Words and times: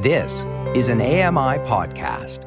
This 0.00 0.46
is 0.74 0.88
an 0.88 1.02
AMI 1.02 1.58
podcast. 1.68 2.46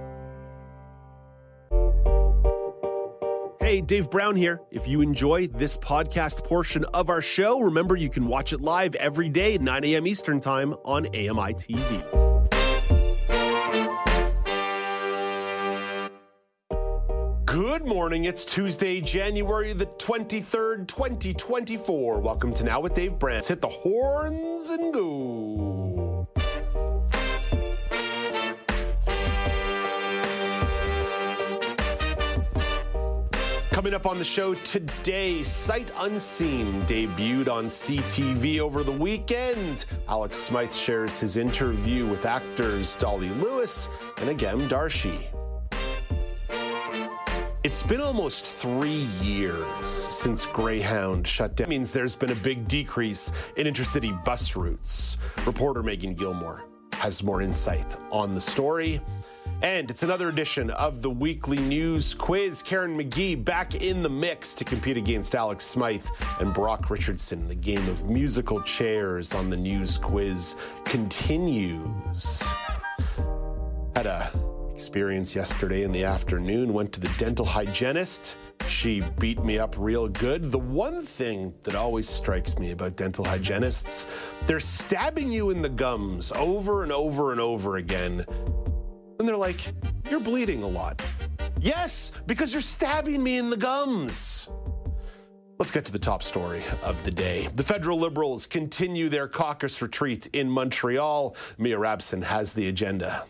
Hey, 3.60 3.80
Dave 3.80 4.10
Brown 4.10 4.36
here. 4.36 4.60
If 4.72 4.88
you 4.88 5.02
enjoy 5.02 5.46
this 5.46 5.78
podcast 5.78 6.44
portion 6.44 6.84
of 6.96 7.12
our 7.12 7.22
show, 7.22 7.60
remember 7.60 7.96
you 7.96 8.10
can 8.10 8.26
watch 8.26 8.54
it 8.54 8.62
live 8.62 8.96
every 8.96 9.30
day 9.30 9.54
at 9.54 9.62
9 9.62 9.84
a.m. 9.84 10.08
Eastern 10.08 10.40
Time 10.40 10.74
on 10.84 11.06
AMI 11.10 11.54
TV. 11.54 12.24
Good 17.46 17.86
morning. 17.86 18.26
It's 18.26 18.46
Tuesday, 18.46 19.00
January 19.00 19.74
the 19.74 19.86
23rd, 19.86 20.88
2024. 20.88 22.20
Welcome 22.20 22.52
to 22.56 22.64
Now 22.64 22.80
with 22.80 22.96
Dave 22.96 23.20
Brown. 23.20 23.44
Hit 23.44 23.62
the 23.62 23.68
horns 23.68 24.72
and 24.72 24.92
go. 24.92 25.53
Coming 33.84 33.96
up 33.96 34.06
on 34.06 34.18
the 34.18 34.24
show 34.24 34.54
today, 34.54 35.44
Sight 35.44 35.92
Unseen 35.98 36.86
debuted 36.86 37.50
on 37.52 37.66
CTV 37.66 38.60
over 38.60 38.82
the 38.82 38.94
weekend. 38.94 39.84
Alex 40.08 40.38
Smyth 40.38 40.74
shares 40.74 41.20
his 41.20 41.36
interview 41.36 42.08
with 42.08 42.26
actors 42.26 42.96
Dolly 42.96 43.28
Lewis 43.32 43.90
and 44.22 44.30
Agam 44.30 44.70
Darshi. 44.70 45.26
It's 47.66 47.84
been 47.84 48.00
almost 48.00 48.46
three 48.46 49.06
years 49.22 49.90
since 49.90 50.46
Greyhound 50.46 51.28
shut 51.28 51.58
down. 51.58 51.66
It 51.66 51.70
means 51.70 51.92
there's 51.92 52.16
been 52.16 52.32
a 52.32 52.36
big 52.36 52.70
decrease 52.70 53.34
in 53.58 53.68
intercity 53.68 54.24
bus 54.24 54.56
routes. 54.56 55.18
Reporter 55.46 55.84
Meagan 55.84 56.14
Gillmore 56.14 56.64
has 56.94 57.22
more 57.22 57.42
insight 57.42 57.98
on 58.12 58.34
the 58.34 58.40
story. 58.40 59.02
And 59.64 59.90
it's 59.90 60.04
another 60.04 60.28
edition 60.28 60.72
of 60.72 61.02
the 61.02 61.10
weekly 61.10 61.58
news 61.58 62.14
quiz. 62.14 62.62
Karen 62.62 62.98
McGee 62.98 63.42
back 63.46 63.76
in 63.76 64.04
the 64.04 64.10
mix 64.10 64.54
to 64.56 64.66
compete 64.66 64.98
against 64.98 65.36
Alex 65.36 65.64
Smyth 65.64 66.12
and 66.42 66.54
Brock 66.54 66.90
Richardson. 66.90 67.48
The 67.48 67.56
game 67.56 67.88
of 67.88 68.10
musical 68.10 68.62
chairs 68.64 69.34
on 69.34 69.50
the 69.50 69.56
news 69.56 69.98
quiz 69.98 70.58
continues. 70.84 72.44
Had 73.96 74.06
a 74.06 74.32
experience 74.74 75.34
yesterday 75.34 75.84
in 75.84 75.94
the 75.94 76.04
afternoon. 76.04 76.74
Went 76.74 76.92
to 76.92 77.00
the 77.00 77.12
dental 77.18 77.46
hygienist. 77.46 78.36
She 78.68 79.02
beat 79.18 79.46
me 79.46 79.60
up 79.60 79.76
real 79.78 80.10
good. 80.10 80.52
The 80.52 80.60
one 80.60 81.04
thing 81.06 81.54
that 81.64 81.74
always 81.74 82.10
strikes 82.10 82.60
me 82.60 82.72
about 82.72 82.98
dental 82.98 83.24
hygienists, 83.24 84.08
they're 84.46 84.60
stabbing 84.60 85.32
you 85.32 85.52
in 85.52 85.62
the 85.62 85.70
gums 85.70 86.34
over 86.34 86.84
and 86.84 86.92
over 86.92 87.32
and 87.32 87.40
over 87.40 87.78
again. 87.78 88.26
And 89.24 89.30
they're 89.30 89.38
like, 89.38 89.72
You're 90.12 90.20
bleeding 90.20 90.64
a 90.64 90.68
lot. 90.68 91.02
Yes, 91.62 92.12
because 92.28 92.52
you're 92.52 92.62
stabbing 92.62 93.24
me 93.24 93.38
in 93.38 93.50
the 93.50 93.56
gums. 93.56 94.50
Let's 95.58 95.72
get 95.72 95.86
to 95.86 95.94
the 95.94 95.98
top 95.98 96.22
story 96.22 96.62
of 96.82 97.02
the 97.06 97.12
day. 97.12 97.48
The 97.56 97.64
federal 97.64 97.98
Liberals 97.98 98.46
continue 98.46 99.08
their 99.08 99.30
caucus 99.30 99.82
retreat 99.82 100.28
in 100.34 100.50
Montreal. 100.50 101.38
Mia 101.58 101.78
Rabson 101.78 102.22
has 102.22 102.52
the 102.52 102.68
agenda. 102.68 103.24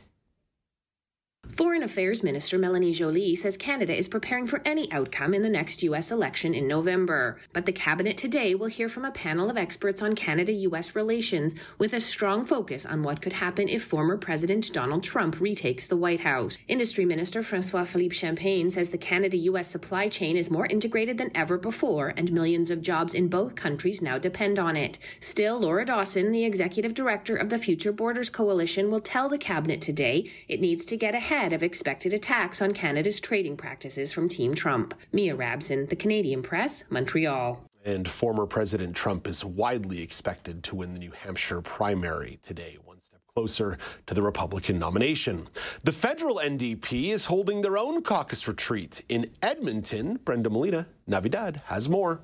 Foreign 1.51 1.83
Affairs 1.83 2.23
Minister 2.23 2.57
Melanie 2.57 2.93
Joly 2.93 3.35
says 3.35 3.57
Canada 3.57 3.93
is 3.93 4.07
preparing 4.07 4.47
for 4.47 4.61
any 4.63 4.89
outcome 4.93 5.33
in 5.33 5.41
the 5.41 5.49
next 5.49 5.83
U.S. 5.83 6.09
election 6.09 6.55
in 6.55 6.69
November. 6.69 7.37
But 7.51 7.65
the 7.65 7.73
cabinet 7.73 8.15
today 8.15 8.55
will 8.55 8.67
hear 8.67 8.87
from 8.87 9.03
a 9.03 9.11
panel 9.11 9.49
of 9.49 9.57
experts 9.57 10.01
on 10.01 10.13
Canada 10.15 10.53
U.S. 10.53 10.95
relations 10.95 11.53
with 11.77 11.93
a 11.93 11.99
strong 11.99 12.45
focus 12.45 12.85
on 12.85 13.03
what 13.03 13.21
could 13.21 13.33
happen 13.33 13.67
if 13.67 13.83
former 13.83 14.17
President 14.17 14.71
Donald 14.71 15.03
Trump 15.03 15.41
retakes 15.41 15.85
the 15.85 15.97
White 15.97 16.21
House. 16.21 16.57
Industry 16.69 17.03
Minister 17.03 17.43
Francois 17.43 17.83
Philippe 17.83 18.15
Champagne 18.15 18.69
says 18.69 18.89
the 18.89 18.97
Canada 18.97 19.35
U.S. 19.37 19.67
supply 19.67 20.07
chain 20.07 20.37
is 20.37 20.49
more 20.49 20.65
integrated 20.67 21.17
than 21.17 21.35
ever 21.35 21.57
before, 21.57 22.13
and 22.15 22.31
millions 22.31 22.71
of 22.71 22.81
jobs 22.81 23.13
in 23.13 23.27
both 23.27 23.53
countries 23.53 24.01
now 24.01 24.17
depend 24.17 24.59
on 24.59 24.77
it. 24.77 24.97
Still, 25.19 25.59
Laura 25.59 25.83
Dawson, 25.83 26.31
the 26.31 26.45
executive 26.45 26.93
director 26.93 27.35
of 27.35 27.49
the 27.49 27.57
Future 27.57 27.91
Borders 27.91 28.29
Coalition, 28.29 28.89
will 28.89 29.01
tell 29.01 29.27
the 29.27 29.37
cabinet 29.37 29.81
today 29.81 30.31
it 30.47 30.61
needs 30.61 30.85
to 30.85 30.95
get 30.95 31.13
ahead 31.13 31.32
of 31.33 31.63
expected 31.63 32.13
attacks 32.13 32.61
on 32.61 32.73
Canada's 32.73 33.19
trading 33.19 33.57
practices 33.57 34.13
from 34.13 34.27
Team 34.27 34.53
Trump. 34.53 34.93
Mia 35.11 35.35
Rabson, 35.35 35.89
The 35.89 35.95
Canadian 35.95 36.43
Press, 36.43 36.83
Montreal. 36.91 37.59
And 37.83 38.07
former 38.07 38.45
President 38.45 38.95
Trump 38.95 39.25
is 39.27 39.43
widely 39.43 40.03
expected 40.03 40.63
to 40.63 40.75
win 40.75 40.93
the 40.93 40.99
New 40.99 41.09
Hampshire 41.09 41.59
primary 41.61 42.39
today, 42.43 42.77
one 42.85 42.99
step 42.99 43.19
closer 43.35 43.79
to 44.05 44.13
the 44.13 44.21
Republican 44.21 44.77
nomination. 44.77 45.47
The 45.83 45.91
federal 45.91 46.35
NDP 46.35 47.09
is 47.09 47.25
holding 47.25 47.61
their 47.61 47.79
own 47.79 48.03
caucus 48.03 48.47
retreat 48.47 49.01
in 49.09 49.25
Edmonton. 49.41 50.19
Brenda 50.23 50.51
Molina, 50.51 50.87
Navidad, 51.07 51.63
has 51.65 51.89
more. 51.89 52.21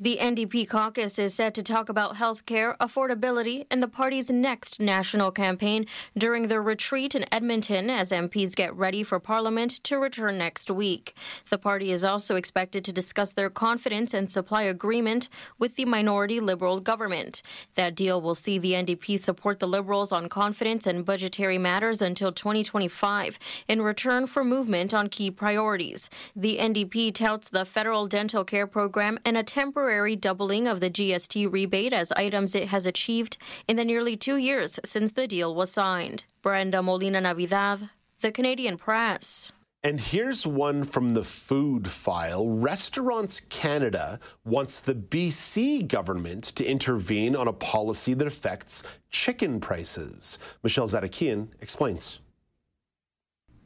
The 0.00 0.18
NDP 0.20 0.68
caucus 0.68 1.18
is 1.18 1.34
set 1.34 1.54
to 1.54 1.62
talk 1.64 1.88
about 1.88 2.14
health 2.14 2.46
care, 2.46 2.76
affordability, 2.78 3.66
and 3.68 3.82
the 3.82 3.88
party's 3.88 4.30
next 4.30 4.78
national 4.78 5.32
campaign 5.32 5.86
during 6.16 6.46
their 6.46 6.62
retreat 6.62 7.16
in 7.16 7.24
Edmonton 7.34 7.90
as 7.90 8.12
MPs 8.12 8.54
get 8.54 8.72
ready 8.76 9.02
for 9.02 9.18
Parliament 9.18 9.82
to 9.82 9.98
return 9.98 10.38
next 10.38 10.70
week. 10.70 11.16
The 11.50 11.58
party 11.58 11.90
is 11.90 12.04
also 12.04 12.36
expected 12.36 12.84
to 12.84 12.92
discuss 12.92 13.32
their 13.32 13.50
confidence 13.50 14.14
and 14.14 14.30
supply 14.30 14.62
agreement 14.62 15.28
with 15.58 15.74
the 15.74 15.84
minority 15.84 16.38
Liberal 16.38 16.78
government. 16.78 17.42
That 17.74 17.96
deal 17.96 18.20
will 18.20 18.36
see 18.36 18.56
the 18.56 18.74
NDP 18.74 19.18
support 19.18 19.58
the 19.58 19.66
Liberals 19.66 20.12
on 20.12 20.28
confidence 20.28 20.86
and 20.86 21.04
budgetary 21.04 21.58
matters 21.58 22.00
until 22.00 22.30
2025 22.30 23.36
in 23.66 23.82
return 23.82 24.28
for 24.28 24.44
movement 24.44 24.94
on 24.94 25.08
key 25.08 25.32
priorities. 25.32 26.08
The 26.36 26.58
NDP 26.58 27.14
touts 27.14 27.48
the 27.48 27.64
federal 27.64 28.06
dental 28.06 28.44
care 28.44 28.68
program 28.68 29.18
and 29.24 29.36
a 29.36 29.42
temporary 29.42 29.87
temporary 29.88 30.16
doubling 30.16 30.68
of 30.68 30.80
the 30.80 30.90
GST 30.90 31.50
rebate 31.50 31.94
as 31.94 32.12
items 32.12 32.54
it 32.54 32.68
has 32.68 32.84
achieved 32.84 33.38
in 33.66 33.76
the 33.76 33.84
nearly 33.86 34.18
two 34.18 34.36
years 34.36 34.78
since 34.84 35.12
the 35.12 35.26
deal 35.26 35.54
was 35.54 35.72
signed. 35.72 36.24
Brenda 36.42 36.82
Molina 36.82 37.22
Navidad, 37.22 37.88
The 38.20 38.30
Canadian 38.30 38.76
Press. 38.76 39.50
And 39.82 39.98
here's 39.98 40.46
one 40.46 40.84
from 40.84 41.14
the 41.14 41.24
food 41.24 41.88
file. 41.88 42.46
Restaurants 42.50 43.40
Canada 43.48 44.20
wants 44.44 44.80
the 44.80 44.94
BC 44.94 45.88
government 45.88 46.44
to 46.56 46.66
intervene 46.66 47.34
on 47.34 47.48
a 47.48 47.52
policy 47.54 48.12
that 48.12 48.26
affects 48.26 48.82
chicken 49.08 49.58
prices. 49.58 50.38
Michelle 50.62 50.88
Zadikian 50.88 51.48
explains. 51.62 52.18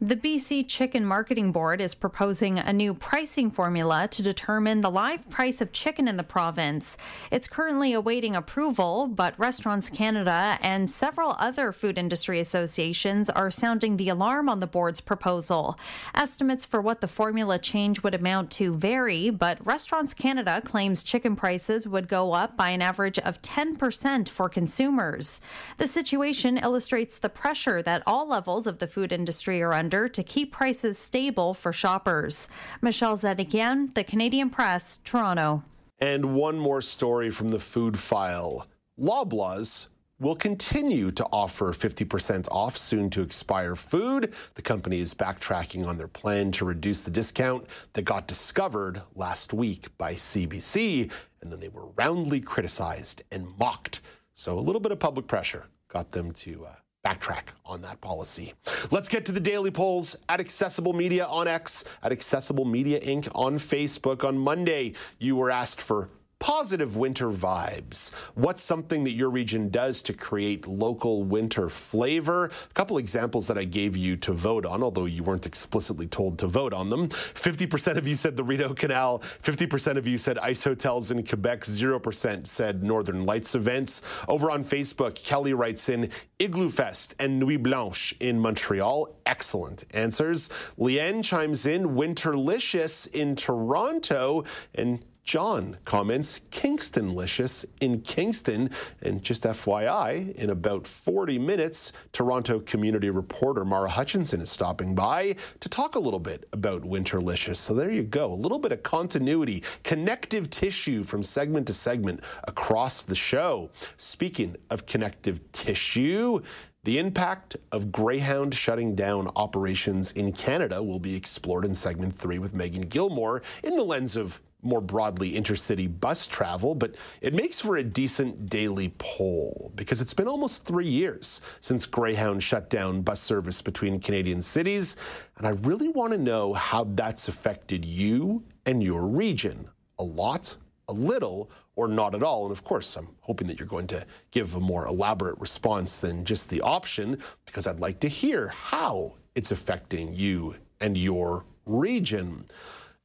The 0.05 0.17
BC 0.17 0.67
Chicken 0.67 1.07
Marketing 1.07 1.53
Board 1.53 1.81
is 1.81 1.95
proposing 1.95 2.59
a 2.59 2.73
new 2.73 2.93
pricing 2.93 3.53
formula 3.53 4.09
to 4.11 4.21
determine 4.21 4.81
the 4.81 4.91
live 4.91 5.31
price 5.31 5.61
of 5.61 5.71
chicken 5.71 6.09
in 6.09 6.17
the 6.17 6.25
province. 6.25 6.97
It's 7.31 7.47
currently 7.47 7.93
awaiting 7.93 8.35
approval, 8.35 9.07
but 9.07 9.39
Restaurants 9.39 9.89
Canada 9.89 10.59
and 10.61 10.91
several 10.91 11.37
other 11.39 11.71
food 11.71 11.99
industry 11.99 12.41
associations 12.41 13.31
are 13.31 13.49
sounding 13.49 13.97
the 13.97 14.09
alarm 14.09 14.49
on 14.49 14.59
the 14.59 14.67
board's 14.67 15.01
proposal. 15.01 15.79
Estimates 16.17 16.65
for 16.67 16.83
what 16.83 17.01
the 17.01 17.07
formula 17.07 17.61
change 17.61 18.03
would 18.03 18.17
amount 18.17 18.51
to 18.51 18.75
vary, 18.75 19.31
but 19.31 19.65
Restaurants 19.65 20.15
Canada 20.15 20.61
claims 20.65 21.05
chicken 21.05 21.37
prices 21.37 21.87
would 21.87 22.09
go 22.09 22.33
up 22.33 22.57
by 22.57 22.71
an 22.71 22.83
average 22.83 23.21
of 23.21 23.41
10% 23.41 24.29
for 24.29 24.49
consumers. 24.49 25.41
The 25.79 25.87
situation 25.87 26.59
illustrates 26.59 27.19
the 27.19 27.29
pressure 27.29 27.85
that 27.85 28.03
all 28.05 28.27
levels 28.27 28.67
of 28.67 28.81
the 28.81 28.89
food 28.89 29.13
industry 29.13 29.63
are 29.63 29.73
under 29.73 29.92
to 29.93 30.23
keep 30.23 30.53
prices 30.53 30.99
stable 30.99 31.55
for 31.55 31.73
shoppers. 31.73 32.49
Michelle 32.81 33.17
Zadikian, 33.17 33.95
The 33.95 34.05
Canadian 34.05 34.51
Press, 34.51 34.99
Toronto. 34.99 35.63
And 35.99 36.35
one 36.35 36.59
more 36.59 36.81
story 36.81 37.31
from 37.31 37.51
the 37.51 37.59
food 37.59 37.99
file. 37.99 38.67
Loblaws 38.99 39.89
will 40.23 40.37
continue 40.37 41.11
to 41.11 41.27
offer 41.33 41.73
50% 41.73 42.47
off 42.51 42.77
soon 42.77 43.11
to 43.11 43.23
expire 43.23 43.75
food. 43.75 44.33
The 44.55 44.63
company 44.63 45.01
is 45.01 45.15
backtracking 45.15 45.87
on 45.87 45.99
their 45.99 46.09
plan 46.09 46.53
to 46.53 46.65
reduce 46.65 47.03
the 47.03 47.11
discount 47.11 47.67
that 47.93 48.03
got 48.03 48.29
discovered 48.29 49.03
last 49.17 49.53
week 49.53 49.89
by 49.99 50.15
CBC, 50.15 51.11
and 51.43 51.51
then 51.51 51.59
they 51.59 51.69
were 51.69 51.87
roundly 51.97 52.41
criticized 52.41 53.25
and 53.33 53.47
mocked. 53.59 54.03
So 54.35 54.59
a 54.59 54.61
little 54.61 54.81
bit 54.81 54.93
of 54.93 55.01
public 55.01 55.27
pressure 55.27 55.67
got 55.89 56.13
them 56.13 56.33
to 56.33 56.67
uh, 56.67 56.75
backtrack 57.05 57.49
on 57.67 57.83
that 57.83 58.01
policy. 58.01 58.55
Let's 58.91 59.09
get 59.09 59.25
to 59.27 59.33
the 59.33 59.41
daily 59.41 59.71
polls 59.71 60.17
at 60.29 60.41
Accessible 60.41 60.93
Media 60.93 61.27
on 61.27 61.49
X, 61.49 61.85
at 62.03 62.13
Accessible 62.13 62.65
Media 62.65 63.01
Inc. 63.01 63.29
on 63.35 63.59
Facebook. 63.59 64.25
On 64.25 64.39
Monday, 64.39 64.95
you 65.19 65.37
were 65.37 65.51
asked 65.51 65.81
for 65.81 66.09
positive 66.43 66.97
winter 66.97 67.31
vibes. 67.31 68.11
What's 68.35 68.63
something 68.63 69.05
that 69.05 69.13
your 69.13 69.31
region 69.31 69.69
does 69.69 70.03
to 70.03 70.13
create 70.13 70.67
local 70.67 71.23
winter 71.23 71.69
flavor? 71.69 72.47
A 72.47 72.75
couple 72.75 72.99
examples 72.99 73.47
that 73.47 73.57
I 73.57 73.63
gave 73.63 73.97
you 73.97 74.17
to 74.17 74.33
vote 74.33 74.67
on, 74.67 74.83
although 74.83 75.05
you 75.05 75.23
weren't 75.23 75.47
explicitly 75.47 76.09
told 76.09 76.41
to 76.41 76.49
vote 76.49 76.73
on 76.73 76.91
them. 76.91 77.09
50% 77.09 77.97
of 77.97 78.09
you 78.09 78.17
said 78.17 78.37
the 78.37 78.43
Rideau 78.43 78.75
Canal, 78.75 79.21
50% 79.21 79.97
of 79.97 80.09
you 80.09 80.19
said 80.19 80.37
ice 80.41 80.65
hotels 80.65 81.13
in 81.13 81.25
Quebec, 81.25 81.61
0% 81.61 82.45
said 82.45 82.83
Northern 82.83 83.25
Lights 83.25 83.55
events. 83.55 84.03
Over 84.27 84.51
on 84.51 84.65
Facebook, 84.65 85.15
Kelly 85.15 85.55
writes 85.55 85.91
in 85.91 86.11
Igloo 86.41 86.71
Fest 86.71 87.15
and 87.21 87.39
Nuit 87.39 87.63
Blanche 87.63 88.17
in 88.19 88.37
Montreal. 88.37 89.15
Excellent 89.27 89.85
answers. 89.95 90.49
Leanne 90.77 91.23
chimes 91.23 91.67
in 91.67 91.91
Winterlicious 91.91 93.07
in 93.13 93.37
Toronto. 93.37 94.43
And 94.75 95.05
John 95.25 95.79
comments 95.85 96.41
Kingstonlicious 96.51 97.65
in 97.81 98.01
Kingston. 98.01 98.71
And 99.03 99.23
just 99.23 99.45
FYI, 99.45 100.35
in 100.35 100.51
about 100.51 100.87
40 100.87 101.39
minutes, 101.39 101.93
Toronto 102.13 102.61
community 102.61 103.11
reporter 103.11 103.65
Mara 103.65 103.89
Hutchinson 103.89 104.41
is 104.41 104.51
stopping 104.51 104.95
by 104.95 105.37
to 105.61 105.69
talk 105.69 105.95
a 105.95 106.01
little 106.01 106.21
bit 106.21 106.49
about 106.53 106.83
Winterlicious. 106.83 107.57
So 107.57 107.75
there 107.75 107.91
you 107.91 108.03
go, 108.03 108.33
a 108.33 108.35
little 108.35 108.59
bit 108.59 108.73
of 108.73 108.83
continuity, 108.83 109.63
connective 109.85 110.51
tissue 110.51 111.03
from 111.03 111.23
segment 111.23 111.67
to 111.69 111.73
segment 111.73 112.21
across 112.45 113.03
the 113.03 113.15
show. 113.15 113.71
Speaking 113.97 114.57
of 114.71 114.87
connective 114.87 115.41
tissue, 115.53 116.41
the 116.85 116.99
impact 116.99 117.57
of 117.71 117.93
Greyhound 117.93 118.53
shutting 118.53 118.97
down 118.97 119.31
operations 119.37 120.11
in 120.13 120.33
Canada 120.33 120.83
will 120.83 120.99
be 120.99 121.15
explored 121.15 121.65
in 121.65 121.77
segment 121.77 122.13
three 122.13 122.41
with 122.41 122.55
Meagan 122.55 122.89
Gillmore 122.89 123.43
in 123.63 123.77
the 123.77 123.85
lens 123.85 124.17
of 124.17 124.41
more 124.63 124.81
broadly 124.81 125.33
intercity 125.33 125.89
bus 126.01 126.27
travel, 126.27 126.75
but 126.75 126.95
it 127.21 127.35
makes 127.35 127.61
for 127.61 127.77
a 127.77 127.83
decent 127.83 128.49
daily 128.49 128.95
poll 128.99 129.73
because 129.75 130.01
it's 130.01 130.15
been 130.15 130.29
almost 130.29 130.65
three 130.65 130.89
years 130.89 131.41
since 131.61 131.85
Greyhound 131.85 132.43
shut 132.43 132.71
down 132.71 133.03
bus 133.03 133.21
service 133.21 133.61
between 133.61 134.01
Canadian 134.01 134.41
cities. 134.41 134.97
And 135.39 135.47
I 135.47 135.51
really 135.51 135.89
want 135.89 136.13
to 136.13 136.19
know 136.19 136.53
how 136.53 136.85
that's 136.85 137.29
affected 137.29 137.85
you 137.85 138.45
and 138.67 138.83
your 138.83 139.03
region. 139.03 139.69
A 139.99 140.05
lot, 140.05 140.57
a 140.89 140.93
little, 140.93 141.51
or 141.77 141.89
not 141.89 142.15
at 142.15 142.23
all. 142.23 142.45
And 142.45 142.53
of 142.53 142.65
course, 142.65 142.97
I'm 142.97 143.09
hoping 143.21 143.47
that 143.49 143.59
you're 143.59 143.69
going 143.69 143.87
to 143.89 144.05
give 144.31 144.55
a 144.55 144.61
more 144.61 144.87
elaborate 144.87 145.39
response 145.41 145.99
than 145.99 146.25
just 146.25 146.49
the 146.51 146.61
option 146.61 147.19
because 147.47 147.67
I'd 147.67 147.81
like 147.81 148.01
to 148.01 148.09
hear 148.09 148.49
how 148.49 149.15
it's 149.35 149.51
affecting 149.51 150.13
you 150.13 150.55
and 150.81 150.97
your 150.97 151.45
region. 151.65 152.45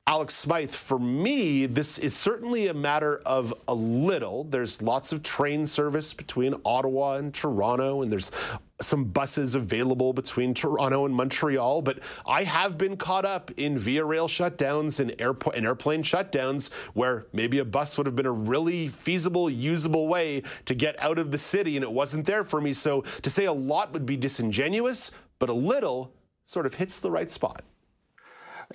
Alex 0.08 0.34
Smyth, 0.36 0.74
for 0.74 0.98
me, 0.98 1.66
this 1.66 1.98
is 1.98 2.16
certainly 2.16 2.68
a 2.68 2.74
matter 2.74 3.22
of 3.26 3.54
a 3.68 3.74
little. 3.74 4.46
There's 4.46 4.82
lots 4.82 5.12
of 5.12 5.22
train 5.22 5.68
service 5.68 6.14
between 6.14 6.56
Ottawa 6.64 7.18
and 7.18 7.34
Toronto, 7.34 8.04
and 8.04 8.10
there's 8.10 8.32
some 8.80 9.04
buses 9.04 9.54
available 9.54 10.14
between 10.14 10.54
Toronto 10.54 11.06
and 11.06 11.14
Montreal, 11.14 11.82
but 11.82 12.00
I 12.26 12.46
have 12.46 12.78
been 12.78 12.96
caught 12.96 13.26
up 13.26 13.52
in 13.58 13.78
via 13.78 14.06
rail 14.06 14.30
shutdowns 14.30 15.02
and, 15.02 15.12
airpo- 15.18 15.54
and 15.54 15.66
airplane 15.66 16.04
shutdowns 16.04 16.72
where 16.94 17.28
maybe 17.34 17.60
a 17.60 17.66
bus 17.66 17.98
would 17.98 18.08
have 18.08 18.16
been 18.16 18.26
a 18.26 18.32
really 18.32 18.88
feasible, 18.88 19.50
usable 19.50 20.08
way 20.08 20.42
to 20.64 20.74
get 20.74 20.98
out 21.02 21.20
of 21.20 21.32
the 21.32 21.38
city, 21.38 21.76
and 21.76 21.84
it 21.84 21.92
wasn't 21.92 22.26
there 22.26 22.46
for 22.46 22.62
me. 22.62 22.72
So 22.72 23.02
to 23.02 23.30
say 23.30 23.44
a 23.44 23.52
lot 23.52 23.92
would 23.92 24.06
be 24.06 24.16
disingenuous, 24.16 25.12
but 25.38 25.50
a 25.50 25.54
little 25.54 26.14
sort 26.46 26.66
of 26.66 26.76
hits 26.76 27.02
the 27.02 27.12
right 27.12 27.30
spot. 27.30 27.62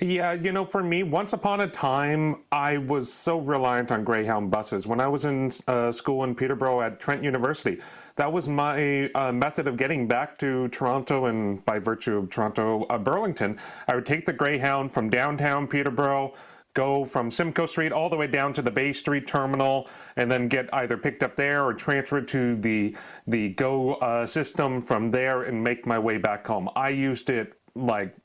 Yeah, 0.00 0.32
you 0.32 0.52
know, 0.52 0.64
for 0.64 0.82
me, 0.82 1.02
once 1.02 1.34
upon 1.34 1.60
a 1.60 1.66
time, 1.66 2.44
I 2.50 2.78
was 2.78 3.12
so 3.12 3.38
reliant 3.38 3.92
on 3.92 4.04
Greyhound 4.04 4.50
buses. 4.50 4.86
When 4.86 5.00
I 5.00 5.06
was 5.06 5.26
in 5.26 5.50
uh, 5.68 5.92
school 5.92 6.24
in 6.24 6.34
Peterborough 6.34 6.80
at 6.80 6.98
Trent 6.98 7.22
University, 7.22 7.78
that 8.16 8.32
was 8.32 8.48
my 8.48 9.10
uh, 9.14 9.32
method 9.32 9.66
of 9.66 9.76
getting 9.76 10.08
back 10.08 10.38
to 10.38 10.68
Toronto 10.68 11.26
and 11.26 11.62
by 11.66 11.78
virtue 11.78 12.16
of 12.16 12.30
Toronto, 12.30 12.84
uh, 12.84 12.96
Burlington. 12.96 13.58
I 13.86 13.94
would 13.94 14.06
take 14.06 14.24
the 14.24 14.32
Greyhound 14.32 14.92
from 14.92 15.10
downtown 15.10 15.66
Peterborough 15.66 16.32
go 16.74 17.04
from 17.04 17.30
Simcoe 17.30 17.66
Street 17.66 17.92
all 17.92 18.08
the 18.08 18.16
way 18.16 18.26
down 18.26 18.54
to 18.54 18.62
the 18.62 18.70
Bay 18.70 18.94
Street 18.94 19.26
terminal, 19.26 19.90
and 20.16 20.30
then 20.30 20.48
get 20.48 20.72
either 20.72 20.96
picked 20.96 21.22
up 21.22 21.36
there 21.36 21.66
or 21.66 21.74
transferred 21.74 22.26
to 22.28 22.56
the 22.56 22.96
the 23.26 23.50
Go 23.50 23.96
uh, 23.96 24.24
system 24.24 24.80
from 24.80 25.10
there, 25.10 25.42
and 25.42 25.62
make 25.62 25.84
my 25.84 25.98
way 25.98 26.16
back 26.16 26.46
home. 26.46 26.70
I 26.74 26.88
used 26.88 27.28
it 27.28 27.52
like 27.74 28.16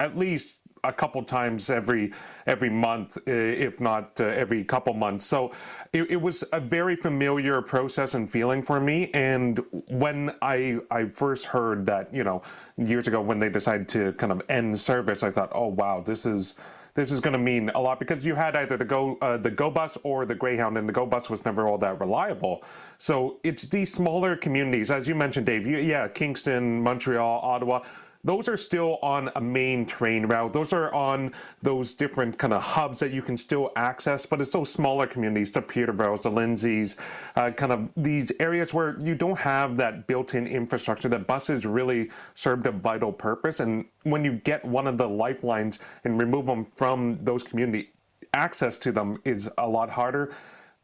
at 0.00 0.18
least 0.18 0.60
a 0.84 0.92
couple 0.92 1.22
times 1.22 1.70
every 1.70 2.12
every 2.46 2.70
month, 2.70 3.18
if 3.26 3.80
not 3.80 4.20
uh, 4.20 4.24
every 4.24 4.64
couple 4.64 4.94
months. 4.94 5.24
So 5.24 5.50
it, 5.92 6.10
it, 6.10 6.20
was 6.20 6.44
a 6.52 6.60
very 6.60 6.96
familiar 6.96 7.62
process 7.62 8.14
and 8.14 8.30
feeling 8.30 8.62
for 8.62 8.80
me. 8.80 9.10
And 9.14 9.60
when 9.88 10.34
I 10.42 10.78
I 10.90 11.06
first 11.06 11.46
heard 11.46 11.86
that, 11.86 12.12
you 12.14 12.24
know, 12.24 12.42
years 12.76 13.08
ago 13.08 13.20
when 13.20 13.38
they 13.38 13.48
decided 13.48 13.88
to 13.90 14.12
kind 14.14 14.32
of 14.32 14.42
end 14.48 14.78
service, 14.78 15.22
I 15.22 15.30
thought, 15.30 15.50
oh 15.54 15.68
wow, 15.68 16.00
this 16.00 16.26
is 16.26 16.54
this 16.94 17.10
is 17.10 17.18
going 17.20 17.32
to 17.32 17.38
mean 17.38 17.70
a 17.74 17.80
lot 17.80 17.98
because 17.98 18.24
you 18.24 18.34
had 18.34 18.56
either 18.56 18.76
the 18.76 18.84
go 18.84 19.18
uh, 19.20 19.36
the 19.36 19.50
go 19.50 19.70
bus 19.70 19.98
or 20.02 20.24
the 20.24 20.34
greyhound 20.34 20.78
and 20.78 20.88
the 20.88 20.92
go 20.92 21.04
bus 21.04 21.28
was 21.28 21.44
never 21.44 21.66
all 21.66 21.78
that 21.78 21.98
reliable 22.00 22.62
so 22.98 23.38
it's 23.42 23.64
these 23.64 23.92
smaller 23.92 24.36
communities 24.36 24.90
as 24.90 25.08
you 25.08 25.14
mentioned 25.14 25.44
dave 25.44 25.66
you, 25.66 25.78
yeah 25.78 26.08
kingston 26.08 26.80
montreal 26.82 27.40
ottawa 27.42 27.82
those 28.24 28.48
are 28.48 28.56
still 28.56 28.98
on 29.02 29.30
a 29.36 29.40
main 29.40 29.84
train 29.84 30.26
route. 30.26 30.52
Those 30.52 30.72
are 30.72 30.92
on 30.94 31.32
those 31.62 31.94
different 31.94 32.38
kind 32.38 32.52
of 32.52 32.62
hubs 32.62 32.98
that 33.00 33.12
you 33.12 33.22
can 33.22 33.36
still 33.36 33.70
access, 33.76 34.24
but 34.24 34.40
it's 34.40 34.52
those 34.52 34.70
smaller 34.70 35.06
communities, 35.06 35.50
the 35.50 35.60
Peterboroughs, 35.60 36.22
the 36.22 36.30
Lindsays, 36.30 36.96
uh, 37.36 37.50
kind 37.50 37.72
of 37.72 37.92
these 37.96 38.32
areas 38.40 38.72
where 38.72 38.98
you 39.00 39.14
don't 39.14 39.38
have 39.38 39.76
that 39.76 40.06
built-in 40.06 40.46
infrastructure 40.46 41.08
that 41.08 41.26
buses 41.26 41.66
really 41.66 42.10
served 42.34 42.66
a 42.66 42.72
vital 42.72 43.12
purpose. 43.12 43.60
And 43.60 43.84
when 44.04 44.24
you 44.24 44.32
get 44.32 44.64
one 44.64 44.86
of 44.86 44.96
the 44.98 45.08
lifelines 45.08 45.78
and 46.04 46.18
remove 46.18 46.46
them 46.46 46.64
from 46.64 47.18
those 47.22 47.42
community, 47.42 47.90
access 48.32 48.78
to 48.78 48.90
them 48.90 49.20
is 49.24 49.50
a 49.58 49.68
lot 49.68 49.90
harder 49.90 50.32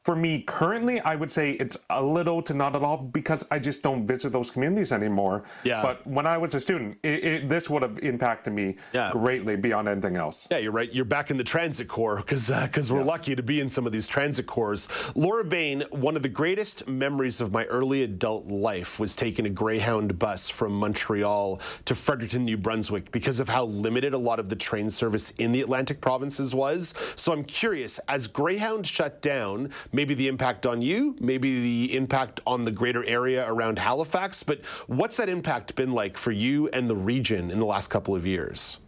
for 0.03 0.17
me 0.17 0.43
currently, 0.43 1.01
I 1.01 1.15
would 1.15 1.31
say 1.31 1.53
it's 1.53 1.77
a 1.91 2.03
little 2.03 2.41
to 2.43 2.55
not 2.55 2.75
at 2.75 2.83
all 2.83 2.97
because 2.97 3.45
I 3.51 3.59
just 3.59 3.83
don't 3.83 4.07
visit 4.07 4.33
those 4.33 4.51
communities 4.51 4.93
anymore. 4.93 5.43
Yeah. 5.63 5.83
But 5.83 6.07
when 6.07 6.27
I 6.27 6.39
was 6.39 6.55
a 6.55 6.61
student, 6.61 6.97
it, 7.03 7.25
it, 7.25 7.49
this 7.49 7.69
would 7.69 7.83
have 7.83 7.99
impacted 7.99 8.55
me 8.55 8.77
yeah. 8.95 9.11
greatly 9.13 9.57
beyond 9.57 9.89
anything 9.89 10.17
else. 10.17 10.49
Yeah, 10.51 10.59
you're 10.59 10.73
right. 10.73 10.91
You're 10.91 11.05
back 11.05 11.31
in 11.31 11.37
the 11.37 11.45
transit 11.45 11.87
core 11.87 12.17
because 12.17 12.51
because 12.51 12.91
uh, 12.91 12.95
we're 12.95 13.01
yeah. 13.01 13.07
lucky 13.07 13.37
to 13.37 13.43
be 13.43 13.61
in 13.61 13.69
some 13.69 13.87
of 13.87 13.93
these 13.93 14.07
transit 14.07 14.47
cores. 14.47 14.89
Laura 15.15 15.45
Bain, 15.45 15.85
one 15.91 16.17
of 16.17 16.23
the 16.23 16.29
greatest 16.29 16.89
memories 16.89 17.43
of 17.43 17.53
my 17.53 17.67
early 17.67 18.03
adult 18.03 18.47
life 18.47 18.99
was 19.01 19.15
taking 19.15 19.45
a 19.47 19.51
Greyhound 19.51 20.19
bus 20.19 20.49
from 20.49 20.73
Montreal 20.73 21.61
to 21.85 21.95
Fredericton, 21.95 22.47
New 22.47 22.57
Brunswick, 22.57 23.13
because 23.13 23.39
of 23.39 23.51
how 23.51 23.65
limited 23.65 24.15
a 24.15 24.19
lot 24.19 24.41
of 24.41 24.49
the 24.49 24.57
train 24.57 24.91
service 24.91 25.31
in 25.31 25.53
the 25.53 25.61
Atlantic 25.61 26.01
provinces 26.01 26.55
was. 26.55 26.95
So 27.17 27.33
I'm 27.33 27.45
curious, 27.45 27.99
as 28.09 28.27
Greyhound 28.27 28.87
shut 28.87 29.21
down 29.21 29.71
maybe 29.93 30.15
the 30.15 30.29
impact 30.29 30.67
on 30.67 30.83
you, 30.83 31.17
maybe 31.21 31.61
the 31.61 31.97
impact 31.97 32.41
on 32.47 32.65
the 32.65 32.71
greater 32.71 33.05
area 33.05 33.51
around 33.51 33.79
Halifax. 33.79 34.43
But 34.43 34.65
what's 34.87 35.17
that 35.17 35.29
impact 35.29 35.75
been 35.75 35.93
like 35.93 36.17
for 36.17 36.33
you 36.33 36.69
and 36.69 36.89
the 36.89 36.97
region 36.97 37.51
in 37.51 37.59
the 37.59 37.67
last 37.67 37.89
couple 37.89 38.15
of 38.15 38.27
years? 38.27 38.79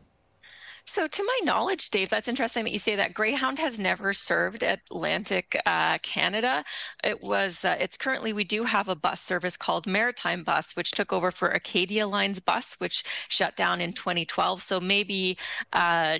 So, 0.84 1.06
to 1.06 1.22
my 1.24 1.40
knowledge, 1.44 1.90
Dave, 1.90 2.08
that's 2.08 2.28
interesting 2.28 2.64
that 2.64 2.72
you 2.72 2.78
say 2.78 2.96
that 2.96 3.14
Greyhound 3.14 3.58
has 3.58 3.78
never 3.78 4.12
served 4.12 4.62
Atlantic 4.62 5.60
uh, 5.64 5.98
Canada. 6.02 6.64
It 7.04 7.22
was, 7.22 7.64
uh, 7.64 7.76
it's 7.78 7.96
currently, 7.96 8.32
we 8.32 8.44
do 8.44 8.64
have 8.64 8.88
a 8.88 8.96
bus 8.96 9.20
service 9.20 9.56
called 9.56 9.86
Maritime 9.86 10.42
Bus, 10.42 10.74
which 10.74 10.90
took 10.90 11.12
over 11.12 11.30
for 11.30 11.48
Acadia 11.48 12.06
Lines 12.06 12.40
Bus, 12.40 12.74
which 12.74 13.04
shut 13.28 13.56
down 13.56 13.80
in 13.80 13.92
2012. 13.92 14.60
So, 14.60 14.80
maybe 14.80 15.38
uh, 15.72 16.18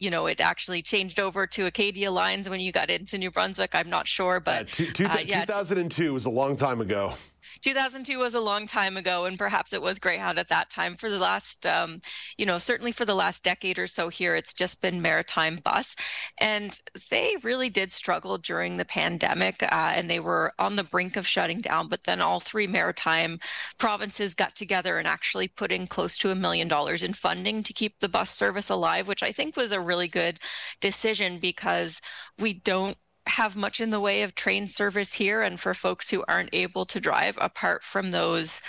you 0.00 0.10
know, 0.10 0.26
it 0.26 0.40
actually 0.40 0.82
changed 0.82 1.20
over 1.20 1.46
to 1.46 1.66
Acadia 1.66 2.10
lines 2.10 2.48
when 2.48 2.58
you 2.58 2.72
got 2.72 2.90
into 2.90 3.18
New 3.18 3.30
Brunswick. 3.30 3.74
I'm 3.74 3.90
not 3.90 4.08
sure, 4.08 4.40
but 4.40 4.62
uh, 4.62 4.64
two, 4.70 4.86
two, 4.86 5.04
uh, 5.04 5.18
yeah, 5.24 5.44
2002 5.44 6.12
was 6.12 6.26
a 6.26 6.30
long 6.30 6.56
time 6.56 6.80
ago. 6.80 7.12
2002 7.60 8.18
was 8.18 8.34
a 8.34 8.40
long 8.40 8.66
time 8.66 8.96
ago, 8.96 9.24
and 9.24 9.38
perhaps 9.38 9.72
it 9.72 9.82
was 9.82 9.98
Greyhound 9.98 10.38
at 10.38 10.48
that 10.48 10.70
time. 10.70 10.96
For 10.96 11.08
the 11.08 11.18
last, 11.18 11.66
um, 11.66 12.00
you 12.36 12.46
know, 12.46 12.58
certainly 12.58 12.92
for 12.92 13.04
the 13.04 13.14
last 13.14 13.42
decade 13.42 13.78
or 13.78 13.86
so 13.86 14.08
here, 14.08 14.34
it's 14.34 14.54
just 14.54 14.80
been 14.80 15.02
Maritime 15.02 15.60
Bus. 15.62 15.96
And 16.38 16.78
they 17.10 17.36
really 17.42 17.70
did 17.70 17.92
struggle 17.92 18.38
during 18.38 18.76
the 18.76 18.84
pandemic, 18.84 19.62
uh, 19.62 19.92
and 19.94 20.10
they 20.10 20.20
were 20.20 20.52
on 20.58 20.76
the 20.76 20.84
brink 20.84 21.16
of 21.16 21.26
shutting 21.26 21.60
down. 21.60 21.88
But 21.88 22.04
then 22.04 22.20
all 22.20 22.40
three 22.40 22.66
maritime 22.66 23.40
provinces 23.78 24.34
got 24.34 24.54
together 24.54 24.98
and 24.98 25.08
actually 25.08 25.48
put 25.48 25.72
in 25.72 25.86
close 25.86 26.16
to 26.18 26.30
a 26.30 26.34
million 26.34 26.68
dollars 26.68 27.02
in 27.02 27.12
funding 27.12 27.62
to 27.62 27.72
keep 27.72 28.00
the 28.00 28.08
bus 28.08 28.30
service 28.30 28.70
alive, 28.70 29.08
which 29.08 29.22
I 29.22 29.32
think 29.32 29.56
was 29.56 29.72
a 29.72 29.80
really 29.80 30.08
good 30.08 30.38
decision 30.80 31.38
because 31.38 32.00
we 32.38 32.54
don't 32.54 32.96
have 33.30 33.56
much 33.56 33.80
in 33.80 33.90
the 33.90 34.00
way 34.00 34.22
of 34.22 34.34
train 34.34 34.66
service 34.66 35.14
here 35.14 35.40
and 35.40 35.58
for 35.58 35.74
folks 35.74 36.10
who 36.10 36.24
aren't 36.28 36.50
able 36.52 36.84
to 36.86 37.00
drive 37.00 37.38
apart 37.40 37.82
from 37.82 38.10
those 38.10 38.60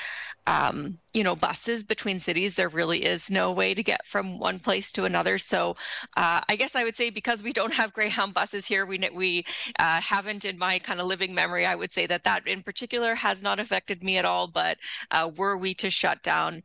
um, 0.47 0.97
you 1.13 1.23
know 1.23 1.35
buses 1.35 1.83
between 1.83 2.19
cities 2.19 2.55
there 2.55 2.69
really 2.69 3.03
is 3.05 3.29
no 3.29 3.51
way 3.51 3.73
to 3.73 3.83
get 3.83 4.05
from 4.07 4.39
one 4.39 4.59
place 4.59 4.91
to 4.93 5.05
another. 5.05 5.37
So 5.37 5.75
uh, 6.17 6.41
i 6.49 6.55
guess 6.55 6.75
i 6.75 6.83
would 6.83 6.95
say 6.95 7.09
because 7.09 7.43
we 7.43 7.51
don't 7.51 7.73
have 7.73 7.93
greyhound 7.93 8.33
buses 8.33 8.65
here 8.65 8.85
we 8.85 8.97
we 9.13 9.45
uh, 9.79 10.01
haven't 10.01 10.45
in 10.45 10.57
my 10.57 10.79
kind 10.79 10.99
of 10.99 11.07
living 11.07 11.33
memory 11.35 11.65
i 11.65 11.75
would 11.75 11.93
say 11.93 12.07
that 12.07 12.23
that 12.23 12.47
in 12.47 12.63
particular 12.63 13.15
has 13.15 13.41
not 13.41 13.59
affected 13.59 14.03
me 14.03 14.17
at 14.17 14.25
all 14.25 14.47
but 14.47 14.77
uh, 15.11 15.29
were 15.37 15.57
we 15.57 15.73
to 15.75 15.89
shut 15.89 16.23
down 16.23 16.63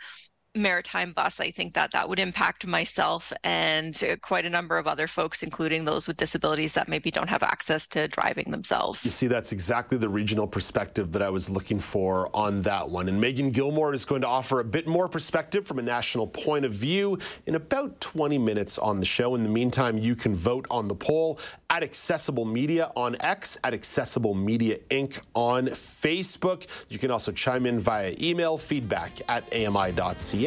maritime 0.56 1.12
bus, 1.12 1.40
I 1.40 1.50
think 1.50 1.74
that 1.74 1.92
that 1.92 2.08
would 2.08 2.18
impact 2.18 2.66
myself 2.66 3.32
and 3.44 4.02
uh, 4.02 4.16
quite 4.16 4.44
a 4.44 4.50
number 4.50 4.78
of 4.78 4.86
other 4.86 5.06
folks, 5.06 5.42
including 5.42 5.84
those 5.84 6.08
with 6.08 6.16
disabilities 6.16 6.74
that 6.74 6.88
maybe 6.88 7.10
don't 7.10 7.28
have 7.28 7.42
access 7.42 7.86
to 7.88 8.08
driving 8.08 8.50
themselves. 8.50 9.04
You 9.04 9.10
see, 9.10 9.26
that's 9.26 9.52
exactly 9.52 9.98
the 9.98 10.08
regional 10.08 10.46
perspective 10.46 11.12
that 11.12 11.22
I 11.22 11.30
was 11.30 11.50
looking 11.50 11.80
for 11.80 12.30
on 12.34 12.62
that 12.62 12.88
one. 12.88 13.08
And 13.08 13.20
Meagan 13.20 13.50
Gillmore 13.50 13.92
is 13.94 14.04
going 14.04 14.22
to 14.22 14.28
offer 14.28 14.60
a 14.60 14.64
bit 14.64 14.88
more 14.88 15.08
perspective 15.08 15.66
from 15.66 15.78
a 15.78 15.82
national 15.82 16.26
point 16.26 16.64
of 16.64 16.72
view 16.72 17.18
in 17.46 17.54
about 17.54 18.00
20 18.00 18.38
minutes 18.38 18.78
on 18.78 19.00
the 19.00 19.06
show. 19.06 19.34
In 19.34 19.42
the 19.42 19.48
meantime, 19.48 19.98
you 19.98 20.16
can 20.16 20.34
vote 20.34 20.66
on 20.70 20.88
the 20.88 20.94
poll 20.94 21.38
at 21.70 21.82
Accessible 21.82 22.44
Media 22.44 22.92
on 22.96 23.16
X, 23.20 23.58
at 23.64 23.74
Accessible 23.74 24.34
Media 24.34 24.78
Inc. 24.90 25.18
on 25.34 25.66
Facebook. 25.66 26.66
You 26.88 26.98
can 26.98 27.10
also 27.10 27.32
chime 27.32 27.66
in 27.66 27.78
via 27.78 28.14
email, 28.20 28.56
feedback 28.56 29.12
at 29.28 29.44
ami.ca, 29.52 30.45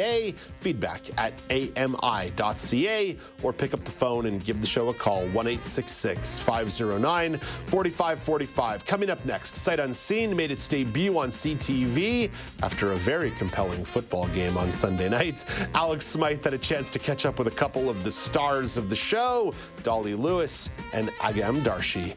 feedback 0.59 1.01
at 1.17 1.33
ami.ca, 1.49 3.17
or 3.43 3.53
pick 3.53 3.73
up 3.73 3.83
the 3.83 3.91
phone 3.91 4.25
and 4.25 4.43
give 4.43 4.61
the 4.61 4.67
show 4.67 4.89
a 4.89 4.93
call, 4.93 5.27
1 5.27 5.57
509 5.57 7.37
4545. 7.37 8.85
Coming 8.85 9.09
up 9.09 9.23
next, 9.25 9.55
Sight 9.55 9.79
Unseen 9.79 10.35
made 10.35 10.51
its 10.51 10.67
debut 10.67 11.17
on 11.17 11.29
CTV 11.29 12.31
after 12.63 12.91
a 12.91 12.95
very 12.95 13.31
compelling 13.31 13.85
football 13.85 14.27
game 14.29 14.57
on 14.57 14.71
Sunday 14.71 15.09
night. 15.09 15.45
Alex 15.73 16.05
Smyth 16.05 16.43
had 16.43 16.53
a 16.53 16.57
chance 16.57 16.89
to 16.91 16.99
catch 16.99 17.25
up 17.25 17.39
with 17.39 17.47
a 17.47 17.51
couple 17.51 17.89
of 17.89 18.03
the 18.03 18.11
stars 18.11 18.77
of 18.77 18.89
the 18.89 18.95
show, 18.95 19.53
Dolly 19.83 20.15
Lewis 20.15 20.69
and 20.93 21.09
Agam 21.19 21.61
Darshi. 21.61 22.15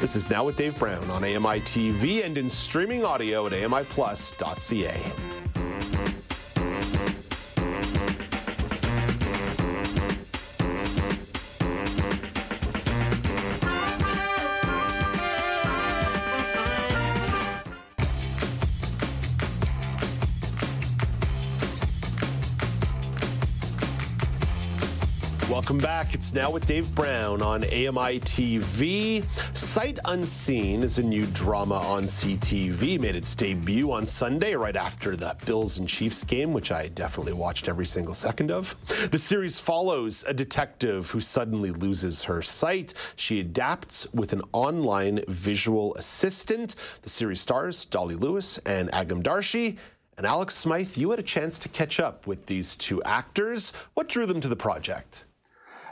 This 0.00 0.16
is 0.16 0.30
Now 0.30 0.44
with 0.44 0.56
Dave 0.56 0.78
Brown 0.78 1.10
on 1.10 1.24
AMI 1.24 1.60
TV 1.60 2.24
and 2.24 2.38
in 2.38 2.48
streaming 2.48 3.04
audio 3.04 3.46
at 3.46 3.52
AMIplus.ca. 3.52 4.98
Thank 6.80 7.14
you. 7.14 7.19
Welcome 25.70 25.86
back. 25.86 26.14
It's 26.14 26.34
now 26.34 26.50
with 26.50 26.66
Dave 26.66 26.92
Brown 26.96 27.42
on 27.42 27.62
AMI 27.62 28.18
TV. 28.18 29.24
Sight 29.56 30.00
Unseen 30.06 30.82
is 30.82 30.98
a 30.98 31.02
new 31.04 31.26
drama 31.26 31.76
on 31.76 32.02
CTV. 32.02 32.98
Made 32.98 33.14
its 33.14 33.36
debut 33.36 33.92
on 33.92 34.04
Sunday, 34.04 34.56
right 34.56 34.74
after 34.74 35.14
the 35.14 35.36
Bills 35.46 35.78
and 35.78 35.88
Chiefs 35.88 36.24
game, 36.24 36.52
which 36.52 36.72
I 36.72 36.88
definitely 36.88 37.34
watched 37.34 37.68
every 37.68 37.86
single 37.86 38.14
second 38.14 38.50
of. 38.50 38.74
The 39.12 39.18
series 39.18 39.60
follows 39.60 40.24
a 40.26 40.34
detective 40.34 41.08
who 41.08 41.20
suddenly 41.20 41.70
loses 41.70 42.24
her 42.24 42.42
sight. 42.42 42.94
She 43.14 43.38
adapts 43.38 44.12
with 44.12 44.32
an 44.32 44.42
online 44.52 45.22
visual 45.28 45.94
assistant. 45.94 46.74
The 47.02 47.10
series 47.10 47.40
stars 47.40 47.84
Dolly 47.84 48.16
Lewis 48.16 48.58
and 48.66 48.90
Agam 48.90 49.22
Darshi. 49.22 49.78
And 50.18 50.26
Alex 50.26 50.56
Smyth, 50.56 50.98
you 50.98 51.10
had 51.10 51.20
a 51.20 51.22
chance 51.22 51.60
to 51.60 51.68
catch 51.68 52.00
up 52.00 52.26
with 52.26 52.44
these 52.46 52.74
two 52.74 53.00
actors. 53.04 53.72
What 53.94 54.08
drew 54.08 54.26
them 54.26 54.40
to 54.40 54.48
the 54.48 54.56
project? 54.56 55.26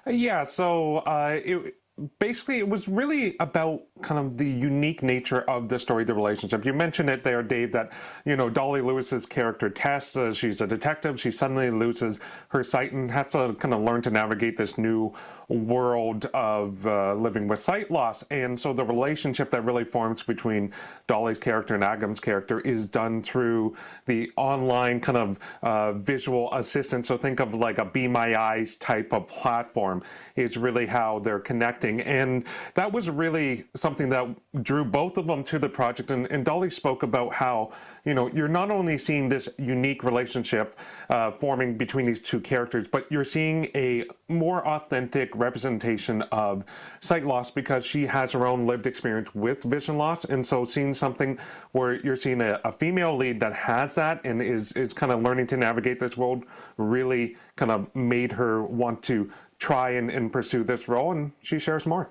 Yeah, 0.08 0.44
so 0.44 0.98
uh, 0.98 1.38
it, 1.44 1.74
basically 2.18 2.58
it 2.58 2.68
was 2.68 2.88
really 2.88 3.36
about 3.40 3.82
kind 4.02 4.24
of 4.24 4.36
the 4.36 4.48
unique 4.48 5.02
nature 5.02 5.42
of 5.42 5.68
the 5.68 5.78
story, 5.78 6.04
the 6.04 6.14
relationship. 6.14 6.64
You 6.64 6.72
mentioned 6.72 7.10
it 7.10 7.24
there, 7.24 7.42
Dave, 7.42 7.72
that, 7.72 7.92
you 8.24 8.36
know, 8.36 8.48
Dolly 8.48 8.80
Lewis's 8.80 9.26
character, 9.26 9.68
Tess, 9.68 10.16
uh, 10.16 10.32
she's 10.32 10.60
a 10.60 10.66
detective. 10.66 11.20
She 11.20 11.30
suddenly 11.30 11.70
loses 11.70 12.20
her 12.48 12.62
sight 12.62 12.92
and 12.92 13.10
has 13.10 13.32
to 13.32 13.54
kind 13.58 13.74
of 13.74 13.80
learn 13.80 14.02
to 14.02 14.10
navigate 14.10 14.56
this 14.56 14.78
new 14.78 15.12
world 15.48 16.26
of 16.34 16.86
uh, 16.86 17.14
living 17.14 17.48
with 17.48 17.58
sight 17.58 17.90
loss. 17.90 18.22
And 18.30 18.58
so 18.58 18.72
the 18.72 18.84
relationship 18.84 19.50
that 19.50 19.62
really 19.64 19.84
forms 19.84 20.22
between 20.22 20.72
Dolly's 21.06 21.38
character 21.38 21.74
and 21.74 21.82
Agam's 21.82 22.20
character 22.20 22.60
is 22.60 22.84
done 22.86 23.22
through 23.22 23.74
the 24.06 24.30
online 24.36 25.00
kind 25.00 25.18
of 25.18 25.38
uh, 25.62 25.92
visual 25.94 26.52
assistance. 26.52 27.08
So 27.08 27.16
think 27.16 27.40
of 27.40 27.54
like 27.54 27.78
a 27.78 27.84
Be 27.84 28.06
My 28.06 28.38
Eyes 28.38 28.76
type 28.76 29.12
of 29.12 29.26
platform 29.26 30.02
is 30.36 30.56
really 30.56 30.86
how 30.86 31.18
they're 31.20 31.40
connecting. 31.40 32.02
And 32.02 32.44
that 32.74 32.92
was 32.92 33.08
really 33.08 33.64
something 33.74 33.87
something 33.88 34.10
that 34.10 34.28
drew 34.62 34.84
both 34.84 35.16
of 35.16 35.26
them 35.26 35.42
to 35.42 35.58
the 35.58 35.68
project. 35.68 36.10
And, 36.10 36.30
and 36.30 36.44
Dolly 36.44 36.68
spoke 36.68 37.02
about 37.04 37.32
how, 37.32 37.70
you 38.04 38.12
know, 38.12 38.28
you're 38.28 38.46
not 38.46 38.70
only 38.70 38.98
seeing 38.98 39.30
this 39.30 39.48
unique 39.56 40.04
relationship 40.04 40.78
uh, 41.08 41.30
forming 41.30 41.78
between 41.78 42.04
these 42.04 42.18
two 42.18 42.38
characters, 42.38 42.86
but 42.86 43.10
you're 43.10 43.24
seeing 43.24 43.70
a 43.74 44.04
more 44.28 44.66
authentic 44.68 45.34
representation 45.34 46.20
of 46.32 46.64
sight 47.00 47.24
loss 47.24 47.50
because 47.50 47.86
she 47.86 48.04
has 48.04 48.30
her 48.32 48.46
own 48.46 48.66
lived 48.66 48.86
experience 48.86 49.34
with 49.34 49.62
vision 49.62 49.96
loss. 49.96 50.26
And 50.26 50.44
so 50.44 50.66
seeing 50.66 50.92
something 50.92 51.38
where 51.72 51.94
you're 51.94 52.14
seeing 52.14 52.42
a, 52.42 52.60
a 52.66 52.72
female 52.72 53.16
lead 53.16 53.40
that 53.40 53.54
has 53.54 53.94
that 53.94 54.20
and 54.24 54.42
is, 54.42 54.72
is 54.72 54.92
kind 54.92 55.12
of 55.12 55.22
learning 55.22 55.46
to 55.46 55.56
navigate 55.56 55.98
this 55.98 56.14
world 56.14 56.44
really 56.76 57.36
kind 57.56 57.70
of 57.70 57.88
made 57.96 58.32
her 58.32 58.62
want 58.64 59.02
to 59.04 59.30
try 59.58 59.92
and, 59.92 60.10
and 60.10 60.30
pursue 60.30 60.62
this 60.62 60.88
role. 60.88 61.12
And 61.12 61.32
she 61.40 61.58
shares 61.58 61.86
more. 61.86 62.10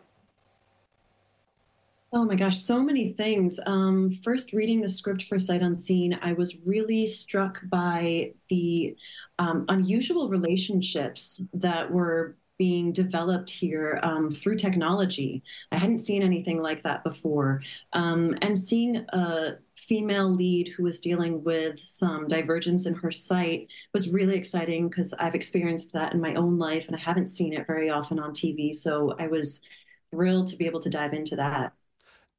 Oh 2.17 2.25
my 2.25 2.33
gosh, 2.33 2.59
so 2.59 2.81
many 2.81 3.13
things. 3.13 3.59
Um, 3.67 4.09
first, 4.09 4.51
reading 4.51 4.81
the 4.81 4.89
script 4.89 5.25
for 5.25 5.37
Sight 5.37 5.61
Unseen, 5.61 6.17
I 6.23 6.33
was 6.33 6.57
really 6.65 7.05
struck 7.05 7.59
by 7.69 8.33
the 8.49 8.95
um, 9.37 9.65
unusual 9.69 10.27
relationships 10.27 11.39
that 11.53 11.91
were 11.91 12.35
being 12.57 12.91
developed 12.91 13.51
here 13.51 13.99
um, 14.01 14.31
through 14.31 14.55
technology. 14.55 15.43
I 15.71 15.77
hadn't 15.77 15.99
seen 15.99 16.23
anything 16.23 16.59
like 16.59 16.81
that 16.81 17.03
before. 17.03 17.61
Um, 17.93 18.35
and 18.41 18.57
seeing 18.57 18.95
a 19.09 19.59
female 19.75 20.33
lead 20.33 20.69
who 20.69 20.85
was 20.85 20.99
dealing 20.99 21.43
with 21.43 21.77
some 21.79 22.27
divergence 22.27 22.87
in 22.87 22.95
her 22.95 23.11
sight 23.11 23.67
was 23.93 24.09
really 24.09 24.35
exciting 24.35 24.89
because 24.89 25.13
I've 25.13 25.35
experienced 25.35 25.93
that 25.93 26.15
in 26.15 26.19
my 26.19 26.33
own 26.33 26.57
life 26.57 26.87
and 26.87 26.95
I 26.95 26.99
haven't 26.99 27.27
seen 27.27 27.53
it 27.53 27.67
very 27.67 27.91
often 27.91 28.17
on 28.17 28.31
TV. 28.31 28.73
So 28.73 29.15
I 29.19 29.27
was 29.27 29.61
thrilled 30.09 30.47
to 30.47 30.57
be 30.57 30.65
able 30.65 30.81
to 30.81 30.89
dive 30.89 31.13
into 31.13 31.35
that. 31.35 31.73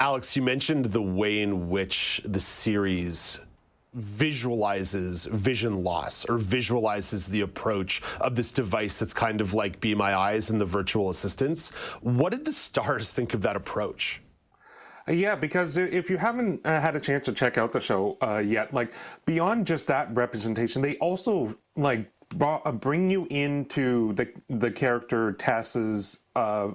Alex, 0.01 0.37
you 0.37 0.43
mentioned 0.43 0.87
the 0.87 1.03
way 1.03 1.41
in 1.41 1.69
which 1.69 2.21
the 2.25 2.39
series 2.39 3.41
visualizes 3.95 5.25
vision 5.27 5.83
loss 5.83 6.25
or 6.27 6.39
visualizes 6.39 7.27
the 7.27 7.41
approach 7.41 8.01
of 8.21 8.37
this 8.37 8.53
device 8.53 8.97
that's 8.97 9.13
kind 9.13 9.41
of 9.41 9.55
like 9.55 9.81
Be 9.81 9.97
My 9.97 10.15
Eyes 10.15 10.51
and 10.51 10.61
the 10.61 10.65
virtual 10.65 11.11
assistants. 11.11 11.71
What 12.01 12.31
did 12.31 12.45
the 12.45 12.53
stars 12.53 13.13
think 13.17 13.35
of 13.35 13.43
that 13.43 13.57
approach? 13.57 14.21
Uh, 15.09 15.13
yeah, 15.13 15.35
because 15.35 15.77
if 15.77 16.09
you 16.09 16.17
haven't 16.17 16.65
uh, 16.65 16.81
had 16.81 16.95
a 16.95 17.01
chance 17.01 17.25
to 17.25 17.33
check 17.33 17.59
out 17.59 17.73
the 17.73 17.81
show 17.81 18.17
uh, 18.23 18.39
yet, 18.39 18.73
like 18.73 18.93
beyond 19.27 19.67
just 19.67 19.89
that 19.89 20.15
representation, 20.15 20.81
they 20.81 20.97
also 20.99 21.57
like 21.75 22.09
brought, 22.37 22.65
uh, 22.65 22.71
bring 22.71 23.11
you 23.11 23.27
into 23.31 24.13
the 24.13 24.31
the 24.49 24.71
character 24.71 25.33
Tess's 25.33 26.21
uh, 26.37 26.69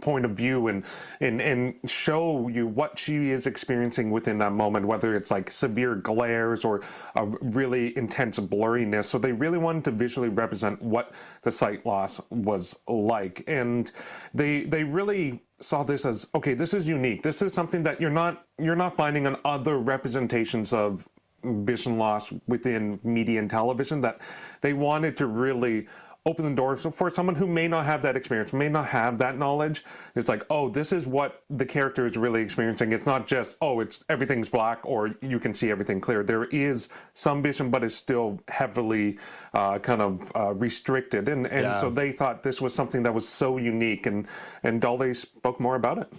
point 0.00 0.24
of 0.24 0.32
view 0.32 0.68
and 0.68 0.84
and 1.20 1.40
and 1.40 1.74
show 1.86 2.48
you 2.48 2.66
what 2.66 2.98
she 2.98 3.30
is 3.30 3.46
experiencing 3.46 4.10
within 4.10 4.38
that 4.38 4.52
moment 4.52 4.86
whether 4.86 5.14
it's 5.14 5.30
like 5.30 5.50
severe 5.50 5.96
glares 5.96 6.64
or 6.64 6.82
a 7.16 7.26
really 7.26 7.96
intense 7.96 8.38
blurriness. 8.38 9.06
So 9.06 9.18
they 9.18 9.32
really 9.32 9.58
wanted 9.58 9.84
to 9.84 9.90
visually 9.90 10.28
represent 10.28 10.80
what 10.80 11.12
the 11.42 11.50
sight 11.50 11.84
loss 11.84 12.20
was 12.30 12.78
like. 12.86 13.42
And 13.48 13.90
they 14.34 14.64
they 14.64 14.84
really 14.84 15.42
saw 15.60 15.82
this 15.82 16.04
as 16.04 16.28
okay 16.34 16.54
this 16.54 16.74
is 16.74 16.86
unique. 16.86 17.22
This 17.22 17.42
is 17.42 17.52
something 17.52 17.82
that 17.82 18.00
you're 18.00 18.10
not 18.10 18.46
you're 18.58 18.76
not 18.76 18.96
finding 18.96 19.26
on 19.26 19.36
other 19.44 19.78
representations 19.78 20.72
of 20.72 21.08
vision 21.44 21.98
loss 21.98 22.32
within 22.46 22.98
media 23.04 23.38
and 23.38 23.48
television 23.48 24.00
that 24.00 24.20
they 24.60 24.72
wanted 24.72 25.16
to 25.16 25.26
really 25.26 25.86
open 26.28 26.44
the 26.44 26.54
doors 26.54 26.86
for 26.92 27.10
someone 27.10 27.34
who 27.34 27.46
may 27.46 27.66
not 27.66 27.86
have 27.86 28.02
that 28.02 28.14
experience, 28.14 28.52
may 28.52 28.68
not 28.68 28.86
have 28.86 29.16
that 29.16 29.38
knowledge. 29.38 29.82
It's 30.14 30.28
like, 30.28 30.44
oh, 30.50 30.68
this 30.68 30.92
is 30.92 31.06
what 31.06 31.42
the 31.48 31.64
character 31.64 32.06
is 32.06 32.18
really 32.18 32.42
experiencing. 32.42 32.92
It's 32.92 33.06
not 33.06 33.26
just, 33.26 33.56
oh, 33.62 33.80
it's 33.80 34.04
everything's 34.10 34.48
black 34.48 34.80
or 34.84 35.14
you 35.22 35.38
can 35.38 35.54
see 35.54 35.70
everything 35.70 36.00
clear. 36.00 36.22
There 36.22 36.44
is 36.44 36.90
some 37.14 37.42
vision, 37.42 37.70
but 37.70 37.82
it's 37.82 37.94
still 37.94 38.38
heavily 38.48 39.18
uh, 39.54 39.78
kind 39.78 40.02
of 40.02 40.30
uh, 40.36 40.52
restricted. 40.52 41.30
And 41.30 41.46
and 41.46 41.64
yeah. 41.64 41.72
so 41.72 41.88
they 41.88 42.12
thought 42.12 42.42
this 42.42 42.60
was 42.60 42.74
something 42.74 43.02
that 43.04 43.14
was 43.14 43.26
so 43.26 43.56
unique, 43.56 44.06
and 44.06 44.26
and 44.62 44.80
Dolly 44.80 45.14
spoke 45.14 45.58
more 45.58 45.76
about 45.76 45.98
it. 45.98 46.12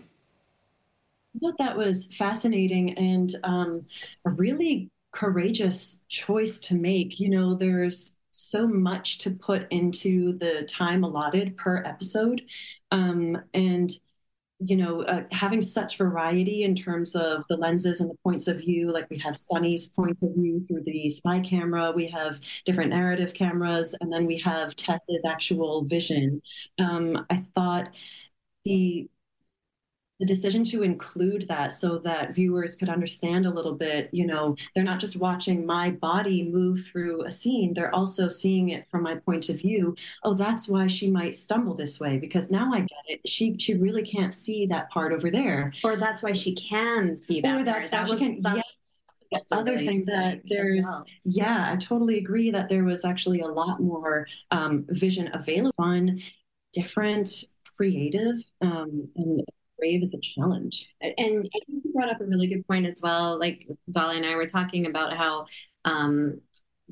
I 1.35 1.39
thought 1.39 1.57
that 1.59 1.77
was 1.77 2.07
fascinating 2.15 2.97
and 2.97 3.35
um, 3.43 3.85
a 4.25 4.31
really 4.31 4.89
courageous 5.11 6.01
choice 6.07 6.59
to 6.61 6.75
make. 6.75 7.19
You 7.19 7.29
know, 7.29 7.53
there's 7.53 8.15
so 8.31 8.67
much 8.67 9.19
to 9.19 9.31
put 9.31 9.67
into 9.71 10.37
the 10.37 10.67
time 10.69 11.03
allotted 11.03 11.57
per 11.57 11.83
episode. 11.83 12.41
Um, 12.91 13.41
and 13.53 13.91
you 14.61 14.75
know, 14.75 15.03
uh, 15.03 15.23
having 15.31 15.61
such 15.61 15.97
variety 15.97 16.63
in 16.63 16.75
terms 16.75 17.15
of 17.15 17.45
the 17.47 17.55
lenses 17.55 18.01
and 18.01 18.09
the 18.09 18.17
points 18.23 18.47
of 18.47 18.57
view, 18.57 18.91
like 18.91 19.09
we 19.09 19.17
have 19.17 19.37
Sunny's 19.37 19.87
point 19.87 20.17
of 20.21 20.35
view 20.35 20.59
through 20.59 20.83
the 20.83 21.09
spy 21.09 21.39
camera, 21.39 21.93
we 21.95 22.07
have 22.09 22.41
different 22.65 22.89
narrative 22.89 23.33
cameras, 23.33 23.95
and 24.01 24.11
then 24.11 24.25
we 24.25 24.37
have 24.39 24.75
Tess's 24.75 25.23
actual 25.25 25.85
vision. 25.85 26.41
Um, 26.77 27.25
I 27.29 27.45
thought 27.55 27.89
the 28.65 29.09
the 30.19 30.25
decision 30.25 30.63
to 30.65 30.83
include 30.83 31.47
that 31.47 31.71
so 31.71 31.97
that 31.99 32.35
viewers 32.35 32.75
could 32.75 32.89
understand 32.89 33.45
a 33.45 33.49
little 33.49 33.73
bit 33.73 34.09
you 34.11 34.25
know 34.25 34.55
they're 34.75 34.83
not 34.83 34.99
just 34.99 35.15
watching 35.15 35.65
my 35.65 35.89
body 35.89 36.43
move 36.43 36.85
through 36.85 37.23
a 37.23 37.31
scene 37.31 37.73
they're 37.73 37.93
also 37.95 38.27
seeing 38.27 38.69
it 38.69 38.85
from 38.85 39.03
my 39.03 39.15
point 39.15 39.49
of 39.49 39.57
view. 39.57 39.95
Oh 40.23 40.33
that's 40.33 40.67
why 40.67 40.87
she 40.87 41.09
might 41.09 41.35
stumble 41.35 41.75
this 41.75 41.99
way 41.99 42.17
because 42.17 42.51
now 42.51 42.71
i 42.73 42.79
get 42.79 43.05
it. 43.07 43.21
She 43.27 43.57
she 43.57 43.75
really 43.75 44.03
can't 44.03 44.33
see 44.33 44.65
that 44.67 44.89
part 44.89 45.13
over 45.13 45.31
there. 45.31 45.73
Or 45.83 45.97
that's 45.97 46.21
why 46.23 46.33
she 46.33 46.53
can 46.55 47.17
see 47.17 47.41
that 47.41 47.61
or 47.61 47.63
that's 47.63 47.91
why 47.91 48.03
she 48.03 48.15
can 48.15 48.41
yeah. 48.43 48.61
that's 49.31 49.51
other 49.51 49.73
really 49.73 49.87
thing 49.87 50.03
that 50.07 50.41
there's 50.49 50.85
well. 50.85 51.05
yeah 51.23 51.71
i 51.71 51.75
totally 51.75 52.17
agree 52.17 52.51
that 52.51 52.69
there 52.69 52.83
was 52.83 53.05
actually 53.05 53.41
a 53.41 53.47
lot 53.47 53.79
more 53.79 54.27
um, 54.51 54.85
vision 54.89 55.29
available. 55.33 55.73
On 55.77 56.21
different 56.73 57.45
creative 57.77 58.35
um, 58.61 59.07
and 59.15 59.43
brave 59.79 60.03
is 60.03 60.13
a 60.13 60.19
challenge. 60.19 60.87
And 61.01 61.49
I 61.55 61.59
think 61.65 61.83
you 61.83 61.93
brought 61.93 62.09
up 62.09 62.21
a 62.21 62.25
really 62.25 62.47
good 62.47 62.67
point 62.67 62.85
as 62.85 62.99
well. 63.01 63.39
Like 63.39 63.67
Dolly 63.91 64.17
and 64.17 64.25
I 64.25 64.35
were 64.35 64.45
talking 64.45 64.85
about 64.85 65.15
how, 65.15 65.47
um, 65.85 66.41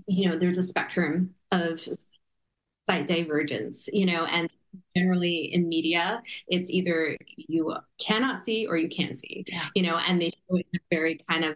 you 0.07 0.29
know, 0.29 0.39
there's 0.39 0.57
a 0.57 0.63
spectrum 0.63 1.35
of 1.51 1.79
sight 1.79 3.07
divergence, 3.07 3.89
you 3.91 4.05
know, 4.05 4.25
and 4.25 4.49
generally 4.95 5.53
in 5.53 5.67
media, 5.67 6.21
it's 6.47 6.69
either 6.69 7.17
you 7.35 7.75
cannot 7.99 8.41
see 8.41 8.67
or 8.67 8.77
you 8.77 8.89
can 8.89 9.15
see, 9.15 9.43
yeah. 9.47 9.67
you 9.75 9.83
know, 9.83 9.97
and 9.97 10.21
they 10.21 10.31
do 10.49 10.57
it 10.57 10.67
in 10.71 10.79
a 10.79 10.95
very 10.95 11.21
kind 11.29 11.45
of 11.45 11.55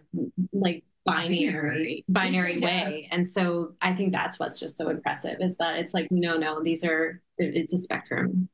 like 0.52 0.84
binary 1.04 2.04
binary 2.08 2.60
yeah. 2.60 2.64
way 2.64 3.08
and 3.10 3.28
so 3.28 3.74
i 3.82 3.92
think 3.92 4.12
that's 4.12 4.38
what's 4.38 4.60
just 4.60 4.76
so 4.76 4.88
impressive 4.88 5.36
is 5.40 5.56
that 5.56 5.76
it's 5.80 5.92
like 5.92 6.06
no 6.12 6.36
no 6.36 6.62
these 6.62 6.84
are 6.84 7.20
it's 7.38 7.72
a 7.72 7.78
spectrum 7.78 8.48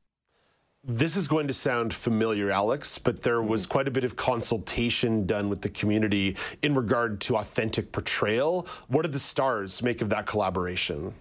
this 0.83 1.15
is 1.15 1.27
going 1.27 1.47
to 1.47 1.53
sound 1.53 1.93
familiar, 1.93 2.49
Alex, 2.51 2.97
but 2.97 3.21
there 3.21 3.41
was 3.41 3.63
mm-hmm. 3.63 3.71
quite 3.71 3.87
a 3.87 3.91
bit 3.91 4.03
of 4.03 4.15
consultation 4.15 5.25
done 5.25 5.49
with 5.49 5.61
the 5.61 5.69
community 5.69 6.35
in 6.61 6.73
regard 6.73 7.19
to 7.21 7.37
authentic 7.37 7.91
portrayal. 7.91 8.67
What 8.87 9.01
did 9.03 9.11
the 9.11 9.19
stars 9.19 9.81
make 9.81 10.01
of 10.01 10.09
that 10.09 10.25
collaboration? 10.25 11.13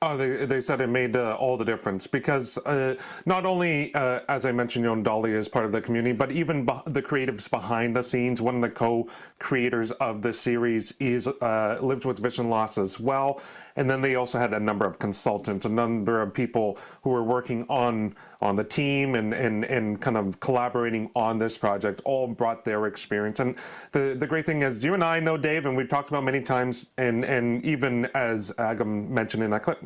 Oh, 0.00 0.16
they, 0.16 0.46
they 0.46 0.60
said 0.60 0.80
it 0.80 0.86
made 0.86 1.16
uh, 1.16 1.34
all 1.34 1.56
the 1.56 1.64
difference 1.64 2.06
because 2.06 2.56
uh, 2.58 2.94
not 3.26 3.44
only, 3.44 3.92
uh, 3.96 4.20
as 4.28 4.46
I 4.46 4.52
mentioned, 4.52 4.84
you 4.84 4.94
know, 4.94 5.02
Dolly 5.02 5.32
is 5.32 5.48
part 5.48 5.64
of 5.64 5.72
the 5.72 5.80
community, 5.80 6.12
but 6.12 6.30
even 6.30 6.64
the 6.86 7.02
creatives 7.02 7.50
behind 7.50 7.96
the 7.96 8.02
scenes. 8.04 8.40
One 8.40 8.54
of 8.54 8.60
the 8.60 8.70
co-creators 8.70 9.90
of 9.90 10.22
the 10.22 10.32
series 10.32 10.92
is 11.00 11.26
uh, 11.26 11.78
lives 11.80 12.06
with 12.06 12.20
vision 12.20 12.48
loss 12.48 12.78
as 12.78 13.00
well, 13.00 13.40
and 13.78 13.88
then 13.88 14.02
they 14.02 14.16
also 14.16 14.38
had 14.38 14.52
a 14.52 14.60
number 14.60 14.84
of 14.84 14.98
consultants, 14.98 15.64
a 15.64 15.68
number 15.68 16.20
of 16.20 16.34
people 16.34 16.78
who 17.02 17.10
were 17.10 17.22
working 17.22 17.64
on 17.68 18.14
on 18.42 18.56
the 18.56 18.64
team 18.64 19.14
and 19.14 19.32
and 19.32 19.64
and 19.64 20.00
kind 20.00 20.16
of 20.16 20.38
collaborating 20.40 21.10
on 21.14 21.38
this 21.38 21.56
project. 21.56 22.02
All 22.04 22.26
brought 22.26 22.64
their 22.64 22.86
experience, 22.86 23.40
and 23.40 23.56
the 23.92 24.16
the 24.18 24.26
great 24.26 24.44
thing 24.44 24.62
is, 24.62 24.84
you 24.84 24.94
and 24.94 25.04
I 25.04 25.20
know 25.20 25.36
Dave, 25.36 25.64
and 25.66 25.76
we've 25.76 25.88
talked 25.88 26.08
about 26.08 26.24
many 26.24 26.40
times, 26.42 26.86
and 26.98 27.24
and 27.24 27.64
even 27.64 28.06
as 28.14 28.50
Agam 28.58 29.08
mentioned 29.08 29.44
in 29.44 29.50
that 29.50 29.62
clip 29.62 29.78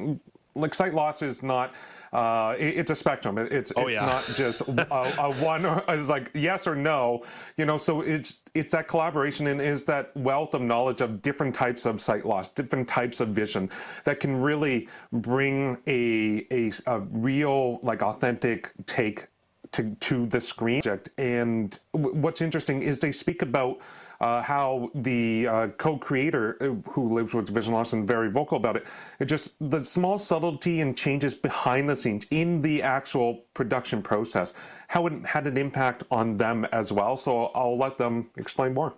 like 0.55 0.75
sight 0.75 0.95
loss 0.95 1.23
is 1.23 1.43
not 1.43 1.75
uh, 2.13 2.55
it, 2.59 2.77
it's 2.77 2.91
a 2.91 2.95
spectrum. 2.95 3.39
It, 3.39 3.53
it's 3.53 3.73
oh, 3.77 3.87
it's 3.87 3.97
yeah. 3.97 4.07
not 4.07 4.25
just 4.35 4.61
a, 4.69 5.23
a 5.23 5.33
one 5.35 5.65
or 5.65 5.83
it's 5.89 6.09
like 6.09 6.31
yes 6.35 6.67
or 6.67 6.77
no. 6.77 7.23
You 7.57 7.65
know, 7.65 7.79
so 7.79 8.03
it's 8.03 8.41
it's 8.55 8.73
that 8.73 8.89
collaboration 8.89 9.47
and 9.47 9.61
is 9.61 9.83
that 9.85 10.15
wealth 10.17 10.55
of 10.55 10.63
knowledge 10.63 11.01
of 11.01 11.23
different 11.23 11.55
types 11.55 11.87
of 11.87 12.01
sight 12.01 12.27
loss, 12.27 12.51
different 12.51 12.87
types 12.87 13.21
of 13.21 13.29
vision 13.29 13.71
that 14.05 14.21
can 14.21 14.41
really 14.41 14.89
bring 15.13 15.79
a 15.87 16.47
a, 16.51 16.73
a 16.87 17.01
real 17.01 17.81
like 17.83 18.03
authentic 18.03 18.73
take 18.87 19.29
to 19.73 19.95
to 20.01 20.27
the 20.27 20.41
screen. 20.41 20.83
And 21.17 21.79
what's 21.93 22.43
interesting 22.43 22.83
is 22.83 23.01
they 23.01 23.13
speak 23.13 23.43
about 23.43 23.81
uh, 24.23 24.41
how 24.41 24.89
the 24.95 25.49
uh, 25.49 25.69
co-creator 25.79 26.57
uh, 26.61 26.91
who 26.91 27.07
lives 27.13 27.35
with 27.35 27.49
vision 27.49 27.75
loss 27.75 27.93
and 27.93 28.07
very 28.07 28.31
vocal 28.31 28.57
about 28.57 28.77
it, 28.77 28.87
it 29.19 29.25
just 29.27 29.55
the 29.71 29.83
small 29.83 30.17
subtlety 30.17 30.81
and 30.81 30.97
changes 30.97 31.35
behind 31.35 31.91
the 31.91 31.97
scenes 31.97 32.25
in 32.31 32.63
the 32.63 32.81
actual 32.81 33.45
production 33.53 34.01
process, 34.01 34.55
how 34.87 35.07
it 35.07 35.25
had 35.27 35.47
an 35.49 35.57
impact 35.57 36.05
on 36.11 36.37
them 36.37 36.65
as 36.73 36.93
well. 36.93 37.17
So 37.17 37.47
I'll 37.47 37.77
let 37.77 37.99
them 37.99 38.31
explain 38.37 38.75
more. 38.75 38.95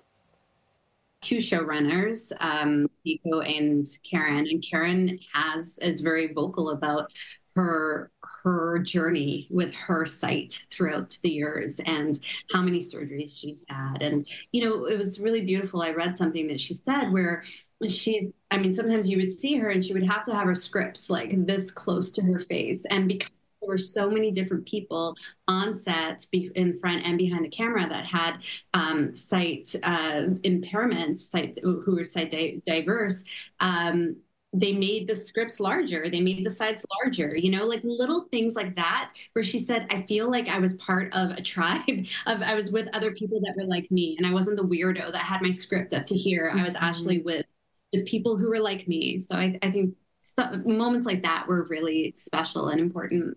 Two 1.22 1.38
showrunners, 1.38 2.32
um, 2.40 2.86
Nico 3.06 3.40
and 3.40 3.86
Karen, 4.08 4.46
and 4.46 4.62
Karen 4.62 5.18
has 5.32 5.78
is 5.80 6.02
very 6.02 6.34
vocal 6.34 6.70
about 6.72 7.10
her 7.54 8.10
her 8.42 8.78
journey 8.80 9.46
with 9.50 9.74
her 9.74 10.04
sight 10.04 10.60
throughout 10.70 11.16
the 11.22 11.30
years 11.30 11.80
and 11.86 12.18
how 12.52 12.62
many 12.62 12.80
surgeries 12.80 13.38
she's 13.38 13.64
had 13.68 14.02
and 14.02 14.26
you 14.52 14.64
know 14.64 14.86
it 14.86 14.98
was 14.98 15.20
really 15.20 15.42
beautiful 15.42 15.82
i 15.82 15.92
read 15.92 16.16
something 16.16 16.48
that 16.48 16.60
she 16.60 16.74
said 16.74 17.10
where 17.10 17.42
she 17.88 18.32
i 18.50 18.58
mean 18.58 18.74
sometimes 18.74 19.08
you 19.08 19.16
would 19.16 19.32
see 19.32 19.56
her 19.56 19.68
and 19.70 19.84
she 19.84 19.92
would 19.92 20.06
have 20.06 20.24
to 20.24 20.34
have 20.34 20.46
her 20.46 20.54
scripts 20.54 21.10
like 21.10 21.46
this 21.46 21.70
close 21.70 22.10
to 22.10 22.22
her 22.22 22.40
face 22.40 22.84
and 22.86 23.08
because 23.08 23.30
there 23.64 23.68
were 23.68 23.78
so 23.78 24.10
many 24.10 24.30
different 24.30 24.66
people 24.66 25.16
on 25.48 25.74
set 25.74 26.26
in 26.32 26.74
front 26.74 27.04
and 27.04 27.16
behind 27.16 27.44
the 27.44 27.48
camera 27.48 27.88
that 27.88 28.04
had 28.04 28.38
um, 28.74 29.14
sight 29.16 29.74
uh, 29.82 30.26
impairments, 30.42 31.16
sight 31.16 31.58
who 31.62 31.82
were 31.86 32.04
sight 32.04 32.30
di- 32.30 32.62
diverse. 32.66 33.24
Um, 33.60 34.16
they 34.54 34.72
made 34.72 35.08
the 35.08 35.16
scripts 35.16 35.58
larger 35.60 36.08
they 36.08 36.20
made 36.20 36.44
the 36.44 36.50
sides 36.50 36.86
larger 37.02 37.36
you 37.36 37.50
know 37.50 37.66
like 37.66 37.82
little 37.82 38.28
things 38.30 38.54
like 38.54 38.74
that 38.76 39.10
where 39.32 39.42
she 39.42 39.58
said 39.58 39.86
i 39.90 40.02
feel 40.02 40.30
like 40.30 40.48
i 40.48 40.58
was 40.58 40.74
part 40.74 41.12
of 41.12 41.30
a 41.30 41.42
tribe 41.42 41.82
of 42.26 42.40
i 42.40 42.54
was 42.54 42.70
with 42.70 42.88
other 42.92 43.12
people 43.12 43.40
that 43.40 43.54
were 43.56 43.68
like 43.68 43.90
me 43.90 44.14
and 44.16 44.26
i 44.26 44.32
wasn't 44.32 44.56
the 44.56 44.62
weirdo 44.62 45.10
that 45.12 45.18
had 45.18 45.42
my 45.42 45.50
script 45.50 45.94
up 45.94 46.04
to 46.06 46.14
here. 46.14 46.52
I 46.54 46.62
was 46.62 46.76
actually 46.76 47.18
mm-hmm. 47.18 47.26
with 47.26 47.46
with 47.92 48.06
people 48.06 48.36
who 48.36 48.48
were 48.48 48.60
like 48.60 48.86
me. 48.88 49.20
So 49.20 49.36
i, 49.36 49.58
I 49.62 49.70
think 49.70 49.94
stuff, 50.20 50.54
moments 50.64 51.06
like 51.06 51.22
that 51.22 51.46
were 51.46 51.66
really 51.68 52.12
special 52.16 52.68
and 52.68 52.80
important 52.80 53.36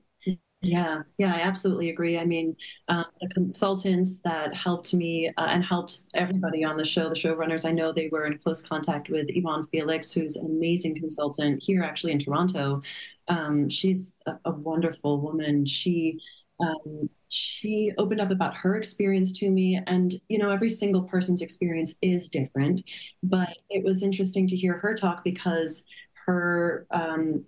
yeah, 0.67 1.03
yeah, 1.17 1.33
I 1.33 1.39
absolutely 1.39 1.89
agree. 1.89 2.17
I 2.17 2.25
mean, 2.25 2.53
um, 2.89 3.05
the 3.21 3.29
consultants 3.29 4.19
that 4.21 4.53
helped 4.53 4.93
me 4.93 5.31
uh, 5.37 5.47
and 5.49 5.63
helped 5.63 6.01
everybody 6.13 6.65
on 6.65 6.75
the 6.75 6.83
show, 6.83 7.07
the 7.07 7.15
showrunners, 7.15 7.65
I 7.65 7.71
know 7.71 7.93
they 7.93 8.09
were 8.11 8.25
in 8.25 8.37
close 8.37 8.61
contact 8.61 9.09
with 9.09 9.27
Yvonne 9.29 9.67
Felix, 9.71 10.11
who's 10.11 10.35
an 10.35 10.45
amazing 10.45 10.95
consultant 10.95 11.63
here 11.63 11.83
actually 11.83 12.11
in 12.11 12.19
Toronto. 12.19 12.81
Um, 13.29 13.69
she's 13.69 14.13
a, 14.25 14.33
a, 14.43 14.51
wonderful 14.51 15.21
woman. 15.21 15.65
She 15.65 16.19
um, 16.59 17.09
she 17.29 17.93
opened 17.97 18.19
up 18.19 18.31
about 18.31 18.55
her 18.55 18.75
experience 18.75 19.31
to 19.39 19.49
me, 19.49 19.79
and 19.87 20.13
you 20.27 20.37
know, 20.37 20.49
every 20.49 20.69
single 20.69 21.03
person's 21.03 21.41
experience 21.41 21.95
is 22.01 22.29
different. 22.29 22.83
But 23.23 23.55
it 23.69 23.85
was 23.85 24.03
interesting 24.03 24.47
to 24.47 24.57
hear 24.57 24.73
her 24.79 24.93
talk 24.95 25.23
because 25.23 25.85
her 26.25 26.87
um, 26.91 27.45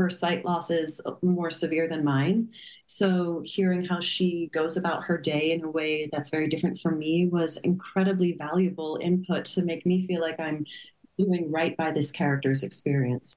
her 0.00 0.10
sight 0.10 0.44
loss 0.44 0.70
is 0.70 1.00
more 1.22 1.50
severe 1.50 1.86
than 1.88 2.02
mine. 2.04 2.48
So 2.86 3.42
hearing 3.44 3.84
how 3.84 4.00
she 4.00 4.50
goes 4.52 4.76
about 4.76 5.04
her 5.04 5.18
day 5.18 5.52
in 5.52 5.62
a 5.62 5.70
way 5.70 6.08
that's 6.10 6.30
very 6.30 6.48
different 6.48 6.80
from 6.80 6.98
me 6.98 7.28
was 7.28 7.58
incredibly 7.58 8.32
valuable 8.32 8.98
input 9.02 9.44
to 9.46 9.62
make 9.62 9.84
me 9.84 10.06
feel 10.06 10.20
like 10.20 10.40
I'm 10.40 10.64
doing 11.18 11.52
right 11.52 11.76
by 11.76 11.90
this 11.90 12.10
character's 12.10 12.62
experience. 12.62 13.34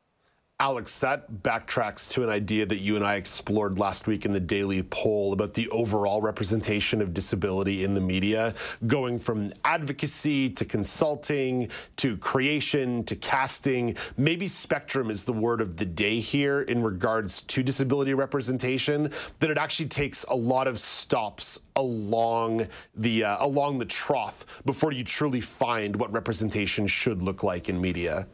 Alex, 0.63 0.97
that 0.97 1.29
backtracks 1.43 2.09
to 2.09 2.23
an 2.23 2.29
idea 2.29 2.65
that 2.65 2.77
you 2.77 2.95
and 2.95 3.03
I 3.03 3.15
explored 3.15 3.77
last 3.77 4.07
week 4.07 4.23
in 4.23 4.31
the 4.31 4.39
daily 4.39 4.81
poll 4.81 5.33
about 5.33 5.53
the 5.53 5.67
overall 5.71 6.21
representation 6.21 7.01
of 7.01 7.13
disability 7.13 7.83
in 7.83 7.93
the 7.93 7.99
media, 7.99 8.53
going 8.87 9.19
from 9.19 9.51
advocacy 9.65 10.49
to 10.51 10.63
consulting 10.63 11.69
to 11.97 12.15
creation 12.15 13.03
to 13.03 13.15
casting. 13.17 13.97
Maybe 14.15 14.47
spectrum 14.47 15.11
is 15.11 15.25
the 15.25 15.33
word 15.33 15.59
of 15.59 15.75
the 15.75 15.83
day 15.83 16.21
here 16.21 16.61
in 16.61 16.81
regards 16.81 17.41
to 17.41 17.61
disability 17.61 18.13
representation, 18.13 19.11
that 19.39 19.49
it 19.49 19.57
actually 19.57 19.89
takes 19.89 20.23
a 20.29 20.35
lot 20.35 20.69
of 20.69 20.79
stops 20.79 21.59
along 21.75 22.65
the 22.95 23.25
uh, 23.25 23.45
along 23.45 23.79
the 23.79 23.85
trough 23.85 24.45
before 24.63 24.93
you 24.93 25.03
truly 25.03 25.41
find 25.41 25.93
what 25.93 26.09
representation 26.13 26.87
should 26.87 27.21
look 27.21 27.43
like 27.43 27.67
in 27.67 27.81
media. 27.81 28.25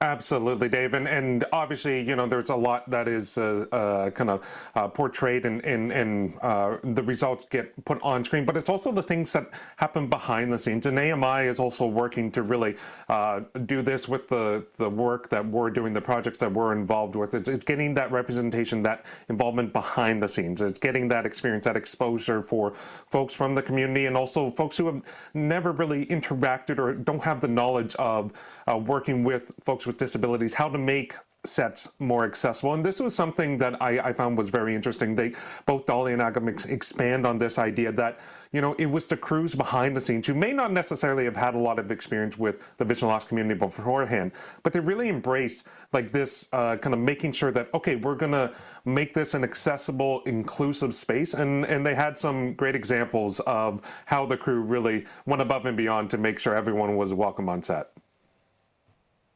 Absolutely, 0.00 0.68
Dave, 0.68 0.94
and 0.94 1.08
and 1.08 1.44
obviously, 1.52 2.00
you 2.00 2.14
know, 2.14 2.28
there's 2.28 2.50
a 2.50 2.54
lot 2.54 2.88
that 2.88 3.08
is 3.08 3.36
uh, 3.36 3.66
uh, 3.72 4.10
kind 4.10 4.30
of 4.30 4.46
uh, 4.76 4.86
portrayed, 4.86 5.44
and 5.44 5.64
and 5.64 5.90
and 5.90 6.38
uh, 6.40 6.76
the 6.84 7.02
results 7.02 7.46
get 7.50 7.84
put 7.84 8.00
on 8.02 8.22
screen. 8.22 8.44
But 8.44 8.56
it's 8.56 8.68
also 8.68 8.92
the 8.92 9.02
things 9.02 9.32
that 9.32 9.60
happen 9.74 10.06
behind 10.06 10.52
the 10.52 10.58
scenes. 10.58 10.86
And 10.86 10.96
AMI 10.96 11.48
is 11.48 11.58
also 11.58 11.84
working 11.84 12.30
to 12.30 12.42
really 12.42 12.76
uh, 13.08 13.40
do 13.66 13.82
this 13.82 14.06
with 14.06 14.28
the 14.28 14.64
the 14.76 14.88
work 14.88 15.30
that 15.30 15.44
we're 15.44 15.68
doing, 15.68 15.92
the 15.92 16.00
projects 16.00 16.38
that 16.38 16.52
we're 16.52 16.72
involved 16.72 17.16
with. 17.16 17.34
It's, 17.34 17.48
it's 17.48 17.64
getting 17.64 17.92
that 17.94 18.12
representation, 18.12 18.84
that 18.84 19.04
involvement 19.28 19.72
behind 19.72 20.22
the 20.22 20.28
scenes. 20.28 20.62
It's 20.62 20.78
getting 20.78 21.08
that 21.08 21.26
experience, 21.26 21.64
that 21.64 21.76
exposure 21.76 22.40
for 22.40 22.72
folks 23.10 23.34
from 23.34 23.56
the 23.56 23.62
community, 23.62 24.06
and 24.06 24.16
also 24.16 24.48
folks 24.52 24.76
who 24.76 24.86
have 24.86 25.02
never 25.34 25.72
really 25.72 26.06
interacted 26.06 26.78
or 26.78 26.94
don't 26.94 27.24
have 27.24 27.40
the 27.40 27.48
knowledge 27.48 27.96
of 27.96 28.32
uh, 28.70 28.76
working 28.76 29.24
with 29.24 29.52
folks 29.64 29.87
with 29.88 29.96
disabilities, 29.96 30.54
how 30.54 30.68
to 30.68 30.78
make 30.78 31.14
sets 31.44 31.92
more 32.00 32.24
accessible. 32.24 32.74
And 32.74 32.84
this 32.84 33.00
was 33.00 33.14
something 33.14 33.58
that 33.58 33.80
I, 33.80 33.98
I, 34.00 34.12
found 34.12 34.36
was 34.36 34.48
very 34.48 34.74
interesting. 34.74 35.14
They 35.14 35.32
both 35.66 35.86
Dolly 35.86 36.12
and 36.12 36.20
Agam 36.20 36.48
ex- 36.48 36.66
expand 36.66 37.26
on 37.26 37.38
this 37.38 37.58
idea 37.58 37.92
that, 37.92 38.18
you 38.52 38.60
know, 38.60 38.74
it 38.74 38.86
was 38.86 39.06
the 39.06 39.16
crews 39.16 39.54
behind 39.54 39.96
the 39.96 40.00
scenes 40.00 40.26
who 40.26 40.34
may 40.34 40.52
not 40.52 40.72
necessarily 40.72 41.24
have 41.24 41.36
had 41.36 41.54
a 41.54 41.58
lot 41.58 41.78
of 41.78 41.90
experience 41.92 42.36
with 42.36 42.64
the 42.78 42.84
vision 42.84 43.06
loss 43.06 43.24
community 43.24 43.56
beforehand, 43.56 44.32
but 44.64 44.72
they 44.72 44.80
really 44.80 45.08
embraced 45.08 45.66
like 45.92 46.10
this 46.10 46.48
uh, 46.52 46.76
kind 46.76 46.92
of 46.92 47.00
making 47.00 47.32
sure 47.32 47.52
that, 47.52 47.72
okay, 47.72 47.96
we're 47.96 48.16
to 48.16 48.52
make 48.84 49.14
this 49.14 49.34
an 49.34 49.44
accessible, 49.44 50.22
inclusive 50.26 50.92
space. 50.92 51.34
And, 51.34 51.64
and 51.66 51.86
they 51.86 51.94
had 51.94 52.18
some 52.18 52.54
great 52.54 52.74
examples 52.74 53.38
of 53.40 53.80
how 54.06 54.26
the 54.26 54.36
crew 54.36 54.60
really 54.60 55.06
went 55.26 55.40
above 55.40 55.66
and 55.66 55.76
beyond 55.76 56.10
to 56.10 56.18
make 56.18 56.40
sure 56.40 56.54
everyone 56.54 56.96
was 56.96 57.14
welcome 57.14 57.48
on 57.48 57.62
set. 57.62 57.90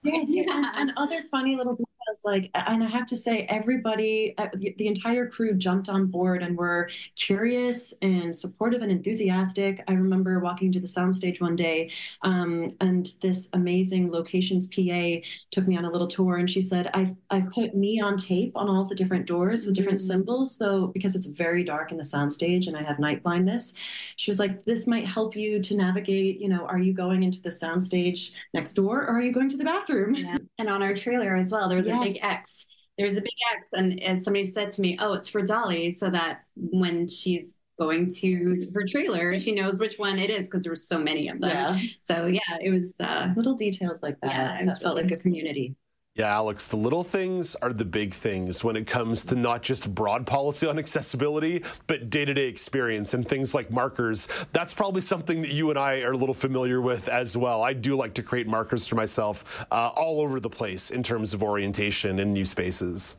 Yeah, 0.28 0.72
and 0.76 0.92
other 0.96 1.22
funny 1.30 1.56
little 1.56 1.76
like, 2.24 2.50
and 2.54 2.82
I 2.82 2.88
have 2.88 3.06
to 3.06 3.16
say, 3.16 3.46
everybody, 3.48 4.34
uh, 4.38 4.48
the 4.54 4.86
entire 4.86 5.26
crew 5.26 5.54
jumped 5.54 5.88
on 5.88 6.06
board 6.06 6.42
and 6.42 6.56
were 6.56 6.88
curious 7.16 7.94
and 8.02 8.34
supportive 8.34 8.82
and 8.82 8.92
enthusiastic. 8.92 9.82
I 9.88 9.92
remember 9.92 10.38
walking 10.40 10.72
to 10.72 10.80
the 10.80 10.86
soundstage 10.86 11.40
one 11.40 11.56
day, 11.56 11.90
um, 12.22 12.68
and 12.80 13.08
this 13.20 13.48
amazing 13.52 14.10
locations 14.10 14.68
PA 14.68 15.26
took 15.50 15.66
me 15.66 15.76
on 15.76 15.84
a 15.84 15.90
little 15.90 16.06
tour, 16.06 16.36
and 16.36 16.48
she 16.48 16.60
said, 16.60 16.90
"I 16.94 17.14
I 17.30 17.40
put 17.40 17.74
neon 17.74 18.16
tape 18.16 18.52
on 18.56 18.68
all 18.68 18.84
the 18.84 18.94
different 18.94 19.26
doors 19.26 19.66
with 19.66 19.74
different 19.74 19.98
mm-hmm. 19.98 20.08
symbols, 20.08 20.54
so 20.56 20.88
because 20.88 21.16
it's 21.16 21.26
very 21.26 21.64
dark 21.64 21.90
in 21.90 21.96
the 21.96 22.04
soundstage 22.04 22.66
and 22.66 22.76
I 22.76 22.82
have 22.82 22.98
night 22.98 23.22
blindness, 23.22 23.74
she 24.16 24.30
was 24.30 24.38
like, 24.38 24.64
this 24.64 24.86
might 24.86 25.06
help 25.06 25.36
you 25.36 25.60
to 25.60 25.76
navigate. 25.76 26.40
You 26.40 26.48
know, 26.48 26.66
are 26.66 26.78
you 26.78 26.92
going 26.92 27.22
into 27.22 27.40
the 27.42 27.50
soundstage 27.50 28.32
next 28.54 28.74
door, 28.74 29.02
or 29.02 29.08
are 29.08 29.20
you 29.20 29.32
going 29.32 29.48
to 29.50 29.56
the 29.56 29.64
bathroom?" 29.64 30.14
Yeah. 30.14 30.38
And 30.58 30.68
on 30.68 30.82
our 30.82 30.94
trailer 30.94 31.34
as 31.36 31.52
well, 31.52 31.68
there 31.68 31.78
was 31.78 31.86
yes. 31.86 31.96
a 31.96 32.00
big 32.02 32.18
X. 32.22 32.66
There's 32.98 33.16
a 33.16 33.22
big 33.22 33.32
X, 33.56 33.66
and, 33.72 34.00
and 34.00 34.22
somebody 34.22 34.44
said 34.44 34.70
to 34.72 34.80
me, 34.82 34.96
"Oh, 35.00 35.14
it's 35.14 35.28
for 35.28 35.42
Dolly," 35.42 35.90
so 35.90 36.10
that 36.10 36.42
when 36.56 37.08
she's 37.08 37.56
going 37.78 38.10
to 38.10 38.70
her 38.74 38.84
trailer, 38.86 39.38
she 39.38 39.54
knows 39.54 39.78
which 39.78 39.98
one 39.98 40.18
it 40.18 40.30
is 40.30 40.46
because 40.46 40.62
there 40.64 40.72
were 40.72 40.76
so 40.76 40.98
many 40.98 41.28
of 41.28 41.40
them. 41.40 41.50
Yeah. 41.50 41.80
So 42.04 42.26
yeah, 42.26 42.40
it 42.60 42.70
was 42.70 42.94
uh, 43.00 43.32
little 43.36 43.54
details 43.54 44.02
like 44.02 44.20
that. 44.20 44.30
Yeah, 44.30 44.60
it 44.60 44.66
felt 44.80 44.96
really, 44.96 45.02
like 45.04 45.12
a 45.12 45.16
community. 45.16 45.74
Yeah, 46.14 46.26
Alex, 46.26 46.68
the 46.68 46.76
little 46.76 47.04
things 47.04 47.54
are 47.56 47.72
the 47.72 47.86
big 47.86 48.12
things 48.12 48.62
when 48.62 48.76
it 48.76 48.86
comes 48.86 49.24
to 49.24 49.34
not 49.34 49.62
just 49.62 49.94
broad 49.94 50.26
policy 50.26 50.66
on 50.66 50.78
accessibility, 50.78 51.64
but 51.86 52.10
day 52.10 52.26
to 52.26 52.34
day 52.34 52.46
experience 52.48 53.14
and 53.14 53.26
things 53.26 53.54
like 53.54 53.70
markers. 53.70 54.28
That's 54.52 54.74
probably 54.74 55.00
something 55.00 55.40
that 55.40 55.52
you 55.52 55.70
and 55.70 55.78
I 55.78 56.02
are 56.02 56.12
a 56.12 56.16
little 56.16 56.34
familiar 56.34 56.82
with 56.82 57.08
as 57.08 57.34
well. 57.34 57.62
I 57.62 57.72
do 57.72 57.96
like 57.96 58.12
to 58.14 58.22
create 58.22 58.46
markers 58.46 58.86
for 58.86 58.94
myself 58.94 59.64
uh, 59.70 59.90
all 59.96 60.20
over 60.20 60.38
the 60.38 60.50
place 60.50 60.90
in 60.90 61.02
terms 61.02 61.32
of 61.32 61.42
orientation 61.42 62.18
in 62.18 62.30
new 62.30 62.44
spaces. 62.44 63.16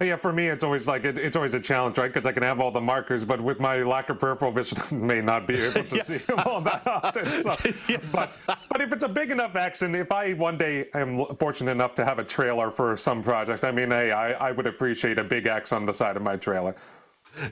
Yeah, 0.00 0.16
for 0.16 0.32
me, 0.32 0.48
it's 0.48 0.64
always 0.64 0.86
like 0.86 1.04
it, 1.04 1.18
it's 1.18 1.36
always 1.36 1.54
a 1.54 1.60
challenge, 1.60 1.98
right? 1.98 2.12
Because 2.12 2.26
I 2.26 2.32
can 2.32 2.42
have 2.42 2.60
all 2.60 2.70
the 2.70 2.80
markers, 2.80 3.24
but 3.24 3.40
with 3.40 3.60
my 3.60 3.82
lack 3.82 4.08
of 4.10 4.18
peripheral 4.18 4.52
vision, 4.52 4.78
I 4.90 4.94
may 4.94 5.20
not 5.20 5.46
be 5.46 5.60
able 5.60 5.84
to 5.84 5.96
yeah. 5.96 6.02
see 6.02 6.16
them 6.18 6.40
all 6.40 6.60
that 6.62 6.86
often. 6.86 7.26
So, 7.40 7.54
yeah. 7.88 7.98
But 8.12 8.32
but 8.46 8.80
if 8.80 8.92
it's 8.92 9.04
a 9.04 9.08
big 9.08 9.30
enough 9.30 9.56
X, 9.56 9.82
and 9.82 9.96
if 9.96 10.12
I 10.12 10.32
one 10.34 10.58
day 10.58 10.88
am 10.94 11.24
fortunate 11.36 11.70
enough 11.70 11.94
to 11.94 12.04
have 12.04 12.18
a 12.18 12.24
trailer 12.24 12.70
for 12.70 12.96
some 12.96 13.22
project, 13.22 13.64
I 13.64 13.70
mean, 13.70 13.90
hey, 13.90 14.10
I, 14.12 14.32
I 14.48 14.52
would 14.52 14.66
appreciate 14.66 15.18
a 15.18 15.24
big 15.24 15.46
X 15.46 15.72
on 15.72 15.86
the 15.86 15.94
side 15.94 16.16
of 16.16 16.22
my 16.22 16.36
trailer. 16.36 16.74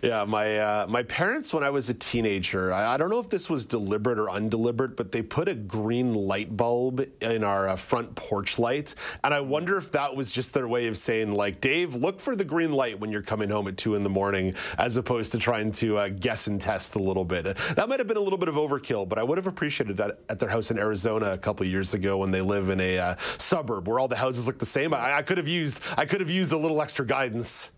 Yeah, 0.02 0.24
my 0.24 0.58
uh, 0.58 0.86
my 0.88 1.02
parents, 1.04 1.52
when 1.52 1.64
I 1.64 1.70
was 1.70 1.90
a 1.90 1.94
teenager, 1.94 2.72
I, 2.72 2.94
I, 2.94 2.96
don't 2.96 3.10
know 3.10 3.20
if 3.20 3.28
this 3.28 3.48
was 3.48 3.64
deliberate 3.64 4.18
or 4.18 4.30
undeliberate, 4.30 4.96
but 4.96 5.12
they 5.12 5.22
put 5.22 5.48
a 5.48 5.54
green 5.54 6.14
light 6.14 6.56
bulb 6.56 7.06
in 7.20 7.44
our 7.44 7.68
uh, 7.68 7.76
front 7.76 8.14
porch 8.14 8.58
light, 8.58 8.94
and 9.24 9.32
I 9.32 9.40
wonder 9.40 9.76
if 9.76 9.90
that 9.92 10.14
was 10.14 10.30
just 10.30 10.54
their 10.54 10.68
way 10.68 10.86
of 10.86 10.96
saying, 10.96 11.32
like, 11.32 11.60
Dave, 11.60 11.94
look 11.94 12.20
for 12.20 12.36
the 12.36 12.44
green 12.44 12.72
light 12.72 12.98
when 12.98 13.10
you're 13.10 13.22
coming 13.22 13.48
home 13.50 13.68
at 13.68 13.76
two 13.76 13.94
in 13.94 14.02
the 14.02 14.10
morning, 14.10 14.54
as 14.78 14.96
opposed 14.96 15.32
to 15.32 15.38
trying 15.38 15.72
to 15.72 15.98
uh, 15.98 16.08
guess 16.08 16.46
and 16.46 16.60
test 16.60 16.96
a 16.96 16.98
little 16.98 17.24
bit. 17.24 17.44
That 17.44 17.88
might 17.88 17.98
have 17.98 18.08
been 18.08 18.16
a 18.16 18.20
little 18.20 18.38
bit 18.38 18.48
of 18.48 18.56
overkill, 18.56 19.08
but 19.08 19.18
I 19.18 19.22
would 19.22 19.38
have 19.38 19.46
appreciated 19.46 19.96
that 19.96 20.20
at 20.28 20.38
their 20.38 20.48
house 20.48 20.70
in 20.70 20.78
Arizona 20.78 21.32
a 21.32 21.38
couple 21.38 21.66
years 21.66 21.94
ago 21.94 22.18
when 22.18 22.30
they 22.30 22.40
live 22.40 22.68
in 22.68 22.80
a 22.80 22.98
uh, 22.98 23.16
suburb 23.38 23.88
where 23.88 23.98
all 23.98 24.08
the 24.08 24.16
houses 24.16 24.46
look 24.46 24.58
the 24.58 24.66
same. 24.66 24.92
I, 24.92 25.18
I 25.18 25.22
could 25.22 25.38
have 25.38 25.48
used 25.48 25.80
I 25.96 26.04
could 26.04 26.20
have 26.20 26.30
used 26.30 26.52
a 26.52 26.56
little 26.56 26.82
extra 26.82 27.06
guidance. 27.06 27.70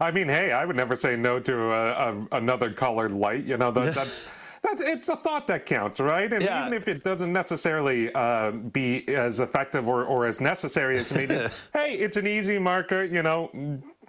I 0.00 0.10
mean, 0.10 0.28
hey, 0.28 0.52
I 0.52 0.64
would 0.64 0.76
never 0.76 0.96
say 0.96 1.16
no 1.16 1.40
to 1.40 1.72
a, 1.72 1.92
a, 1.92 2.26
another 2.32 2.72
colored 2.72 3.12
light. 3.12 3.44
You 3.44 3.56
know, 3.56 3.70
that, 3.72 3.94
that's. 3.94 4.26
That's, 4.60 4.82
it's 4.82 5.08
a 5.08 5.14
thought 5.14 5.46
that 5.46 5.66
counts, 5.66 6.00
right? 6.00 6.32
And 6.32 6.42
yeah. 6.42 6.66
even 6.66 6.74
if 6.74 6.88
it 6.88 7.04
doesn't 7.04 7.32
necessarily 7.32 8.12
uh, 8.12 8.50
be 8.50 9.06
as 9.08 9.38
effective 9.38 9.88
or, 9.88 10.04
or 10.04 10.26
as 10.26 10.40
necessary 10.40 10.98
as 10.98 11.12
maybe, 11.12 11.36
hey, 11.72 11.94
it's 11.94 12.16
an 12.16 12.26
easy 12.26 12.58
marker, 12.58 13.04
you 13.04 13.22
know, 13.22 13.52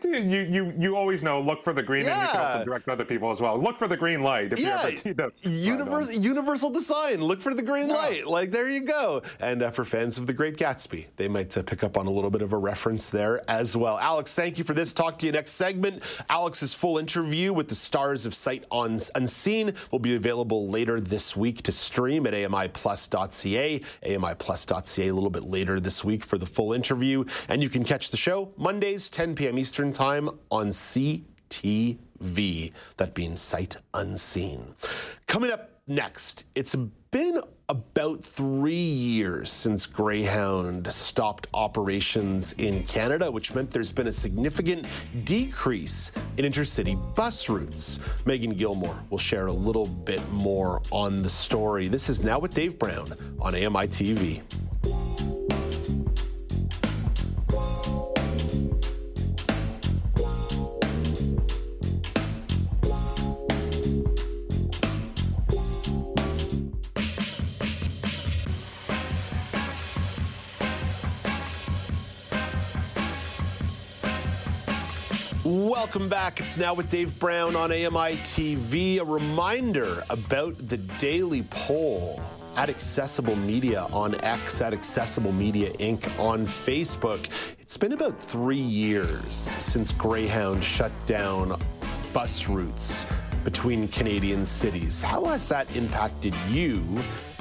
you 0.03 0.39
you 0.41 0.73
you 0.77 0.95
always 0.95 1.21
know 1.21 1.39
look 1.39 1.62
for 1.62 1.73
the 1.73 1.83
green 1.83 2.05
yeah. 2.05 2.13
and 2.13 2.21
you 2.21 2.27
can 2.29 2.41
also 2.41 2.65
direct 2.65 2.89
other 2.89 3.05
people 3.05 3.31
as 3.31 3.41
well. 3.41 3.57
Look 3.57 3.77
for 3.77 3.88
the 3.88 3.97
green 3.97 4.21
light 4.21 4.53
if 4.53 4.59
yeah. 4.59 4.88
you 4.88 5.15
ever 5.17 5.31
universal 5.41 6.13
universal 6.15 6.69
design. 6.69 7.21
Look 7.21 7.41
for 7.41 7.53
the 7.53 7.62
green 7.62 7.89
yeah. 7.89 7.95
light. 7.95 8.27
Like 8.27 8.51
there 8.51 8.69
you 8.69 8.81
go. 8.81 9.21
And 9.39 9.63
uh, 9.63 9.71
for 9.71 9.85
fans 9.85 10.17
of 10.17 10.27
the 10.27 10.33
great 10.33 10.57
gatsby 10.57 11.05
they 11.17 11.27
might 11.27 11.55
uh, 11.57 11.63
pick 11.63 11.83
up 11.83 11.97
on 11.97 12.07
a 12.07 12.12
little 12.12 12.29
bit 12.31 12.41
of 12.41 12.53
a 12.53 12.57
reference 12.57 13.09
there 13.09 13.47
as 13.49 13.77
well. 13.77 13.97
Alex 13.99 14.33
thank 14.35 14.57
you 14.57 14.63
for 14.63 14.73
this. 14.73 14.93
Talk 14.93 15.19
to 15.19 15.25
you 15.25 15.31
next 15.31 15.51
segment. 15.51 16.03
Alex's 16.29 16.73
full 16.73 16.97
interview 16.97 17.53
with 17.53 17.67
the 17.67 17.75
stars 17.75 18.25
of 18.25 18.33
sight 18.33 18.65
on 18.71 18.99
unseen 19.15 19.73
will 19.91 19.99
be 19.99 20.15
available 20.15 20.67
later 20.67 20.99
this 20.99 21.35
week 21.35 21.62
to 21.63 21.71
stream 21.71 22.25
at 22.25 22.33
amiplus.ca 22.33 23.81
amiplus.ca 24.05 25.07
a 25.07 25.13
little 25.13 25.29
bit 25.29 25.43
later 25.43 25.79
this 25.79 26.03
week 26.03 26.25
for 26.25 26.38
the 26.38 26.45
full 26.45 26.73
interview. 26.73 27.23
And 27.49 27.62
you 27.62 27.69
can 27.69 27.83
catch 27.83 28.12
the 28.12 28.17
show 28.17 28.51
mondays 28.57 29.09
10 29.09 29.35
p.m 29.35 29.59
eastern 29.59 29.88
Time 29.93 30.30
on 30.52 30.69
CTV, 30.69 32.71
that 32.97 33.13
being 33.13 33.38
Sight 33.38 33.78
Unseen. 33.93 34.75
Coming 35.28 35.52
up 35.52 35.69
next, 35.88 36.45
it's 36.56 36.75
been 37.12 37.39
about 37.69 38.23
three 38.23 38.73
years 38.73 39.52
since 39.52 39.86
Greyhound 39.86 40.91
stopped 40.91 41.47
operations 41.54 42.54
in 42.54 42.84
Canada, 42.86 43.32
which 43.32 43.54
meant 43.54 43.69
there's 43.69 43.91
been 43.91 44.08
a 44.08 44.12
significant 44.12 44.86
decrease 45.23 46.12
in 46.38 46.45
intercity 46.45 46.97
bus 47.15 47.47
routes. 47.47 47.99
Meagan 48.25 48.52
Gillmore 48.52 48.99
will 49.10 49.17
share 49.17 49.47
a 49.47 49.54
little 49.54 49.86
bit 49.86 50.21
more 50.32 50.82
on 50.91 51.21
the 51.21 51.30
story. 51.30 51.88
This 51.88 52.10
is 52.10 52.23
Now 52.23 52.39
with 52.39 52.54
Dave 52.54 52.80
Brown 52.80 53.13
on 53.39 53.56
AMI 53.56 53.88
TV. 53.88 54.41
Welcome 75.89 76.08
back. 76.08 76.39
It's 76.39 76.56
now 76.56 76.75
with 76.75 76.88
Dave 76.91 77.17
Brown 77.17 77.56
on 77.56 77.71
AMI 77.71 78.17
TV. 78.17 78.99
A 78.99 79.04
reminder 79.04 80.04
about 80.12 80.56
the 80.69 80.78
daily 80.78 81.41
poll 81.49 82.21
at 82.56 82.69
Accessible 82.69 83.36
Media 83.36 83.88
on 83.91 84.13
X, 84.23 84.62
at 84.62 84.71
Accessible 84.71 85.32
Media 85.32 85.73
Inc. 85.78 86.08
on 86.19 86.45
Facebook. 86.45 87.28
It's 87.58 87.75
been 87.75 87.93
about 87.93 88.21
three 88.21 88.56
years 88.56 89.34
since 89.34 89.91
Greyhound 89.91 90.63
shut 90.63 90.91
down 91.08 91.60
bus 92.13 92.47
routes 92.47 93.08
between 93.43 93.88
Canadian 93.88 94.45
cities. 94.45 95.02
How 95.02 95.25
has 95.25 95.49
that 95.49 95.75
impacted 95.75 96.36
you 96.49 96.84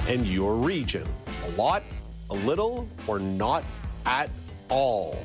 and 0.06 0.26
your 0.26 0.54
region? 0.54 1.06
A 1.48 1.50
lot, 1.50 1.82
a 2.30 2.34
little, 2.34 2.88
or 3.06 3.18
not 3.18 3.62
at 4.06 4.30
all? 4.70 5.22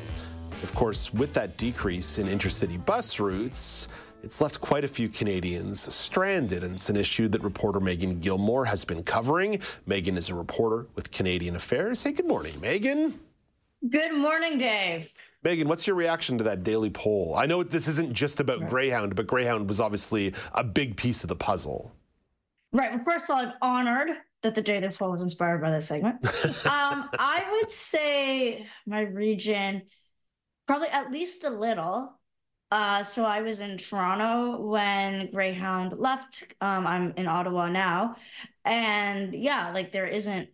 Of 0.63 0.73
course, 0.73 1.13
with 1.13 1.33
that 1.33 1.57
decrease 1.57 2.17
in 2.17 2.27
intercity 2.27 2.83
bus 2.83 3.19
routes, 3.19 3.89
it's 4.23 4.39
left 4.39 4.61
quite 4.61 4.85
a 4.85 4.87
few 4.87 5.09
Canadians 5.09 5.93
stranded, 5.93 6.63
and 6.63 6.73
it's 6.73 6.89
an 6.89 6.95
issue 6.95 7.27
that 7.27 7.43
reporter 7.43 7.81
Meagan 7.81 8.21
Gillmore 8.21 8.63
has 8.63 8.85
been 8.85 9.03
covering. 9.03 9.59
Meagan 9.85 10.15
is 10.15 10.29
a 10.29 10.35
reporter 10.35 10.87
with 10.95 11.11
Canadian 11.11 11.57
Affairs. 11.57 12.01
Hey, 12.01 12.13
good 12.13 12.27
morning, 12.27 12.59
Meagan. 12.61 13.19
Good 13.89 14.15
morning, 14.15 14.57
Dave. 14.57 15.13
Meagan, 15.43 15.67
what's 15.67 15.85
your 15.85 15.97
reaction 15.97 16.37
to 16.37 16.43
that 16.45 16.63
daily 16.63 16.89
poll? 16.89 17.35
I 17.35 17.45
know 17.45 17.63
this 17.63 17.89
isn't 17.89 18.13
just 18.13 18.39
about 18.39 18.61
right. 18.61 18.69
Greyhound, 18.69 19.15
but 19.15 19.27
Greyhound 19.27 19.67
was 19.67 19.81
obviously 19.81 20.33
a 20.53 20.63
big 20.63 20.95
piece 20.95 21.25
of 21.25 21.27
the 21.27 21.35
puzzle. 21.35 21.93
Right. 22.71 22.93
Well, 22.93 23.03
first 23.03 23.29
of 23.29 23.35
all, 23.35 23.41
I'm 23.43 23.53
honored 23.61 24.15
that 24.41 24.55
the 24.55 24.61
daily 24.61 24.87
poll 24.87 25.11
was 25.11 25.21
inspired 25.21 25.61
by 25.61 25.71
this 25.71 25.87
segment. 25.87 26.25
um, 26.65 27.09
I 27.19 27.43
would 27.51 27.71
say 27.71 28.67
my 28.85 29.01
region, 29.01 29.81
probably 30.73 30.89
at 30.89 31.11
least 31.11 31.43
a 31.43 31.51
little. 31.51 32.19
Uh, 32.71 33.03
so 33.03 33.25
I 33.25 33.43
was 33.43 33.61
in 33.61 33.77
Toronto 33.77 34.59
when 34.59 35.29
Greyhound 35.29 35.99
left. 35.99 36.51
Um, 36.61 36.87
I'm 36.87 37.13
in 37.15 37.27
Ottawa 37.27 37.69
now, 37.69 38.15
and 38.65 39.35
yeah, 39.35 39.71
like 39.71 39.91
there 39.91 40.07
isn't 40.07 40.49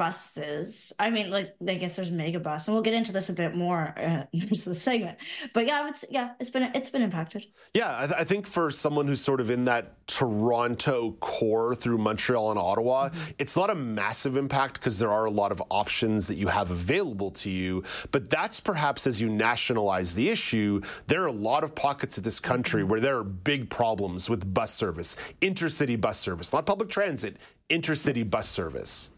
buses. 0.00 0.94
I 0.98 1.10
mean, 1.10 1.28
like 1.28 1.54
I 1.68 1.74
guess 1.74 1.96
there's 1.96 2.10
Megabus, 2.10 2.66
and 2.66 2.74
we'll 2.74 2.82
get 2.82 2.94
into 2.94 3.12
this 3.12 3.28
a 3.28 3.34
bit 3.34 3.54
more 3.54 3.94
uh, 3.98 4.24
in 4.32 4.48
the 4.48 4.74
segment. 4.74 5.18
But 5.52 5.66
yeah, 5.66 5.86
it's 5.88 6.06
yeah, 6.10 6.30
it's 6.40 6.48
been 6.48 6.70
it's 6.74 6.88
been 6.88 7.02
impacted. 7.02 7.44
Yeah, 7.74 7.94
I, 7.94 8.06
th- 8.06 8.18
I, 8.18 8.24
think 8.24 8.46
for 8.46 8.70
someone 8.70 9.06
who's 9.06 9.20
sort 9.20 9.42
of 9.42 9.50
in 9.50 9.66
that 9.66 10.06
Toronto 10.06 11.12
core 11.20 11.74
through 11.74 11.98
Montreal 11.98 12.50
and 12.50 12.58
Ottawa, 12.58 13.10
mm-hmm. 13.10 13.32
it's 13.38 13.54
not 13.54 13.68
a 13.68 13.74
massive 13.74 14.38
impact 14.38 14.80
because 14.80 14.98
there 14.98 15.10
are 15.10 15.26
a 15.26 15.30
lot 15.30 15.52
of 15.52 15.62
options 15.68 16.26
that 16.28 16.36
you 16.36 16.48
have 16.48 16.70
available 16.70 17.30
to 17.32 17.50
you. 17.50 17.84
But 18.10 18.30
that's 18.30 18.58
perhaps 18.58 19.06
as 19.06 19.20
you 19.20 19.28
nationalize 19.28 20.14
the 20.14 20.30
issue, 20.30 20.80
there 21.08 21.22
are 21.22 21.26
a 21.26 21.40
lot 21.50 21.62
of 21.62 21.74
pockets 21.74 22.16
of 22.16 22.24
this 22.24 22.40
country 22.40 22.80
mm-hmm. 22.80 22.90
where 22.90 23.00
there 23.00 23.18
are 23.18 23.24
big 23.24 23.68
problems 23.68 24.30
with 24.30 24.54
bus 24.54 24.72
service, 24.72 25.16
intercity 25.42 26.00
bus 26.00 26.18
service, 26.18 26.54
not 26.54 26.64
public 26.64 26.88
transit, 26.88 27.36
intercity 27.68 28.28
bus 28.28 28.48
service. 28.48 29.10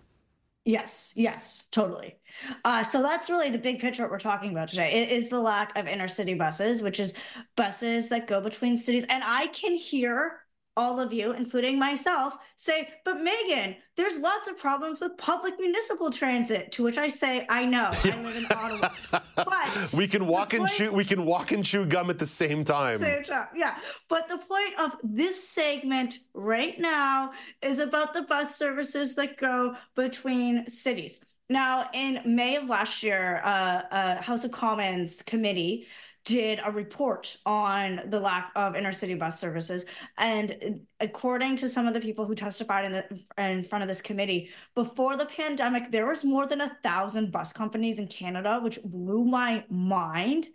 Yes, 0.65 1.13
yes, 1.17 1.67
totally. 1.73 2.19
Uh, 2.65 2.85
so 2.85 3.03
that's 3.03 3.29
really 3.29 3.51
the 3.51 3.59
big 3.59 3.81
picture 3.81 4.03
what 4.03 4.13
we're 4.13 4.19
talking 4.21 4.53
about 4.53 4.69
today. 4.69 5.03
It 5.03 5.11
is 5.11 5.29
the 5.29 5.41
lack 5.41 5.77
of 5.77 5.89
inner 5.89 6.07
city 6.07 6.35
buses, 6.35 6.83
which 6.83 7.01
is 7.01 7.15
buses 7.57 8.11
that 8.11 8.29
go 8.29 8.41
between 8.41 8.77
cities. 8.77 9.05
And 9.09 9.25
I 9.25 9.49
can 9.49 9.75
hear 9.75 10.42
all 10.77 10.99
of 10.99 11.13
you, 11.13 11.33
including 11.33 11.79
myself, 11.79 12.35
say, 12.57 12.89
but 13.05 13.21
Meagan, 13.21 13.77
there's 13.97 14.19
lots 14.19 14.49
of 14.49 14.57
problems 14.57 15.01
with 15.01 15.17
public 15.19 15.55
municipal 15.59 16.11
transit. 16.11 16.73
To 16.73 16.85
which 16.85 16.97
I 16.97 17.09
say, 17.09 17.47
I 17.49 17.65
know. 17.65 17.91
I 17.93 18.23
live 18.23 18.37
in 18.37 18.45
Ottawa. 18.57 19.21
But 19.37 19.93
we 19.95 20.09
can 20.09 20.27
walk 20.27 20.55
and 20.55 20.61
point, 20.61 20.73
chew 20.73 20.93
we 20.93 21.05
can 21.05 21.27
walk 21.27 21.53
and 21.53 21.65
chew 21.65 21.85
gum 21.85 22.09
at 22.09 22.19
the 22.19 22.27
same 22.27 22.65
time. 22.65 23.01
Same 23.01 23.23
time. 23.23 23.49
Yeah. 23.55 23.77
But 24.09 24.29
the 24.29 24.39
point 24.39 24.79
of 24.79 24.93
this 25.03 25.47
segment 25.47 26.19
right 26.33 26.79
now 26.79 27.33
is 27.61 27.79
about 27.79 28.15
the 28.15 28.23
bus 28.23 28.57
services 28.57 29.15
that 29.17 29.37
go 29.37 29.77
between 29.95 30.67
cities. 30.69 31.21
Now, 31.51 31.91
in 31.93 32.23
May 32.25 32.57
of 32.57 32.65
last 32.69 33.03
year, 33.03 33.43
uh, 33.45 33.83
uh, 33.91 34.23
House 34.23 34.45
of 34.45 34.53
Commons 34.53 35.21
committee 35.21 35.87
did 36.25 36.61
a 36.65 36.71
report 36.71 37.37
on 37.45 38.01
the 38.07 38.21
lack 38.21 38.53
of 38.55 38.77
inner 38.77 38.93
city 38.93 39.15
bus 39.15 39.41
services. 39.41 39.85
And 40.19 40.81
according 41.01 41.57
to 41.57 41.69
some 41.69 41.89
of 41.89 41.95
the 41.95 42.01
people 42.01 42.27
who 42.27 42.35
testified 42.37 42.85
in, 42.85 42.93
the, 42.93 43.43
in 43.43 43.65
front 43.65 43.83
of 43.83 43.89
this 43.89 44.01
committee, 44.01 44.51
before 44.77 45.17
the 45.17 45.27
pandemic, 45.27 45.91
there 45.91 46.07
was 46.07 46.25
more 46.25 46.47
than 46.47 46.61
a 46.61 46.77
thousand 46.83 47.33
bus 47.33 47.53
companies 47.53 47.99
in 47.99 48.07
Canada, 48.07 48.61
which 48.63 48.79
blew 48.85 49.25
my 49.25 49.65
mind. 49.69 50.49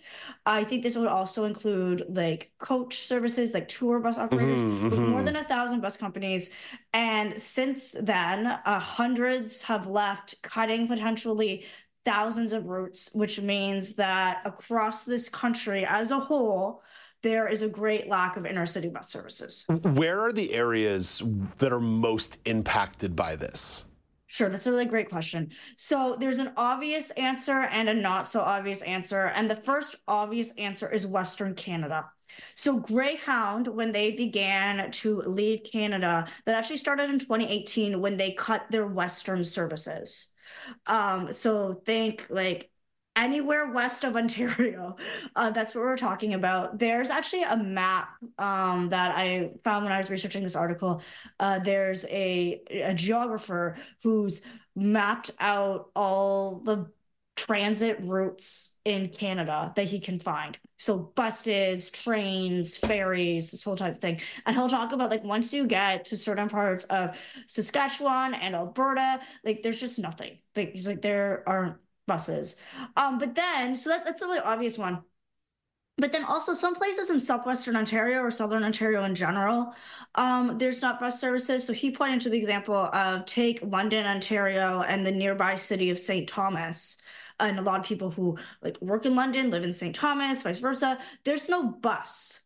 I 0.45 0.63
think 0.63 0.83
this 0.83 0.95
would 0.95 1.07
also 1.07 1.43
include 1.43 2.03
like 2.09 2.51
coach 2.59 2.99
services, 2.99 3.53
like 3.53 3.67
tour 3.67 3.99
bus 3.99 4.17
operators, 4.17 4.61
mm-hmm, 4.61 4.87
mm-hmm. 4.87 5.09
more 5.09 5.23
than 5.23 5.35
a 5.35 5.43
thousand 5.43 5.81
bus 5.81 5.97
companies. 5.97 6.49
And 6.93 7.41
since 7.41 7.91
then, 7.91 8.47
uh, 8.47 8.79
hundreds 8.79 9.63
have 9.63 9.87
left, 9.87 10.41
cutting 10.43 10.87
potentially 10.87 11.65
thousands 12.07 12.53
of 12.53 12.67
routes, 12.67 13.09
which 13.11 13.41
means 13.41 13.95
that 13.95 14.41
across 14.45 15.03
this 15.03 15.27
country 15.27 15.85
as 15.85 16.09
a 16.09 16.19
whole, 16.19 16.81
there 17.21 17.49
is 17.49 17.63
a 17.63 17.67
great 17.67 18.07
lack 18.07 18.37
of 18.37 18.45
inner 18.45 18.65
city 18.65 18.87
bus 18.87 19.09
services. 19.09 19.65
Where 19.67 20.21
are 20.21 20.31
the 20.31 20.53
areas 20.53 21.21
that 21.57 21.73
are 21.73 21.81
most 21.81 22.37
impacted 22.45 23.13
by 23.13 23.35
this? 23.35 23.83
Sure, 24.27 24.47
that's 24.47 24.67
a 24.67 24.71
really 24.71 24.85
great 24.85 25.09
question. 25.09 25.51
So 25.75 26.15
there's 26.17 26.39
an 26.39 26.53
obvious 26.55 27.11
answer 27.11 27.63
and 27.63 27.89
a 27.89 27.93
not 27.93 28.25
so 28.25 28.39
obvious 28.39 28.81
answer. 28.83 29.25
And 29.25 29.51
the 29.51 29.55
first 29.55 29.97
obvious 30.07 30.55
answer 30.55 30.89
is 30.89 31.05
Western 31.05 31.55
Canada. 31.55 32.05
So 32.55 32.79
Greyhound, 32.79 33.67
when 33.67 33.91
they 33.91 34.11
began 34.11 34.91
to 34.91 35.17
leave 35.21 35.61
Canada, 35.69 36.25
that 36.45 36.55
actually 36.55 36.77
started 36.77 37.09
in 37.09 37.19
2018 37.19 37.99
when 37.99 38.15
they 38.15 38.31
cut 38.31 38.65
their 38.69 38.87
Western 38.87 39.43
services. 39.43 40.29
Um, 40.85 41.33
so 41.33 41.81
think 41.85 42.27
like 42.29 42.69
anywhere 43.17 43.71
west 43.71 44.03
of 44.03 44.15
Ontario. 44.15 44.95
Uh, 45.35 45.49
that's 45.49 45.75
what 45.75 45.81
we're 45.81 45.97
talking 45.97 46.33
about. 46.33 46.79
There's 46.79 47.09
actually 47.09 47.43
a 47.43 47.57
map 47.57 48.09
um, 48.37 48.89
that 48.89 49.15
I 49.15 49.51
found 49.63 49.83
when 49.83 49.93
I 49.93 49.99
was 49.99 50.09
researching 50.09 50.43
this 50.43 50.55
article. 50.55 51.01
Uh, 51.39 51.59
there's 51.59 52.05
a, 52.05 52.61
a 52.69 52.93
geographer 52.93 53.77
who's 54.03 54.41
mapped 54.75 55.31
out 55.39 55.89
all 55.95 56.59
the 56.59 56.91
transit 57.35 57.99
routes 58.01 58.75
in 58.87 59.09
Canada 59.09 59.73
that 59.75 59.85
he 59.85 59.99
can 59.99 60.17
find. 60.17 60.57
So 60.77 60.97
buses, 60.97 61.89
trains, 61.89 62.77
ferries, 62.77 63.51
this 63.51 63.61
whole 63.61 63.75
type 63.75 63.95
of 63.95 64.01
thing. 64.01 64.21
And 64.45 64.55
he'll 64.55 64.69
talk 64.69 64.93
about 64.93 65.09
like 65.09 65.25
once 65.25 65.51
you 65.51 65.67
get 65.67 66.05
to 66.05 66.15
certain 66.15 66.47
parts 66.47 66.85
of 66.85 67.17
Saskatchewan 67.47 68.33
and 68.33 68.55
Alberta, 68.55 69.19
like 69.43 69.61
there's 69.61 69.81
just 69.81 69.99
nothing. 69.99 70.37
Like 70.55 70.71
he's 70.71 70.87
like 70.87 71.01
there 71.01 71.43
aren't 71.45 71.75
buses. 72.07 72.55
Um, 72.95 73.17
but 73.17 73.35
then 73.35 73.75
so 73.75 73.89
that, 73.89 74.05
that's 74.05 74.21
a 74.21 74.25
really 74.25 74.39
obvious 74.39 74.77
one. 74.77 75.03
But 75.97 76.13
then 76.13 76.23
also 76.23 76.53
some 76.53 76.75
places 76.75 77.09
in 77.09 77.19
southwestern 77.19 77.75
Ontario 77.75 78.21
or 78.21 78.31
southern 78.31 78.63
Ontario 78.63 79.03
in 79.03 79.15
general, 79.15 79.73
um, 80.15 80.57
there's 80.59 80.81
not 80.81 81.01
bus 81.01 81.19
services. 81.19 81.65
So 81.65 81.73
he 81.73 81.91
pointed 81.91 82.21
to 82.21 82.29
the 82.29 82.37
example 82.37 82.75
of 82.75 83.25
take 83.25 83.59
London, 83.63 84.05
Ontario, 84.05 84.81
and 84.83 85.05
the 85.05 85.11
nearby 85.11 85.55
city 85.55 85.89
of 85.89 85.99
St. 85.99 86.29
Thomas 86.29 86.97
and 87.39 87.59
a 87.59 87.61
lot 87.61 87.79
of 87.79 87.85
people 87.85 88.11
who 88.11 88.37
like 88.61 88.81
work 88.81 89.05
in 89.05 89.15
London 89.15 89.51
live 89.51 89.63
in 89.63 89.73
St. 89.73 89.95
Thomas, 89.95 90.43
vice 90.43 90.59
versa. 90.59 90.97
There's 91.23 91.49
no 91.49 91.67
bus 91.71 92.45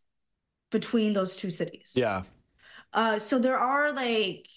between 0.70 1.12
those 1.12 1.36
two 1.36 1.50
cities. 1.50 1.92
Yeah. 1.94 2.22
Uh, 2.92 3.18
so 3.18 3.38
there 3.38 3.58
are 3.58 3.92
like 3.92 4.48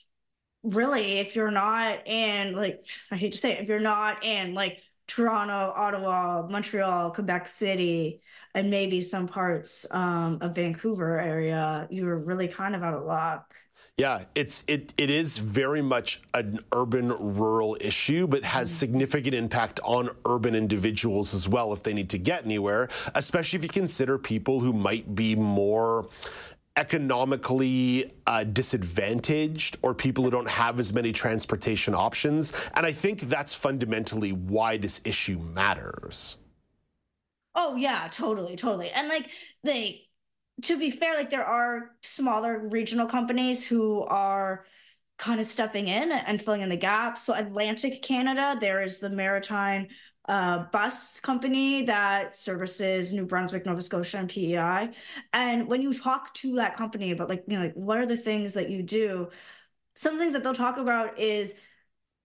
really, 0.63 1.19
if 1.19 1.35
you're 1.35 1.51
not 1.51 2.07
in 2.07 2.55
like 2.55 2.85
I 3.11 3.15
hate 3.15 3.33
to 3.33 3.37
say 3.37 3.53
it, 3.53 3.61
if 3.61 3.69
you're 3.69 3.79
not 3.79 4.23
in 4.23 4.53
like 4.53 4.81
Toronto, 5.07 5.73
Ottawa, 5.75 6.47
Montreal, 6.49 7.11
Quebec 7.11 7.47
City, 7.47 8.21
and 8.53 8.69
maybe 8.69 9.01
some 9.01 9.27
parts 9.27 9.85
um, 9.91 10.39
of 10.41 10.55
Vancouver 10.55 11.19
area, 11.19 11.87
you're 11.91 12.17
really 12.17 12.47
kind 12.47 12.75
of 12.75 12.83
out 12.83 12.95
of 12.95 13.03
luck. 13.03 13.53
Yeah, 13.97 14.25
it's 14.36 14.63
it 14.67 14.93
it 14.97 15.10
is 15.10 15.38
very 15.38 15.81
much 15.81 16.21
an 16.34 16.60
urban 16.73 17.13
rural 17.17 17.77
issue, 17.79 18.27
but 18.27 18.43
has 18.43 18.69
mm-hmm. 18.69 18.77
significant 18.77 19.34
impact 19.34 19.79
on 19.86 20.10
urban 20.25 20.53
individuals 20.53 21.34
as 21.34 21.47
well 21.47 21.71
if 21.71 21.81
they 21.81 21.93
need 21.93 22.10
to 22.10 22.17
get 22.17 22.43
anywhere, 22.43 22.89
especially 23.15 23.58
if 23.58 23.63
you 23.63 23.69
consider 23.69 24.17
people 24.17 24.60
who 24.60 24.73
might 24.73 25.15
be 25.15 25.34
more 25.34 26.10
economically 26.75 28.12
uh, 28.27 28.43
disadvantaged 28.43 29.77
or 29.81 29.93
people 29.93 30.25
who 30.25 30.29
don't 30.29 30.49
have 30.49 30.77
as 30.77 30.91
many 30.91 31.13
transportation 31.13 31.95
options. 31.95 32.51
And 32.73 32.86
I 32.86 32.91
think 32.91 33.21
that's 33.21 33.55
fundamentally 33.55 34.34
why 34.34 34.75
this 34.75 34.99
issue 35.05 35.39
matters. 35.39 36.36
Oh 37.55 37.77
yeah, 37.77 38.10
totally, 38.12 38.58
totally. 38.58 38.89
And 38.91 39.08
like 39.08 39.29
they 39.63 40.04
to 40.63 40.77
be 40.79 40.89
fair, 40.89 41.15
like 41.15 41.29
there 41.29 41.45
are 41.45 41.91
smaller 42.01 42.67
regional 42.69 43.07
companies 43.07 43.67
who 43.67 44.03
are 44.03 44.65
kind 45.17 45.39
of 45.39 45.45
stepping 45.45 45.87
in 45.87 46.11
and 46.11 46.41
filling 46.41 46.61
in 46.61 46.69
the 46.69 46.75
gap. 46.75 47.17
So 47.17 47.33
Atlantic 47.33 48.01
Canada, 48.01 48.57
there 48.59 48.81
is 48.81 48.99
the 48.99 49.09
Maritime 49.09 49.87
uh, 50.27 50.65
bus 50.71 51.19
company 51.19 51.83
that 51.83 52.35
services 52.35 53.13
New 53.13 53.25
Brunswick, 53.25 53.65
Nova 53.65 53.81
Scotia, 53.81 54.17
and 54.17 54.29
PEI. 54.29 54.89
And 55.33 55.67
when 55.67 55.81
you 55.81 55.93
talk 55.93 56.33
to 56.35 56.55
that 56.55 56.75
company 56.75 57.11
about 57.11 57.29
like, 57.29 57.43
you 57.47 57.57
know, 57.57 57.65
like 57.65 57.75
what 57.75 57.97
are 57.99 58.05
the 58.07 58.17
things 58.17 58.53
that 58.53 58.69
you 58.69 58.81
do, 58.81 59.29
some 59.95 60.17
things 60.17 60.33
that 60.33 60.43
they'll 60.43 60.53
talk 60.53 60.77
about 60.77 61.19
is 61.19 61.55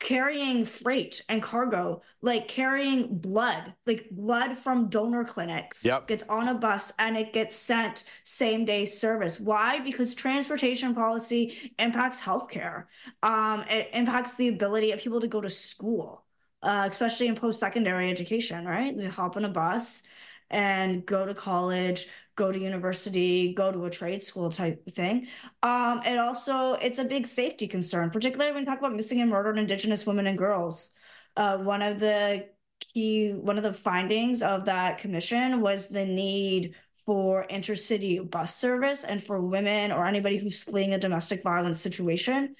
carrying 0.00 0.64
freight 0.64 1.22
and 1.28 1.42
cargo, 1.42 2.02
like 2.22 2.48
carrying 2.48 3.18
blood, 3.18 3.74
like 3.86 4.08
blood 4.10 4.56
from 4.56 4.88
donor 4.88 5.24
clinics, 5.24 5.84
yep. 5.84 6.08
gets 6.08 6.24
on 6.24 6.48
a 6.48 6.54
bus 6.54 6.92
and 6.98 7.16
it 7.16 7.32
gets 7.32 7.54
sent 7.54 8.04
same 8.24 8.64
day 8.64 8.86
service. 8.86 9.38
Why? 9.38 9.78
Because 9.78 10.14
transportation 10.14 10.94
policy 10.94 11.72
impacts 11.78 12.20
healthcare. 12.20 12.86
Um, 13.22 13.62
it 13.68 13.90
impacts 13.92 14.36
the 14.36 14.48
ability 14.48 14.90
of 14.92 15.00
people 15.00 15.20
to 15.20 15.28
go 15.28 15.40
to 15.42 15.50
school, 15.50 16.24
uh, 16.62 16.88
especially 16.90 17.28
in 17.28 17.36
post 17.36 17.60
secondary 17.60 18.10
education, 18.10 18.64
right? 18.66 18.96
They 18.96 19.06
hop 19.06 19.36
on 19.36 19.44
a 19.44 19.50
bus 19.50 20.02
and 20.48 21.06
go 21.06 21.26
to 21.26 21.34
college 21.34 22.08
go 22.40 22.50
to 22.50 22.59
university, 22.59 23.53
go 23.53 23.70
to 23.70 23.85
a 23.85 23.90
trade 23.90 24.22
school 24.22 24.48
type 24.48 24.83
thing. 24.88 25.29
Um, 25.62 26.00
also, 26.18 26.72
it's 26.72 26.98
a 26.98 27.05
big 27.05 27.26
safety 27.26 27.68
concern, 27.68 28.09
particularly 28.09 28.50
when 28.53 28.62
we 28.62 28.66
talk 28.66 28.79
about 28.79 28.96
missing 28.96 29.20
and 29.20 29.31
murdered 29.31 29.59
Indigenous 29.59 30.07
women 30.07 30.26
and 30.26 30.38
girls. 30.38 30.94
Uh, 31.37 31.59
one 31.59 31.83
of 31.83 32.00
the 32.00 32.48
key 32.94 33.33
one 33.33 33.59
of 33.59 33.62
the 33.62 33.74
findings 33.74 34.42
of 34.42 34.64
that 34.64 34.96
commission 34.96 35.61
was 35.61 35.88
the 35.88 36.07
need 36.07 36.74
for 37.05 37.46
intercity 37.50 38.18
bus 38.29 38.57
service 38.57 39.05
and 39.05 39.22
for 39.22 39.38
women 39.38 39.92
or 39.92 40.07
anybody 40.07 40.38
who's 40.38 40.64
fleeing 40.64 40.94
a 40.94 40.98
domestic 40.98 41.42
violence 41.42 41.79
situation 41.79 42.57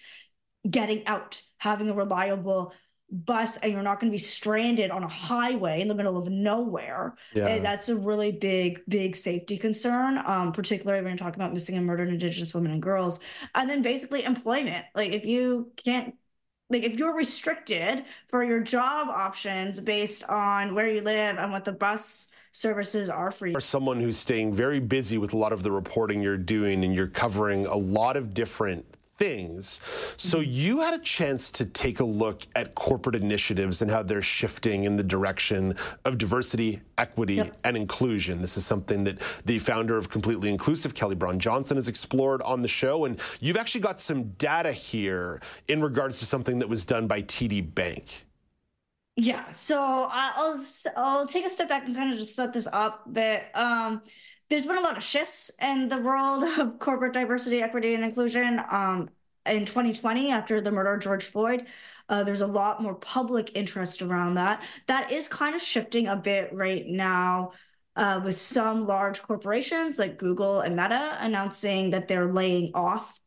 getting 0.69 1.07
out 1.07 1.41
having 1.57 1.89
a 1.89 1.95
reliable 1.95 2.75
bus 3.11 3.57
and 3.59 3.73
you're 3.73 3.83
not 3.83 4.01
going 4.01 4.11
to 4.11 4.15
be 4.15 4.19
stranded 4.19 4.91
on 4.91 5.03
a 5.03 5.09
highway 5.09 5.81
in 5.81 5.89
the 5.89 5.95
middle 5.95 6.17
of 6.17 6.29
nowhere 6.29 7.15
yeah. 7.35 7.49
And 7.49 7.65
that's 7.65 7.89
a 7.89 7.97
really 7.97 8.33
big 8.33 8.81
big 8.89 9.17
safety 9.17 9.59
concern 9.59 10.19
um, 10.25 10.53
particularly 10.53 11.03
when 11.03 11.11
you're 11.13 11.19
talking 11.19 11.41
about 11.41 11.53
missing 11.53 11.77
and 11.77 11.87
murdered 11.87 12.09
indigenous 12.09 12.55
women 12.55 12.73
and 12.73 12.83
girls 12.83 13.21
and 13.55 13.69
then 13.69 13.83
basically 13.83 14.25
employment 14.25 14.85
like 14.95 15.13
if 15.13 15.25
you 15.25 15.73
can't 15.77 16.15
like 16.71 16.85
if 16.85 16.97
you're 16.99 17.15
restricted 17.15 18.05
for 18.29 18.45
your 18.45 18.61
job 18.61 19.09
options 19.09 19.81
based 19.81 20.25
on 20.25 20.75
where 20.75 20.89
you 20.89 21.01
live 21.01 21.37
and 21.37 21.51
what 21.53 21.65
the 21.65 21.73
bus 21.73 22.29
services 22.53 23.09
are 23.09 23.31
for 23.31 23.47
you. 23.47 23.53
For 23.53 23.61
someone 23.61 24.01
who's 24.01 24.17
staying 24.17 24.55
very 24.55 24.81
busy 24.81 25.19
with 25.19 25.33
a 25.33 25.37
lot 25.37 25.53
of 25.53 25.63
the 25.63 25.71
reporting 25.71 26.23
you're 26.23 26.37
doing 26.37 26.85
and 26.85 26.95
you're 26.95 27.07
covering 27.07 27.67
a 27.67 27.77
lot 27.77 28.17
of 28.17 28.35
different 28.35 28.85
things. 29.21 29.81
So 30.17 30.39
mm-hmm. 30.39 30.51
you 30.51 30.81
had 30.81 30.95
a 30.95 30.99
chance 30.99 31.51
to 31.53 31.65
take 31.67 32.01
a 32.01 32.05
look 32.05 32.47
at 32.57 32.75
corporate 32.75 33.15
initiatives 33.15 33.83
and 33.83 33.91
how 33.91 34.03
they're 34.03 34.23
shifting 34.23 34.85
in 34.85 34.97
the 34.97 35.05
direction 35.05 35.77
of 36.05 36.19
diversity, 36.19 36.81
equity, 36.99 37.35
yep. 37.35 37.57
and 37.63 37.77
inclusion. 37.77 38.41
This 38.41 38.57
is 38.57 38.67
something 38.67 39.05
that 39.05 39.21
the 39.45 39.59
founder 39.59 39.97
of 39.97 40.09
Completely 40.09 40.49
Inclusive, 40.49 40.95
Kelly 40.95 41.15
Brown 41.15 41.39
Johnson, 41.39 41.77
has 41.77 41.87
explored 41.87 42.43
on 42.43 42.63
the 42.63 42.69
show. 42.69 43.05
And 43.05 43.21
you've 43.41 43.59
actually 43.59 43.83
got 43.83 44.01
some 44.01 44.31
data 44.31 44.73
here 44.73 45.41
in 45.69 45.83
regards 45.83 46.19
to 46.21 46.25
something 46.25 46.59
that 46.59 46.69
was 46.69 46.85
done 46.85 47.07
by 47.07 47.23
TD 47.23 47.75
Bank. 47.75 48.27
Yeah, 49.17 49.53
so 49.53 50.09
I'll 50.11 50.65
I'll 50.97 51.27
take 51.27 51.45
a 51.45 51.51
step 51.51 51.69
back 51.69 51.85
and 51.85 51.95
kind 51.95 52.11
of 52.11 52.19
just 52.19 52.35
set 52.35 52.55
this 52.55 52.67
up. 52.67 53.03
But 53.07 53.51
um, 53.55 54.01
there's 54.51 54.67
been 54.67 54.77
a 54.77 54.83
lot 54.83 54.97
of 54.97 55.03
shifts 55.03 55.51
in 55.63 55.89
the 55.89 55.99
world 55.99 56.45
of 56.59 56.79
corporate 56.79 57.13
diversity, 57.13 57.63
equity, 57.63 57.95
and 57.95 58.05
inclusion. 58.05 58.61
Um, 58.71 59.09
in 59.47 59.65
2020, 59.65 60.33
after 60.33 60.61
the 60.61 60.71
murder 60.71 60.95
of 60.95 61.01
George 61.01 61.27
Floyd, 61.27 61.67
uh, 62.09 62.25
there's 62.25 62.43
a 62.43 62.47
lot 62.47 62.83
more 62.83 62.95
public 62.95 63.53
interest 63.55 64.03
around 64.03 64.35
that. 64.35 64.63
That 64.89 65.13
is 65.13 65.29
kind 65.29 65.55
of 65.55 65.63
shifting 65.63 66.09
a 66.09 66.17
bit 66.17 66.53
right 66.53 66.87
now. 66.87 67.53
Uh, 67.97 68.21
with 68.25 68.37
some 68.37 68.87
large 68.87 69.21
corporations 69.21 69.99
like 69.99 70.17
Google 70.17 70.61
and 70.61 70.77
Meta 70.77 71.19
announcing 71.21 71.91
that 71.91 72.07
they're 72.07 72.33
laying 72.33 72.71
off 72.73 73.19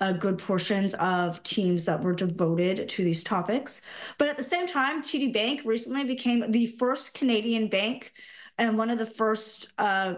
uh, 0.00 0.12
good 0.12 0.38
portions 0.38 0.94
of 0.94 1.42
teams 1.42 1.84
that 1.86 2.00
were 2.00 2.14
devoted 2.14 2.88
to 2.88 3.04
these 3.04 3.24
topics. 3.24 3.82
But 4.16 4.28
at 4.28 4.36
the 4.36 4.44
same 4.44 4.66
time, 4.68 5.02
TD 5.02 5.32
Bank 5.32 5.62
recently 5.64 6.04
became 6.04 6.50
the 6.50 6.66
first 6.66 7.14
Canadian 7.14 7.68
bank 7.68 8.12
and 8.56 8.78
one 8.78 8.88
of 8.88 8.98
the 8.98 9.06
first 9.06 9.72
uh, 9.78 10.14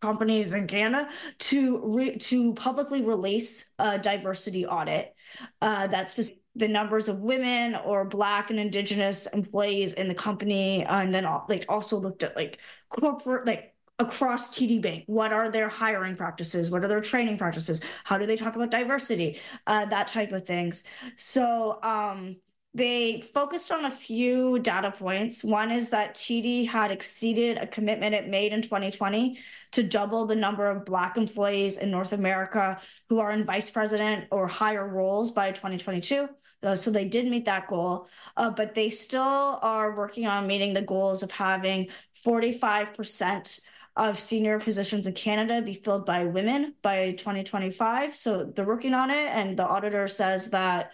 companies 0.00 0.52
in 0.52 0.66
Canada 0.66 1.08
to 1.38 1.80
re- 1.84 2.16
to 2.16 2.54
publicly 2.54 3.02
release 3.02 3.70
a 3.78 3.98
diversity 3.98 4.66
audit 4.66 5.14
uh, 5.60 5.86
that's 5.86 6.30
the 6.54 6.68
numbers 6.68 7.08
of 7.08 7.20
women 7.20 7.74
or 7.74 8.04
Black 8.04 8.50
and 8.50 8.58
Indigenous 8.58 9.26
employees 9.26 9.92
in 9.92 10.08
the 10.08 10.14
company, 10.14 10.84
uh, 10.86 11.02
and 11.02 11.14
then 11.14 11.26
like 11.48 11.66
also 11.68 11.98
looked 11.98 12.22
at 12.22 12.34
like 12.34 12.58
corporate 12.88 13.46
like 13.46 13.74
across 13.98 14.50
TD 14.50 14.80
Bank. 14.80 15.04
What 15.06 15.32
are 15.32 15.50
their 15.50 15.68
hiring 15.68 16.16
practices? 16.16 16.70
What 16.70 16.84
are 16.84 16.88
their 16.88 17.00
training 17.00 17.38
practices? 17.38 17.82
How 18.04 18.18
do 18.18 18.26
they 18.26 18.36
talk 18.36 18.56
about 18.56 18.70
diversity? 18.70 19.38
Uh, 19.66 19.86
that 19.86 20.06
type 20.06 20.32
of 20.32 20.46
things. 20.46 20.84
So 21.16 21.78
um, 21.82 22.36
they 22.76 23.22
focused 23.32 23.72
on 23.72 23.86
a 23.86 23.90
few 23.90 24.58
data 24.58 24.90
points. 24.90 25.42
One 25.42 25.70
is 25.70 25.88
that 25.90 26.14
TD 26.14 26.68
had 26.68 26.90
exceeded 26.90 27.56
a 27.56 27.66
commitment 27.66 28.14
it 28.14 28.28
made 28.28 28.52
in 28.52 28.60
2020 28.60 29.38
to 29.72 29.82
double 29.82 30.26
the 30.26 30.36
number 30.36 30.66
of 30.66 30.84
Black 30.84 31.16
employees 31.16 31.78
in 31.78 31.90
North 31.90 32.12
America 32.12 32.78
who 33.08 33.18
are 33.18 33.32
in 33.32 33.44
vice 33.44 33.70
president 33.70 34.26
or 34.30 34.46
higher 34.46 34.86
roles 34.86 35.30
by 35.30 35.52
2022. 35.52 36.28
Uh, 36.62 36.74
so 36.74 36.90
they 36.90 37.06
did 37.06 37.26
meet 37.26 37.46
that 37.46 37.66
goal, 37.66 38.08
uh, 38.36 38.50
but 38.50 38.74
they 38.74 38.90
still 38.90 39.58
are 39.62 39.96
working 39.96 40.26
on 40.26 40.46
meeting 40.46 40.74
the 40.74 40.82
goals 40.82 41.22
of 41.22 41.30
having 41.30 41.88
45% 42.26 43.60
of 43.96 44.18
senior 44.18 44.58
positions 44.58 45.06
in 45.06 45.14
Canada 45.14 45.62
be 45.62 45.72
filled 45.72 46.04
by 46.04 46.24
women 46.24 46.74
by 46.82 47.12
2025. 47.12 48.14
So 48.14 48.44
they're 48.44 48.66
working 48.66 48.92
on 48.92 49.10
it, 49.10 49.28
and 49.28 49.58
the 49.58 49.66
auditor 49.66 50.08
says 50.08 50.50
that 50.50 50.92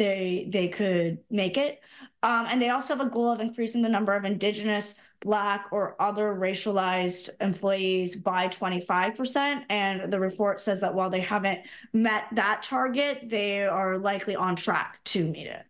they 0.00 0.48
they 0.48 0.66
could 0.66 1.18
make 1.30 1.56
it. 1.56 1.80
Um, 2.22 2.46
and 2.48 2.60
they 2.60 2.70
also 2.70 2.96
have 2.96 3.06
a 3.06 3.10
goal 3.10 3.30
of 3.30 3.40
increasing 3.40 3.82
the 3.82 3.88
number 3.88 4.14
of 4.14 4.24
Indigenous, 4.24 4.98
Black, 5.20 5.68
or 5.70 5.94
other 6.00 6.34
racialized 6.34 7.30
employees 7.40 8.16
by 8.16 8.48
25%. 8.48 9.64
And 9.70 10.12
the 10.12 10.18
report 10.18 10.60
says 10.60 10.80
that 10.80 10.92
while 10.92 11.08
they 11.08 11.20
haven't 11.20 11.60
met 11.92 12.24
that 12.32 12.62
target, 12.62 13.28
they 13.28 13.64
are 13.64 13.98
likely 13.98 14.36
on 14.36 14.56
track 14.56 15.00
to 15.04 15.24
meet 15.24 15.46
it. 15.46 15.64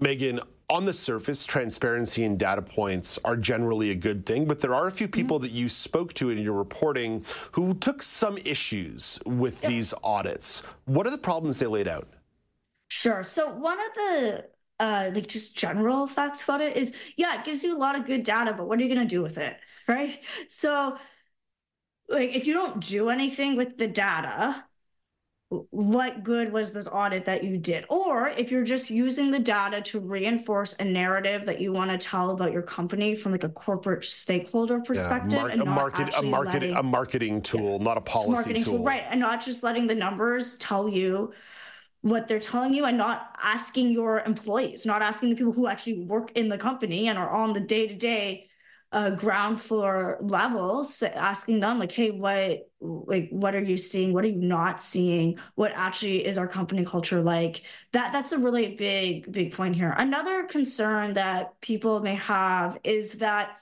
Meagan, 0.00 0.40
on 0.70 0.84
the 0.84 0.92
surface, 0.92 1.44
transparency 1.44 2.24
and 2.24 2.38
data 2.38 2.62
points 2.62 3.18
are 3.24 3.36
generally 3.36 3.90
a 3.90 3.94
good 3.94 4.24
thing, 4.26 4.44
but 4.44 4.60
there 4.60 4.74
are 4.74 4.86
a 4.86 4.90
few 4.90 5.06
mm-hmm. 5.06 5.14
people 5.14 5.38
mm-hmm. 5.38 5.46
that 5.46 5.52
you 5.52 5.68
spoke 5.68 6.12
to 6.14 6.30
in 6.30 6.38
your 6.38 6.52
reporting 6.52 7.24
who 7.52 7.74
took 7.74 8.02
some 8.02 8.38
issues 8.38 9.18
with 9.24 9.62
yep. 9.62 9.70
these 9.70 9.94
audits. 10.04 10.62
What 10.84 11.06
are 11.06 11.10
the 11.10 11.18
problems 11.18 11.58
they 11.58 11.66
laid 11.66 11.88
out? 11.88 12.06
Sure. 12.88 13.22
So 13.22 13.54
one 13.54 13.78
of 13.78 13.94
the 13.94 14.44
uh, 14.80 15.10
like 15.14 15.26
just 15.26 15.56
general 15.56 16.06
facts 16.06 16.44
about 16.44 16.60
it 16.60 16.76
is, 16.76 16.94
yeah, 17.16 17.38
it 17.38 17.44
gives 17.44 17.62
you 17.62 17.76
a 17.76 17.78
lot 17.78 17.96
of 17.96 18.06
good 18.06 18.22
data, 18.22 18.54
but 18.56 18.68
what 18.68 18.78
are 18.78 18.82
you 18.82 18.94
going 18.94 19.06
to 19.06 19.14
do 19.14 19.22
with 19.22 19.38
it, 19.38 19.56
right? 19.86 20.20
So, 20.48 20.96
like, 22.08 22.34
if 22.34 22.46
you 22.46 22.54
don't 22.54 22.80
do 22.80 23.10
anything 23.10 23.56
with 23.56 23.76
the 23.76 23.88
data, 23.88 24.64
what 25.70 26.22
good 26.22 26.52
was 26.52 26.72
this 26.72 26.86
audit 26.86 27.24
that 27.24 27.42
you 27.42 27.56
did? 27.56 27.86
Or 27.88 28.28
if 28.28 28.50
you're 28.50 28.64
just 28.64 28.90
using 28.90 29.30
the 29.30 29.38
data 29.38 29.80
to 29.82 30.00
reinforce 30.00 30.74
a 30.74 30.84
narrative 30.84 31.46
that 31.46 31.58
you 31.60 31.72
want 31.72 31.90
to 31.90 31.98
tell 31.98 32.30
about 32.30 32.52
your 32.52 32.62
company 32.62 33.14
from 33.14 33.32
like 33.32 33.44
a 33.44 33.48
corporate 33.48 34.04
stakeholder 34.04 34.80
perspective, 34.80 35.32
yeah, 35.32 35.38
mar- 35.38 35.48
and 35.48 35.62
a 35.62 35.64
market, 35.64 36.14
a 36.16 36.22
market, 36.22 36.62
letting, 36.62 36.76
a 36.76 36.82
marketing 36.82 37.40
tool, 37.42 37.78
yeah, 37.78 37.84
not 37.84 37.96
a 37.96 38.00
policy 38.02 38.32
marketing 38.32 38.64
tool. 38.64 38.78
tool, 38.78 38.84
right? 38.84 39.04
And 39.08 39.20
not 39.20 39.42
just 39.42 39.62
letting 39.62 39.86
the 39.86 39.94
numbers 39.94 40.56
tell 40.56 40.88
you 40.88 41.32
what 42.02 42.28
they're 42.28 42.38
telling 42.40 42.72
you 42.72 42.84
and 42.84 42.96
not 42.96 43.36
asking 43.42 43.90
your 43.90 44.20
employees, 44.20 44.86
not 44.86 45.02
asking 45.02 45.30
the 45.30 45.36
people 45.36 45.52
who 45.52 45.66
actually 45.66 46.04
work 46.04 46.30
in 46.32 46.48
the 46.48 46.58
company 46.58 47.08
and 47.08 47.18
are 47.18 47.30
on 47.30 47.52
the 47.52 47.60
day 47.60 47.88
to 47.88 47.94
day 47.94 48.48
ground 49.16 49.60
floor 49.60 50.16
levels, 50.22 51.02
asking 51.02 51.60
them 51.60 51.78
like, 51.78 51.92
"Hey, 51.92 52.10
what 52.10 52.68
like 52.80 53.28
what 53.30 53.54
are 53.54 53.62
you 53.62 53.76
seeing? 53.76 54.12
What 54.14 54.24
are 54.24 54.28
you 54.28 54.40
not 54.40 54.80
seeing? 54.80 55.38
What 55.56 55.72
actually 55.74 56.24
is 56.24 56.38
our 56.38 56.48
company 56.48 56.84
culture 56.84 57.20
like?" 57.20 57.64
That 57.92 58.12
that's 58.12 58.32
a 58.32 58.38
really 58.38 58.76
big 58.76 59.30
big 59.30 59.52
point 59.52 59.76
here. 59.76 59.94
Another 59.98 60.44
concern 60.44 61.14
that 61.14 61.60
people 61.60 62.00
may 62.00 62.14
have 62.14 62.78
is 62.84 63.18
that 63.18 63.58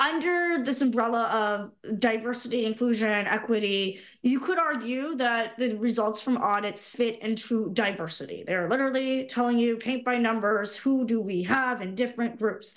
under 0.00 0.62
this 0.62 0.80
umbrella 0.80 1.70
of 1.82 2.00
diversity, 2.00 2.66
inclusion, 2.66 3.26
equity, 3.26 4.00
you 4.22 4.40
could 4.40 4.58
argue 4.58 5.14
that 5.16 5.56
the 5.56 5.74
results 5.76 6.20
from 6.20 6.36
audits 6.38 6.90
fit 6.92 7.20
into 7.20 7.70
diversity. 7.72 8.42
They're 8.44 8.68
literally 8.68 9.26
telling 9.26 9.58
you 9.58 9.76
paint 9.76 10.04
by 10.04 10.18
numbers, 10.18 10.74
who 10.74 11.06
do 11.06 11.20
we 11.20 11.44
have 11.44 11.80
in 11.80 11.94
different 11.94 12.38
groups? 12.38 12.74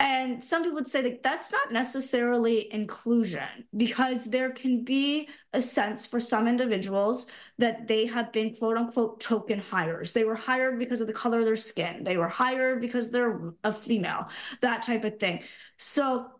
And 0.00 0.42
some 0.42 0.62
people 0.62 0.76
would 0.76 0.88
say 0.88 1.02
that 1.02 1.22
that's 1.22 1.52
not 1.52 1.72
necessarily 1.72 2.72
inclusion 2.72 3.66
because 3.76 4.24
there 4.24 4.50
can 4.50 4.82
be 4.82 5.28
a 5.52 5.60
sense 5.60 6.06
for 6.06 6.18
some 6.18 6.48
individuals 6.48 7.26
that 7.58 7.86
they 7.86 8.06
have 8.06 8.32
been 8.32 8.56
quote 8.56 8.78
unquote 8.78 9.20
token 9.20 9.58
hires. 9.58 10.12
They 10.14 10.24
were 10.24 10.34
hired 10.34 10.78
because 10.78 11.02
of 11.02 11.06
the 11.06 11.12
color 11.12 11.40
of 11.40 11.44
their 11.44 11.54
skin, 11.54 12.02
they 12.02 12.16
were 12.16 12.28
hired 12.28 12.80
because 12.80 13.10
they're 13.10 13.52
a 13.62 13.70
female, 13.70 14.30
that 14.62 14.80
type 14.80 15.04
of 15.04 15.20
thing. 15.20 15.42
So 15.76 16.30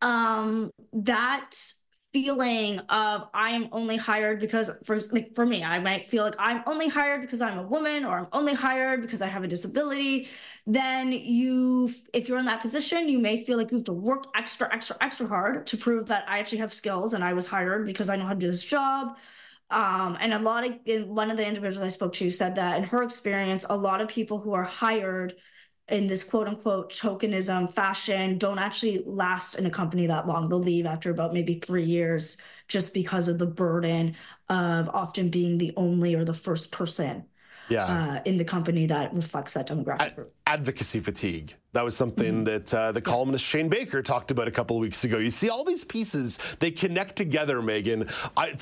um 0.00 0.70
that 0.92 1.54
feeling 2.12 2.78
of 2.88 3.28
I 3.34 3.50
am 3.50 3.68
only 3.70 3.96
hired 3.96 4.40
because 4.40 4.70
for 4.84 4.98
like 5.12 5.34
for 5.34 5.44
me, 5.44 5.62
I 5.62 5.78
might 5.78 6.08
feel 6.08 6.24
like 6.24 6.34
I'm 6.38 6.62
only 6.66 6.88
hired 6.88 7.20
because 7.20 7.40
I'm 7.42 7.58
a 7.58 7.62
woman 7.62 8.04
or 8.04 8.18
I'm 8.18 8.28
only 8.32 8.54
hired 8.54 9.02
because 9.02 9.20
I 9.20 9.26
have 9.26 9.44
a 9.44 9.48
disability, 9.48 10.28
then 10.66 11.12
you 11.12 11.92
if 12.14 12.28
you're 12.28 12.38
in 12.38 12.46
that 12.46 12.60
position, 12.62 13.08
you 13.08 13.18
may 13.18 13.44
feel 13.44 13.58
like 13.58 13.70
you 13.70 13.78
have 13.78 13.84
to 13.84 13.92
work 13.92 14.24
extra, 14.34 14.72
extra, 14.72 14.96
extra 15.00 15.26
hard 15.26 15.66
to 15.66 15.76
prove 15.76 16.06
that 16.06 16.24
I 16.28 16.38
actually 16.38 16.58
have 16.58 16.72
skills 16.72 17.12
and 17.12 17.22
I 17.22 17.34
was 17.34 17.46
hired 17.46 17.86
because 17.86 18.08
I 18.08 18.16
know 18.16 18.24
how 18.26 18.32
to 18.34 18.38
do 18.38 18.46
this 18.46 18.64
job. 18.64 19.16
Um, 19.70 20.16
and 20.20 20.32
a 20.32 20.38
lot 20.38 20.66
of 20.66 21.08
one 21.08 21.30
of 21.30 21.36
the 21.36 21.46
individuals 21.46 21.84
I 21.84 21.88
spoke 21.88 22.14
to 22.14 22.30
said 22.30 22.54
that 22.54 22.78
in 22.78 22.84
her 22.84 23.02
experience, 23.02 23.66
a 23.68 23.76
lot 23.76 24.00
of 24.00 24.08
people 24.08 24.38
who 24.40 24.54
are 24.54 24.64
hired 24.64 25.34
in 25.88 26.06
this 26.06 26.22
quote 26.22 26.48
unquote 26.48 26.92
tokenism 26.92 27.72
fashion 27.72 28.38
don't 28.38 28.58
actually 28.58 29.02
last 29.06 29.54
in 29.54 29.66
a 29.66 29.70
company 29.70 30.06
that 30.06 30.26
long. 30.26 30.48
They'll 30.48 30.58
leave 30.60 30.86
after 30.86 31.10
about 31.10 31.32
maybe 31.32 31.54
three 31.54 31.84
years 31.84 32.36
just 32.68 32.92
because 32.92 33.28
of 33.28 33.38
the 33.38 33.46
burden 33.46 34.16
of 34.48 34.88
often 34.90 35.30
being 35.30 35.58
the 35.58 35.72
only 35.76 36.14
or 36.14 36.24
the 36.24 36.34
first 36.34 36.72
person 36.72 37.24
yeah. 37.68 37.84
Uh, 37.84 38.20
in 38.24 38.36
the 38.36 38.44
company 38.44 38.86
that 38.86 39.12
reflects 39.14 39.54
that 39.54 39.68
demographic. 39.68 40.26
advocacy 40.46 41.00
fatigue. 41.00 41.54
That 41.72 41.84
was 41.84 41.96
something 41.96 42.36
mm-hmm. 42.36 42.44
that 42.44 42.74
uh, 42.74 42.92
the 42.92 43.00
columnist 43.02 43.44
Shane 43.44 43.68
Baker 43.68 44.02
talked 44.02 44.30
about 44.30 44.48
a 44.48 44.50
couple 44.50 44.76
of 44.76 44.80
weeks 44.80 45.04
ago. 45.04 45.18
You 45.18 45.30
see 45.30 45.50
all 45.50 45.64
these 45.64 45.84
pieces, 45.84 46.38
they 46.60 46.70
connect 46.70 47.14
together, 47.14 47.60
Meagan. 47.60 48.08
I, 48.36 48.54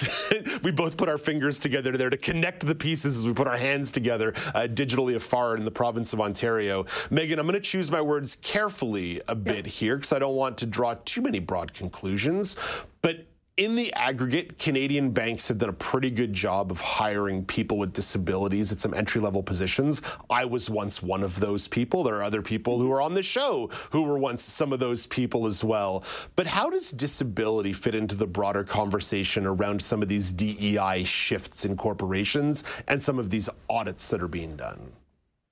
we 0.65 0.73
both 0.73 0.97
put 0.97 1.09
our 1.09 1.19
fingers 1.19 1.59
together 1.59 1.97
there 1.97 2.11
to 2.11 2.17
connect 2.17 2.67
the 2.67 2.75
pieces 2.75 3.17
as 3.19 3.27
we 3.27 3.33
put 3.33 3.47
our 3.47 3.57
hands 3.57 3.93
together 3.93 4.35
uh, 4.55 4.67
digitally 4.69 5.15
afar 5.15 5.57
in 5.57 5.65
the 5.65 5.71
province 5.71 6.13
of 6.13 6.21
Ontario. 6.21 6.85
Meagan, 7.11 7.39
I'm 7.39 7.47
going 7.47 7.55
to 7.55 7.61
choose 7.61 7.91
my 7.91 8.01
words 8.01 8.37
carefully 8.37 9.21
a 9.29 9.35
bit 9.35 9.67
here 9.67 9.97
because 9.97 10.13
I 10.13 10.19
don't 10.19 10.37
want 10.37 10.59
to 10.59 10.67
draw 10.67 10.95
too 11.05 11.23
many 11.23 11.39
broad 11.39 11.73
conclusions. 11.73 12.57
But 13.03 13.27
in 13.57 13.75
the 13.75 13.91
aggregate, 13.95 14.59
Canadian 14.59 15.11
banks 15.11 15.49
have 15.49 15.57
done 15.57 15.71
a 15.71 15.75
pretty 15.75 16.11
good 16.11 16.35
job 16.35 16.71
of 16.71 16.79
hiring 16.79 17.43
people 17.47 17.79
with 17.79 17.95
disabilities 17.95 18.71
at 18.71 18.81
some 18.81 18.93
entry 18.93 19.19
level 19.19 19.43
positions. 19.43 20.03
I 20.29 20.45
was 20.45 20.69
once 20.69 21.03
one 21.03 21.23
of 21.23 21.41
those 21.41 21.67
people. 21.67 22.03
There 22.03 22.17
are 22.17 22.23
other 22.23 22.43
people 22.43 22.79
who 22.79 22.93
are 22.93 23.01
on 23.01 23.15
the 23.15 23.23
show 23.23 23.71
who 23.91 24.03
were 24.03 24.19
once 24.19 24.43
some 24.43 24.75
of 24.75 24.79
those 24.79 25.07
people 25.07 25.47
as 25.47 25.65
well. 25.65 26.05
But 26.37 26.47
how 26.47 26.69
does 26.69 26.91
disability 26.91 27.73
fit 27.73 27.95
into 27.95 28.15
the 28.15 28.27
broader 28.27 28.63
conversation 28.63 29.47
around 29.47 29.81
some 29.81 30.03
of 30.03 30.09
these 30.09 30.33
DEI 30.33 31.05
shifts 31.05 31.65
in 31.65 31.77
corporations 31.77 32.63
and 32.89 33.03
some 33.03 33.19
of 33.19 33.31
these 33.31 33.49
audits 33.71 34.11
that 34.11 34.23
are 34.23 34.29
being 34.29 34.57
done? 34.57 34.93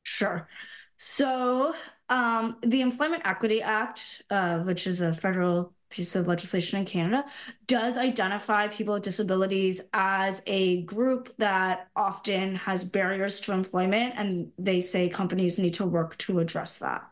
Sure. 0.03 0.47
So, 0.99 1.75
um, 2.11 2.57
the 2.63 2.83
Employment 2.83 3.23
Equity 3.25 3.63
Act, 3.63 4.23
uh, 4.29 4.59
which 4.59 4.87
is 4.87 5.01
a 5.01 5.13
federal 5.13 5.74
piece 5.95 6.17
of 6.17 6.27
legislation 6.27 6.81
in 6.81 6.85
Canada 6.85 7.25
does 7.69 7.97
identify 7.97 8.67
people 8.67 8.95
with 8.95 9.05
disabilities 9.05 9.81
as 9.93 10.43
a 10.47 10.83
group 10.83 11.33
that 11.39 11.89
often 11.95 12.57
has 12.57 12.85
barriers 12.85 13.39
to 13.41 13.53
employment, 13.53 14.13
and 14.17 14.51
they 14.59 14.81
say 14.81 15.09
companies 15.09 15.57
need 15.57 15.75
to 15.75 15.87
work 15.87 16.19
to 16.19 16.41
address 16.41 16.79
that. 16.79 17.09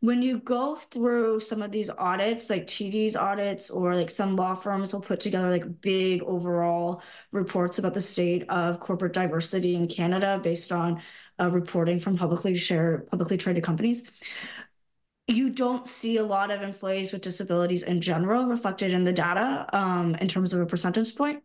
When 0.00 0.22
you 0.22 0.38
go 0.38 0.76
through 0.76 1.40
some 1.40 1.60
of 1.60 1.72
these 1.72 1.90
audits, 1.90 2.48
like 2.48 2.66
TD's 2.66 3.16
audits, 3.16 3.68
or 3.68 3.94
like 3.94 4.10
some 4.10 4.34
law 4.34 4.54
firms 4.54 4.92
will 4.92 5.00
put 5.02 5.20
together 5.20 5.50
like 5.50 5.82
big 5.82 6.22
overall 6.22 7.02
reports 7.32 7.78
about 7.78 7.92
the 7.92 8.00
state 8.00 8.48
of 8.48 8.80
corporate 8.80 9.12
diversity 9.12 9.74
in 9.74 9.88
Canada 9.88 10.40
based 10.42 10.72
on 10.72 11.02
uh, 11.38 11.50
reporting 11.50 11.98
from 11.98 12.16
publicly 12.16 12.54
shared, 12.54 13.08
publicly 13.08 13.36
traded 13.36 13.64
companies 13.64 14.04
you 15.28 15.50
don't 15.50 15.86
see 15.86 16.18
a 16.18 16.24
lot 16.24 16.50
of 16.50 16.62
employees 16.62 17.12
with 17.12 17.22
disabilities 17.22 17.82
in 17.82 18.00
general 18.00 18.46
reflected 18.46 18.92
in 18.92 19.04
the 19.04 19.12
data 19.12 19.66
um, 19.72 20.14
in 20.16 20.28
terms 20.28 20.52
of 20.52 20.60
a 20.60 20.66
percentage 20.66 21.14
point. 21.16 21.42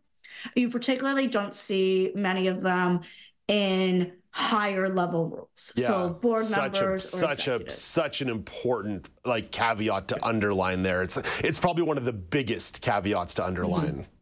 You 0.54 0.70
particularly 0.70 1.26
don't 1.26 1.54
see 1.54 2.12
many 2.14 2.46
of 2.46 2.62
them 2.62 3.00
in 3.48 4.12
higher 4.30 4.88
level 4.88 5.28
roles. 5.28 5.72
Yeah, 5.76 5.86
so 5.86 6.14
board 6.14 6.44
such 6.44 6.80
members 6.80 7.04
a, 7.04 7.16
such 7.16 7.48
a 7.48 7.70
such 7.70 8.22
an 8.22 8.28
important 8.28 9.10
like 9.24 9.50
caveat 9.50 10.08
to 10.08 10.24
underline 10.24 10.82
there. 10.82 11.02
It's 11.02 11.18
it's 11.40 11.58
probably 11.58 11.82
one 11.82 11.98
of 11.98 12.04
the 12.04 12.12
biggest 12.12 12.80
caveats 12.80 13.34
to 13.34 13.44
underline. 13.44 13.92
Mm-hmm. 13.92 14.12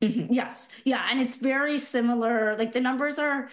Mm-hmm. 0.00 0.32
Yes. 0.32 0.68
Yeah. 0.84 1.06
And 1.10 1.20
it's 1.20 1.36
very 1.36 1.76
similar. 1.78 2.56
Like 2.56 2.72
the 2.72 2.80
numbers 2.80 3.18
are 3.18 3.48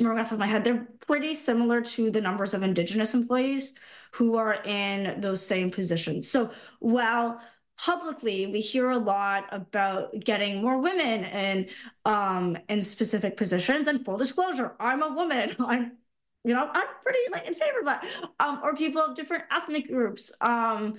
off 0.00 0.16
the 0.16 0.22
top 0.22 0.32
of 0.32 0.38
my 0.38 0.46
head, 0.46 0.64
they're 0.64 0.86
pretty 1.06 1.34
similar 1.34 1.80
to 1.80 2.10
the 2.10 2.20
numbers 2.20 2.54
of 2.54 2.62
indigenous 2.62 3.14
employees 3.14 3.78
who 4.12 4.36
are 4.36 4.62
in 4.64 5.20
those 5.20 5.44
same 5.44 5.70
positions. 5.70 6.28
So 6.30 6.50
while 6.80 7.40
publicly 7.76 8.46
we 8.46 8.60
hear 8.60 8.90
a 8.90 8.98
lot 8.98 9.46
about 9.50 10.12
getting 10.20 10.62
more 10.62 10.78
women 10.78 11.24
in 11.24 11.68
um 12.04 12.56
in 12.68 12.82
specific 12.84 13.36
positions 13.36 13.88
and 13.88 14.04
full 14.04 14.16
disclosure 14.16 14.76
i'm 14.78 15.02
a 15.02 15.12
woman. 15.12 15.56
I'm 15.58 15.98
you 16.44 16.54
know 16.54 16.68
i'm 16.72 16.86
pretty 17.02 17.18
like 17.32 17.46
in 17.48 17.54
favor 17.54 17.80
of 17.80 17.86
that. 17.86 18.04
Um 18.38 18.60
or 18.62 18.76
people 18.76 19.02
of 19.02 19.16
different 19.16 19.44
ethnic 19.50 19.88
groups. 19.88 20.30
Um 20.40 20.94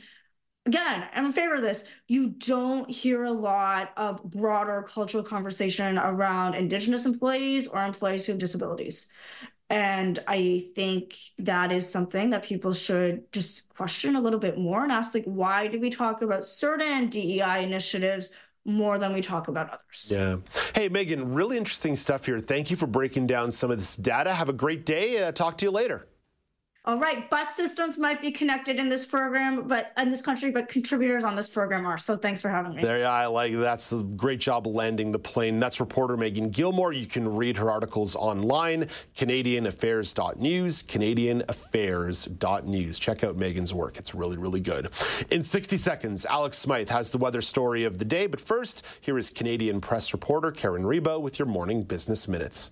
again 0.66 1.08
i'm 1.14 1.26
in 1.26 1.32
favor 1.32 1.56
of 1.56 1.62
this 1.62 1.86
you 2.08 2.30
don't 2.30 2.90
hear 2.90 3.24
a 3.24 3.32
lot 3.32 3.92
of 3.98 4.24
broader 4.24 4.86
cultural 4.88 5.24
conversation 5.24 5.98
around 5.98 6.56
indigenous 6.56 7.06
employees 7.06 7.68
or 7.68 7.84
employees 7.84 8.26
who 8.26 8.32
have 8.32 8.40
disabilities 8.40 9.08
and 9.70 10.20
I 10.28 10.66
think 10.76 11.16
that 11.40 11.72
is 11.72 11.90
something 11.90 12.30
that 12.30 12.44
people 12.44 12.74
should 12.74 13.32
just 13.32 13.68
question 13.70 14.16
a 14.16 14.22
little 14.22 14.40
bit 14.40 14.58
more 14.60 14.84
and 14.84 14.92
ask, 14.92 15.14
like, 15.16 15.26
why 15.26 15.68
do 15.68 15.80
we 15.80 15.90
talk 15.90 16.22
about 16.22 16.46
certain 16.46 17.10
DEI 17.10 17.64
initiatives 17.64 18.36
more 18.64 19.00
than 19.00 19.14
we 19.14 19.22
talk 19.22 19.48
about 19.48 19.70
others? 19.70 20.12
Yeah. 20.12 20.38
Hey, 20.76 20.88
Meagan, 20.90 21.34
really 21.34 21.58
interesting 21.58 21.96
stuff 21.96 22.26
here. 22.28 22.40
Thank 22.40 22.70
you 22.70 22.78
for 22.78 22.88
breaking 22.88 23.26
down 23.26 23.52
some 23.52 23.72
of 23.72 23.78
this 23.78 23.96
data. 23.96 24.34
Have 24.34 24.50
a 24.50 24.54
great 24.54 24.86
day. 24.86 25.24
Uh, 25.24 25.32
talk 25.32 25.58
to 25.60 25.66
you 25.66 25.72
later. 25.72 26.08
All 26.88 27.00
right, 27.00 27.28
bus 27.32 27.56
systems 27.56 27.98
might 27.98 28.22
be 28.22 28.32
connected 28.32 28.78
in 28.78 28.90
this 28.90 29.06
program, 29.06 29.68
but 29.68 29.92
in 29.98 30.12
this 30.12 30.22
country, 30.22 30.52
but 30.52 30.68
contributors 30.68 31.24
on 31.24 31.36
this 31.36 31.50
program 31.50 31.88
are. 31.88 31.98
So 31.98 32.16
thanks 32.16 32.42
for 32.42 32.50
having 32.50 32.76
me. 32.76 32.84
There, 32.84 33.08
I 33.08 33.26
like 33.26 33.54
that's 33.54 33.92
a 33.92 34.04
great 34.04 34.40
job 34.40 34.68
landing 34.68 35.12
the 35.12 35.18
plane. 35.18 35.60
That's 35.60 35.80
reporter 35.80 36.16
Meagan 36.16 36.52
Gillmore. 36.52 36.94
You 36.94 37.08
can 37.08 37.36
read 37.36 37.58
her 37.58 37.72
articles 37.72 38.16
online, 38.16 38.88
CanadianAffairs.news, 39.16 40.84
CanadianAffairs.news. 40.84 43.00
Check 43.00 43.24
out 43.24 43.36
Meagan's 43.36 43.74
work; 43.74 43.98
it's 43.98 44.14
really, 44.14 44.38
really 44.38 44.62
good. 44.62 44.92
In 45.32 45.44
60 45.44 45.78
seconds, 45.78 46.28
Alex 46.28 46.60
Smyth 46.60 46.90
has 46.90 47.10
the 47.10 47.18
weather 47.18 47.42
story 47.42 47.86
of 47.86 47.98
the 47.98 48.06
day. 48.06 48.28
But 48.28 48.40
first, 48.40 48.86
here 49.02 49.18
is 49.18 49.32
Canadian 49.32 49.82
press 49.82 50.14
reporter 50.14 50.52
Karen 50.52 50.84
Rebo 50.84 51.20
with 51.20 51.40
your 51.40 51.48
morning 51.48 51.82
business 51.82 52.28
minutes. 52.28 52.70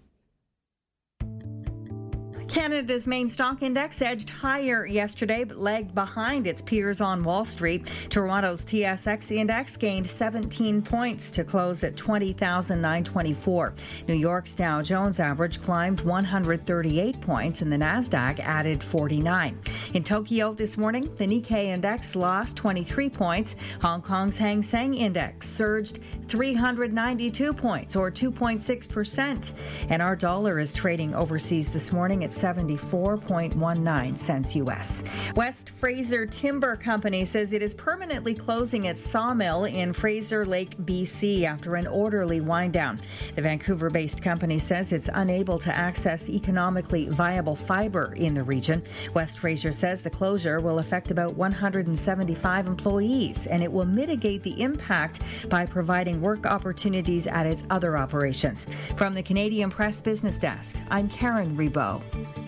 Canada's 2.54 3.08
main 3.08 3.28
stock 3.28 3.64
index 3.64 4.00
edged 4.00 4.30
higher 4.30 4.86
yesterday, 4.86 5.44
but 5.44 5.58
lagged 5.58 5.96
behind 5.96 6.46
its 6.46 6.62
peers 6.62 7.02
on 7.02 7.24
Wall 7.24 7.44
Street. 7.44 7.90
Toronto's 8.10 8.64
TSX 8.64 9.36
index 9.36 9.76
gained 9.76 10.06
17 10.06 10.84
points 10.84 11.32
to 11.32 11.44
close 11.44 11.84
at 11.84 11.98
20,924. 11.98 13.74
New 14.08 14.14
York's 14.14 14.54
Dow 14.54 14.84
Jones 14.84 15.20
average 15.20 15.64
climbed 15.64 16.02
138 16.02 17.20
points, 17.22 17.64
and 17.64 17.74
the 17.74 17.76
Nasdaq 17.76 18.40
added 18.40 18.84
49. 18.84 19.60
In 19.96 20.04
Tokyo 20.04 20.54
this 20.54 20.78
morning, 20.78 21.10
the 21.16 21.26
Nikkei 21.26 21.66
index 21.66 22.16
lost 22.16 22.56
23 22.56 23.10
points. 23.10 23.56
Hong 23.82 24.04
Kong's 24.04 24.38
Hang 24.38 24.62
Seng 24.62 24.94
index 24.94 25.50
surged 25.50 26.02
392 26.28 27.54
points, 27.54 27.96
or 27.96 28.12
2.6 28.12 28.90
percent, 28.90 29.54
and 29.90 30.02
our 30.02 30.16
dollar 30.16 30.60
is 30.60 30.74
trading 30.74 31.14
overseas 31.16 31.70
this 31.70 31.92
morning 31.92 32.24
at 32.24 32.32
74.19 32.32 34.18
cents 34.18 34.56
US. 34.56 35.04
West 35.36 35.70
Fraser 35.70 36.26
Timber 36.26 36.76
Company 36.76 37.26
says 37.26 37.54
it 37.54 37.62
is 37.62 37.74
permanently 37.74 38.34
closing 38.34 38.86
its 38.86 39.02
sawmill 39.02 39.66
in 39.66 39.94
Fraser 39.94 40.46
Lake, 40.46 40.78
BC 40.78 41.44
after 41.44 41.76
an 41.76 41.88
orderly 41.88 42.42
wind 42.42 42.74
down. 42.74 43.00
The 43.36 43.42
Vancouver 43.42 43.90
based 43.90 44.22
company 44.22 44.60
says 44.60 44.92
it's 44.92 45.10
unable 45.14 45.60
to 45.60 45.76
access 45.76 46.30
economically 46.30 47.08
viable 47.10 47.56
fiber 47.56 48.14
in 48.16 48.34
the 48.34 48.44
region. 48.44 48.84
West 49.14 49.40
Fraser 49.40 49.72
says 49.72 50.02
the 50.02 50.10
closure 50.10 50.60
will 50.60 50.80
affect 50.80 51.12
about 51.12 51.36
175 51.36 52.68
employees 52.68 53.48
and 53.48 53.64
it 53.64 53.72
will 53.72 53.86
mitigate 53.86 54.44
the 54.44 54.62
impact 54.62 55.20
by 55.50 55.66
providing 55.66 56.13
work 56.22 56.46
opportunities 56.46 57.28
at 57.28 57.46
its 57.46 57.66
other 57.70 57.98
operations. 57.98 58.68
From 58.96 59.14
the 59.14 59.24
Canadian 59.24 59.70
Press 59.70 60.02
Business 60.02 60.40
Desk, 60.40 60.78
I'm 60.90 61.10
Karen 61.10 61.56
Rebo. 61.58 62.02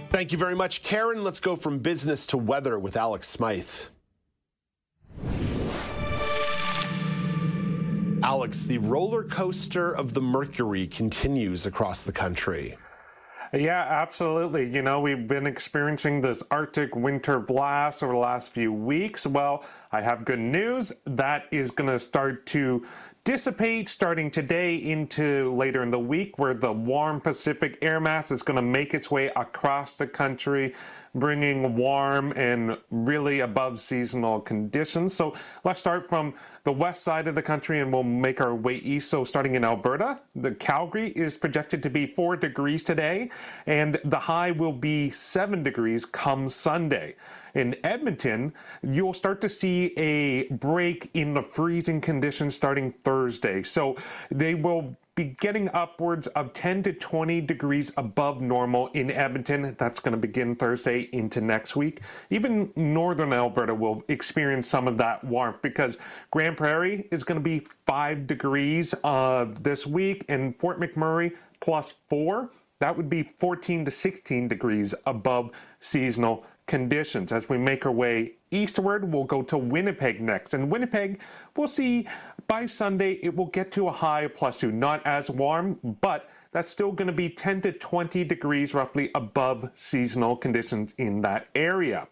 Thank 0.09 0.32
you 0.32 0.38
very 0.38 0.55
much, 0.55 0.84
Karen. 0.84 1.24
Let's 1.24 1.39
go 1.39 1.55
from 1.55 1.80
business 1.80 2.26
to 2.28 2.38
weather 2.38 2.80
with 2.80 2.95
Alex 2.95 3.28
Smyth. 3.28 3.89
Alex, 8.24 8.63
the 8.63 8.80
roller 8.80 9.24
coaster 9.24 9.95
of 9.95 10.13
the 10.13 10.22
mercury 10.22 10.88
continues 10.88 11.68
across 11.68 12.03
the 12.03 12.11
country. 12.11 12.76
Yeah, 13.53 13.86
absolutely. 13.88 14.68
You 14.68 14.82
know, 14.82 14.99
we've 14.99 15.28
been 15.28 15.45
experiencing 15.45 16.22
this 16.22 16.43
Arctic 16.49 16.95
winter 16.95 17.39
blast 17.39 18.01
over 18.03 18.13
the 18.13 18.20
last 18.20 18.51
few 18.51 18.74
weeks. 18.74 19.28
Well, 19.28 19.63
I 19.91 20.01
have 20.01 20.26
good 20.26 20.39
news. 20.39 20.91
That 21.05 21.45
is 21.51 21.72
going 21.72 21.89
to 21.89 21.99
start 21.99 22.45
to 22.47 22.84
dissipate 23.26 23.89
starting 23.89 24.30
today 24.30 24.76
into 24.76 25.51
later 25.55 25.82
in 25.82 25.89
the 25.89 25.99
week, 25.99 26.38
where 26.38 26.53
the 26.53 26.71
warm 26.71 27.19
Pacific 27.19 27.80
air 27.82 27.99
mass 27.99 28.30
is 28.30 28.43
going 28.43 28.55
to 28.55 28.61
make 28.61 28.93
its 28.93 29.09
way 29.09 29.32
across 29.36 29.97
the 29.97 30.05
country, 30.05 30.76
bringing 31.16 31.76
warm 31.76 32.34
and 32.36 32.78
really 32.91 33.39
above 33.39 33.80
seasonal 33.80 34.39
conditions. 34.39 35.13
So 35.13 35.34
let's 35.63 35.80
start 35.80 36.07
from 36.07 36.34
the 36.63 36.72
west 36.72 37.03
side 37.03 37.28
of 37.28 37.36
the 37.36 37.41
country 37.41 37.80
and 37.80 37.91
we'll 37.91 38.03
make 38.03 38.41
our 38.41 38.53
way 38.53 38.76
east. 38.76 39.09
So 39.09 39.24
starting 39.24 39.55
in 39.55 39.63
Alberta, 39.63 40.20
the 40.36 40.53
Calgary 40.53 41.09
is 41.09 41.38
projected 41.38 41.82
to 41.84 41.89
be 41.89 42.05
four 42.05 42.36
degrees 42.36 42.84
today, 42.84 43.30
and 43.66 43.99
the 44.05 44.20
high 44.20 44.51
will 44.51 44.74
be 44.74 45.09
seven 45.09 45.63
degrees 45.63 46.05
come 46.05 46.47
Sunday 46.47 47.16
in 47.55 47.76
Edmonton, 47.84 48.53
you'll 48.84 49.13
start 49.13 49.41
to 49.41 49.49
see 49.49 49.93
a 49.97 50.47
break 50.53 51.09
in 51.13 51.34
the 51.34 51.41
freezing 51.41 52.01
conditions 52.01 52.53
starting 52.53 52.91
Thursday. 52.91 53.63
So 53.63 53.95
they 54.30 54.53
will 54.53 54.95
be 55.16 55.36
getting 55.39 55.70
upwards 55.70 56.28
of 56.28 56.51
10 56.51 56.84
to 56.84 56.93
20 56.93 57.39
degrees 57.41 57.91
above 57.95 58.41
normal 58.41 58.88
in 58.88 59.09
Edmonton. 59.09 59.74
That's 59.78 59.99
going 59.99 60.11
to 60.11 60.18
begin 60.18 60.55
Thursday 60.55 61.09
into 61.13 61.39
next 61.39 61.78
week. 61.78 62.01
Even 62.30 62.72
northern 62.76 63.32
Alberta 63.32 63.74
will 63.74 64.03
experience 64.09 64.68
some 64.68 64.88
of 64.89 64.97
that 64.97 65.24
warmth 65.24 65.61
because 65.61 65.97
Grande 66.32 66.57
Prairie 66.57 67.07
is 67.11 67.24
going 67.24 67.39
to 67.39 67.43
be 67.43 67.66
5 67.86 68.28
degrees 68.28 68.93
uh, 69.05 69.45
this 69.61 69.88
week 69.88 70.26
and 70.28 70.57
Fort 70.57 70.82
McMurray 70.82 71.34
plus 71.61 71.93
4. 72.09 72.49
That 72.80 72.95
would 72.95 73.09
be 73.09 73.24
14 73.24 73.86
to 73.86 73.91
16 73.91 74.49
degrees 74.49 74.93
above 75.05 75.51
seasonal 75.80 76.45
conditions. 76.68 77.32
As 77.32 77.47
we 77.47 77.57
make 77.57 77.86
our 77.86 77.91
way 77.91 78.34
eastward, 78.51 79.11
we'll 79.11 79.24
go 79.24 79.41
to 79.43 79.57
Winnipeg 79.57 80.20
next. 80.20 80.53
And 80.53 80.70
Winnipeg, 80.70 81.22
we'll 81.55 81.68
see 81.68 82.07
by 82.47 82.65
Sunday 82.65 83.13
it 83.23 83.35
will 83.35 83.47
get 83.47 83.71
to 83.73 83.87
a 83.87 83.91
high 83.91 84.27
plus 84.27 84.59
two. 84.59 84.71
Not 84.71 85.05
as 85.05 85.29
warm, 85.29 85.79
but 86.01 86.29
that's 86.51 86.69
still 86.69 86.91
going 86.91 87.07
to 87.07 87.13
be 87.13 87.29
10 87.29 87.61
to 87.61 87.71
20 87.71 88.23
degrees 88.23 88.73
roughly 88.73 89.11
above 89.15 89.69
seasonal 89.73 90.35
conditions 90.35 90.93
in 90.97 91.21
that 91.21 91.47
area. 91.55 92.07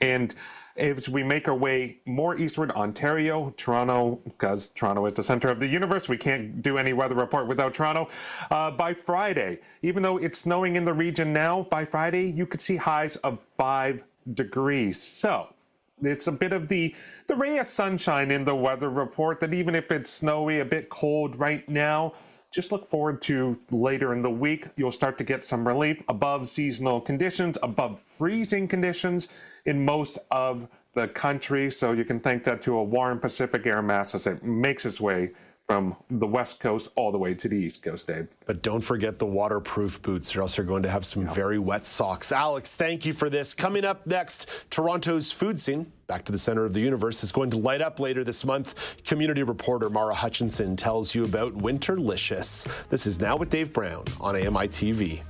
And 0.00 0.34
as 0.76 1.08
we 1.08 1.22
make 1.22 1.46
our 1.48 1.54
way 1.54 1.98
more 2.04 2.36
eastward, 2.36 2.72
Ontario, 2.72 3.54
Toronto, 3.56 4.20
because 4.24 4.68
Toronto 4.68 5.06
is 5.06 5.12
the 5.12 5.22
center 5.22 5.48
of 5.48 5.60
the 5.60 5.66
universe, 5.66 6.08
we 6.08 6.16
can't 6.16 6.62
do 6.62 6.78
any 6.78 6.92
weather 6.92 7.14
report 7.14 7.46
without 7.46 7.74
Toronto. 7.74 8.08
Uh, 8.50 8.70
by 8.72 8.92
Friday, 8.92 9.60
even 9.82 10.02
though 10.02 10.18
it's 10.18 10.38
snowing 10.38 10.76
in 10.76 10.84
the 10.84 10.92
region 10.92 11.32
now, 11.32 11.62
by 11.70 11.84
Friday 11.84 12.30
you 12.30 12.44
could 12.44 12.60
see 12.60 12.76
highs 12.76 13.16
of 13.16 13.38
five 13.56 14.02
degrees. 14.34 15.00
So 15.00 15.53
it's 16.06 16.26
a 16.26 16.32
bit 16.32 16.52
of 16.52 16.68
the 16.68 16.94
the 17.26 17.36
ray 17.36 17.58
of 17.58 17.66
sunshine 17.66 18.30
in 18.30 18.44
the 18.44 18.54
weather 18.54 18.90
report 18.90 19.40
that 19.40 19.54
even 19.54 19.74
if 19.74 19.90
it's 19.90 20.10
snowy, 20.10 20.60
a 20.60 20.64
bit 20.64 20.88
cold 20.88 21.38
right 21.38 21.68
now, 21.68 22.14
just 22.52 22.70
look 22.70 22.86
forward 22.86 23.20
to 23.22 23.58
later 23.72 24.12
in 24.12 24.22
the 24.22 24.30
week. 24.30 24.68
You'll 24.76 24.92
start 24.92 25.18
to 25.18 25.24
get 25.24 25.44
some 25.44 25.66
relief 25.66 26.02
above 26.08 26.46
seasonal 26.46 27.00
conditions, 27.00 27.58
above 27.62 27.98
freezing 28.00 28.68
conditions 28.68 29.28
in 29.66 29.84
most 29.84 30.18
of 30.30 30.68
the 30.92 31.08
country. 31.08 31.70
So 31.70 31.92
you 31.92 32.04
can 32.04 32.20
thank 32.20 32.44
that 32.44 32.62
to 32.62 32.76
a 32.76 32.82
warm 32.82 33.18
Pacific 33.18 33.66
air 33.66 33.82
mass 33.82 34.14
as 34.14 34.28
it 34.28 34.44
makes 34.44 34.86
its 34.86 35.00
way 35.00 35.32
from 35.66 35.96
the 36.10 36.26
west 36.26 36.60
coast 36.60 36.90
all 36.94 37.10
the 37.10 37.18
way 37.18 37.34
to 37.34 37.48
the 37.48 37.56
east 37.56 37.82
coast, 37.82 38.06
Dave. 38.06 38.28
But 38.46 38.62
don't 38.62 38.82
forget 38.82 39.18
the 39.18 39.26
waterproof 39.26 40.00
boots, 40.02 40.36
or 40.36 40.42
else 40.42 40.56
you're 40.56 40.66
going 40.66 40.82
to 40.82 40.90
have 40.90 41.06
some 41.06 41.26
very 41.26 41.58
wet 41.58 41.86
socks. 41.86 42.32
Alex, 42.32 42.76
thank 42.76 43.06
you 43.06 43.14
for 43.14 43.30
this. 43.30 43.54
Coming 43.54 43.84
up 43.84 44.06
next, 44.06 44.48
Toronto's 44.70 45.32
food 45.32 45.58
scene, 45.58 45.90
back 46.06 46.24
to 46.24 46.32
the 46.32 46.38
center 46.38 46.64
of 46.64 46.72
the 46.72 46.80
universe, 46.80 47.22
is 47.22 47.32
going 47.32 47.50
to 47.50 47.56
light 47.56 47.80
up 47.80 48.00
later 48.00 48.24
this 48.24 48.44
month. 48.44 48.96
Community 49.04 49.42
reporter 49.42 49.90
Mara 49.90 50.14
Hutchinson 50.14 50.76
tells 50.76 51.14
you 51.14 51.24
about 51.24 51.56
Winterlicious. 51.56 52.66
This 52.90 53.06
is 53.06 53.20
Now 53.20 53.36
with 53.36 53.50
Dave 53.50 53.72
Brown 53.72 54.04
on 54.20 54.36
AMI 54.36 54.68
TV. 54.68 55.22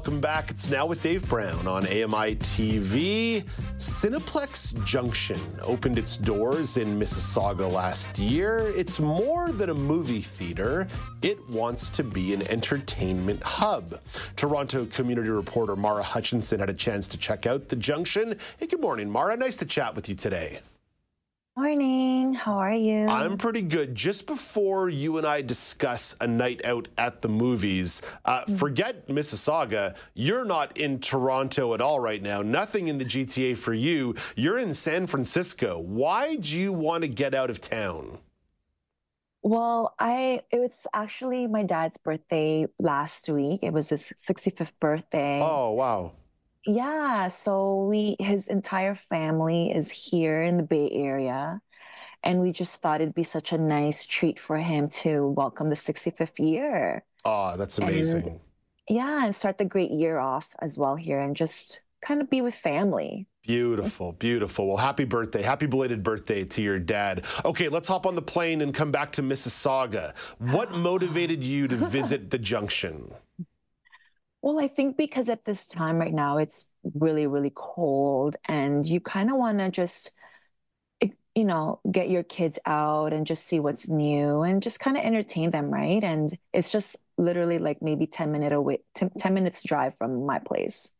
Welcome 0.00 0.22
back. 0.22 0.50
It's 0.50 0.70
now 0.70 0.86
with 0.86 1.02
Dave 1.02 1.28
Brown 1.28 1.66
on 1.66 1.84
AMI 1.86 2.36
TV. 2.36 3.44
Cineplex 3.76 4.82
Junction 4.82 5.38
opened 5.62 5.98
its 5.98 6.16
doors 6.16 6.78
in 6.78 6.98
Mississauga 6.98 7.70
last 7.70 8.18
year. 8.18 8.72
It's 8.74 8.98
more 8.98 9.52
than 9.52 9.68
a 9.68 9.74
movie 9.74 10.22
theater, 10.22 10.88
it 11.20 11.38
wants 11.50 11.90
to 11.90 12.02
be 12.02 12.32
an 12.32 12.48
entertainment 12.48 13.42
hub. 13.42 14.00
Toronto 14.36 14.86
community 14.86 15.28
reporter 15.28 15.76
Mara 15.76 16.02
Hutchinson 16.02 16.60
had 16.60 16.70
a 16.70 16.74
chance 16.74 17.06
to 17.08 17.18
check 17.18 17.44
out 17.44 17.68
the 17.68 17.76
junction. 17.76 18.36
Hey, 18.56 18.68
good 18.68 18.80
morning, 18.80 19.10
Mara. 19.10 19.36
Nice 19.36 19.56
to 19.56 19.66
chat 19.66 19.94
with 19.94 20.08
you 20.08 20.14
today. 20.14 20.60
Morning. 21.60 22.32
How 22.32 22.54
are 22.54 22.72
you? 22.72 23.06
I'm 23.06 23.36
pretty 23.36 23.60
good. 23.60 23.94
Just 23.94 24.26
before 24.26 24.88
you 24.88 25.18
and 25.18 25.26
I 25.26 25.42
discuss 25.42 26.16
a 26.22 26.26
night 26.26 26.64
out 26.64 26.88
at 26.96 27.20
the 27.20 27.28
movies, 27.28 28.00
uh, 28.24 28.46
mm. 28.46 28.58
forget 28.58 29.06
Mississauga. 29.08 29.94
You're 30.14 30.46
not 30.46 30.78
in 30.78 31.00
Toronto 31.00 31.74
at 31.74 31.82
all 31.82 32.00
right 32.00 32.22
now. 32.22 32.40
Nothing 32.40 32.88
in 32.88 32.96
the 32.96 33.04
GTA 33.04 33.58
for 33.58 33.74
you. 33.74 34.14
You're 34.36 34.56
in 34.56 34.72
San 34.72 35.06
Francisco. 35.06 35.78
Why 35.78 36.36
do 36.36 36.58
you 36.58 36.72
want 36.72 37.02
to 37.02 37.08
get 37.08 37.34
out 37.34 37.50
of 37.50 37.60
town? 37.60 38.20
Well, 39.42 39.94
I 39.98 40.40
it 40.50 40.60
was 40.60 40.86
actually 40.94 41.46
my 41.46 41.64
dad's 41.64 41.98
birthday 41.98 42.68
last 42.78 43.28
week. 43.28 43.60
It 43.62 43.74
was 43.74 43.90
his 43.90 44.14
65th 44.26 44.72
birthday. 44.80 45.42
Oh, 45.42 45.72
wow. 45.72 46.12
Yeah, 46.66 47.28
so 47.28 47.84
we 47.86 48.16
his 48.18 48.48
entire 48.48 48.94
family 48.94 49.72
is 49.72 49.90
here 49.90 50.42
in 50.42 50.56
the 50.58 50.62
Bay 50.62 50.90
Area, 50.92 51.60
and 52.22 52.40
we 52.40 52.52
just 52.52 52.82
thought 52.82 53.00
it'd 53.00 53.14
be 53.14 53.22
such 53.22 53.52
a 53.52 53.58
nice 53.58 54.06
treat 54.06 54.38
for 54.38 54.58
him 54.58 54.88
to 54.90 55.28
welcome 55.28 55.70
the 55.70 55.76
65th 55.76 56.38
year. 56.38 57.04
Oh, 57.24 57.56
that's 57.56 57.78
amazing. 57.78 58.26
And 58.26 58.40
yeah, 58.88 59.24
and 59.24 59.34
start 59.34 59.58
the 59.58 59.64
great 59.64 59.90
year 59.90 60.18
off 60.18 60.48
as 60.60 60.78
well 60.78 60.96
here 60.96 61.20
and 61.20 61.36
just 61.36 61.82
kind 62.02 62.20
of 62.20 62.28
be 62.28 62.40
with 62.40 62.54
family. 62.54 63.26
Beautiful, 63.42 64.12
beautiful. 64.12 64.68
Well, 64.68 64.76
happy 64.76 65.04
birthday. 65.04 65.42
Happy 65.42 65.66
belated 65.66 66.02
birthday 66.02 66.44
to 66.44 66.62
your 66.62 66.78
dad. 66.78 67.24
Okay, 67.44 67.68
let's 67.68 67.88
hop 67.88 68.06
on 68.06 68.14
the 68.14 68.22
plane 68.22 68.60
and 68.60 68.74
come 68.74 68.92
back 68.92 69.12
to 69.12 69.22
Mississauga. 69.22 70.14
What 70.38 70.72
motivated 70.74 71.42
you 71.42 71.66
to 71.68 71.76
visit 71.76 72.30
the 72.30 72.38
junction? 72.38 73.10
Well, 74.42 74.58
I 74.58 74.68
think 74.68 74.96
because 74.96 75.28
at 75.28 75.44
this 75.44 75.66
time 75.66 75.98
right 75.98 76.14
now 76.14 76.38
it's 76.38 76.66
really, 76.94 77.26
really 77.26 77.52
cold 77.54 78.36
and 78.46 78.86
you 78.86 79.00
kind 79.00 79.30
of 79.30 79.36
want 79.36 79.58
to 79.58 79.70
just, 79.70 80.12
you 81.34 81.44
know, 81.44 81.80
get 81.90 82.10
your 82.10 82.22
kids 82.22 82.58
out 82.66 83.12
and 83.12 83.26
just 83.26 83.46
see 83.46 83.60
what's 83.60 83.88
new 83.88 84.42
and 84.42 84.62
just 84.62 84.80
kind 84.80 84.96
of 84.96 85.04
entertain 85.04 85.50
them, 85.50 85.70
right? 85.72 86.02
And 86.02 86.36
it's 86.52 86.72
just 86.72 86.96
literally 87.18 87.58
like 87.58 87.80
maybe 87.82 88.06
10 88.06 88.32
minute 88.32 88.52
away, 88.52 88.78
10, 88.94 89.10
10 89.10 89.34
minutes 89.34 89.62
drive 89.62 89.96
from 89.96 90.26
my 90.26 90.38
place. 90.40 90.90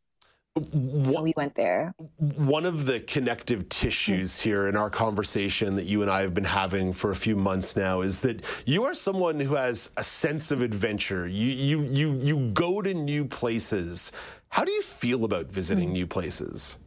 So 0.57 1.21
we 1.21 1.33
went 1.37 1.55
there. 1.55 1.93
One 2.17 2.65
of 2.65 2.85
the 2.85 2.99
connective 2.99 3.69
tissues 3.69 4.41
here 4.41 4.67
in 4.67 4.75
our 4.75 4.89
conversation 4.89 5.75
that 5.75 5.85
you 5.85 6.01
and 6.01 6.11
I 6.11 6.21
have 6.21 6.33
been 6.33 6.43
having 6.43 6.91
for 6.91 7.11
a 7.11 7.15
few 7.15 7.37
months 7.37 7.77
now 7.77 8.01
is 8.01 8.19
that 8.21 8.43
you 8.65 8.83
are 8.83 8.93
someone 8.93 9.39
who 9.39 9.55
has 9.55 9.91
a 9.95 10.03
sense 10.03 10.51
of 10.51 10.61
adventure. 10.61 11.25
You 11.25 11.47
you 11.47 11.81
you 11.83 12.19
you 12.21 12.49
go 12.49 12.81
to 12.81 12.93
new 12.93 13.23
places. 13.23 14.11
How 14.49 14.65
do 14.65 14.73
you 14.73 14.81
feel 14.81 15.23
about 15.23 15.45
visiting 15.45 15.89
mm. 15.89 15.93
new 15.93 16.07
places? 16.07 16.77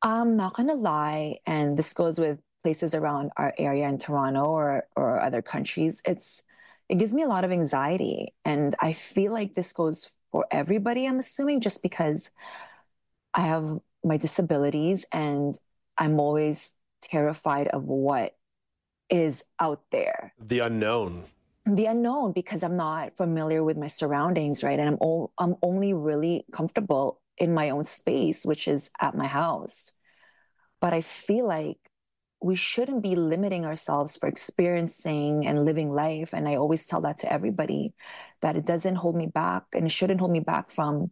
I'm 0.00 0.34
not 0.34 0.54
gonna 0.54 0.74
lie, 0.74 1.40
and 1.44 1.76
this 1.76 1.92
goes 1.92 2.18
with 2.18 2.38
places 2.62 2.94
around 2.94 3.32
our 3.36 3.52
area 3.58 3.86
in 3.86 3.98
Toronto 3.98 4.44
or 4.44 4.86
or 4.96 5.20
other 5.20 5.42
countries. 5.42 6.00
It's 6.06 6.42
it 6.88 6.96
gives 6.96 7.12
me 7.12 7.22
a 7.22 7.28
lot 7.28 7.44
of 7.44 7.52
anxiety, 7.52 8.32
and 8.46 8.74
I 8.80 8.94
feel 8.94 9.32
like 9.32 9.52
this 9.52 9.74
goes 9.74 10.10
for 10.36 10.46
everybody, 10.50 11.06
I'm 11.06 11.18
assuming, 11.18 11.62
just 11.62 11.80
because 11.80 12.30
I 13.32 13.40
have 13.40 13.80
my 14.04 14.18
disabilities 14.18 15.06
and 15.10 15.58
I'm 15.96 16.20
always 16.20 16.72
terrified 17.00 17.68
of 17.68 17.84
what 17.84 18.36
is 19.08 19.42
out 19.58 19.80
there. 19.90 20.34
The 20.38 20.58
unknown. 20.58 21.24
The 21.64 21.86
unknown 21.86 22.32
because 22.32 22.62
I'm 22.62 22.76
not 22.76 23.16
familiar 23.16 23.64
with 23.64 23.78
my 23.78 23.86
surroundings, 23.86 24.62
right? 24.62 24.78
And 24.78 24.90
I'm 24.90 24.98
all, 25.00 25.32
I'm 25.38 25.56
only 25.62 25.94
really 25.94 26.44
comfortable 26.52 27.22
in 27.38 27.54
my 27.54 27.70
own 27.70 27.84
space, 27.84 28.44
which 28.44 28.68
is 28.68 28.90
at 29.00 29.16
my 29.16 29.26
house. 29.26 29.92
But 30.82 30.92
I 30.92 31.00
feel 31.00 31.48
like 31.48 31.78
we 32.40 32.54
shouldn't 32.54 33.02
be 33.02 33.16
limiting 33.16 33.64
ourselves 33.64 34.16
for 34.16 34.28
experiencing 34.28 35.46
and 35.46 35.64
living 35.64 35.90
life. 35.92 36.32
And 36.32 36.48
I 36.48 36.56
always 36.56 36.86
tell 36.86 37.00
that 37.02 37.18
to 37.18 37.32
everybody 37.32 37.94
that 38.42 38.56
it 38.56 38.66
doesn't 38.66 38.96
hold 38.96 39.16
me 39.16 39.26
back 39.26 39.64
and 39.72 39.86
it 39.86 39.90
shouldn't 39.90 40.20
hold 40.20 40.32
me 40.32 40.40
back 40.40 40.70
from 40.70 41.10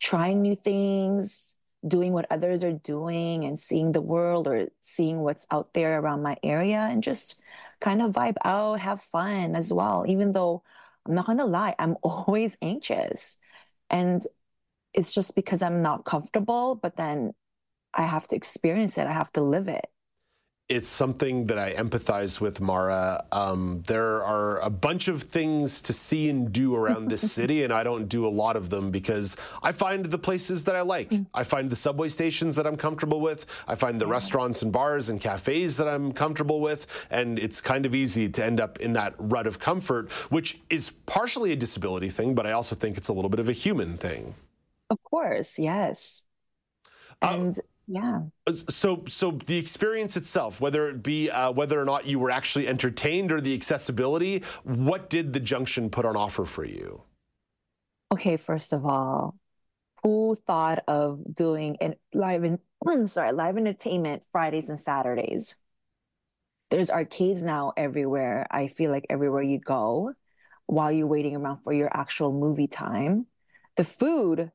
trying 0.00 0.42
new 0.42 0.56
things, 0.56 1.56
doing 1.86 2.12
what 2.12 2.26
others 2.30 2.64
are 2.64 2.72
doing, 2.72 3.44
and 3.44 3.58
seeing 3.58 3.92
the 3.92 4.00
world 4.00 4.48
or 4.48 4.68
seeing 4.80 5.20
what's 5.20 5.46
out 5.50 5.74
there 5.74 6.00
around 6.00 6.22
my 6.22 6.36
area 6.42 6.78
and 6.90 7.02
just 7.02 7.40
kind 7.80 8.00
of 8.02 8.12
vibe 8.12 8.36
out, 8.44 8.80
have 8.80 9.02
fun 9.02 9.54
as 9.54 9.72
well. 9.72 10.04
Even 10.08 10.32
though 10.32 10.62
I'm 11.06 11.14
not 11.14 11.26
going 11.26 11.38
to 11.38 11.44
lie, 11.44 11.74
I'm 11.78 11.96
always 12.02 12.56
anxious. 12.62 13.36
And 13.90 14.26
it's 14.94 15.12
just 15.12 15.34
because 15.36 15.62
I'm 15.62 15.82
not 15.82 16.04
comfortable, 16.04 16.76
but 16.76 16.96
then 16.96 17.34
I 17.94 18.02
have 18.02 18.26
to 18.28 18.36
experience 18.36 18.98
it, 18.98 19.06
I 19.06 19.12
have 19.12 19.32
to 19.34 19.42
live 19.42 19.68
it 19.68 19.86
it's 20.72 20.88
something 20.88 21.46
that 21.48 21.58
I 21.58 21.74
empathize 21.74 22.40
with, 22.40 22.58
Mara. 22.62 23.22
Um, 23.30 23.82
there 23.86 24.24
are 24.24 24.58
a 24.60 24.70
bunch 24.70 25.08
of 25.08 25.22
things 25.22 25.82
to 25.82 25.92
see 25.92 26.30
and 26.30 26.50
do 26.50 26.74
around 26.74 27.08
this 27.08 27.30
city, 27.38 27.64
and 27.64 27.72
I 27.72 27.82
don't 27.82 28.08
do 28.08 28.26
a 28.26 28.32
lot 28.42 28.56
of 28.56 28.70
them 28.70 28.90
because 28.90 29.36
I 29.62 29.72
find 29.72 30.06
the 30.06 30.16
places 30.16 30.64
that 30.64 30.74
I 30.74 30.80
like. 30.80 31.10
Mm. 31.10 31.26
I 31.34 31.44
find 31.44 31.68
the 31.68 31.76
subway 31.76 32.08
stations 32.08 32.56
that 32.56 32.66
I'm 32.66 32.78
comfortable 32.78 33.20
with. 33.20 33.44
I 33.68 33.74
find 33.74 34.00
the 34.00 34.06
restaurants 34.06 34.62
and 34.62 34.72
bars 34.72 35.10
and 35.10 35.20
cafes 35.20 35.76
that 35.76 35.88
I'm 35.88 36.10
comfortable 36.10 36.60
with, 36.60 36.86
and 37.10 37.38
it's 37.38 37.60
kind 37.60 37.84
of 37.84 37.94
easy 37.94 38.30
to 38.30 38.44
end 38.44 38.58
up 38.58 38.80
in 38.80 38.94
that 38.94 39.14
rut 39.18 39.46
of 39.46 39.58
comfort, 39.58 40.10
which 40.30 40.58
is 40.70 40.88
partially 41.04 41.52
a 41.52 41.56
disability 41.56 42.08
thing, 42.08 42.34
but 42.34 42.46
I 42.46 42.52
also 42.52 42.74
think 42.74 42.96
it's 42.96 43.08
a 43.08 43.12
little 43.12 43.30
bit 43.30 43.40
of 43.40 43.50
a 43.50 43.52
human 43.52 43.98
thing. 43.98 44.34
Of 44.88 45.02
course, 45.04 45.58
yes. 45.58 46.24
Uh, 47.20 47.36
and 47.38 47.58
uh, 47.58 47.62
yeah. 47.92 48.22
So, 48.70 49.04
so 49.06 49.32
the 49.46 49.56
experience 49.56 50.16
itself, 50.16 50.60
whether 50.60 50.88
it 50.88 51.02
be 51.02 51.30
uh, 51.30 51.52
whether 51.52 51.80
or 51.80 51.84
not 51.84 52.06
you 52.06 52.18
were 52.18 52.30
actually 52.30 52.66
entertained 52.66 53.30
or 53.30 53.40
the 53.40 53.54
accessibility, 53.54 54.42
what 54.64 55.10
did 55.10 55.32
the 55.32 55.40
junction 55.40 55.90
put 55.90 56.04
on 56.04 56.16
offer 56.16 56.44
for 56.46 56.64
you? 56.64 57.02
Okay, 58.10 58.36
first 58.38 58.72
of 58.72 58.86
all, 58.86 59.36
who 60.02 60.36
thought 60.46 60.82
of 60.88 61.20
doing 61.34 61.76
an 61.80 61.94
live 62.14 62.44
in 62.44 62.58
I'm 62.86 63.06
sorry, 63.06 63.32
live 63.32 63.58
entertainment 63.58 64.24
Fridays 64.32 64.70
and 64.70 64.80
Saturdays? 64.80 65.56
There's 66.70 66.90
arcades 66.90 67.44
now 67.44 67.74
everywhere. 67.76 68.46
I 68.50 68.68
feel 68.68 68.90
like 68.90 69.06
everywhere 69.10 69.42
you 69.42 69.58
go 69.58 70.14
while 70.66 70.90
you're 70.90 71.06
waiting 71.06 71.36
around 71.36 71.58
for 71.58 71.74
your 71.74 71.94
actual 71.94 72.32
movie 72.32 72.68
time. 72.68 73.26
The 73.76 73.84
food, 73.84 74.50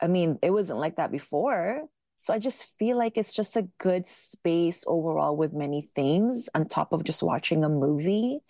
I 0.00 0.06
mean, 0.06 0.38
it 0.42 0.50
wasn't 0.50 0.78
like 0.78 0.96
that 0.96 1.10
before. 1.10 1.88
So 2.22 2.32
I 2.32 2.38
just 2.38 2.78
feel 2.78 2.96
like 2.96 3.18
it's 3.18 3.34
just 3.34 3.56
a 3.56 3.68
good 3.78 4.06
space 4.06 4.84
overall 4.86 5.36
with 5.36 5.52
many 5.52 5.90
things 5.96 6.48
on 6.54 6.68
top 6.68 6.92
of 6.92 7.02
just 7.02 7.20
watching 7.20 7.64
a 7.64 7.68
movie. 7.68 8.44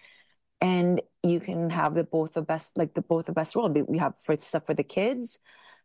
And 0.61 1.01
you 1.23 1.41
can 1.41 1.71
have 1.71 1.95
the 1.95 2.05
both 2.05 2.35
the 2.35 2.43
best, 2.43 2.77
like 2.77 2.93
the 2.93 3.01
both 3.01 3.25
the 3.25 3.33
best 3.33 3.57
world. 3.57 3.75
We 3.89 3.97
have 3.97 4.19
for 4.19 4.37
stuff 4.37 4.67
for 4.67 4.75
the 4.75 4.83
kids, 4.83 5.39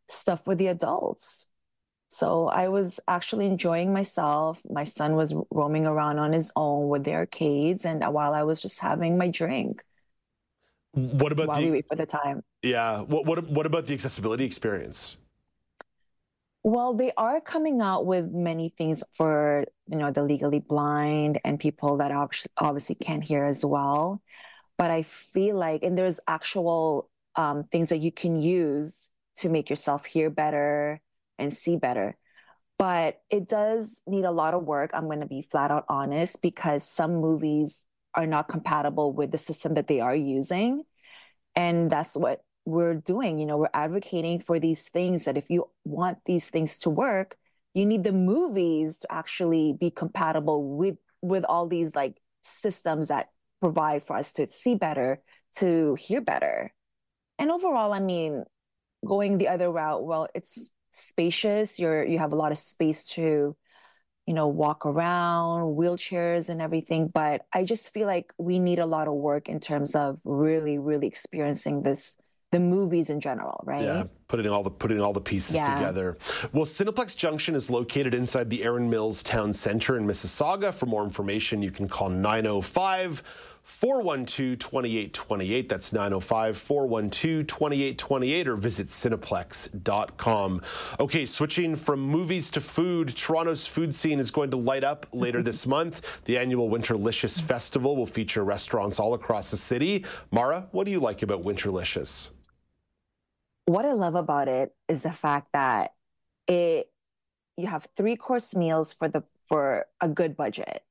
stuff 0.09 0.43
for 0.43 0.53
the 0.53 0.67
adults. 0.67 1.47
So 2.09 2.49
I 2.49 2.67
was 2.67 2.99
actually 3.07 3.45
enjoying 3.45 3.93
myself. 3.93 4.61
My 4.69 4.83
son 4.83 5.15
was 5.15 5.33
roaming 5.49 5.87
around 5.87 6.19
on 6.19 6.33
his 6.33 6.51
own 6.57 6.89
with 6.89 7.05
the 7.05 7.13
arcades, 7.13 7.85
and 7.85 8.03
while 8.13 8.33
I 8.33 8.43
was 8.43 8.61
just 8.61 8.81
having 8.81 9.17
my 9.17 9.29
drink. 9.29 9.81
What 10.91 11.31
about 11.31 11.47
while 11.47 11.61
the, 11.61 11.67
we 11.67 11.71
wait 11.71 11.87
for 11.87 11.95
the 11.95 12.05
time? 12.05 12.43
Yeah. 12.63 13.03
What 13.03 13.25
what 13.25 13.47
what 13.47 13.65
about 13.65 13.85
the 13.85 13.93
accessibility 13.93 14.43
experience? 14.43 15.15
Well, 16.67 16.95
they 16.95 17.13
are 17.15 17.39
coming 17.39 17.79
out 17.79 18.05
with 18.05 18.29
many 18.29 18.73
things 18.77 19.01
for 19.13 19.63
you 19.89 19.97
know 19.97 20.11
the 20.11 20.21
legally 20.21 20.59
blind 20.59 21.39
and 21.45 21.57
people 21.57 21.95
that 21.99 22.11
obviously 22.57 22.95
can't 22.95 23.23
hear 23.23 23.45
as 23.45 23.63
well. 23.63 24.21
But 24.77 24.91
I 24.91 25.03
feel 25.03 25.55
like, 25.55 25.83
and 25.83 25.97
there's 25.97 26.19
actual 26.27 27.09
um, 27.37 27.63
things 27.71 27.87
that 27.87 27.99
you 27.99 28.11
can 28.11 28.41
use 28.41 29.09
to 29.37 29.47
make 29.47 29.69
yourself 29.69 30.03
hear 30.03 30.29
better 30.29 30.99
and 31.39 31.53
see 31.53 31.77
better. 31.77 32.17
But 32.77 33.21
it 33.29 33.47
does 33.47 34.01
need 34.05 34.25
a 34.25 34.31
lot 34.31 34.53
of 34.53 34.65
work. 34.65 34.91
I'm 34.93 35.05
going 35.05 35.21
to 35.21 35.25
be 35.25 35.43
flat 35.43 35.71
out 35.71 35.85
honest 35.87 36.41
because 36.41 36.83
some 36.83 37.21
movies 37.21 37.85
are 38.13 38.27
not 38.27 38.49
compatible 38.49 39.13
with 39.13 39.31
the 39.31 39.37
system 39.37 39.75
that 39.75 39.87
they 39.87 40.01
are 40.01 40.13
using. 40.13 40.83
And 41.55 41.89
that's 41.89 42.17
what 42.17 42.41
we're 42.67 42.95
doing. 42.95 43.39
You 43.39 43.45
know, 43.45 43.57
we're 43.57 43.69
advocating 43.73 44.41
for 44.41 44.59
these 44.59 44.89
things 44.89 45.23
that 45.23 45.37
if 45.37 45.49
you 45.49 45.69
want 45.85 46.17
these 46.25 46.49
things 46.49 46.77
to 46.79 46.89
work, 46.89 47.37
you 47.73 47.85
need 47.85 48.03
the 48.03 48.11
movies 48.11 48.97
to 48.99 49.11
actually 49.11 49.73
be 49.79 49.89
compatible 49.89 50.75
with 50.77 50.97
with 51.21 51.45
all 51.45 51.67
these 51.67 51.95
like 51.95 52.21
systems 52.43 53.07
that 53.07 53.29
provide 53.61 54.03
for 54.03 54.17
us 54.17 54.33
to 54.33 54.49
see 54.49 54.75
better, 54.75 55.21
to 55.55 55.95
hear 55.95 56.19
better. 56.19 56.73
And 57.39 57.51
overall, 57.51 57.93
I 57.93 57.99
mean, 57.99 58.43
going 59.05 59.37
the 59.37 59.47
other 59.47 59.71
route, 59.71 60.05
well, 60.05 60.27
it's 60.35 60.69
spacious. 60.91 61.79
You're 61.79 62.03
you 62.03 62.19
have 62.19 62.33
a 62.33 62.35
lot 62.35 62.51
of 62.51 62.57
space 62.57 63.05
to, 63.15 63.55
you 64.25 64.33
know, 64.33 64.49
walk 64.49 64.85
around, 64.85 65.77
wheelchairs 65.77 66.49
and 66.49 66.61
everything. 66.61 67.07
But 67.07 67.45
I 67.53 67.63
just 67.63 67.93
feel 67.93 68.07
like 68.07 68.33
we 68.37 68.59
need 68.59 68.79
a 68.79 68.85
lot 68.85 69.07
of 69.07 69.13
work 69.13 69.47
in 69.47 69.61
terms 69.61 69.95
of 69.95 70.19
really, 70.25 70.77
really 70.77 71.07
experiencing 71.07 71.83
this 71.83 72.17
the 72.51 72.59
movies 72.59 73.09
in 73.09 73.19
general, 73.19 73.61
right? 73.65 73.81
Yeah, 73.81 74.03
putting 74.27 74.49
all 74.49 74.63
the 74.63 74.69
putting 74.69 75.01
all 75.01 75.13
the 75.13 75.21
pieces 75.21 75.57
yeah. 75.57 75.73
together. 75.75 76.17
Well, 76.53 76.65
Cineplex 76.65 77.15
Junction 77.17 77.55
is 77.55 77.69
located 77.69 78.13
inside 78.13 78.49
the 78.49 78.63
Erin 78.63 78.89
Mills 78.89 79.21
Town 79.21 79.51
Center 79.51 79.97
in 79.97 80.07
Mississauga. 80.07 80.73
For 80.73 80.85
more 80.85 81.03
information, 81.03 81.61
you 81.61 81.71
can 81.71 81.89
call 81.89 82.09
905 82.09 83.21
412 83.67 84.57
2828. 84.59 85.67
That's 85.67 85.91
905 85.91 86.57
412 86.57 87.47
2828 87.47 88.47
or 88.47 88.55
visit 88.55 88.87
cineplex.com. 88.87 90.61
Okay, 91.01 91.25
switching 91.25 91.75
from 91.75 91.99
movies 91.99 92.49
to 92.51 92.61
food, 92.61 93.09
Toronto's 93.09 93.67
food 93.67 93.93
scene 93.93 94.19
is 94.19 94.31
going 94.31 94.51
to 94.51 94.57
light 94.57 94.85
up 94.85 95.05
later 95.11 95.43
this 95.43 95.67
month. 95.75 96.23
The 96.23 96.37
annual 96.37 96.69
Winterlicious 96.69 97.41
Festival 97.41 97.97
will 97.97 98.05
feature 98.05 98.45
restaurants 98.45 99.01
all 99.01 99.15
across 99.15 99.51
the 99.51 99.57
city. 99.57 100.05
Mara, 100.31 100.65
what 100.71 100.85
do 100.85 100.91
you 100.91 101.01
like 101.01 101.21
about 101.21 101.43
Winterlicious? 101.43 102.31
What 103.67 103.85
I 103.85 103.91
love 103.91 104.15
about 104.15 104.47
it 104.47 104.73
is 104.87 105.03
the 105.03 105.11
fact 105.11 105.49
that 105.53 105.93
it 106.47 106.89
you 107.57 107.67
have 107.67 107.87
three 107.97 108.15
course 108.15 108.55
meals 108.55 108.93
for 108.93 109.09
the 109.09 109.23
for 109.45 109.85
a 109.99 110.07
good 110.07 110.37
budget. 110.37 110.83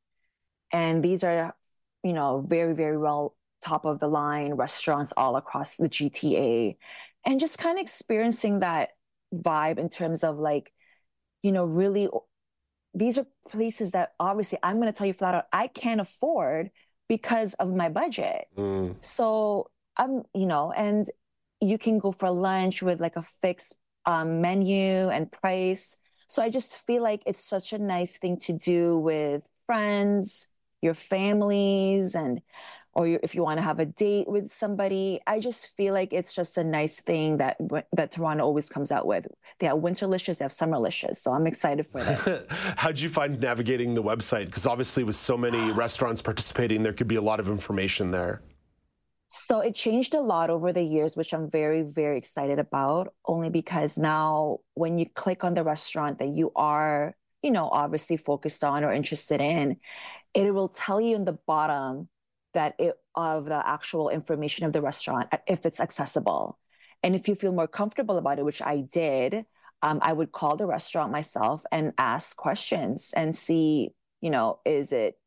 And 0.73 1.03
these 1.03 1.25
are, 1.25 1.55
you 2.03 2.13
know, 2.13 2.45
very, 2.47 2.75
very 2.75 2.99
well 2.99 3.35
top 3.63 3.85
of 3.85 3.99
the 3.99 4.09
line 4.09 4.55
restaurants 4.55 5.13
all 5.17 5.37
across 5.37 5.77
the 5.77 5.89
GTA. 5.89 6.77
And 7.25 7.41
just 7.41 7.59
kind 7.59 7.79
of 7.79 7.83
experiencing 7.83 8.61
that 8.61 8.91
vibe 9.35 9.79
in 9.79 9.89
terms 9.89 10.23
of 10.23 10.39
like, 10.39 10.73
you 11.43 11.53
know, 11.53 11.65
really 11.65 12.09
these 12.95 13.19
are 13.19 13.27
places 13.49 13.93
that 13.93 14.13
obviously 14.21 14.59
I'm 14.63 14.77
going 14.77 14.93
to 14.93 14.97
tell 14.97 15.07
you 15.07 15.13
flat 15.13 15.35
out 15.35 15.47
I 15.53 15.67
can't 15.67 16.01
afford 16.01 16.71
because 17.09 17.55
of 17.55 17.75
my 17.75 17.89
budget. 17.89 18.47
Mm. 18.57 18.97
So 19.01 19.71
I'm, 19.97 20.25
you 20.35 20.47
know, 20.47 20.73
and 20.73 21.09
you 21.61 21.79
can 21.79 21.99
go 21.99 22.13
for 22.13 22.31
lunch 22.31 22.83
with 22.83 23.01
like 23.01 23.17
a 23.17 23.23
fixed 23.23 23.77
um, 24.05 24.41
menu 24.41 25.09
and 25.09 25.31
price. 25.31 25.97
So 26.29 26.43
I 26.43 26.51
just 26.51 26.79
feel 26.79 27.03
like 27.03 27.23
it's 27.27 27.45
such 27.45 27.73
a 27.73 27.79
nice 27.79 28.17
thing 28.17 28.39
to 28.41 28.53
do 28.53 28.99
with 28.99 29.43
friends, 29.67 30.49
your 30.83 30.95
families, 30.95 32.15
and 32.15 32.41
or 32.97 33.07
if 33.07 33.35
you 33.35 33.43
want 33.43 33.59
to 33.59 33.63
have 33.63 33.79
a 33.79 33.85
date 33.85 34.27
with 34.27 34.51
somebody. 34.51 35.21
I 35.27 35.39
just 35.39 35.69
feel 35.77 35.93
like 35.93 36.15
it's 36.15 36.33
just 36.33 36.57
a 36.57 36.65
nice 36.65 36.99
thing 36.99 37.37
that 37.37 37.59
that 37.93 38.13
Toronto 38.13 38.43
always 38.45 38.71
comes 38.71 38.91
out 38.91 39.07
with. 39.07 39.27
They 39.59 39.67
have 39.67 39.79
winter 39.79 40.07
winterlicious, 40.07 40.39
they 40.39 40.45
have 40.45 40.53
summer 40.53 40.79
summerlicious. 40.79 41.17
So 41.17 41.33
I'm 41.33 41.47
excited 41.47 41.87
for 41.87 42.03
this. 42.03 42.47
How'd 42.77 42.99
you 42.99 43.11
find 43.11 43.39
navigating 43.39 43.95
the 43.95 44.03
website? 44.03 44.47
Because 44.47 44.67
obviously, 44.67 45.05
with 45.05 45.17
so 45.17 45.37
many 45.37 45.71
restaurants 45.73 46.23
participating, 46.23 46.83
there 46.83 46.95
could 46.95 47.09
be 47.09 47.17
a 47.17 47.23
lot 47.23 47.39
of 47.39 47.49
information 47.49 48.11
there. 48.11 48.41
So 49.29 49.61
it 49.61 49.75
changed 49.75 50.15
a 50.15 50.21
lot 50.21 50.51
over 50.51 50.73
the 50.73 50.83
years, 50.83 51.17
which 51.17 51.35
I'm 51.35 51.51
very, 51.51 51.83
very 51.83 52.17
excited 52.17 52.59
about, 52.59 53.13
only 53.27 53.51
because 53.51 53.99
now 53.99 54.59
when 54.75 54.99
you 54.99 55.07
click 55.07 55.43
on 55.43 55.55
the 55.55 55.65
restaurant 55.65 56.19
that 56.19 56.29
you 56.29 56.53
are, 56.55 57.17
you 57.43 57.51
know, 57.51 57.69
obviously 57.69 58.17
focused 58.17 58.63
on 58.63 58.85
or 58.85 58.93
interested 58.93 59.41
in, 59.41 59.79
it 60.33 60.55
will 60.55 60.69
tell 60.69 61.01
you 61.01 61.17
in 61.17 61.25
the 61.25 61.39
bottom 61.47 62.09
that 62.55 62.75
it 62.79 62.95
of 63.17 63.47
the 63.47 63.69
actual 63.69 64.11
information 64.11 64.67
of 64.67 64.73
the 64.73 64.83
restaurant 64.83 65.33
if 65.47 65.67
it's 65.67 65.81
accessible. 65.81 66.59
And 67.03 67.15
if 67.15 67.29
you 67.29 67.35
feel 67.35 67.53
more 67.53 67.67
comfortable 67.67 68.19
about 68.19 68.39
it, 68.39 68.45
which 68.45 68.63
I 68.63 68.81
did, 68.81 69.45
um, 69.83 69.99
I 70.03 70.13
would 70.13 70.33
call 70.33 70.57
the 70.57 70.67
restaurant 70.67 71.13
myself 71.13 71.65
and 71.73 71.93
ask 71.99 72.37
questions 72.37 73.13
and 73.17 73.35
see, 73.35 73.91
you 74.21 74.31
know, 74.31 74.61
is 74.65 74.93
it 74.93 75.19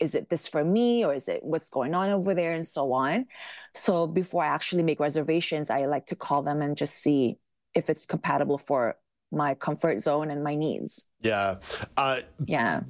is 0.00 0.14
it 0.14 0.28
this 0.28 0.48
for 0.48 0.64
me 0.64 1.04
or 1.04 1.14
is 1.14 1.28
it 1.28 1.42
what's 1.42 1.70
going 1.70 1.94
on 1.94 2.10
over 2.10 2.34
there 2.34 2.52
and 2.52 2.66
so 2.66 2.92
on. 2.92 3.26
So 3.74 4.06
before 4.06 4.44
i 4.44 4.48
actually 4.48 4.82
make 4.82 5.00
reservations 5.00 5.70
i 5.70 5.86
like 5.86 6.06
to 6.06 6.16
call 6.16 6.42
them 6.42 6.62
and 6.62 6.76
just 6.76 6.94
see 6.94 7.38
if 7.74 7.90
it's 7.90 8.06
compatible 8.06 8.58
for 8.58 8.96
my 9.34 9.54
comfort 9.54 10.00
zone 10.00 10.30
and 10.30 10.44
my 10.44 10.54
needs. 10.54 11.06
Yeah. 11.20 11.56
Uh, 11.96 12.20
yeah. 12.46 12.82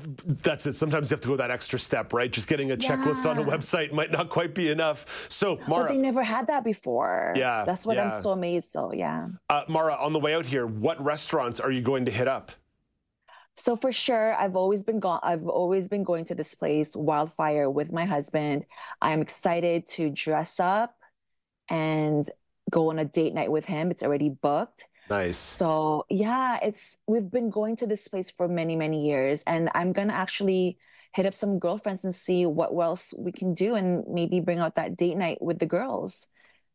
That's 0.43 0.67
it. 0.67 0.75
Sometimes 0.75 1.11
you 1.11 1.15
have 1.15 1.21
to 1.23 1.29
go 1.29 1.37
that 1.37 1.51
extra 1.51 1.79
step 1.79 2.13
right? 2.13 2.31
Just 2.31 2.49
getting 2.49 2.73
a 2.73 2.77
checklist 2.77 3.25
yeah. 3.25 3.31
on 3.31 3.39
a 3.39 3.45
website 3.45 3.93
might 3.93 4.11
not 4.11 4.29
quite 4.29 4.55
be 4.55 4.71
enough. 4.71 5.27
So 5.31 5.59
mara 5.67 5.85
but 5.85 5.93
they 5.93 5.99
never 5.99 6.23
had 6.23 6.47
that 6.49 6.65
before. 6.65 7.33
Yeah 7.37 7.65
that's 7.65 7.87
what 7.87 7.97
yeah. 7.97 8.15
i'm 8.15 8.23
so 8.23 8.31
amazed 8.31 8.71
so 8.71 8.93
yeah. 8.93 9.29
Uh, 9.49 9.63
mara 9.69 9.95
on 9.95 10.13
the 10.13 10.21
way 10.21 10.35
out 10.35 10.45
here 10.47 10.67
what 10.67 11.03
restaurants 11.03 11.61
are 11.61 11.71
you 11.71 11.81
going 11.81 12.05
to 12.05 12.11
hit 12.11 12.29
up 12.29 12.53
so 13.57 13.77
for 13.77 13.93
sure, 13.93 14.35
I've 14.35 14.57
always 14.57 14.83
been 14.85 15.01
gone. 15.01 15.21
I've 15.23 15.47
always 15.47 15.89
been 15.89 16.03
going 16.03 16.25
to 16.27 16.35
this 16.35 16.55
place, 16.55 16.97
Wildfire, 16.97 17.71
with 17.71 17.93
my 17.93 18.05
husband. 18.05 18.67
I'm 19.01 19.23
excited 19.23 19.87
to 19.89 20.11
dress 20.11 20.59
up 20.59 20.97
and 21.69 22.29
go 22.71 22.91
on 22.91 22.99
a 22.99 23.05
date 23.05 23.35
night 23.35 23.51
with 23.51 23.67
him. 23.67 23.91
It's 23.91 24.03
already 24.03 24.29
booked. 24.29 24.87
Nice. 25.09 25.37
So 25.37 26.07
yeah, 26.11 26.59
it's 26.63 26.99
we've 27.07 27.31
been 27.31 27.51
going 27.51 27.77
to 27.77 27.87
this 27.87 28.09
place 28.09 28.31
for 28.31 28.49
many, 28.49 28.75
many 28.75 29.07
years, 29.07 29.43
and 29.47 29.71
I'm 29.75 29.93
gonna 29.93 30.15
actually 30.15 30.79
hit 31.15 31.27
up 31.27 31.35
some 31.35 31.59
girlfriends 31.59 32.05
and 32.05 32.15
see 32.15 32.47
what 32.47 32.71
else 32.73 33.15
we 33.17 33.31
can 33.31 33.55
do 33.55 33.77
and 33.77 34.05
maybe 34.09 34.41
bring 34.41 34.59
out 34.59 34.75
that 34.75 34.97
date 34.97 35.17
night 35.17 35.41
with 35.41 35.61
the 35.61 35.67
girls 35.67 36.27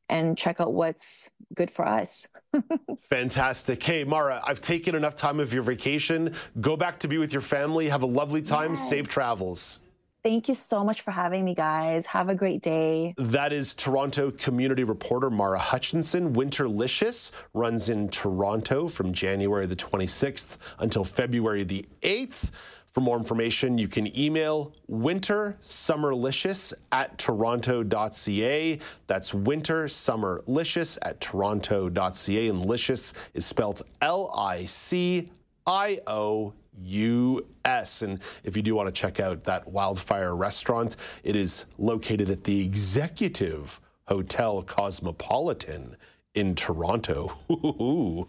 and 0.09 0.37
check 0.37 0.59
out 0.59 0.73
what's 0.73 1.29
good 1.55 1.71
for 1.71 1.87
us. 1.87 2.27
Fantastic. 2.99 3.81
Hey, 3.81 4.03
Mara, 4.03 4.41
I've 4.45 4.61
taken 4.61 4.95
enough 4.95 5.15
time 5.15 5.39
of 5.39 5.53
your 5.53 5.63
vacation. 5.63 6.33
Go 6.59 6.75
back 6.75 6.99
to 6.99 7.07
be 7.07 7.17
with 7.17 7.31
your 7.31 7.41
family. 7.41 7.87
Have 7.89 8.03
a 8.03 8.07
lovely 8.07 8.41
time. 8.41 8.71
Yes. 8.71 8.89
Safe 8.89 9.07
travels. 9.07 9.79
Thank 10.21 10.49
you 10.49 10.53
so 10.53 10.83
much 10.83 10.99
for 10.99 11.11
having 11.11 11.45
me, 11.45 11.55
guys. 11.55 12.05
Have 12.07 12.27
a 12.27 12.35
great 12.35 12.61
day. 12.61 13.13
That 13.17 13.53
is 13.53 13.73
Toronto 13.73 14.31
community 14.31 14.83
reporter 14.83 15.29
Mara 15.29 15.59
Hutchinson. 15.59 16.35
Winterlicious 16.35 17.31
runs 17.53 17.87
in 17.87 18.09
Toronto 18.09 18.89
from 18.89 19.13
January 19.13 19.65
the 19.65 19.77
26th 19.77 20.57
until 20.79 21.05
February 21.05 21.63
the 21.63 21.85
8th. 22.01 22.51
For 22.91 23.01
more 23.01 23.17
information, 23.17 23.77
you 23.77 23.87
can 23.87 24.17
email 24.17 24.73
wintersummerlicious 24.89 26.73
at 26.91 27.17
toronto.ca. 27.19 28.79
That's 29.05 29.31
wintersummerlicious 29.31 30.97
at 31.03 31.21
toronto.ca. 31.21 32.47
And 32.47 32.65
licious 32.65 33.13
is 33.35 33.45
spelled 33.45 33.83
L 34.01 34.33
I 34.35 34.65
C 34.65 35.31
I 35.67 35.99
O 36.07 36.53
US. 36.81 38.01
And 38.01 38.19
if 38.43 38.57
you 38.57 38.63
do 38.63 38.73
want 38.73 38.87
to 38.87 38.91
check 38.91 39.19
out 39.19 39.43
that 39.43 39.67
wildfire 39.67 40.35
restaurant, 40.35 40.95
it 41.23 41.35
is 41.35 41.65
located 41.77 42.29
at 42.31 42.43
the 42.43 42.63
Executive 42.63 43.79
Hotel 44.07 44.63
Cosmopolitan 44.63 45.95
in 46.35 46.55
Toronto. 46.55 47.35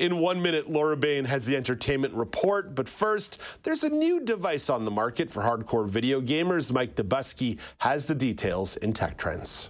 in 0.00 0.18
one 0.18 0.40
minute, 0.40 0.70
Laura 0.70 0.96
Bain 0.96 1.24
has 1.24 1.46
the 1.46 1.56
entertainment 1.56 2.14
report. 2.14 2.74
But 2.74 2.88
first, 2.88 3.40
there's 3.62 3.84
a 3.84 3.90
new 3.90 4.20
device 4.20 4.70
on 4.70 4.84
the 4.84 4.90
market 4.90 5.30
for 5.30 5.42
hardcore 5.42 5.88
video 5.88 6.20
gamers. 6.20 6.72
Mike 6.72 6.94
Dobuski 6.94 7.58
has 7.78 8.06
the 8.06 8.14
details 8.14 8.76
in 8.78 8.92
Tech 8.92 9.16
Trends. 9.18 9.68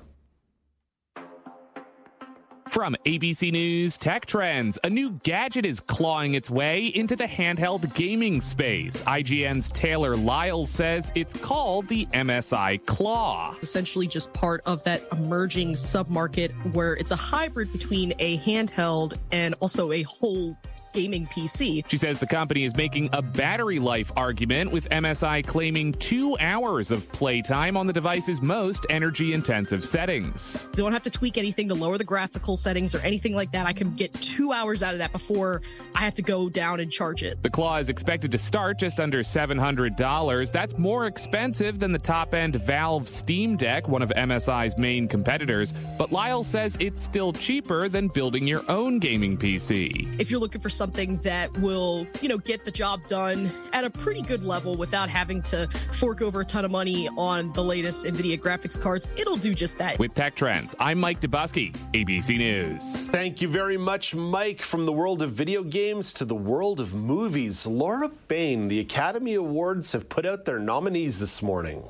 From 2.73 2.97
ABC 3.05 3.53
News 3.53 3.99
Tech 3.99 4.25
Trends, 4.25 4.79
a 4.83 4.89
new 4.89 5.11
gadget 5.25 5.66
is 5.66 5.79
clawing 5.79 6.33
its 6.33 6.51
way 6.51 6.87
into 6.87 7.14
the 7.14 7.25
handheld 7.25 7.95
gaming 7.95 8.41
space. 8.41 9.03
IGN's 9.03 9.68
Taylor 9.68 10.16
Lyles 10.16 10.70
says 10.70 11.12
it's 11.14 11.39
called 11.41 11.87
the 11.89 12.07
MSI 12.14 12.83
Claw. 12.87 13.55
Essentially, 13.61 14.07
just 14.07 14.33
part 14.33 14.62
of 14.64 14.83
that 14.85 15.03
emerging 15.12 15.75
submarket 15.75 16.51
where 16.73 16.95
it's 16.95 17.11
a 17.11 17.16
hybrid 17.16 17.70
between 17.73 18.14
a 18.20 18.39
handheld 18.39 19.18
and 19.33 19.55
also 19.61 19.93
a 19.93 20.03
whole 20.05 20.57
gaming 20.93 21.26
PC. 21.26 21.84
She 21.88 21.97
says 21.97 22.20
the 22.20 22.26
company 22.26 22.64
is 22.64 22.76
making 22.76 23.11
a 23.12 23.22
battery 23.22 23.78
life 23.78 24.11
argument, 24.16 24.70
with 24.70 24.88
MSI 24.90 25.47
claiming 25.47 25.93
two 25.95 26.36
hours 26.38 26.90
of 26.90 27.11
playtime 27.12 27.76
on 27.76 27.86
the 27.86 27.93
device's 27.93 28.43
most 28.43 28.86
energy 28.90 29.32
intensive 29.32 29.84
settings. 29.84 30.66
Don't 30.74 30.93
have 30.93 31.03
to 31.05 31.11
tweak 31.11 31.38
anything 31.38 31.68
to 31.68 31.74
lower 31.74 31.99
the 31.99 32.05
graphical 32.05 32.57
settings 32.57 32.95
or 32.95 32.99
anything 33.01 33.34
like 33.34 33.53
that. 33.53 33.66
I 33.66 33.72
can 33.72 33.95
get 33.95 34.12
two 34.14 34.53
hours 34.53 34.82
out 34.82 34.93
of 34.93 34.99
that 34.99 35.12
before 35.12 35.62
I 35.95 36.01
have 36.01 36.14
to 36.14 36.22
go 36.22 36.49
down 36.49 36.80
and 36.80 36.90
charge 36.90 37.22
it. 37.22 37.43
The 37.43 37.51
Claw 37.51 37.76
is 37.76 37.88
expected 37.88 38.30
to 38.32 38.38
start 38.38 38.78
just 38.78 39.01
under 39.01 39.20
$700. 39.20 40.53
That's 40.53 40.78
more 40.78 41.07
expensive 41.07 41.78
than 41.78 41.93
the 41.93 41.99
top 41.99 42.34
end 42.34 42.57
Valve 42.57 43.09
Steam 43.09 43.57
Deck, 43.57 43.88
one 43.88 44.03
of 44.03 44.11
MSI's 44.11 44.76
main 44.76 45.09
competitors. 45.09 45.74
But 45.99 46.12
Lyle 46.12 46.45
says 46.45 46.76
it's 46.80 47.03
still 47.03 47.32
cheaper 47.32 47.88
than 47.88 48.09
building 48.09 48.47
your 48.47 48.62
own 48.68 48.99
gaming 48.99 49.36
PC. 49.36 50.20
If 50.20 50.30
you're 50.30 50.40
looking 50.40 50.61
for 50.61 50.70
something 50.83 51.16
that 51.18 51.57
will, 51.59 52.05
you 52.20 52.28
know, 52.28 52.37
get 52.37 52.64
the 52.64 52.70
job 52.72 53.07
done 53.07 53.49
at 53.72 53.85
a 53.85 53.91
pretty 53.91 54.20
good 54.20 54.43
level 54.43 54.74
without 54.74 55.09
having 55.09 55.41
to 55.41 55.64
fork 55.93 56.20
over 56.20 56.41
a 56.41 56.45
ton 56.45 56.64
of 56.64 56.72
money 56.72 57.09
on 57.16 57.53
the 57.53 57.62
latest 57.62 58.05
NVIDIA 58.05 58.37
graphics 58.37 58.80
cards. 58.80 59.07
It'll 59.16 59.37
do 59.37 59.55
just 59.55 59.78
that. 59.78 60.01
With 60.01 60.12
Tech 60.12 60.35
Trends, 60.35 60.74
I'm 60.80 60.99
Mike 60.99 61.20
Dobuski, 61.20 61.72
ABC 61.93 62.37
News. 62.37 63.07
Thank 63.11 63.41
you 63.41 63.47
very 63.47 63.76
much, 63.76 64.12
Mike. 64.16 64.61
From 64.61 64.85
the 64.85 64.93
world 64.93 65.22
of 65.22 65.30
video 65.30 65.62
games 65.62 66.12
to 66.14 66.24
the 66.24 66.35
world 66.35 66.80
of 66.80 66.95
movies, 66.95 67.64
Laura 67.64 68.09
Bain, 68.26 68.66
the 68.66 68.80
Academy 68.80 69.35
Awards 69.35 69.93
have 69.93 70.09
put 70.09 70.26
out 70.26 70.45
their 70.45 70.59
nominees 70.59 71.20
this 71.20 71.43
morning. 71.43 71.85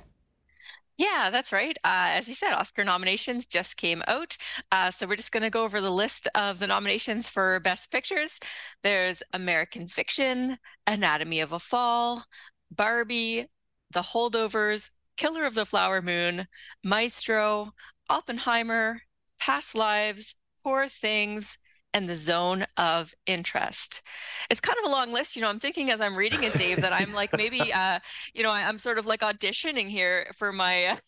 Yeah, 1.03 1.31
that's 1.31 1.53
right. 1.53 1.77
Uh, 1.83 2.11
as 2.11 2.29
you 2.29 2.35
said, 2.35 2.53
Oscar 2.55 2.85
nominations 2.85 3.47
just 3.49 3.77
came 3.77 4.05
out. 4.07 4.37
Uh, 4.71 4.89
so 4.91 5.07
we're 5.07 5.17
just 5.17 5.33
going 5.33 5.43
to 5.43 5.51
go 5.51 5.65
over 5.65 5.81
the 5.81 5.91
list 5.91 6.29
of 6.37 6.61
the 6.61 6.67
nominations 6.69 7.29
for 7.29 7.59
Best 7.59 7.91
Pictures. 7.91 8.39
There's 8.85 9.21
American 9.33 9.89
Fiction, 9.89 10.59
Anatomy 10.87 11.41
of 11.41 11.53
a 11.53 11.59
Fall, 11.59 12.25
Barbie, 12.71 13.49
The 13.91 14.03
Holdovers, 14.03 14.91
Killer 15.17 15.45
of 15.45 15.55
the 15.55 15.67
Flower 15.67 16.03
Moon, 16.03 16.47
Maestro, 16.85 17.73
Oppenheimer, 18.09 19.03
Past 19.41 19.75
Lives, 19.75 20.37
Poor 20.63 20.87
Things, 20.87 21.59
and 21.95 22.09
the 22.09 22.17
zone 22.17 22.65
of 22.77 23.15
interest. 23.27 24.03
It's 24.51 24.61
kind 24.61 24.79
of 24.83 24.91
a 24.91 24.93
long 24.93 25.13
list. 25.13 25.37
You 25.37 25.43
know, 25.43 25.49
I'm 25.49 25.61
thinking 25.61 25.91
as 25.91 26.01
I'm 26.01 26.17
reading 26.17 26.45
it, 26.45 26.55
Dave, 26.55 26.81
that 26.81 26.93
I'm 26.93 27.13
like 27.13 27.33
maybe, 27.37 27.61
uh, 27.73 27.99
you 28.35 28.43
know, 28.43 28.51
I, 28.51 28.61
am 28.63 28.79
sort 28.79 28.99
of 28.99 29.07
like 29.07 29.21
auditioning 29.21 29.89
here 29.89 30.27
for 30.35 30.53
my. 30.53 30.99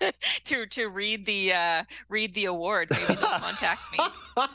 To 0.44 0.66
to 0.66 0.86
read 0.86 1.26
the 1.26 1.52
uh, 1.52 1.84
read 2.08 2.34
the 2.34 2.46
award. 2.46 2.88
Maybe 2.90 3.06
they'll 3.06 3.16
contact 3.16 3.80
me. 3.92 3.98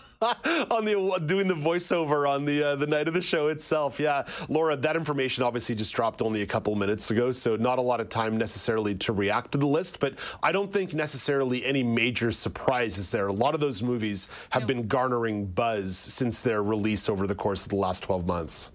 on 0.71 0.85
the 0.85 1.21
doing 1.25 1.47
the 1.47 1.53
voiceover 1.53 2.27
on 2.27 2.45
the 2.45 2.63
uh, 2.63 2.75
the 2.75 2.87
night 2.87 3.07
of 3.07 3.13
the 3.13 3.21
show 3.21 3.47
itself. 3.47 3.99
Yeah, 3.99 4.23
Laura, 4.49 4.75
that 4.75 4.95
information 4.95 5.43
obviously 5.43 5.75
just 5.75 5.93
dropped 5.93 6.21
only 6.21 6.41
a 6.41 6.45
couple 6.45 6.75
minutes 6.75 7.11
ago, 7.11 7.31
so 7.31 7.55
not 7.55 7.77
a 7.77 7.81
lot 7.81 7.99
of 8.01 8.09
time 8.09 8.37
necessarily 8.37 8.95
to 8.95 9.13
react 9.13 9.51
to 9.53 9.57
the 9.57 9.67
list. 9.67 9.99
But 9.99 10.15
I 10.41 10.51
don't 10.51 10.71
think 10.71 10.93
necessarily 10.93 11.65
any 11.65 11.83
major 11.83 12.31
surprises 12.31 13.11
there. 13.11 13.27
A 13.27 13.33
lot 13.33 13.53
of 13.53 13.59
those 13.59 13.81
movies 13.81 14.29
have 14.49 14.63
no. 14.63 14.67
been 14.67 14.87
garnering 14.87 15.45
buzz 15.45 15.97
since 15.97 16.41
their 16.41 16.63
release 16.63 17.07
over 17.09 17.27
the 17.27 17.35
course 17.35 17.63
of 17.63 17.69
the 17.69 17.77
last 17.77 18.03
12 18.03 18.25
months. 18.25 18.71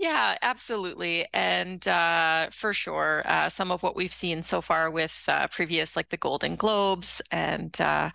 Yeah, 0.00 0.38
absolutely. 0.40 1.26
And 1.34 1.86
uh, 1.86 2.48
for 2.50 2.72
sure, 2.72 3.20
uh, 3.26 3.50
some 3.50 3.70
of 3.70 3.82
what 3.82 3.94
we've 3.94 4.12
seen 4.14 4.42
so 4.42 4.62
far 4.62 4.90
with 4.90 5.24
uh, 5.28 5.46
previous, 5.48 5.94
like 5.94 6.08
the 6.08 6.16
Golden 6.16 6.56
Globes 6.56 7.20
and 7.30 7.78
uh, 7.82 8.10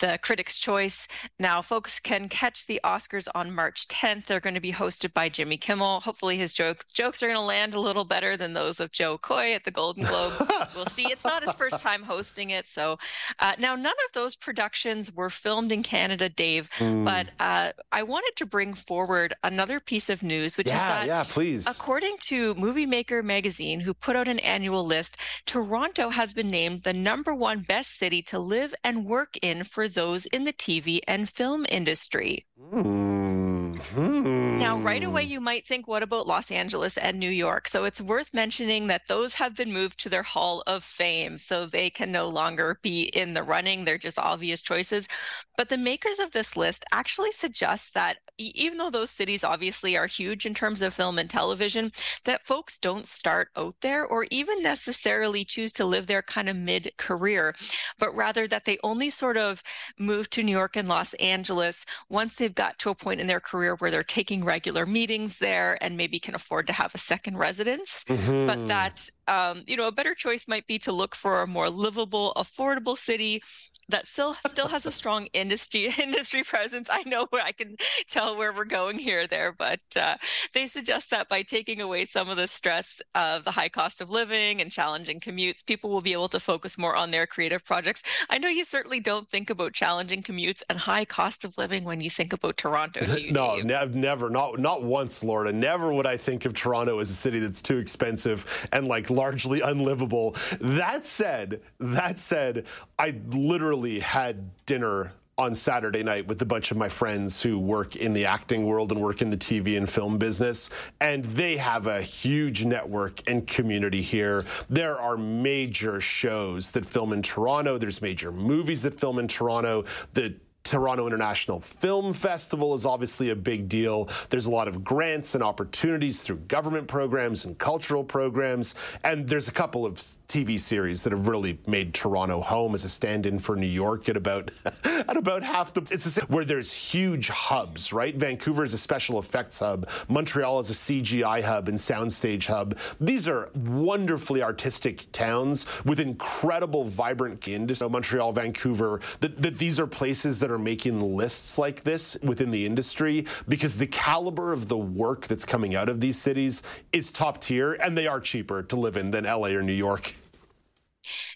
the 0.00 0.18
Critics' 0.22 0.58
Choice. 0.58 1.06
Now, 1.38 1.62
folks 1.62 2.00
can 2.00 2.28
catch 2.28 2.66
the 2.66 2.80
Oscars 2.84 3.28
on 3.34 3.54
March 3.54 3.86
10th. 3.88 4.26
They're 4.26 4.40
going 4.40 4.54
to 4.54 4.60
be 4.60 4.72
hosted 4.72 5.12
by 5.12 5.28
Jimmy 5.28 5.56
Kimmel. 5.56 6.00
Hopefully, 6.00 6.36
his 6.36 6.52
jokes 6.52 6.84
jokes 6.86 7.22
are 7.22 7.26
going 7.26 7.38
to 7.38 7.44
land 7.44 7.74
a 7.74 7.80
little 7.80 8.04
better 8.04 8.36
than 8.36 8.54
those 8.54 8.80
of 8.80 8.90
Jo 8.92 9.18
Koy 9.18 9.52
at 9.52 9.64
the 9.64 9.70
Golden 9.70 10.04
Globes. 10.04 10.42
we'll 10.74 10.86
see. 10.86 11.04
It's 11.04 11.24
not 11.24 11.44
his 11.44 11.54
first 11.54 11.80
time 11.80 12.02
hosting 12.02 12.50
it. 12.50 12.66
So, 12.66 12.98
uh, 13.38 13.52
now 13.58 13.76
none 13.76 13.94
of 14.06 14.12
those 14.12 14.36
productions 14.36 15.12
were 15.12 15.30
filmed 15.30 15.72
in 15.72 15.82
Canada, 15.82 16.28
Dave. 16.28 16.70
Mm. 16.78 17.04
But 17.04 17.30
uh, 17.38 17.72
I 17.92 18.02
wanted 18.02 18.32
to 18.36 18.46
bring 18.46 18.74
forward 18.74 19.34
another 19.44 19.80
piece 19.80 20.10
of 20.10 20.22
news, 20.22 20.56
which 20.56 20.68
yeah, 20.68 20.74
is 20.74 20.80
that, 20.80 21.06
yeah, 21.06 21.24
please. 21.28 21.66
according 21.66 22.16
to 22.20 22.54
Movie 22.54 22.86
Maker 22.86 23.22
magazine, 23.22 23.80
who 23.80 23.94
put 23.94 24.16
out 24.16 24.28
an 24.28 24.38
annual 24.40 24.84
list, 24.84 25.18
Toronto 25.46 26.08
has 26.08 26.32
been 26.32 26.48
named 26.48 26.82
the 26.82 26.92
number 26.92 27.34
one 27.34 27.60
best 27.60 27.98
city 27.98 28.22
to 28.22 28.38
live 28.38 28.74
and 28.82 29.04
work 29.04 29.36
in 29.42 29.64
for 29.64 29.88
those 29.94 30.26
in 30.26 30.44
the 30.44 30.52
TV 30.52 31.00
and 31.06 31.28
film 31.28 31.66
industry. 31.68 32.46
Mm-hmm. 32.72 34.58
Now, 34.58 34.78
right 34.78 35.02
away, 35.02 35.22
you 35.22 35.40
might 35.40 35.66
think, 35.66 35.88
what 35.88 36.02
about 36.02 36.26
Los 36.26 36.50
Angeles 36.50 36.96
and 36.98 37.18
New 37.18 37.30
York? 37.30 37.66
So 37.66 37.84
it's 37.84 38.00
worth 38.00 38.34
mentioning 38.34 38.86
that 38.88 39.08
those 39.08 39.34
have 39.34 39.56
been 39.56 39.72
moved 39.72 39.98
to 40.00 40.08
their 40.08 40.22
Hall 40.22 40.62
of 40.66 40.84
Fame, 40.84 41.38
so 41.38 41.66
they 41.66 41.90
can 41.90 42.12
no 42.12 42.28
longer 42.28 42.78
be 42.82 43.04
in 43.04 43.34
the 43.34 43.42
running. 43.42 43.84
They're 43.84 43.98
just 43.98 44.18
obvious 44.18 44.62
choices. 44.62 45.08
But 45.56 45.70
the 45.70 45.78
makers 45.78 46.18
of 46.18 46.32
this 46.32 46.56
list 46.56 46.84
actually 46.92 47.32
suggest 47.32 47.94
that 47.94 48.18
even 48.38 48.78
though 48.78 48.90
those 48.90 49.10
cities 49.10 49.44
obviously 49.44 49.96
are 49.96 50.06
huge 50.06 50.46
in 50.46 50.54
terms 50.54 50.82
of 50.82 50.94
film 50.94 51.18
and 51.18 51.28
television, 51.28 51.92
that 52.24 52.46
folks 52.46 52.78
don't 52.78 53.06
start 53.06 53.48
out 53.56 53.74
there 53.80 54.06
or 54.06 54.26
even 54.30 54.62
necessarily 54.62 55.44
choose 55.44 55.72
to 55.72 55.84
live 55.84 56.06
there 56.06 56.22
kind 56.22 56.48
of 56.48 56.56
mid 56.56 56.90
career, 56.96 57.54
but 57.98 58.14
rather 58.14 58.46
that 58.46 58.64
they 58.64 58.78
only 58.82 59.10
sort 59.10 59.36
of 59.36 59.62
move 59.98 60.30
to 60.30 60.42
New 60.42 60.52
York 60.52 60.76
and 60.76 60.88
Los 60.88 61.14
Angeles 61.14 61.84
once 62.08 62.36
they've 62.36 62.54
got 62.54 62.78
to 62.80 62.90
a 62.90 62.94
point 62.94 63.20
in 63.20 63.26
their 63.26 63.40
career 63.40 63.76
where 63.76 63.90
they're 63.90 64.02
taking 64.02 64.44
regular 64.44 64.86
meetings 64.86 65.38
there 65.38 65.78
and 65.82 65.96
maybe 65.96 66.18
can 66.18 66.34
afford 66.34 66.66
to 66.66 66.72
have 66.72 66.94
a 66.94 66.98
second 66.98 67.38
residence. 67.38 68.04
Mm-hmm. 68.04 68.46
But 68.46 68.66
that 68.68 69.10
um, 69.30 69.62
you 69.66 69.76
know, 69.76 69.86
a 69.86 69.92
better 69.92 70.14
choice 70.14 70.48
might 70.48 70.66
be 70.66 70.78
to 70.80 70.92
look 70.92 71.14
for 71.14 71.42
a 71.42 71.46
more 71.46 71.70
livable, 71.70 72.32
affordable 72.36 72.98
city 72.98 73.42
that 73.88 74.06
still 74.06 74.36
still 74.46 74.68
has 74.68 74.86
a 74.86 74.92
strong 74.92 75.26
industry 75.32 75.92
industry 75.98 76.42
presence. 76.42 76.88
I 76.90 77.02
know 77.04 77.26
where 77.30 77.42
I 77.42 77.52
can 77.52 77.76
tell 78.08 78.36
where 78.36 78.52
we're 78.52 78.64
going 78.64 78.98
here 78.98 79.26
there, 79.26 79.52
but 79.52 79.80
uh, 79.96 80.16
they 80.54 80.66
suggest 80.66 81.10
that 81.10 81.28
by 81.28 81.42
taking 81.42 81.80
away 81.80 82.04
some 82.04 82.28
of 82.28 82.36
the 82.36 82.46
stress 82.46 83.00
of 83.14 83.44
the 83.44 83.50
high 83.50 83.68
cost 83.68 84.00
of 84.00 84.10
living 84.10 84.60
and 84.60 84.70
challenging 84.70 85.20
commutes, 85.20 85.64
people 85.64 85.90
will 85.90 86.00
be 86.00 86.12
able 86.12 86.28
to 86.28 86.40
focus 86.40 86.78
more 86.78 86.96
on 86.96 87.10
their 87.10 87.26
creative 87.26 87.64
projects. 87.64 88.02
I 88.28 88.38
know 88.38 88.48
you 88.48 88.64
certainly 88.64 89.00
don't 89.00 89.28
think 89.28 89.50
about 89.50 89.69
challenging 89.70 90.22
commutes 90.22 90.62
and 90.68 90.78
high 90.78 91.04
cost 91.04 91.44
of 91.44 91.56
living 91.58 91.84
when 91.84 92.00
you 92.00 92.10
think 92.10 92.32
about 92.32 92.56
Toronto. 92.56 93.04
Do 93.04 93.20
you, 93.20 93.32
no, 93.32 93.56
ne- 93.56 93.86
never, 93.86 94.30
not 94.30 94.58
not 94.58 94.82
once, 94.82 95.24
Laura. 95.24 95.52
Never 95.52 95.92
would 95.92 96.06
I 96.06 96.16
think 96.16 96.44
of 96.44 96.54
Toronto 96.54 96.98
as 96.98 97.10
a 97.10 97.14
city 97.14 97.38
that's 97.38 97.62
too 97.62 97.78
expensive 97.78 98.68
and 98.72 98.86
like 98.86 99.10
largely 99.10 99.60
unlivable. 99.60 100.36
That 100.60 101.06
said, 101.06 101.60
that 101.78 102.18
said, 102.18 102.66
I 102.98 103.14
literally 103.30 103.98
had 103.98 104.50
dinner 104.66 105.12
on 105.40 105.54
Saturday 105.54 106.02
night 106.02 106.26
with 106.26 106.42
a 106.42 106.44
bunch 106.44 106.70
of 106.70 106.76
my 106.76 106.88
friends 106.88 107.42
who 107.42 107.58
work 107.58 107.96
in 107.96 108.12
the 108.12 108.26
acting 108.26 108.66
world 108.66 108.92
and 108.92 109.00
work 109.00 109.22
in 109.22 109.30
the 109.30 109.36
TV 109.38 109.78
and 109.78 109.88
film 109.88 110.18
business. 110.18 110.68
And 111.00 111.24
they 111.24 111.56
have 111.56 111.86
a 111.86 112.02
huge 112.02 112.66
network 112.66 113.26
and 113.26 113.46
community 113.46 114.02
here. 114.02 114.44
There 114.68 115.00
are 115.00 115.16
major 115.16 115.98
shows 115.98 116.72
that 116.72 116.84
film 116.84 117.14
in 117.14 117.22
Toronto, 117.22 117.78
there's 117.78 118.02
major 118.02 118.30
movies 118.30 118.82
that 118.82 119.00
film 119.00 119.18
in 119.18 119.28
Toronto. 119.28 119.86
The 120.12 120.34
Toronto 120.64 121.06
International 121.06 121.60
Film 121.60 122.12
Festival 122.12 122.74
is 122.74 122.86
obviously 122.86 123.30
a 123.30 123.36
big 123.36 123.68
deal. 123.68 124.08
There's 124.28 124.46
a 124.46 124.50
lot 124.50 124.68
of 124.68 124.84
grants 124.84 125.34
and 125.34 125.42
opportunities 125.42 126.22
through 126.22 126.36
government 126.48 126.86
programs 126.86 127.44
and 127.44 127.58
cultural 127.58 128.04
programs. 128.04 128.74
And 129.04 129.26
there's 129.26 129.48
a 129.48 129.52
couple 129.52 129.84
of 129.84 129.96
TV 129.96 130.60
series 130.60 131.02
that 131.02 131.12
have 131.12 131.28
really 131.28 131.58
made 131.66 131.92
Toronto 131.94 132.40
home 132.40 132.74
as 132.74 132.84
a 132.84 132.88
stand-in 132.88 133.38
for 133.38 133.56
New 133.56 133.66
York 133.66 134.08
at 134.08 134.16
about 134.16 134.50
at 134.84 135.16
about 135.16 135.42
half 135.42 135.74
the 135.74 135.80
it's 135.90 136.18
a, 136.18 136.22
where 136.26 136.44
there's 136.44 136.72
huge 136.72 137.28
hubs, 137.28 137.92
right? 137.92 138.14
Vancouver 138.14 138.62
is 138.62 138.74
a 138.74 138.78
special 138.78 139.18
effects 139.18 139.58
hub. 139.58 139.88
Montreal 140.08 140.58
is 140.60 140.70
a 140.70 140.74
CGI 140.74 141.42
hub 141.42 141.68
and 141.68 141.76
soundstage 141.76 142.46
hub. 142.46 142.78
These 143.00 143.28
are 143.28 143.50
wonderfully 143.54 144.42
artistic 144.42 145.10
towns 145.12 145.66
with 145.84 146.00
incredible 146.00 146.84
vibrant 146.84 147.48
industry. 147.48 147.88
Montreal, 147.88 148.32
Vancouver, 148.32 149.00
that, 149.20 149.40
that 149.40 149.58
these 149.58 149.80
are 149.80 149.86
places 149.86 150.38
that 150.38 150.49
are 150.50 150.58
making 150.58 151.00
lists 151.16 151.58
like 151.58 151.82
this 151.82 152.16
within 152.22 152.50
the 152.50 152.66
industry 152.66 153.26
because 153.48 153.76
the 153.76 153.86
caliber 153.86 154.52
of 154.52 154.68
the 154.68 154.78
work 154.78 155.26
that's 155.26 155.44
coming 155.44 155.74
out 155.74 155.88
of 155.88 156.00
these 156.00 156.18
cities 156.18 156.62
is 156.92 157.10
top 157.12 157.40
tier 157.40 157.74
and 157.74 157.96
they 157.96 158.06
are 158.06 158.20
cheaper 158.20 158.62
to 158.62 158.76
live 158.76 158.96
in 158.96 159.10
than 159.10 159.24
LA 159.24 159.48
or 159.48 159.62
New 159.62 159.72
York. 159.72 160.14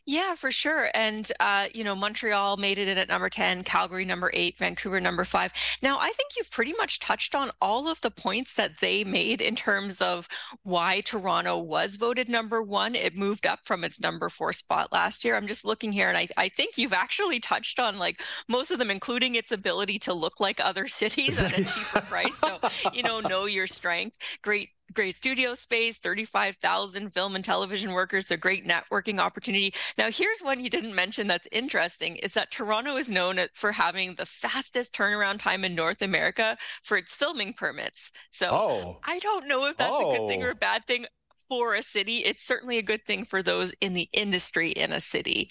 Yeah, 0.07 0.35
for 0.35 0.53
sure. 0.53 0.91
And, 0.93 1.33
uh, 1.41 1.69
you 1.73 1.83
know, 1.83 1.95
Montreal 1.95 2.59
made 2.59 2.79
it 2.79 2.89
in 2.89 2.99
at 2.99 3.09
number 3.09 3.31
10, 3.31 3.65
Calgary 3.65 4.05
number 4.05 4.31
eight, 4.35 4.59
Vancouver 4.59 5.01
number 5.01 5.25
five. 5.25 5.51
Now, 5.83 5.99
I 5.99 6.11
think 6.11 6.33
you've 6.37 6.51
pretty 6.51 6.75
much 6.75 6.99
touched 6.99 7.35
on 7.35 7.51
all 7.63 7.89
of 7.89 8.03
the 8.03 8.11
points 8.11 8.55
that 8.57 8.81
they 8.81 9.03
made 9.03 9.41
in 9.41 9.57
terms 9.57 10.03
of 10.03 10.29
why 10.63 11.01
Toronto 11.01 11.57
was 11.57 11.97
voted 11.97 12.29
number 12.29 12.63
one. 12.63 12.95
It 12.95 13.17
moved 13.17 13.47
up 13.47 13.61
from 13.65 13.83
its 13.83 13.99
number 13.99 14.29
four 14.29 14.53
spot 14.53 14.93
last 14.93 15.25
year. 15.25 15.37
I'm 15.37 15.47
just 15.47 15.65
looking 15.65 15.91
here 15.91 16.09
and 16.11 16.19
I, 16.19 16.29
I 16.37 16.51
think 16.51 16.77
you've 16.77 16.93
actually 16.93 17.41
touched 17.41 17.81
on 17.81 17.99
like 17.99 18.21
most 18.47 18.71
of 18.71 18.79
them, 18.79 18.91
including 18.91 19.37
its 19.37 19.53
ability 19.53 19.99
to 20.01 20.13
look 20.13 20.39
like 20.39 20.61
other 20.61 20.87
cities 20.95 21.39
at 21.39 21.57
a 21.57 21.63
cheaper 21.63 22.03
price. 22.03 22.37
So, 22.37 22.59
you 22.93 23.05
know, 23.05 23.21
know 23.21 23.47
your 23.47 23.67
strength. 23.67 24.19
Great 24.43 24.69
great 24.93 25.17
studio 25.17 25.55
space, 25.55 25.99
35,000 25.99 27.11
film 27.11 27.35
and 27.35 27.45
television 27.45 27.93
workers, 27.93 28.31
a 28.31 28.37
great 28.37 28.67
networking 28.67 29.19
opportunity. 29.19 29.75
Now, 29.97 30.11
here's 30.11 30.41
one 30.41 30.63
you 30.63 30.71
didn't 30.71 30.95
mention 30.95 31.27
that's 31.27 31.49
interesting 31.51 32.17
is 32.17 32.35
that 32.35 32.51
Toronto 32.51 32.97
is 32.97 33.11
known 33.11 33.39
for 33.55 33.73
having 33.73 34.15
the 34.15 34.27
fastest 34.27 34.95
turnaround 34.95 35.39
time 35.39 35.65
in 35.65 35.75
North 35.75 36.03
America 36.03 36.57
for 36.83 36.97
its 36.97 37.15
filming 37.15 37.53
permits. 37.53 38.11
So 38.31 38.49
oh. 38.51 39.01
I 39.05 39.19
don't 39.21 39.49
know 39.49 39.67
if 39.67 39.77
that's 39.77 39.93
oh. 39.93 40.11
a 40.11 40.19
good 40.19 40.29
thing 40.29 40.43
or 40.43 40.49
a 40.51 40.53
oh. 40.53 40.59
bad 40.61 40.87
thing 40.87 41.07
for 41.49 41.75
a 41.75 41.83
city. 41.83 42.19
It's 42.19 42.45
certainly 42.45 42.79
a 42.79 42.83
good 42.83 43.05
thing 43.05 43.25
for 43.25 43.43
those 43.43 43.73
in 43.81 43.95
the 43.95 44.09
industry 44.13 44.71
in 44.71 44.93
a 44.93 45.01
city. 45.01 45.51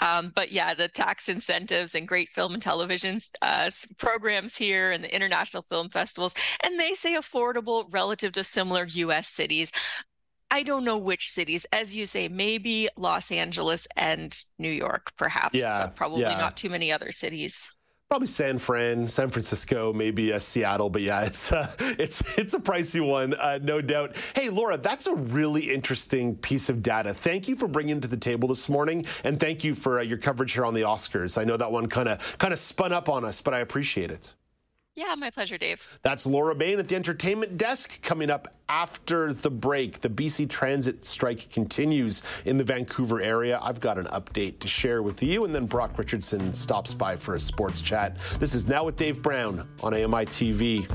Um, 0.00 0.32
but 0.34 0.52
yeah, 0.52 0.74
the 0.74 0.88
tax 0.88 1.28
incentives 1.28 1.94
and 1.94 2.08
great 2.08 2.30
film 2.30 2.54
and 2.54 2.62
television 2.62 3.20
uh, 3.42 3.70
programs 3.98 4.56
here 4.56 4.90
and 4.92 5.02
the 5.02 5.14
international 5.14 5.64
film 5.70 5.90
festivals, 5.90 6.34
and 6.62 6.78
they 6.78 6.94
say 6.94 7.14
affordable 7.14 7.86
relative 7.90 8.32
to 8.32 8.44
similar 8.44 8.86
US 8.86 9.28
cities. 9.28 9.72
I 10.50 10.62
don't 10.62 10.84
know 10.84 10.98
which 10.98 11.30
cities, 11.30 11.66
as 11.72 11.94
you 11.94 12.06
say, 12.06 12.28
maybe 12.28 12.88
Los 12.96 13.32
Angeles 13.32 13.88
and 13.96 14.36
New 14.58 14.70
York, 14.70 15.12
perhaps, 15.16 15.58
yeah, 15.58 15.86
but 15.86 15.96
probably 15.96 16.22
yeah. 16.22 16.38
not 16.38 16.56
too 16.56 16.70
many 16.70 16.92
other 16.92 17.10
cities 17.10 17.72
probably 18.08 18.28
San 18.28 18.58
Fran, 18.58 19.08
San 19.08 19.28
Francisco, 19.28 19.92
maybe 19.92 20.32
uh, 20.32 20.38
Seattle, 20.38 20.88
but 20.88 21.02
yeah, 21.02 21.22
it's 21.26 21.52
uh, 21.52 21.72
it's 21.78 22.22
it's 22.38 22.54
a 22.54 22.58
pricey 22.58 23.06
one, 23.06 23.34
uh, 23.34 23.58
no 23.62 23.80
doubt. 23.80 24.16
Hey, 24.34 24.48
Laura, 24.48 24.76
that's 24.76 25.06
a 25.06 25.14
really 25.14 25.72
interesting 25.72 26.36
piece 26.36 26.68
of 26.68 26.82
data. 26.82 27.12
Thank 27.12 27.48
you 27.48 27.56
for 27.56 27.68
bringing 27.68 27.98
it 27.98 28.02
to 28.02 28.08
the 28.08 28.16
table 28.16 28.48
this 28.48 28.68
morning, 28.68 29.04
and 29.24 29.40
thank 29.40 29.64
you 29.64 29.74
for 29.74 29.98
uh, 29.98 30.02
your 30.02 30.18
coverage 30.18 30.52
here 30.52 30.64
on 30.64 30.74
the 30.74 30.82
Oscars. 30.82 31.38
I 31.38 31.44
know 31.44 31.56
that 31.56 31.70
one 31.70 31.88
kind 31.88 32.08
of 32.08 32.38
kind 32.38 32.52
of 32.52 32.58
spun 32.58 32.92
up 32.92 33.08
on 33.08 33.24
us, 33.24 33.40
but 33.40 33.54
I 33.54 33.60
appreciate 33.60 34.10
it. 34.10 34.34
Yeah, 34.96 35.14
my 35.14 35.30
pleasure, 35.30 35.58
Dave. 35.58 35.86
That's 36.02 36.24
Laura 36.24 36.54
Bain 36.54 36.78
at 36.78 36.88
the 36.88 36.96
entertainment 36.96 37.58
desk 37.58 38.00
coming 38.00 38.30
up 38.30 38.48
after 38.70 39.34
the 39.34 39.50
break. 39.50 40.00
The 40.00 40.08
BC 40.08 40.48
Transit 40.48 41.04
strike 41.04 41.50
continues 41.50 42.22
in 42.46 42.56
the 42.56 42.64
Vancouver 42.64 43.20
area. 43.20 43.60
I've 43.62 43.78
got 43.78 43.98
an 43.98 44.06
update 44.06 44.58
to 44.60 44.68
share 44.68 45.02
with 45.02 45.22
you, 45.22 45.44
and 45.44 45.54
then 45.54 45.66
Brock 45.66 45.98
Richardson 45.98 46.54
stops 46.54 46.94
by 46.94 47.14
for 47.14 47.34
a 47.34 47.40
sports 47.40 47.82
chat. 47.82 48.16
This 48.40 48.54
is 48.54 48.68
Now 48.68 48.84
with 48.84 48.96
Dave 48.96 49.20
Brown 49.20 49.68
on 49.82 49.92
AMI 49.92 50.24
TV. 50.24 50.86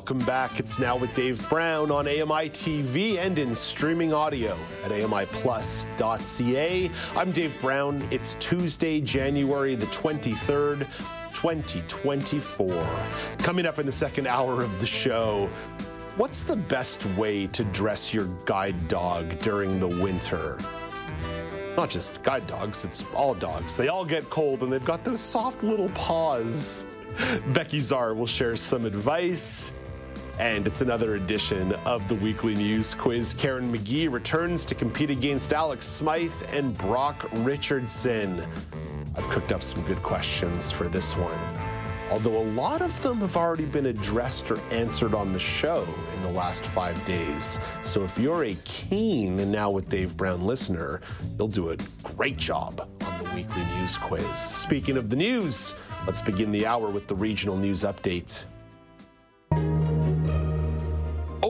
Welcome 0.00 0.20
back. 0.20 0.58
It's 0.58 0.78
now 0.78 0.96
with 0.96 1.14
Dave 1.14 1.46
Brown 1.50 1.90
on 1.90 2.08
AMI 2.08 2.48
TV 2.48 3.18
and 3.18 3.38
in 3.38 3.54
streaming 3.54 4.14
audio 4.14 4.56
at 4.82 4.92
AMIplus.ca. 4.92 6.90
I'm 7.14 7.32
Dave 7.32 7.60
Brown. 7.60 8.02
It's 8.10 8.32
Tuesday, 8.36 9.02
January 9.02 9.74
the 9.74 9.84
23rd, 9.86 10.86
2024. 11.34 12.98
Coming 13.40 13.66
up 13.66 13.78
in 13.78 13.84
the 13.84 13.92
second 13.92 14.26
hour 14.26 14.62
of 14.62 14.80
the 14.80 14.86
show, 14.86 15.50
what's 16.16 16.44
the 16.44 16.56
best 16.56 17.04
way 17.18 17.46
to 17.48 17.62
dress 17.64 18.14
your 18.14 18.26
guide 18.46 18.88
dog 18.88 19.38
during 19.40 19.78
the 19.78 19.88
winter? 19.88 20.56
not 21.76 21.90
just 21.90 22.22
guide 22.22 22.46
dogs, 22.46 22.86
it's 22.86 23.04
all 23.14 23.34
dogs. 23.34 23.76
They 23.76 23.88
all 23.88 24.06
get 24.06 24.28
cold 24.30 24.62
and 24.62 24.72
they've 24.72 24.82
got 24.82 25.04
those 25.04 25.20
soft 25.20 25.62
little 25.62 25.90
paws. 25.90 26.86
Becky 27.52 27.80
Czar 27.80 28.14
will 28.14 28.26
share 28.26 28.56
some 28.56 28.86
advice. 28.86 29.72
And 30.40 30.66
it's 30.66 30.80
another 30.80 31.16
edition 31.16 31.74
of 31.84 32.08
the 32.08 32.14
weekly 32.14 32.54
news 32.54 32.94
quiz. 32.94 33.34
Karen 33.34 33.70
McGee 33.70 34.10
returns 34.10 34.64
to 34.64 34.74
compete 34.74 35.10
against 35.10 35.52
Alex 35.52 35.84
Smyth 35.84 36.50
and 36.54 36.74
Brock 36.78 37.28
Richardson. 37.44 38.42
I've 39.14 39.28
cooked 39.28 39.52
up 39.52 39.62
some 39.62 39.82
good 39.82 40.02
questions 40.02 40.70
for 40.70 40.88
this 40.88 41.14
one. 41.14 41.38
Although 42.10 42.38
a 42.38 42.48
lot 42.54 42.80
of 42.80 43.02
them 43.02 43.18
have 43.18 43.36
already 43.36 43.66
been 43.66 43.84
addressed 43.84 44.50
or 44.50 44.58
answered 44.70 45.12
on 45.14 45.34
the 45.34 45.38
show 45.38 45.86
in 46.16 46.22
the 46.22 46.30
last 46.30 46.64
five 46.64 47.04
days. 47.04 47.60
So 47.84 48.02
if 48.02 48.18
you're 48.18 48.44
a 48.44 48.56
keen 48.64 49.38
and 49.40 49.52
now 49.52 49.70
with 49.70 49.90
Dave 49.90 50.16
Brown 50.16 50.46
listener, 50.46 51.02
you'll 51.38 51.48
do 51.48 51.68
a 51.68 51.76
great 52.16 52.38
job 52.38 52.88
on 53.04 53.22
the 53.22 53.28
weekly 53.34 53.62
news 53.76 53.98
quiz. 53.98 54.24
Speaking 54.38 54.96
of 54.96 55.10
the 55.10 55.16
news, 55.16 55.74
let's 56.06 56.22
begin 56.22 56.50
the 56.50 56.64
hour 56.64 56.88
with 56.88 57.08
the 57.08 57.14
regional 57.14 57.58
news 57.58 57.84
update. 57.84 58.44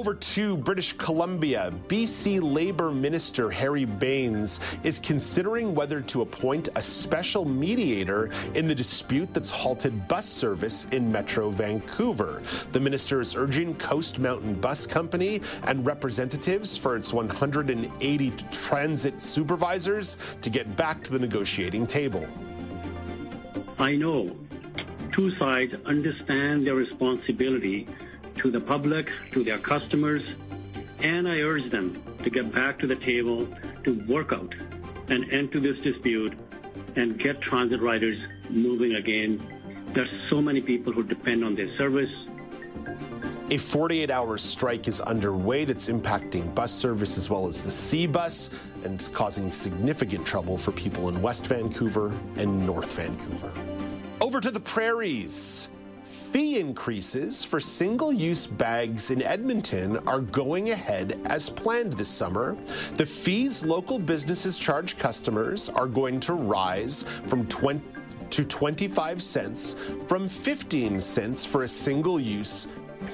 Over 0.00 0.14
to 0.14 0.56
British 0.56 0.94
Columbia, 0.94 1.74
BC 1.88 2.40
Labour 2.40 2.90
Minister 2.90 3.50
Harry 3.50 3.84
Bains 3.84 4.58
is 4.82 4.98
considering 4.98 5.74
whether 5.74 6.00
to 6.00 6.22
appoint 6.22 6.70
a 6.74 6.80
special 6.80 7.44
mediator 7.44 8.30
in 8.54 8.66
the 8.66 8.74
dispute 8.74 9.34
that's 9.34 9.50
halted 9.50 10.08
bus 10.08 10.26
service 10.26 10.86
in 10.92 11.12
Metro 11.12 11.50
Vancouver. 11.50 12.42
The 12.72 12.80
minister 12.80 13.20
is 13.20 13.36
urging 13.36 13.74
Coast 13.74 14.18
Mountain 14.18 14.58
Bus 14.58 14.86
Company 14.86 15.42
and 15.64 15.84
representatives 15.84 16.78
for 16.78 16.96
its 16.96 17.12
180 17.12 18.30
transit 18.52 19.20
supervisors 19.20 20.16
to 20.40 20.48
get 20.48 20.76
back 20.76 21.04
to 21.04 21.12
the 21.12 21.18
negotiating 21.18 21.86
table. 21.86 22.26
I 23.78 23.96
know 23.96 24.34
two 25.14 25.30
sides 25.36 25.74
understand 25.84 26.66
their 26.66 26.76
responsibility 26.76 27.86
to 28.40 28.50
the 28.50 28.60
public, 28.60 29.08
to 29.32 29.44
their 29.44 29.58
customers, 29.58 30.22
and 31.00 31.28
I 31.28 31.40
urge 31.40 31.70
them 31.70 32.02
to 32.22 32.30
get 32.30 32.52
back 32.52 32.78
to 32.80 32.86
the 32.86 32.96
table 32.96 33.46
to 33.84 33.92
work 34.06 34.32
out 34.32 34.54
an 35.08 35.30
end 35.30 35.52
to 35.52 35.60
this 35.60 35.80
dispute 35.82 36.36
and 36.96 37.18
get 37.18 37.40
transit 37.40 37.80
riders 37.80 38.18
moving 38.48 38.94
again. 38.94 39.42
There's 39.94 40.10
so 40.28 40.40
many 40.40 40.60
people 40.60 40.92
who 40.92 41.02
depend 41.02 41.44
on 41.44 41.54
their 41.54 41.74
service. 41.76 42.10
A 43.50 43.56
48 43.56 44.10
hour 44.10 44.38
strike 44.38 44.86
is 44.86 45.00
underway 45.00 45.64
that's 45.64 45.88
impacting 45.88 46.54
bus 46.54 46.72
service 46.72 47.18
as 47.18 47.28
well 47.28 47.48
as 47.48 47.64
the 47.64 47.70
SeaBus 47.70 48.50
and 48.84 49.10
causing 49.12 49.50
significant 49.50 50.24
trouble 50.24 50.56
for 50.56 50.70
people 50.72 51.08
in 51.08 51.20
West 51.20 51.46
Vancouver 51.46 52.14
and 52.36 52.64
North 52.64 52.96
Vancouver. 52.96 53.50
Over 54.20 54.40
to 54.40 54.50
the 54.50 54.60
prairies. 54.60 55.68
Fee 56.30 56.60
increases 56.60 57.44
for 57.44 57.58
single 57.58 58.12
use 58.12 58.46
bags 58.46 59.10
in 59.10 59.20
Edmonton 59.20 59.96
are 60.06 60.20
going 60.20 60.70
ahead 60.70 61.20
as 61.24 61.50
planned 61.50 61.94
this 61.94 62.08
summer. 62.08 62.56
The 62.92 63.04
fees 63.04 63.64
local 63.64 63.98
businesses 63.98 64.56
charge 64.56 64.96
customers 64.96 65.68
are 65.70 65.88
going 65.88 66.20
to 66.20 66.34
rise 66.34 67.04
from 67.26 67.48
20 67.48 67.82
to 68.30 68.44
25 68.44 69.20
cents 69.20 69.74
from 70.06 70.28
15 70.28 71.00
cents 71.00 71.44
for 71.44 71.64
a 71.64 71.68
single 71.68 72.20
use 72.20 72.68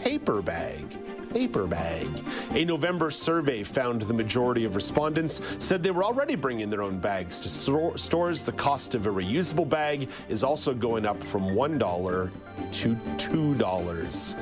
paper 0.05 0.43
bag. 0.43 0.85
Paper 1.31 1.67
bag. 1.67 2.09
A 2.53 2.65
November 2.65 3.11
survey 3.11 3.63
found 3.63 4.03
the 4.03 4.15
majority 4.15 4.65
of 4.65 4.75
respondents 4.75 5.43
said 5.59 5.83
they 5.83 5.91
were 5.91 6.05
already 6.05 6.35
bringing 6.35 6.71
their 6.71 6.83
own 6.83 6.99
bags 6.99 7.41
to 7.41 7.49
stores. 7.49 8.43
The 8.43 8.53
cost 8.53 8.95
of 8.95 9.07
a 9.07 9.11
reusable 9.11 9.69
bag 9.69 10.09
is 10.29 10.43
also 10.43 10.73
going 10.73 11.05
up 11.05 11.23
from 11.23 11.43
$1 11.43 12.31
to 12.73 12.95
$2. 12.95 14.37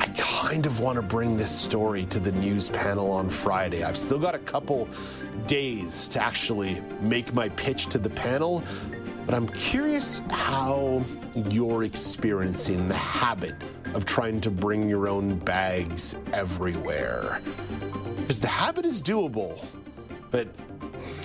I 0.00 0.06
kind 0.16 0.66
of 0.66 0.80
want 0.80 0.96
to 0.96 1.02
bring 1.02 1.36
this 1.36 1.50
story 1.50 2.06
to 2.06 2.18
the 2.18 2.32
news 2.32 2.68
panel 2.70 3.10
on 3.10 3.30
Friday. 3.30 3.84
I've 3.84 3.96
still 3.96 4.18
got 4.18 4.34
a 4.34 4.40
couple 4.40 4.88
days 5.46 6.08
to 6.08 6.22
actually 6.22 6.80
make 7.00 7.32
my 7.34 7.48
pitch 7.50 7.86
to 7.88 7.98
the 7.98 8.10
panel, 8.10 8.64
but 9.26 9.34
I'm 9.34 9.48
curious 9.48 10.20
how 10.30 11.04
you're 11.50 11.84
experiencing 11.84 12.88
the 12.88 12.94
habit 12.94 13.54
of 13.94 14.04
trying 14.04 14.40
to 14.42 14.50
bring 14.50 14.88
your 14.88 15.08
own 15.08 15.38
bags 15.38 16.16
everywhere. 16.32 17.40
Because 18.16 18.40
the 18.40 18.48
habit 18.48 18.84
is 18.84 19.00
doable, 19.00 19.64
but 20.30 20.48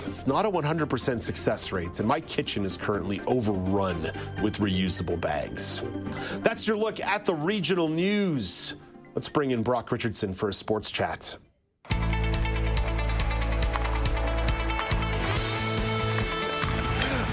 it's 0.06 0.26
not 0.26 0.46
a 0.46 0.50
100% 0.50 1.20
success 1.20 1.72
rate, 1.72 1.98
and 1.98 2.08
my 2.08 2.20
kitchen 2.20 2.64
is 2.64 2.76
currently 2.76 3.20
overrun 3.26 4.10
with 4.42 4.58
reusable 4.58 5.20
bags. 5.20 5.82
That's 6.38 6.66
your 6.66 6.76
look 6.76 7.00
at 7.00 7.24
the 7.24 7.34
regional 7.34 7.88
news. 7.88 8.74
Let's 9.14 9.28
bring 9.28 9.50
in 9.50 9.62
Brock 9.62 9.90
Richardson 9.92 10.32
for 10.34 10.48
a 10.48 10.52
sports 10.52 10.90
chat. 10.90 11.36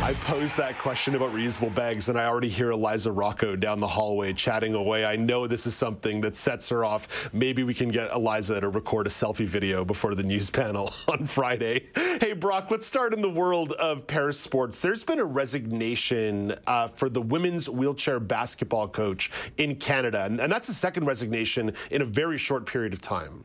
I 0.08 0.14
posed 0.14 0.56
that 0.56 0.78
question 0.78 1.16
about 1.16 1.34
reusable 1.34 1.76
bags, 1.76 2.08
and 2.08 2.18
I 2.18 2.28
already 2.28 2.48
hear 2.48 2.72
Eliza 2.72 3.12
Rocco 3.12 3.58
down 3.58 3.82
the 3.82 3.88
hallway 3.90 4.32
chatting 4.32 4.74
away. 4.74 5.04
I 5.04 5.18
know 5.18 5.48
this 5.48 5.68
is 5.68 5.76
something 5.76 6.22
that 6.22 6.38
sets 6.38 6.70
her 6.70 6.86
off. 6.86 7.30
Maybe 7.34 7.64
we 7.64 7.74
can 7.74 7.90
get 7.90 8.14
Eliza 8.14 8.62
to 8.62 8.70
record 8.70 9.08
a 9.08 9.10
selfie 9.10 9.46
video 9.46 9.84
before 9.84 10.16
the 10.16 10.24
news 10.24 10.50
panel 10.60 10.94
on 11.10 11.28
Friday. 11.28 11.88
Hey, 12.22 12.32
Brock, 12.32 12.72
let's 12.72 12.88
start 12.88 13.14
in 13.14 13.22
the 13.22 13.30
world 13.30 13.74
of 13.74 14.08
para 14.08 14.32
sports. 14.32 14.80
There's 14.80 15.04
been 15.04 15.20
a 15.20 15.26
resignation 15.26 16.56
uh, 16.68 16.88
for 16.88 17.10
the 17.10 17.22
women's 17.22 17.70
wheelchair 17.70 18.22
basketball 18.22 18.88
coach 18.88 19.30
in 19.58 19.76
Canada, 19.76 20.24
and, 20.24 20.40
and 20.40 20.50
that's 20.50 20.70
the 20.70 20.74
second 20.74 21.04
resignation 21.04 21.74
in 21.92 22.02
a 22.02 22.06
very 22.06 22.38
short 22.38 22.66
period 22.66 22.94
of 22.94 23.02
time. 23.02 23.44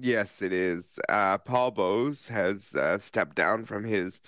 Yes, 0.00 0.42
it 0.42 0.52
is. 0.52 0.98
Uh, 1.08 1.38
Paul 1.38 1.70
Bowes 1.70 2.28
has 2.28 2.74
uh, 2.74 2.98
stepped 2.98 3.36
down 3.36 3.64
from 3.64 3.84
his 3.84 4.20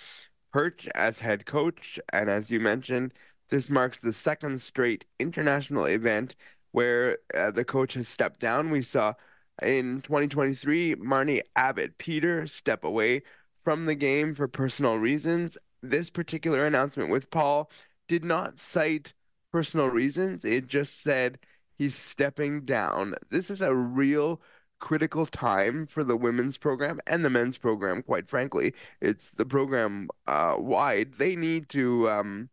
perch 0.51 0.87
as 0.95 1.21
head 1.21 1.45
coach. 1.45 1.99
And 2.11 2.29
as 2.29 2.51
you 2.51 2.59
mentioned, 2.59 3.13
this 3.49 3.69
marks 3.69 3.99
the 3.99 4.13
second 4.13 4.61
straight 4.61 5.05
international 5.19 5.85
event 5.85 6.35
where 6.71 7.17
uh, 7.35 7.51
the 7.51 7.65
coach 7.65 7.95
has 7.95 8.07
stepped 8.07 8.39
down. 8.39 8.69
We 8.69 8.81
saw 8.81 9.13
in 9.61 10.01
2023 10.01 10.95
Marnie 10.95 11.41
Abbott 11.55 11.97
Peter 11.97 12.47
step 12.47 12.83
away 12.83 13.23
from 13.63 13.85
the 13.85 13.95
game 13.95 14.33
for 14.33 14.47
personal 14.47 14.97
reasons. 14.97 15.57
This 15.81 16.09
particular 16.09 16.65
announcement 16.65 17.09
with 17.09 17.29
Paul 17.29 17.69
did 18.07 18.23
not 18.23 18.59
cite 18.59 19.13
personal 19.51 19.87
reasons, 19.87 20.45
it 20.45 20.67
just 20.67 21.01
said 21.01 21.39
he's 21.77 21.95
stepping 21.95 22.61
down. 22.61 23.15
This 23.29 23.49
is 23.49 23.61
a 23.61 23.75
real 23.75 24.41
critical 24.81 25.25
time 25.25 25.85
for 25.87 26.03
the 26.03 26.17
women's 26.17 26.57
program 26.57 26.99
and 27.07 27.23
the 27.23 27.29
men's 27.29 27.57
program. 27.57 28.03
Quite 28.03 28.27
frankly, 28.27 28.73
it's 28.99 29.31
the 29.31 29.45
program 29.45 30.09
uh, 30.27 30.55
wide. 30.59 31.13
They 31.13 31.37
need 31.37 31.69
to, 31.69 32.09
um, 32.09 32.49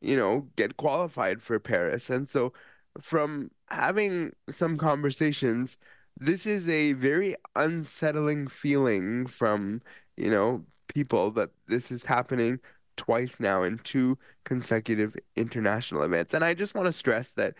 you 0.00 0.16
know, 0.16 0.48
get 0.56 0.76
qualified 0.76 1.42
for 1.42 1.58
Paris, 1.58 2.10
and 2.10 2.28
so 2.28 2.52
from 3.00 3.50
having 3.70 4.32
some 4.50 4.76
conversations, 4.78 5.78
this 6.16 6.46
is 6.46 6.68
a 6.68 6.92
very 6.92 7.34
unsettling 7.56 8.46
feeling 8.48 9.26
from 9.26 9.82
you 10.16 10.30
know 10.30 10.64
people 10.88 11.30
that 11.32 11.50
this 11.68 11.90
is 11.90 12.04
happening 12.04 12.60
twice 12.96 13.40
now 13.40 13.62
in 13.62 13.78
two 13.78 14.18
consecutive 14.44 15.16
international 15.36 16.02
events. 16.02 16.34
And 16.34 16.44
I 16.44 16.54
just 16.54 16.74
want 16.74 16.86
to 16.86 16.92
stress 16.92 17.30
that 17.30 17.54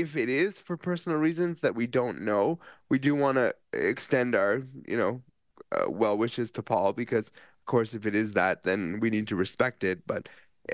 if 0.00 0.16
it 0.16 0.28
is 0.28 0.60
for 0.60 0.76
personal 0.76 1.18
reasons 1.18 1.60
that 1.60 1.74
we 1.74 1.86
don't 1.86 2.22
know, 2.22 2.58
we 2.88 2.98
do 2.98 3.14
want 3.14 3.36
to 3.36 3.54
extend 3.72 4.34
our, 4.34 4.62
you 4.86 4.96
know, 4.96 5.22
uh, 5.72 5.88
well 5.88 6.16
wishes 6.16 6.50
to 6.52 6.62
Paul 6.62 6.92
because, 6.92 7.28
of 7.28 7.66
course, 7.66 7.94
if 7.94 8.06
it 8.06 8.14
is 8.14 8.32
that, 8.32 8.64
then 8.64 8.98
we 9.00 9.10
need 9.10 9.28
to 9.28 9.36
respect 9.36 9.84
it. 9.84 10.06
But 10.06 10.28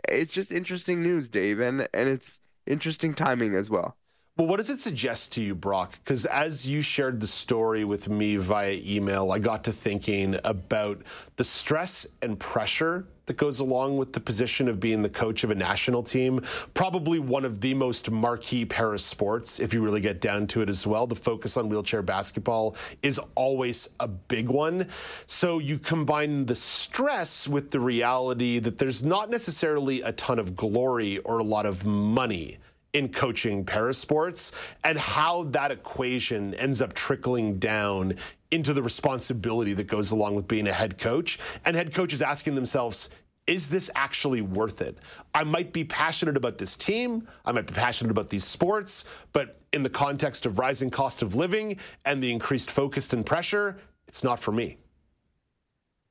it's 0.09 0.33
just 0.33 0.53
interesting 0.53 1.03
news, 1.03 1.29
Dave, 1.29 1.61
and 1.61 1.89
and 1.93 2.09
it's 2.09 2.41
interesting 2.67 3.15
timing 3.15 3.55
as 3.55 3.71
well. 3.71 3.97
Well, 4.37 4.47
what 4.47 4.59
does 4.59 4.71
it 4.71 4.79
suggest 4.79 5.33
to 5.33 5.43
you, 5.43 5.57
Brock? 5.57 5.95
Because 6.05 6.25
as 6.27 6.65
you 6.65 6.81
shared 6.81 7.21
the 7.21 7.27
story 7.27 7.85
with 7.85 8.09
me 8.09 8.37
via 8.37 8.79
email, 8.85 9.33
I 9.33 9.41
got 9.41 9.65
to 9.65 9.73
thinking 9.73 10.39
about 10.45 11.03
the 11.35 11.43
stress 11.43 12.07
and 12.23 12.39
pressure 12.39 13.09
that 13.29 13.37
goes 13.37 13.61
along 13.61 13.97
with 13.97 14.13
the 14.13 14.21
position 14.21 14.69
of 14.69 14.81
being 14.81 15.03
the 15.03 15.09
coach 15.09 15.45
of 15.45 15.51
a 15.51 15.55
national 15.55 16.03
team. 16.03 16.43
Probably 16.75 17.19
one 17.21 17.45
of 17.45 17.61
the 17.61 17.73
most 17.75 18.11
marquee 18.11 18.65
para 18.65 18.99
sports, 18.99 19.61
if 19.61 19.73
you 19.73 19.83
really 19.83 20.01
get 20.01 20.21
down 20.21 20.47
to 20.49 20.61
it 20.61 20.69
as 20.69 20.87
well. 20.87 21.07
The 21.07 21.15
focus 21.17 21.57
on 21.57 21.69
wheelchair 21.69 22.03
basketball 22.03 22.77
is 23.03 23.21
always 23.37 23.89
a 24.01 24.09
big 24.09 24.49
one. 24.49 24.89
So 25.27 25.61
you 25.61 25.79
combine 25.79 26.47
the 26.47 26.55
stress 26.55 27.47
with 27.47 27.71
the 27.71 27.81
reality 27.81 28.59
that 28.59 28.79
there's 28.79 29.05
not 29.05 29.31
necessarily 29.31 30.03
a 30.03 30.13
ton 30.13 30.39
of 30.39 30.57
glory 30.57 31.19
or 31.19 31.39
a 31.39 31.45
lot 31.45 31.67
of 31.67 31.85
money 31.85 32.59
in 32.93 33.09
coaching 33.09 33.65
para 33.65 33.93
sports 33.93 34.53
and 34.85 34.99
how 34.99 35.45
that 35.45 35.71
equation 35.71 36.55
ends 36.55 36.81
up 36.81 36.95
trickling 36.95 37.59
down 37.59 38.15
into 38.51 38.73
the 38.73 38.83
responsibility 38.83 39.75
that 39.75 39.87
goes 39.87 40.11
along 40.11 40.35
with 40.35 40.49
being 40.49 40.67
a 40.67 40.73
head 40.73 40.99
coach. 40.99 41.39
And 41.65 41.77
head 41.77 41.95
coaches 41.95 42.23
asking 42.23 42.55
themselves, 42.55 43.11
is 43.47 43.69
this 43.69 43.91
actually 43.95 44.43
worth 44.43 44.83
it? 44.83 44.99
I 45.35 45.45
might 45.45 45.73
be 45.73 45.85
passionate 45.85 46.37
about 46.37 46.59
this 46.59 46.77
team. 46.77 47.27
I 47.45 47.53
might 47.53 47.67
be 47.67 47.75
passionate 47.75 48.11
about 48.11 48.29
these 48.29 48.45
sports, 48.45 49.05
but 49.33 49.59
in 49.73 49.83
the 49.83 49.91
context 49.91 50.45
of 50.47 50.59
rising 50.59 50.91
cost 50.91 51.23
of 51.23 51.35
living 51.35 51.79
and 52.05 52.23
the 52.23 52.31
increased 52.31 52.71
focus 52.71 53.13
and 53.13 53.25
pressure, 53.25 53.79
it's 54.07 54.23
not 54.23 54.39
for 54.39 54.53
me. 54.53 54.79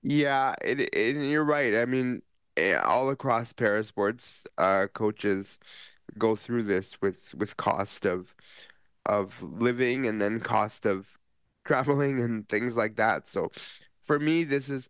Yeah, 0.02 0.56
it, 0.64 0.80
it, 0.94 1.16
you're 1.16 1.44
right. 1.44 1.76
I 1.76 1.86
mean, 1.86 2.22
eh, 2.56 2.76
all 2.76 3.10
across 3.10 3.54
para 3.54 3.84
sports, 3.84 4.46
uh, 4.58 4.88
coaches 4.94 5.60
go 6.18 6.36
through 6.36 6.64
this 6.64 7.02
with 7.02 7.36
with 7.36 7.58
cost 7.58 8.06
of 8.06 8.36
of 9.06 9.42
living 9.44 10.06
and 10.08 10.22
then 10.22 10.40
cost 10.40 10.86
of 10.86 11.18
traveling 11.66 12.20
and 12.20 12.48
things 12.50 12.78
like 12.78 12.96
that. 12.98 13.28
So 13.28 13.52
for 14.02 14.20
me 14.20 14.44
this 14.44 14.70
is 14.70 14.90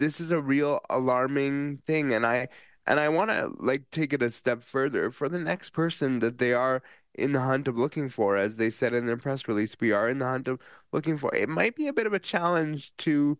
this 0.00 0.20
is 0.20 0.30
a 0.30 0.40
real 0.40 0.80
alarming 0.90 1.78
thing 1.86 2.12
and 2.14 2.26
I 2.26 2.48
and 2.86 2.98
I 3.00 3.08
want 3.08 3.30
to 3.30 3.52
like 3.58 3.90
take 3.90 4.12
it 4.12 4.22
a 4.22 4.30
step 4.30 4.62
further 4.62 5.10
for 5.10 5.28
the 5.28 5.38
next 5.38 5.70
person 5.70 6.20
that 6.20 6.38
they 6.38 6.52
are 6.52 6.82
in 7.14 7.32
the 7.32 7.40
hunt 7.40 7.68
of 7.68 7.78
looking 7.78 8.08
for 8.08 8.36
as 8.36 8.56
they 8.56 8.70
said 8.70 8.94
in 8.94 9.06
their 9.06 9.16
press 9.16 9.48
release 9.48 9.76
we 9.80 9.92
are 9.92 10.08
in 10.08 10.18
the 10.18 10.26
hunt 10.26 10.48
of 10.48 10.60
looking 10.92 11.16
for 11.16 11.34
it 11.34 11.48
might 11.48 11.76
be 11.76 11.86
a 11.88 11.92
bit 11.92 12.06
of 12.06 12.12
a 12.12 12.18
challenge 12.18 12.96
to 12.98 13.38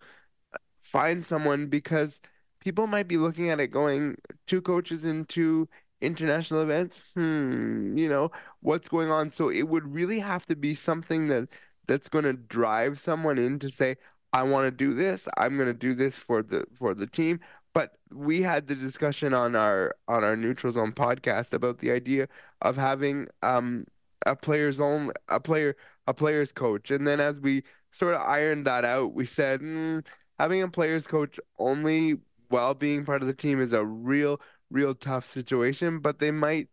uh, 0.54 0.58
find 0.80 1.24
someone 1.24 1.66
because 1.66 2.20
people 2.60 2.86
might 2.86 3.08
be 3.08 3.16
looking 3.16 3.50
at 3.50 3.60
it 3.60 3.68
going 3.68 4.16
two 4.46 4.60
coaches 4.62 5.04
in 5.04 5.24
two 5.24 5.68
international 6.01 6.62
events? 6.62 7.05
Hmm 7.14 7.96
you 7.96 8.09
know 8.09 8.30
what's 8.61 8.88
going 8.88 9.11
on? 9.11 9.30
So 9.30 9.48
it 9.51 9.68
would 9.68 9.92
really 9.94 10.20
have 10.20 10.46
to 10.46 10.57
be 10.57 10.74
something 10.74 11.28
that 11.28 11.48
that's 11.86 12.09
going 12.09 12.24
to 12.24 12.32
drive 12.34 12.98
someone 13.01 13.38
in 13.38 13.59
to 13.59 13.70
say 13.70 13.96
i 14.32 14.42
want 14.42 14.66
to 14.66 14.70
do 14.70 14.94
this. 14.94 15.28
I'm 15.36 15.57
going 15.57 15.68
to 15.68 15.74
do 15.74 15.94
this 15.94 16.16
for 16.18 16.42
the 16.42 16.64
for 16.74 16.94
the 16.94 17.07
team. 17.07 17.40
But 17.74 17.96
we 18.12 18.42
had 18.42 18.66
the 18.66 18.74
discussion 18.74 19.34
on 19.34 19.55
our 19.57 19.94
on 20.09 20.24
our 20.24 20.36
neutral 20.36 20.72
zone 20.72 20.92
podcast 20.92 21.53
about 21.53 21.78
the 21.78 21.90
idea 21.92 22.28
of 22.62 22.76
having 22.76 23.28
um 23.42 23.86
a 24.26 24.36
player's 24.36 24.80
own 24.80 25.12
a 25.28 25.40
player 25.40 25.76
a 26.07 26.14
player's 26.14 26.53
coach. 26.53 26.90
And 26.90 27.07
then 27.07 27.20
as 27.20 27.40
we 27.40 27.62
sort 27.92 28.14
of 28.14 28.22
ironed 28.22 28.66
that 28.66 28.84
out 28.84 29.14
we 29.14 29.26
said 29.26 29.61
mm, 29.61 30.05
having 30.38 30.62
a 30.62 30.68
player's 30.68 31.07
coach 31.07 31.40
only 31.59 32.16
while 32.48 32.74
being 32.74 33.05
part 33.05 33.22
of 33.22 33.28
the 33.28 33.34
team 33.34 33.61
is 33.61 33.72
a 33.72 33.84
real 33.84 34.40
real 34.70 34.94
tough 34.94 35.26
situation, 35.26 35.98
but 36.00 36.18
they 36.18 36.30
might 36.30 36.68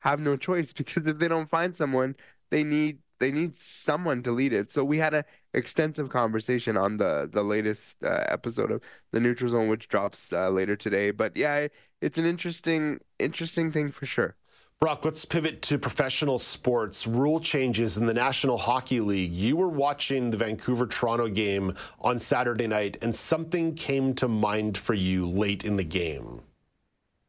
have 0.00 0.20
no 0.20 0.36
choice 0.36 0.72
because 0.74 1.06
if 1.06 1.18
they 1.18 1.28
don't 1.28 1.48
find 1.48 1.74
someone, 1.76 2.16
they 2.50 2.64
need 2.64 2.98
they 3.20 3.32
need 3.32 3.54
someone 3.56 4.22
to 4.22 4.30
lead 4.30 4.52
it. 4.52 4.70
So 4.70 4.84
we 4.84 4.98
had 4.98 5.12
an 5.12 5.24
extensive 5.52 6.08
conversation 6.08 6.76
on 6.76 6.98
the 6.98 7.28
the 7.30 7.42
latest 7.42 8.02
uh, 8.04 8.24
episode 8.28 8.70
of 8.70 8.82
the 9.12 9.20
Neutral 9.20 9.50
Zone, 9.50 9.68
which 9.68 9.88
drops 9.88 10.32
uh, 10.32 10.50
later 10.50 10.76
today. 10.76 11.10
But 11.10 11.36
yeah, 11.36 11.68
it's 12.00 12.18
an 12.18 12.24
interesting 12.24 13.00
interesting 13.18 13.72
thing 13.72 13.90
for 13.90 14.06
sure. 14.06 14.36
Brock, 14.80 15.04
let's 15.04 15.24
pivot 15.24 15.60
to 15.62 15.76
professional 15.76 16.38
sports. 16.38 17.04
Rule 17.04 17.40
changes 17.40 17.98
in 17.98 18.06
the 18.06 18.14
National 18.14 18.56
Hockey 18.56 19.00
League. 19.00 19.32
You 19.32 19.56
were 19.56 19.68
watching 19.68 20.30
the 20.30 20.36
Vancouver 20.36 20.86
Toronto 20.86 21.28
game 21.28 21.74
on 22.00 22.20
Saturday 22.20 22.68
night, 22.68 22.96
and 23.02 23.14
something 23.14 23.74
came 23.74 24.14
to 24.14 24.28
mind 24.28 24.78
for 24.78 24.94
you 24.94 25.26
late 25.26 25.64
in 25.64 25.76
the 25.76 25.84
game. 25.84 26.42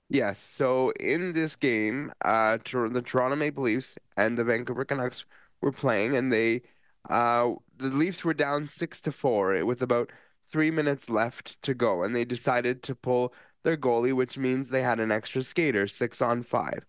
Yes. 0.09 0.39
So 0.39 0.91
in 0.99 1.33
this 1.33 1.55
game, 1.55 2.11
uh, 2.25 2.57
the 2.57 3.01
Toronto 3.05 3.35
Maple 3.35 3.63
Leafs 3.63 3.95
and 4.17 4.37
the 4.37 4.43
Vancouver 4.43 4.83
Canucks 4.85 5.25
were 5.61 5.71
playing, 5.71 6.15
and 6.15 6.33
they, 6.33 6.63
uh, 7.09 7.51
the 7.77 7.87
Leafs 7.89 8.25
were 8.25 8.33
down 8.33 8.65
six 8.67 8.99
to 9.01 9.11
four 9.11 9.63
with 9.65 9.81
about 9.81 10.11
three 10.49 10.71
minutes 10.71 11.09
left 11.09 11.61
to 11.61 11.73
go, 11.75 12.03
and 12.03 12.15
they 12.15 12.25
decided 12.25 12.81
to 12.83 12.95
pull 12.95 13.33
their 13.63 13.77
goalie, 13.77 14.13
which 14.13 14.37
means 14.37 14.69
they 14.69 14.81
had 14.81 14.99
an 14.99 15.11
extra 15.11 15.43
skater, 15.43 15.85
six 15.87 16.21
on 16.21 16.41
five. 16.43 16.85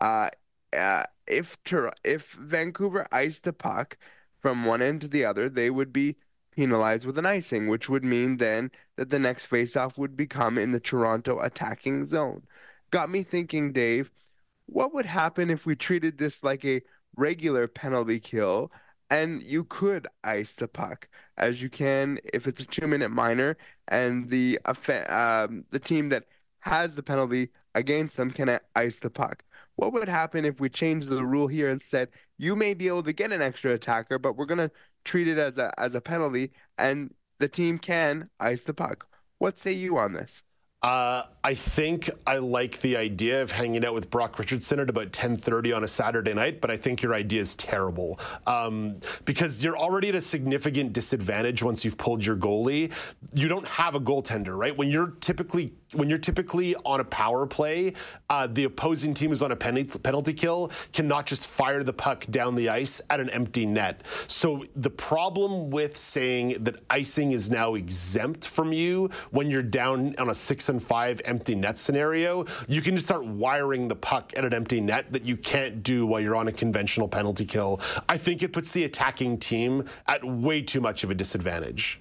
Uh, 0.00 0.30
uh, 0.72 1.04
if 1.26 1.62
Tur- 1.64 1.92
if 2.02 2.32
Vancouver 2.32 3.06
iced 3.12 3.44
the 3.44 3.52
puck 3.52 3.96
from 4.40 4.64
one 4.64 4.82
end 4.82 5.00
to 5.02 5.08
the 5.08 5.24
other, 5.24 5.48
they 5.48 5.70
would 5.70 5.92
be 5.92 6.16
penalized 6.56 7.06
with 7.06 7.18
an 7.18 7.26
icing, 7.26 7.68
which 7.68 7.88
would 7.88 8.04
mean 8.04 8.36
then 8.38 8.70
that 8.96 9.10
the 9.10 9.18
next 9.18 9.48
faceoff 9.48 9.98
would 9.98 10.16
become 10.16 10.58
in 10.58 10.72
the 10.72 10.80
Toronto 10.80 11.40
attacking 11.40 12.06
zone. 12.06 12.42
Got 12.90 13.10
me 13.10 13.22
thinking, 13.22 13.72
Dave, 13.72 14.10
what 14.66 14.94
would 14.94 15.06
happen 15.06 15.50
if 15.50 15.66
we 15.66 15.76
treated 15.76 16.18
this 16.18 16.42
like 16.42 16.64
a 16.64 16.82
regular 17.16 17.68
penalty 17.68 18.18
kill 18.20 18.70
and 19.10 19.42
you 19.42 19.64
could 19.64 20.08
ice 20.22 20.54
the 20.54 20.68
puck 20.68 21.08
as 21.36 21.62
you 21.62 21.68
can 21.68 22.18
if 22.32 22.46
it's 22.46 22.60
a 22.60 22.66
two 22.66 22.86
minute 22.86 23.10
minor 23.10 23.56
and 23.88 24.28
the 24.30 24.58
um, 24.64 25.64
the 25.70 25.78
team 25.78 26.08
that 26.08 26.24
has 26.60 26.96
the 26.96 27.02
penalty 27.02 27.50
against 27.74 28.16
them 28.16 28.30
can 28.30 28.58
ice 28.74 29.00
the 29.00 29.10
puck. 29.10 29.44
What 29.76 29.92
would 29.92 30.08
happen 30.08 30.44
if 30.44 30.60
we 30.60 30.68
changed 30.68 31.08
the 31.08 31.24
rule 31.24 31.48
here 31.48 31.68
and 31.68 31.82
said 31.82 32.08
you 32.38 32.56
may 32.56 32.74
be 32.74 32.88
able 32.88 33.02
to 33.02 33.12
get 33.12 33.32
an 33.32 33.42
extra 33.42 33.72
attacker, 33.72 34.18
but 34.18 34.36
we're 34.36 34.46
gonna 34.46 34.70
treat 35.04 35.28
it 35.28 35.38
as 35.38 35.58
a 35.58 35.72
as 35.78 35.94
a 35.94 36.00
penalty, 36.00 36.52
and 36.78 37.14
the 37.38 37.48
team 37.48 37.78
can 37.78 38.30
ice 38.40 38.64
the 38.64 38.74
puck? 38.74 39.06
What 39.38 39.58
say 39.58 39.72
you 39.72 39.98
on 39.98 40.12
this? 40.12 40.44
Uh, 40.84 41.24
I 41.42 41.54
think 41.54 42.10
I 42.26 42.36
like 42.36 42.78
the 42.82 42.98
idea 42.98 43.40
of 43.40 43.50
hanging 43.50 43.86
out 43.86 43.94
with 43.94 44.10
Brock 44.10 44.38
Richardson 44.38 44.80
at 44.80 44.90
about 44.90 45.12
10:30 45.12 45.74
on 45.74 45.82
a 45.82 45.88
Saturday 45.88 46.34
night, 46.34 46.60
but 46.60 46.70
I 46.70 46.76
think 46.76 47.00
your 47.00 47.14
idea 47.14 47.40
is 47.40 47.54
terrible 47.54 48.20
um, 48.46 49.00
because 49.24 49.64
you're 49.64 49.78
already 49.78 50.10
at 50.10 50.14
a 50.14 50.20
significant 50.20 50.92
disadvantage 50.92 51.62
once 51.62 51.86
you've 51.86 51.96
pulled 51.96 52.22
your 52.22 52.36
goalie. 52.36 52.92
You 53.32 53.48
don't 53.48 53.66
have 53.66 53.94
a 53.94 54.00
goaltender, 54.00 54.58
right? 54.58 54.76
When 54.76 54.90
you're 54.90 55.12
typically 55.20 55.72
when 55.94 56.08
you're 56.08 56.18
typically 56.18 56.74
on 56.84 57.00
a 57.00 57.04
power 57.04 57.46
play, 57.46 57.94
uh, 58.30 58.46
the 58.46 58.64
opposing 58.64 59.14
team 59.14 59.32
is 59.32 59.42
on 59.42 59.52
a 59.52 59.56
penalty, 59.56 59.98
penalty 59.98 60.32
kill 60.32 60.70
cannot 60.92 61.26
just 61.26 61.46
fire 61.46 61.82
the 61.82 61.92
puck 61.92 62.26
down 62.30 62.54
the 62.54 62.68
ice 62.68 63.00
at 63.10 63.20
an 63.20 63.30
empty 63.30 63.66
net. 63.66 64.02
So 64.26 64.64
the 64.76 64.90
problem 64.90 65.70
with 65.70 65.96
saying 65.96 66.64
that 66.64 66.76
icing 66.90 67.32
is 67.32 67.50
now 67.50 67.74
exempt 67.74 68.46
from 68.48 68.72
you 68.72 69.10
when 69.30 69.50
you're 69.50 69.62
down 69.62 70.14
on 70.18 70.30
a 70.30 70.34
six 70.34 70.68
and 70.68 70.82
five 70.82 71.20
empty 71.24 71.54
net 71.54 71.78
scenario, 71.78 72.44
you 72.68 72.80
can 72.82 72.94
just 72.94 73.06
start 73.06 73.24
wiring 73.24 73.88
the 73.88 73.96
puck 73.96 74.32
at 74.36 74.44
an 74.44 74.54
empty 74.54 74.80
net 74.80 75.12
that 75.12 75.24
you 75.24 75.36
can't 75.36 75.82
do 75.82 76.06
while 76.06 76.20
you're 76.20 76.36
on 76.36 76.48
a 76.48 76.52
conventional 76.52 77.08
penalty 77.08 77.44
kill. 77.44 77.80
I 78.08 78.18
think 78.18 78.42
it 78.42 78.52
puts 78.52 78.72
the 78.72 78.84
attacking 78.84 79.38
team 79.38 79.84
at 80.06 80.24
way 80.24 80.62
too 80.62 80.80
much 80.80 81.04
of 81.04 81.10
a 81.10 81.14
disadvantage. 81.14 82.00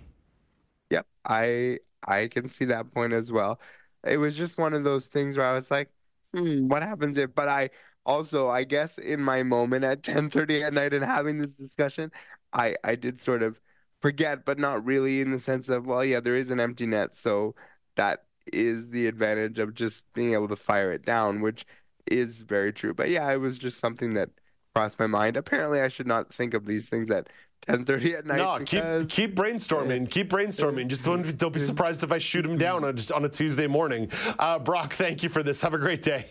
Yep, 0.90 1.08
I 1.26 1.80
I 2.06 2.28
can 2.28 2.50
see 2.50 2.66
that 2.66 2.92
point 2.94 3.14
as 3.14 3.32
well 3.32 3.60
it 4.04 4.18
was 4.18 4.36
just 4.36 4.58
one 4.58 4.74
of 4.74 4.84
those 4.84 5.08
things 5.08 5.38
where 5.38 5.46
I 5.46 5.54
was 5.54 5.72
like, 5.72 5.90
hmm, 6.34 6.68
what 6.68 6.84
happens 6.84 7.18
if? 7.18 7.34
But 7.36 7.48
I 7.50 7.70
also, 8.06 8.50
I 8.50 8.64
guess, 8.64 8.98
in 8.98 9.22
my 9.22 9.44
moment 9.44 9.86
at 9.86 10.04
10:30 10.04 10.64
at 10.64 10.74
night 10.74 10.94
and 10.94 11.04
having 11.06 11.38
this 11.40 11.54
discussion, 11.54 12.12
I 12.54 12.76
I 12.84 12.96
did 12.96 13.20
sort 13.20 13.44
of 13.44 13.60
forget, 14.02 14.46
but 14.46 14.60
not 14.60 14.86
really 14.86 15.22
in 15.22 15.32
the 15.32 15.40
sense 15.40 15.70
of, 15.70 15.86
well, 15.86 16.04
yeah, 16.04 16.20
there 16.20 16.36
is 16.36 16.50
an 16.52 16.60
empty 16.60 16.86
net, 16.86 17.16
so 17.16 17.56
that 17.96 18.26
is 18.52 18.90
the 18.90 19.08
advantage 19.08 19.60
of 19.60 19.74
just 19.74 20.04
being 20.14 20.34
able 20.34 20.48
to 20.50 20.56
fire 20.56 20.92
it 20.92 21.06
down, 21.06 21.40
which 21.42 21.66
is 22.06 22.42
very 22.42 22.74
true. 22.74 22.94
But 22.94 23.10
yeah, 23.10 23.32
it 23.32 23.38
was 23.38 23.58
just 23.58 23.80
something 23.80 24.14
that 24.16 24.30
crossed 24.76 25.00
my 25.00 25.08
mind. 25.08 25.38
Apparently, 25.38 25.80
I 25.82 25.88
should 25.88 26.08
not 26.08 26.34
think 26.34 26.54
of 26.54 26.66
these 26.66 26.90
things 26.90 27.10
at 27.10 27.30
10:30 27.68 28.18
at 28.18 28.26
night. 28.26 28.38
No, 28.38 28.60
keep 28.66 29.10
keep 29.10 29.36
brainstorming. 29.36 30.10
Keep 30.10 30.30
brainstorming. 30.30 30.88
Just 30.88 31.06
don't 31.06 31.38
don't 31.38 31.54
be 31.54 31.60
surprised 31.60 32.04
if 32.04 32.12
I 32.12 32.18
shoot 32.18 32.46
him 32.46 32.58
down 32.58 32.84
on 32.84 32.96
just 32.98 33.12
on 33.12 33.26
a 33.26 33.30
Tuesday 33.30 33.68
morning. 33.68 34.10
Uh, 34.40 34.60
Brock, 34.60 34.94
thank 34.94 35.24
you 35.24 35.30
for 35.30 35.44
this. 35.44 35.62
Have 35.62 35.74
a 35.74 35.78
great 35.78 36.04
day. 36.04 36.26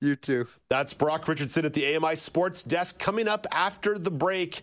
You 0.00 0.16
too. 0.16 0.46
That's 0.68 0.92
Brock 0.92 1.28
Richardson 1.28 1.64
at 1.64 1.72
the 1.72 1.96
AMI 1.96 2.14
Sports 2.16 2.62
Desk. 2.62 2.98
Coming 2.98 3.26
up 3.26 3.46
after 3.50 3.98
the 3.98 4.10
break, 4.10 4.62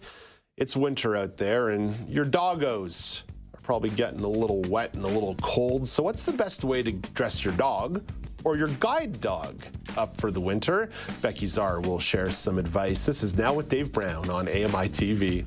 it's 0.58 0.76
winter 0.76 1.16
out 1.16 1.38
there, 1.38 1.70
and 1.70 2.08
your 2.08 2.26
doggos 2.26 3.24
are 3.56 3.62
probably 3.62 3.90
getting 3.90 4.20
a 4.20 4.28
little 4.28 4.62
wet 4.64 4.94
and 4.94 5.04
a 5.04 5.08
little 5.08 5.36
cold. 5.42 5.88
So, 5.88 6.04
what's 6.04 6.26
the 6.26 6.34
best 6.34 6.64
way 6.64 6.84
to 6.84 6.92
dress 6.92 7.44
your 7.44 7.56
dog? 7.56 8.04
Or 8.44 8.58
your 8.58 8.70
guide 8.80 9.22
dog 9.22 9.62
up 9.98 10.18
for 10.18 10.32
the 10.32 10.42
winter? 10.42 10.90
Becky 11.22 11.46
Czar 11.46 11.82
will 11.82 12.00
share 12.00 12.30
some 12.32 12.58
advice. 12.58 13.06
This 13.06 13.24
is 13.24 13.38
Now 13.38 13.54
with 13.54 13.70
Dave 13.70 13.92
Brown 13.92 14.30
on 14.30 14.48
AMI 14.48 14.90
TV. 14.90 15.46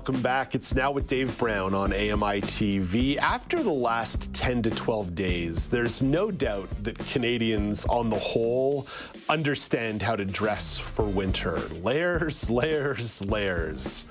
Welcome 0.00 0.22
back. 0.22 0.54
It's 0.54 0.74
now 0.74 0.90
with 0.90 1.06
Dave 1.06 1.36
Brown 1.36 1.74
on 1.74 1.92
AMI 1.92 2.40
TV. 2.40 3.18
After 3.18 3.62
the 3.62 3.70
last 3.70 4.32
10 4.32 4.62
to 4.62 4.70
12 4.70 5.14
days, 5.14 5.68
there's 5.68 6.00
no 6.00 6.30
doubt 6.30 6.70
that 6.82 6.98
Canadians, 7.00 7.84
on 7.84 8.08
the 8.08 8.18
whole, 8.18 8.88
understand 9.28 10.00
how 10.00 10.16
to 10.16 10.24
dress 10.24 10.78
for 10.78 11.04
winter. 11.04 11.58
Layers, 11.82 12.48
layers, 12.48 13.22
layers. 13.26 14.06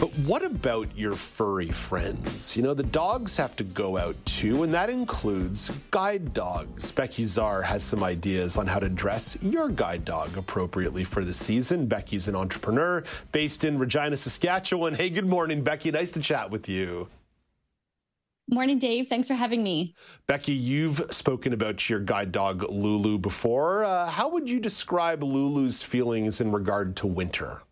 But 0.00 0.16
what 0.18 0.44
about 0.44 0.96
your 0.96 1.16
furry 1.16 1.70
friends? 1.70 2.56
You 2.56 2.62
know, 2.62 2.72
the 2.72 2.84
dogs 2.84 3.36
have 3.36 3.56
to 3.56 3.64
go 3.64 3.96
out 3.96 4.14
too, 4.24 4.62
and 4.62 4.72
that 4.72 4.90
includes 4.90 5.72
guide 5.90 6.32
dogs. 6.32 6.92
Becky 6.92 7.24
Czar 7.24 7.62
has 7.62 7.82
some 7.82 8.04
ideas 8.04 8.58
on 8.58 8.68
how 8.68 8.78
to 8.78 8.88
dress 8.88 9.36
your 9.42 9.68
guide 9.68 10.04
dog 10.04 10.36
appropriately 10.36 11.02
for 11.02 11.24
the 11.24 11.32
season. 11.32 11.86
Becky's 11.86 12.28
an 12.28 12.36
entrepreneur 12.36 13.02
based 13.32 13.64
in 13.64 13.76
Regina, 13.76 14.16
Saskatchewan. 14.16 14.94
Hey, 14.94 15.10
good 15.10 15.26
morning, 15.26 15.64
Becky. 15.64 15.90
Nice 15.90 16.12
to 16.12 16.20
chat 16.20 16.48
with 16.48 16.68
you. 16.68 17.08
Morning, 18.48 18.78
Dave. 18.78 19.08
Thanks 19.08 19.26
for 19.26 19.34
having 19.34 19.64
me. 19.64 19.96
Becky, 20.28 20.52
you've 20.52 21.04
spoken 21.10 21.52
about 21.52 21.90
your 21.90 21.98
guide 21.98 22.30
dog, 22.30 22.62
Lulu, 22.70 23.18
before. 23.18 23.84
Uh, 23.84 24.06
how 24.06 24.28
would 24.28 24.48
you 24.48 24.60
describe 24.60 25.24
Lulu's 25.24 25.82
feelings 25.82 26.40
in 26.40 26.52
regard 26.52 26.94
to 26.98 27.08
winter? 27.08 27.62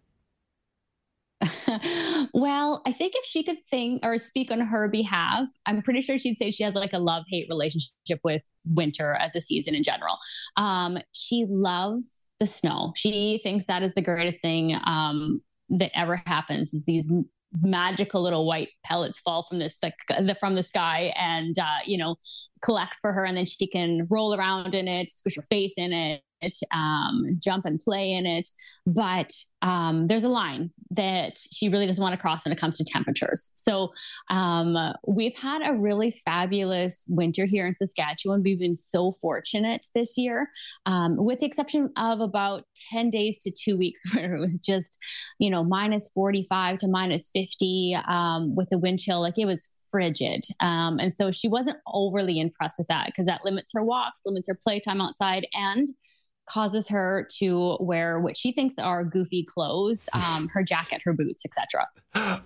well, 2.32 2.82
I 2.86 2.92
think 2.92 3.12
if 3.14 3.24
she 3.24 3.42
could 3.42 3.58
think 3.70 4.04
or 4.04 4.16
speak 4.18 4.50
on 4.50 4.60
her 4.60 4.88
behalf, 4.88 5.48
I'm 5.66 5.82
pretty 5.82 6.00
sure 6.00 6.16
she'd 6.16 6.38
say 6.38 6.50
she 6.50 6.62
has 6.62 6.74
like 6.74 6.92
a 6.92 6.98
love 6.98 7.24
hate 7.28 7.46
relationship 7.48 8.20
with 8.24 8.42
winter 8.64 9.14
as 9.14 9.36
a 9.36 9.40
season 9.40 9.74
in 9.74 9.82
general. 9.82 10.18
Um, 10.56 10.98
she 11.12 11.44
loves 11.48 12.28
the 12.40 12.46
snow. 12.46 12.92
She 12.96 13.40
thinks 13.42 13.66
that 13.66 13.82
is 13.82 13.94
the 13.94 14.02
greatest 14.02 14.40
thing 14.40 14.76
um, 14.84 15.42
that 15.70 15.90
ever 15.94 16.22
happens 16.26 16.72
is 16.72 16.84
these 16.84 17.12
magical 17.62 18.22
little 18.22 18.46
white 18.46 18.70
pellets 18.84 19.20
fall 19.20 19.44
from 19.44 19.58
this 19.58 19.78
like, 19.82 19.94
the, 20.08 20.36
from 20.38 20.54
the 20.54 20.62
sky 20.62 21.12
and 21.16 21.58
uh, 21.58 21.78
you 21.86 21.96
know 21.96 22.16
collect 22.60 22.96
for 23.00 23.12
her 23.12 23.24
and 23.24 23.36
then 23.36 23.46
she 23.46 23.66
can 23.66 24.06
roll 24.10 24.34
around 24.34 24.74
in 24.74 24.88
it 24.88 25.10
squish 25.10 25.36
her 25.36 25.42
face 25.42 25.74
in 25.78 25.92
it 25.92 26.22
it, 26.46 26.58
um, 26.72 27.38
jump 27.42 27.64
and 27.64 27.80
play 27.80 28.12
in 28.12 28.26
it. 28.26 28.48
But 28.86 29.32
um, 29.62 30.06
there's 30.06 30.24
a 30.24 30.28
line 30.28 30.70
that 30.90 31.38
she 31.52 31.68
really 31.68 31.86
doesn't 31.86 32.02
want 32.02 32.12
to 32.12 32.20
cross 32.20 32.44
when 32.44 32.52
it 32.52 32.58
comes 32.58 32.76
to 32.76 32.84
temperatures. 32.84 33.50
So 33.54 33.92
um, 34.30 34.76
we've 35.06 35.34
had 35.34 35.62
a 35.64 35.74
really 35.74 36.10
fabulous 36.10 37.04
winter 37.08 37.46
here 37.46 37.66
in 37.66 37.74
Saskatchewan. 37.74 38.42
We've 38.42 38.58
been 38.58 38.76
so 38.76 39.12
fortunate 39.12 39.86
this 39.94 40.16
year, 40.16 40.50
um, 40.84 41.16
with 41.16 41.40
the 41.40 41.46
exception 41.46 41.90
of 41.96 42.20
about 42.20 42.64
10 42.90 43.10
days 43.10 43.38
to 43.38 43.50
two 43.50 43.76
weeks 43.76 44.02
where 44.14 44.36
it 44.36 44.40
was 44.40 44.58
just, 44.58 44.98
you 45.38 45.50
know, 45.50 45.64
minus 45.64 46.08
45 46.14 46.78
to 46.78 46.88
minus 46.88 47.30
50 47.34 47.96
um, 48.06 48.54
with 48.54 48.68
the 48.70 48.78
wind 48.78 49.00
chill. 49.00 49.20
Like 49.20 49.38
it 49.38 49.46
was 49.46 49.68
frigid. 49.90 50.44
Um, 50.60 50.98
and 50.98 51.12
so 51.12 51.30
she 51.30 51.48
wasn't 51.48 51.78
overly 51.86 52.38
impressed 52.38 52.78
with 52.78 52.88
that 52.88 53.06
because 53.06 53.26
that 53.26 53.44
limits 53.44 53.72
her 53.74 53.82
walks, 53.82 54.20
limits 54.24 54.48
her 54.48 54.58
playtime 54.60 55.00
outside, 55.00 55.46
and 55.54 55.88
causes 56.46 56.88
her 56.88 57.26
to 57.38 57.76
wear 57.80 58.20
what 58.20 58.36
she 58.36 58.52
thinks 58.52 58.78
are 58.78 59.04
goofy 59.04 59.44
clothes, 59.44 60.08
um, 60.12 60.48
her 60.48 60.62
jacket, 60.62 61.02
her 61.04 61.12
boots, 61.12 61.44
etc. 61.44 61.86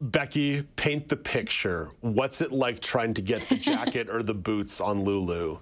Becky, 0.00 0.62
paint 0.76 1.08
the 1.08 1.16
picture. 1.16 1.90
What's 2.00 2.40
it 2.40 2.52
like 2.52 2.80
trying 2.80 3.14
to 3.14 3.22
get 3.22 3.42
the 3.48 3.56
jacket 3.56 4.10
or 4.10 4.22
the 4.22 4.34
boots 4.34 4.80
on 4.80 5.02
Lulu? 5.02 5.58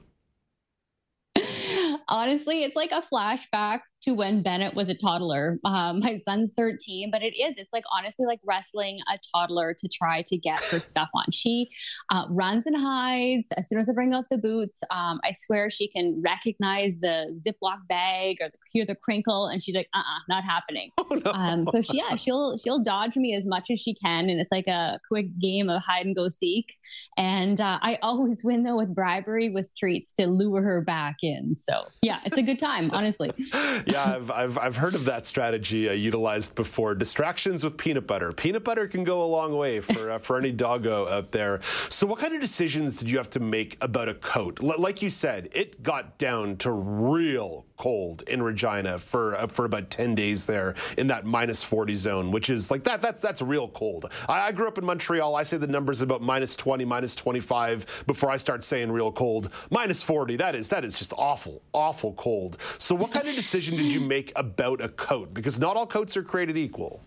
Honestly, 2.09 2.65
it's 2.65 2.77
like 2.77 2.91
a 2.93 3.03
flashback 3.03 3.81
to 4.03 4.13
when 4.13 4.43
Bennett 4.43 4.75
was 4.75 4.89
a 4.89 4.95
toddler. 4.95 5.59
Um, 5.65 6.01
my 6.01 6.19
son's 6.19 6.53
13, 6.57 7.11
but 7.11 7.23
it 7.23 7.39
is. 7.39 7.57
It's 7.57 7.73
like 7.73 7.85
honestly 7.97 8.27
like 8.27 8.41
wrestling 8.45 8.99
a 9.13 9.19
toddler 9.35 9.75
to 9.75 9.89
try 9.89 10.23
to 10.23 10.37
get 10.37 10.63
her 10.65 10.81
stuff 10.81 11.09
on. 11.15 11.25
She 11.33 11.71
uh, 12.11 12.27
runs 12.29 12.67
and 12.67 12.77
hides 12.77 13.51
as 13.53 13.69
soon 13.69 13.79
as 13.79 13.89
I 13.89 13.93
bring 13.93 14.13
out 14.13 14.25
the 14.31 14.39
boots. 14.39 14.83
Um, 14.91 15.21
I 15.25 15.33
swear 15.33 15.71
she 15.71 15.89
can 15.89 16.21
recognize 16.25 16.97
the 16.99 17.39
Ziploc 17.47 17.87
bag 17.89 18.39
or 18.41 18.49
the, 18.49 18.59
hear 18.71 18.85
the 18.85 18.97
crinkle, 18.97 19.47
and 19.47 19.63
she's 19.63 19.75
like, 19.75 19.89
"Uh, 19.95 19.99
uh 19.99 20.19
not 20.29 20.45
happening." 20.45 20.91
Oh, 21.11 21.21
no. 21.25 21.33
um, 21.33 21.67
so 21.67 21.81
she, 21.81 21.99
yeah, 21.99 22.15
she'll 22.17 22.57
she'll 22.57 22.83
dodge 22.83 23.17
me 23.17 23.35
as 23.35 23.45
much 23.45 23.71
as 23.71 23.81
she 23.81 23.93
can, 23.93 24.31
and 24.31 24.41
it's 24.41 24.53
like 24.53 24.67
a 24.67 24.99
quick 25.09 25.27
game 25.39 25.69
of 25.69 25.83
hide 25.83 26.07
and 26.07 26.17
go 26.17 26.29
seek. 26.29 26.73
And 27.19 27.61
uh, 27.61 27.79
I 27.83 27.99
always 28.03 28.43
win 28.45 28.63
though 28.63 28.77
with 28.77 28.95
bribery 28.95 29.51
with 29.51 29.75
treats 29.77 30.13
to 30.15 30.27
lure 30.27 30.63
her 30.63 30.81
back 30.81 31.17
in. 31.23 31.55
So 31.55 31.89
yeah, 32.01 32.21
it's 32.25 32.39
a 32.39 32.43
good 32.43 32.59
time, 32.59 32.91
honestly. 32.93 33.33
yeah, 33.93 34.17
I've, 34.17 34.31
I've, 34.31 34.59
I've 34.59 34.77
heard 34.77 34.95
of 34.95 35.05
that 35.07 35.27
strategy 35.27 35.89
uh, 35.89 35.93
utilized 35.93 36.55
before. 36.55 36.95
Distractions 36.95 37.65
with 37.65 37.77
peanut 37.77 38.07
butter. 38.07 38.33
Peanut 38.33 38.65
butter 38.65 38.87
can 38.87 39.05
go 39.05 39.23
a 39.23 39.27
long 39.27 39.57
way 39.57 39.81
for 39.81 40.11
uh, 40.11 40.19
for 40.19 40.39
any 40.39 40.53
doggo 40.53 41.09
out 41.09 41.33
there. 41.33 41.61
So, 41.89 42.07
what 42.07 42.19
kind 42.19 42.35
of 42.35 42.41
decisions 42.41 42.97
did 42.97 43.11
you 43.11 43.17
have 43.17 43.31
to 43.31 43.41
make 43.41 43.77
about 43.81 44.09
a 44.09 44.15
coat? 44.15 44.59
L- 44.63 44.75
like 44.79 45.03
you 45.03 45.11
said, 45.11 45.49
it 45.53 45.83
got 45.83 46.19
down 46.19 46.57
to 46.59 46.73
real 46.73 47.67
cold 47.83 48.23
in 48.29 48.41
Regina 48.41 48.97
for 48.97 49.35
uh, 49.35 49.47
for 49.49 49.65
about 49.65 49.91
10 49.91 50.15
days 50.15 50.47
there 50.47 50.77
in 50.99 51.09
that 51.09 51.27
minus 51.27 51.65
40 51.65 51.97
zone, 51.97 52.31
which 52.31 52.49
is 52.49 52.71
like 52.71 52.85
that. 52.85 53.03
That's 53.03 53.21
that's 53.21 53.43
real 53.43 53.69
cold. 53.69 54.13
I, 54.29 54.49
I 54.49 54.53
grew 54.53 54.69
up 54.69 54.79
in 54.79 54.85
Montreal. 54.85 55.35
I 55.35 55.43
say 55.43 55.57
the 55.57 55.67
numbers 55.67 56.01
about 56.01 56.23
minus 56.23 56.55
20, 56.55 56.85
minus 56.85 57.17
25 57.17 58.05
before 58.07 58.31
I 58.31 58.37
start 58.37 58.63
saying 58.63 58.93
real 58.93 59.11
cold. 59.11 59.51
Minus 59.71 60.01
40. 60.01 60.37
That 60.37 60.55
is 60.55 60.69
that 60.69 60.85
is 60.85 60.95
just 60.95 61.13
awful, 61.17 61.63
awful 61.73 62.13
cold. 62.13 62.59
So, 62.79 62.95
what 62.95 63.11
kind 63.11 63.29
of 63.29 63.35
decision 63.35 63.77
did 63.83 63.93
you 63.93 64.01
make 64.01 64.33
about 64.37 64.81
a 64.81 64.89
coat? 64.89 65.35
Because 65.35 65.59
not 65.59 65.77
all 65.77 65.87
coats 65.87 66.17
are 66.17 66.23
created 66.23 66.57
equal. 66.57 67.07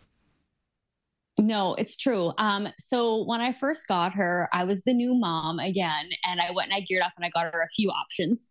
No, 1.37 1.75
it's 1.75 1.97
true. 1.97 2.31
Um, 2.37 2.69
so 2.79 3.25
when 3.25 3.41
I 3.41 3.51
first 3.51 3.87
got 3.87 4.13
her, 4.13 4.47
I 4.53 4.63
was 4.63 4.81
the 4.83 4.93
new 4.93 5.13
mom 5.13 5.59
again, 5.59 6.09
and 6.25 6.39
I 6.39 6.51
went 6.51 6.71
and 6.71 6.77
I 6.77 6.79
geared 6.79 7.03
up 7.03 7.11
and 7.17 7.25
I 7.25 7.29
got 7.29 7.53
her 7.53 7.61
a 7.61 7.67
few 7.67 7.89
options. 7.89 8.47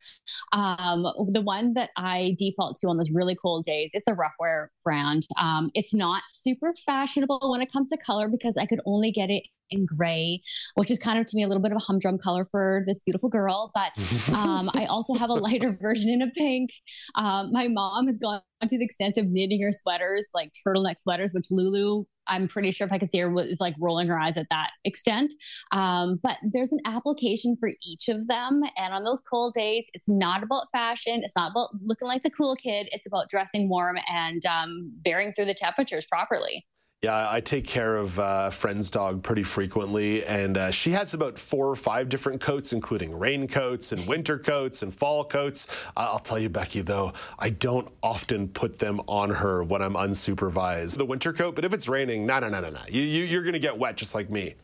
Um, 0.52 1.06
the 1.32 1.40
one 1.40 1.72
that 1.74 1.90
I 1.96 2.36
default 2.38 2.76
to 2.80 2.88
on 2.88 2.98
those 2.98 3.10
really 3.10 3.36
cold 3.36 3.64
days, 3.64 3.92
it's 3.94 4.06
a 4.06 4.14
Ruffwear 4.14 4.66
brand. 4.84 5.26
Um, 5.40 5.70
it's 5.74 5.94
not 5.94 6.24
super 6.28 6.74
fashionable 6.84 7.50
when 7.50 7.62
it 7.62 7.72
comes 7.72 7.88
to 7.88 7.96
color 7.96 8.28
because 8.28 8.58
I 8.58 8.66
could 8.66 8.80
only 8.84 9.10
get 9.10 9.30
it 9.30 9.48
in 9.70 9.86
gray, 9.86 10.40
which 10.74 10.90
is 10.90 10.98
kind 10.98 11.18
of 11.18 11.26
to 11.26 11.36
me 11.36 11.42
a 11.42 11.48
little 11.48 11.62
bit 11.62 11.72
of 11.72 11.76
a 11.76 11.80
humdrum 11.80 12.18
color 12.18 12.44
for 12.44 12.82
this 12.86 12.98
beautiful 12.98 13.28
girl. 13.28 13.70
But 13.74 13.98
um, 14.34 14.70
I 14.74 14.86
also 14.86 15.14
have 15.14 15.30
a 15.30 15.34
lighter 15.34 15.76
version 15.82 16.10
in 16.10 16.22
a 16.22 16.30
pink. 16.30 16.70
Um, 17.16 17.52
my 17.52 17.68
mom 17.68 18.06
has 18.06 18.18
gone 18.18 18.42
to 18.68 18.78
the 18.78 18.84
extent 18.84 19.18
of 19.18 19.26
knitting 19.26 19.62
her 19.62 19.72
sweaters, 19.72 20.30
like 20.34 20.52
turtleneck 20.66 20.98
sweaters, 20.98 21.32
which 21.34 21.50
Lulu, 21.50 22.04
I'm 22.26 22.48
pretty 22.48 22.70
sure 22.70 22.86
if 22.86 22.92
I 22.92 22.98
could 22.98 23.10
see 23.10 23.18
her, 23.18 23.30
was 23.30 23.60
like 23.60 23.74
rolling 23.78 24.08
her 24.08 24.18
eyes 24.18 24.36
at 24.36 24.46
that 24.50 24.70
extent. 24.84 25.34
Um, 25.72 26.18
but 26.22 26.38
there's 26.50 26.72
an 26.72 26.80
application 26.86 27.56
for 27.56 27.68
each 27.82 28.08
of 28.08 28.26
them. 28.26 28.62
And 28.76 28.94
on 28.94 29.04
those 29.04 29.20
cold 29.20 29.54
days, 29.54 29.88
it's 29.92 30.08
not 30.08 30.42
about 30.42 30.68
fashion. 30.72 31.20
It's 31.22 31.36
not 31.36 31.50
about 31.50 31.70
looking 31.84 32.08
like 32.08 32.22
the 32.22 32.30
cool 32.30 32.56
kid. 32.56 32.88
It's 32.92 33.06
about 33.06 33.28
dressing 33.28 33.68
warm 33.68 33.98
and 34.08 34.44
um, 34.46 34.92
bearing 35.02 35.32
through 35.32 35.46
the 35.46 35.54
temperatures 35.54 36.06
properly. 36.06 36.64
Yeah, 37.04 37.28
I 37.30 37.42
take 37.42 37.66
care 37.66 37.96
of 37.96 38.18
uh, 38.18 38.44
a 38.46 38.50
friend's 38.50 38.88
dog 38.88 39.22
pretty 39.22 39.42
frequently, 39.42 40.24
and 40.24 40.56
uh, 40.56 40.70
she 40.70 40.90
has 40.92 41.12
about 41.12 41.38
four 41.38 41.68
or 41.68 41.76
five 41.76 42.08
different 42.08 42.40
coats, 42.40 42.72
including 42.72 43.14
raincoats 43.18 43.92
and 43.92 44.06
winter 44.06 44.38
coats 44.38 44.82
and 44.82 44.94
fall 44.94 45.22
coats. 45.22 45.68
Uh, 45.98 46.08
I'll 46.10 46.18
tell 46.18 46.38
you, 46.38 46.48
Becky, 46.48 46.80
though, 46.80 47.12
I 47.38 47.50
don't 47.50 47.86
often 48.02 48.48
put 48.48 48.78
them 48.78 49.02
on 49.06 49.28
her 49.28 49.62
when 49.62 49.82
I'm 49.82 49.92
unsupervised. 49.92 50.96
The 50.96 51.04
winter 51.04 51.34
coat, 51.34 51.54
but 51.54 51.66
if 51.66 51.74
it's 51.74 51.88
raining, 51.88 52.24
no, 52.24 52.38
no, 52.38 52.48
no, 52.48 52.62
no, 52.62 52.70
no. 52.70 52.80
You, 52.88 53.02
you, 53.02 53.24
you're 53.24 53.42
going 53.42 53.52
to 53.52 53.58
get 53.58 53.76
wet 53.76 53.98
just 53.98 54.14
like 54.14 54.30
me. 54.30 54.54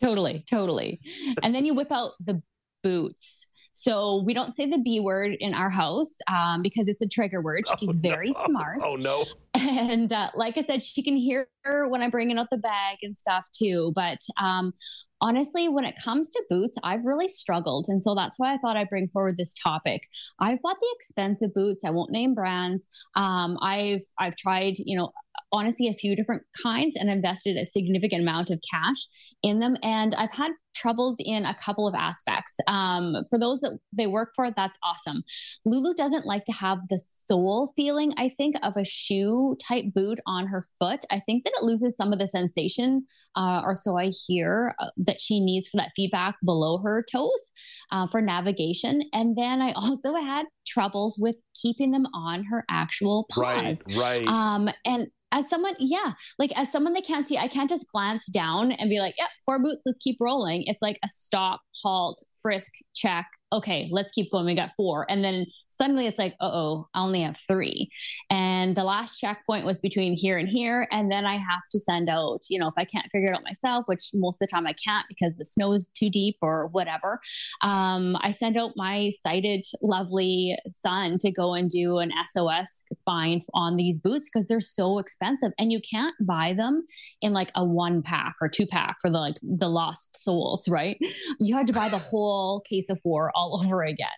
Totally, 0.00 0.44
totally. 0.48 1.00
and 1.42 1.52
then 1.52 1.66
you 1.66 1.74
whip 1.74 1.90
out 1.90 2.12
the 2.24 2.40
boots. 2.84 3.48
So 3.72 4.22
we 4.24 4.34
don't 4.34 4.54
say 4.54 4.66
the 4.66 4.78
B 4.78 5.00
word 5.00 5.36
in 5.40 5.54
our 5.54 5.70
house 5.70 6.18
um, 6.30 6.62
because 6.62 6.88
it's 6.88 7.02
a 7.02 7.08
trigger 7.08 7.40
word. 7.40 7.64
She's 7.78 7.96
oh, 7.96 8.00
very 8.00 8.30
no. 8.30 8.44
smart. 8.44 8.78
Oh, 8.82 8.96
no. 8.96 9.24
And 9.54 10.12
uh, 10.12 10.30
like 10.34 10.56
I 10.56 10.62
said, 10.62 10.82
she 10.82 11.02
can 11.02 11.16
hear 11.16 11.46
when 11.64 12.02
I'm 12.02 12.10
bringing 12.10 12.38
out 12.38 12.48
the 12.50 12.56
bag 12.56 12.98
and 13.02 13.14
stuff 13.16 13.46
too. 13.54 13.92
But 13.94 14.18
um, 14.38 14.72
honestly, 15.20 15.68
when 15.68 15.84
it 15.84 15.94
comes 16.02 16.30
to 16.30 16.42
boots, 16.50 16.76
I've 16.82 17.04
really 17.04 17.28
struggled. 17.28 17.86
And 17.88 18.02
so 18.02 18.14
that's 18.14 18.38
why 18.38 18.52
I 18.52 18.58
thought 18.58 18.76
I'd 18.76 18.88
bring 18.88 19.08
forward 19.08 19.36
this 19.36 19.54
topic. 19.54 20.08
I've 20.40 20.60
bought 20.62 20.78
the 20.80 20.94
expensive 20.96 21.54
boots. 21.54 21.84
I 21.84 21.90
won't 21.90 22.10
name 22.10 22.34
brands. 22.34 22.88
Um, 23.14 23.56
I've 23.62 24.02
I've 24.18 24.36
tried, 24.36 24.74
you 24.78 24.96
know, 24.98 25.12
honestly 25.52 25.88
a 25.88 25.94
few 25.94 26.16
different 26.16 26.42
kinds 26.62 26.96
and 26.96 27.08
invested 27.10 27.56
a 27.56 27.66
significant 27.66 28.22
amount 28.22 28.50
of 28.50 28.60
cash 28.68 29.06
in 29.42 29.60
them. 29.60 29.76
And 29.82 30.14
I've 30.14 30.32
had 30.32 30.52
troubles 30.74 31.16
in 31.24 31.44
a 31.44 31.54
couple 31.54 31.86
of 31.86 31.94
aspects. 31.94 32.58
Um, 32.66 33.16
for 33.28 33.38
those 33.38 33.60
that 33.60 33.78
they 33.92 34.06
work 34.06 34.32
for, 34.34 34.50
that's 34.50 34.78
awesome. 34.82 35.22
Lulu 35.64 35.94
doesn't 35.94 36.26
like 36.26 36.44
to 36.46 36.52
have 36.52 36.78
the 36.88 36.98
sole 36.98 37.72
feeling, 37.76 38.12
I 38.16 38.28
think, 38.28 38.56
of 38.62 38.76
a 38.76 38.84
shoe 38.84 39.56
type 39.60 39.86
boot 39.94 40.20
on 40.26 40.46
her 40.46 40.62
foot. 40.78 41.04
I 41.10 41.20
think 41.20 41.44
that 41.44 41.54
it 41.56 41.64
loses 41.64 41.96
some 41.96 42.12
of 42.12 42.18
the 42.18 42.26
sensation, 42.26 43.06
uh, 43.36 43.62
or 43.64 43.74
so 43.74 43.96
I 43.96 44.10
hear, 44.26 44.74
uh, 44.78 44.90
that 44.98 45.20
she 45.20 45.40
needs 45.40 45.68
for 45.68 45.76
that 45.78 45.92
feedback 45.96 46.36
below 46.44 46.78
her 46.78 47.04
toes 47.10 47.52
uh, 47.90 48.06
for 48.06 48.20
navigation. 48.20 49.02
And 49.12 49.36
then 49.36 49.62
I 49.62 49.72
also 49.76 50.14
had 50.14 50.46
troubles 50.66 51.18
with 51.18 51.40
keeping 51.60 51.90
them 51.90 52.06
on 52.14 52.44
her 52.44 52.64
actual 52.68 53.26
paws. 53.30 53.84
Right, 53.88 53.96
right. 53.96 54.26
Um, 54.26 54.68
and 54.84 55.08
as 55.32 55.48
someone, 55.48 55.74
yeah, 55.78 56.12
like 56.38 56.56
as 56.58 56.70
someone 56.70 56.92
that 56.92 57.04
can't 57.04 57.26
see, 57.26 57.38
I 57.38 57.48
can't 57.48 57.68
just 57.70 57.90
glance 57.90 58.26
down 58.26 58.72
and 58.72 58.88
be 58.88 59.00
like, 59.00 59.14
yep, 59.18 59.28
yeah, 59.28 59.42
four 59.44 59.58
boots, 59.58 59.82
let's 59.86 59.98
keep 59.98 60.18
rolling. 60.20 60.62
It's 60.66 60.82
like 60.82 60.98
a 61.02 61.08
stop, 61.08 61.60
halt, 61.82 62.22
frisk, 62.40 62.72
check, 62.94 63.26
okay, 63.52 63.88
let's 63.92 64.12
keep 64.12 64.30
going. 64.30 64.46
We 64.46 64.54
got 64.54 64.72
four. 64.76 65.06
And 65.08 65.22
then 65.22 65.46
suddenly 65.68 66.06
it's 66.06 66.18
like, 66.18 66.34
oh, 66.40 66.88
I 66.94 67.02
only 67.02 67.20
have 67.22 67.38
three. 67.48 67.90
And 68.30 68.74
the 68.76 68.84
last 68.84 69.18
checkpoint 69.18 69.66
was 69.66 69.80
between 69.80 70.14
here 70.14 70.38
and 70.38 70.48
here. 70.48 70.86
And 70.90 71.10
then 71.10 71.26
I 71.26 71.36
have 71.36 71.62
to 71.70 71.78
send 71.78 72.08
out, 72.08 72.40
you 72.48 72.58
know, 72.58 72.68
if 72.68 72.74
I 72.76 72.84
can't 72.84 73.10
figure 73.10 73.32
it 73.32 73.36
out 73.36 73.44
myself, 73.44 73.84
which 73.86 74.10
most 74.14 74.40
of 74.40 74.48
the 74.48 74.52
time 74.52 74.66
I 74.66 74.74
can't 74.74 75.06
because 75.08 75.36
the 75.36 75.44
snow 75.44 75.72
is 75.72 75.88
too 75.88 76.10
deep 76.10 76.36
or 76.40 76.68
whatever, 76.68 77.20
um, 77.62 78.16
I 78.20 78.30
send 78.30 78.56
out 78.56 78.72
my 78.76 79.10
sighted, 79.10 79.64
lovely 79.82 80.56
son 80.66 81.18
to 81.18 81.30
go 81.30 81.54
and 81.54 81.68
do 81.68 81.98
an 81.98 82.12
SOS 82.30 82.84
find 83.04 83.42
on 83.54 83.76
these 83.76 83.98
boots 83.98 84.28
because 84.28 84.48
they're 84.48 84.60
so 84.60 84.98
expensive 84.98 85.52
and 85.58 85.72
you 85.72 85.80
can't 85.88 86.14
buy 86.20 86.54
them 86.54 86.84
in 87.20 87.32
like 87.32 87.50
a 87.54 87.64
one 87.64 88.02
pack 88.02 88.36
or 88.40 88.48
two 88.48 88.66
pack 88.66 88.96
for 89.00 89.10
the 89.10 89.18
like 89.18 89.36
the 89.42 89.68
lost 89.68 90.22
souls, 90.22 90.68
right? 90.68 90.98
You 91.40 91.56
had 91.56 91.66
to 91.66 91.72
buy 91.72 91.88
the 91.88 91.98
whole 91.98 92.60
case 92.60 92.88
of 92.88 93.00
four 93.00 93.32
all 93.42 93.60
over 93.64 93.82
again. 93.82 94.08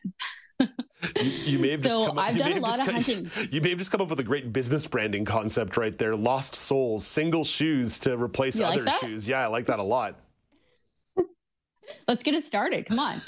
you, 0.60 0.68
you, 1.22 1.58
may 1.58 1.70
have 1.70 1.80
so 1.80 1.88
just 1.88 2.08
come 2.08 2.18
I've 2.18 2.36
up, 2.36 2.42
done 2.42 2.52
a 2.52 2.60
lot 2.60 2.80
of 2.80 2.86
hunting. 2.86 3.30
You 3.50 3.60
may 3.60 3.70
have 3.70 3.78
just 3.78 3.90
come 3.90 4.00
up 4.00 4.08
with 4.08 4.20
a 4.20 4.24
great 4.24 4.52
business 4.52 4.86
branding 4.86 5.24
concept 5.24 5.76
right 5.76 5.96
there. 5.98 6.14
Lost 6.14 6.54
souls, 6.54 7.06
single 7.06 7.44
shoes 7.44 7.98
to 8.00 8.16
replace 8.16 8.58
you 8.58 8.64
other 8.64 8.84
like 8.84 9.00
shoes. 9.00 9.28
Yeah, 9.28 9.40
I 9.40 9.46
like 9.46 9.66
that 9.66 9.78
a 9.78 9.82
lot. 9.82 10.16
Let's 12.08 12.22
get 12.22 12.34
it 12.34 12.44
started. 12.44 12.86
Come 12.86 12.98
on. 12.98 13.20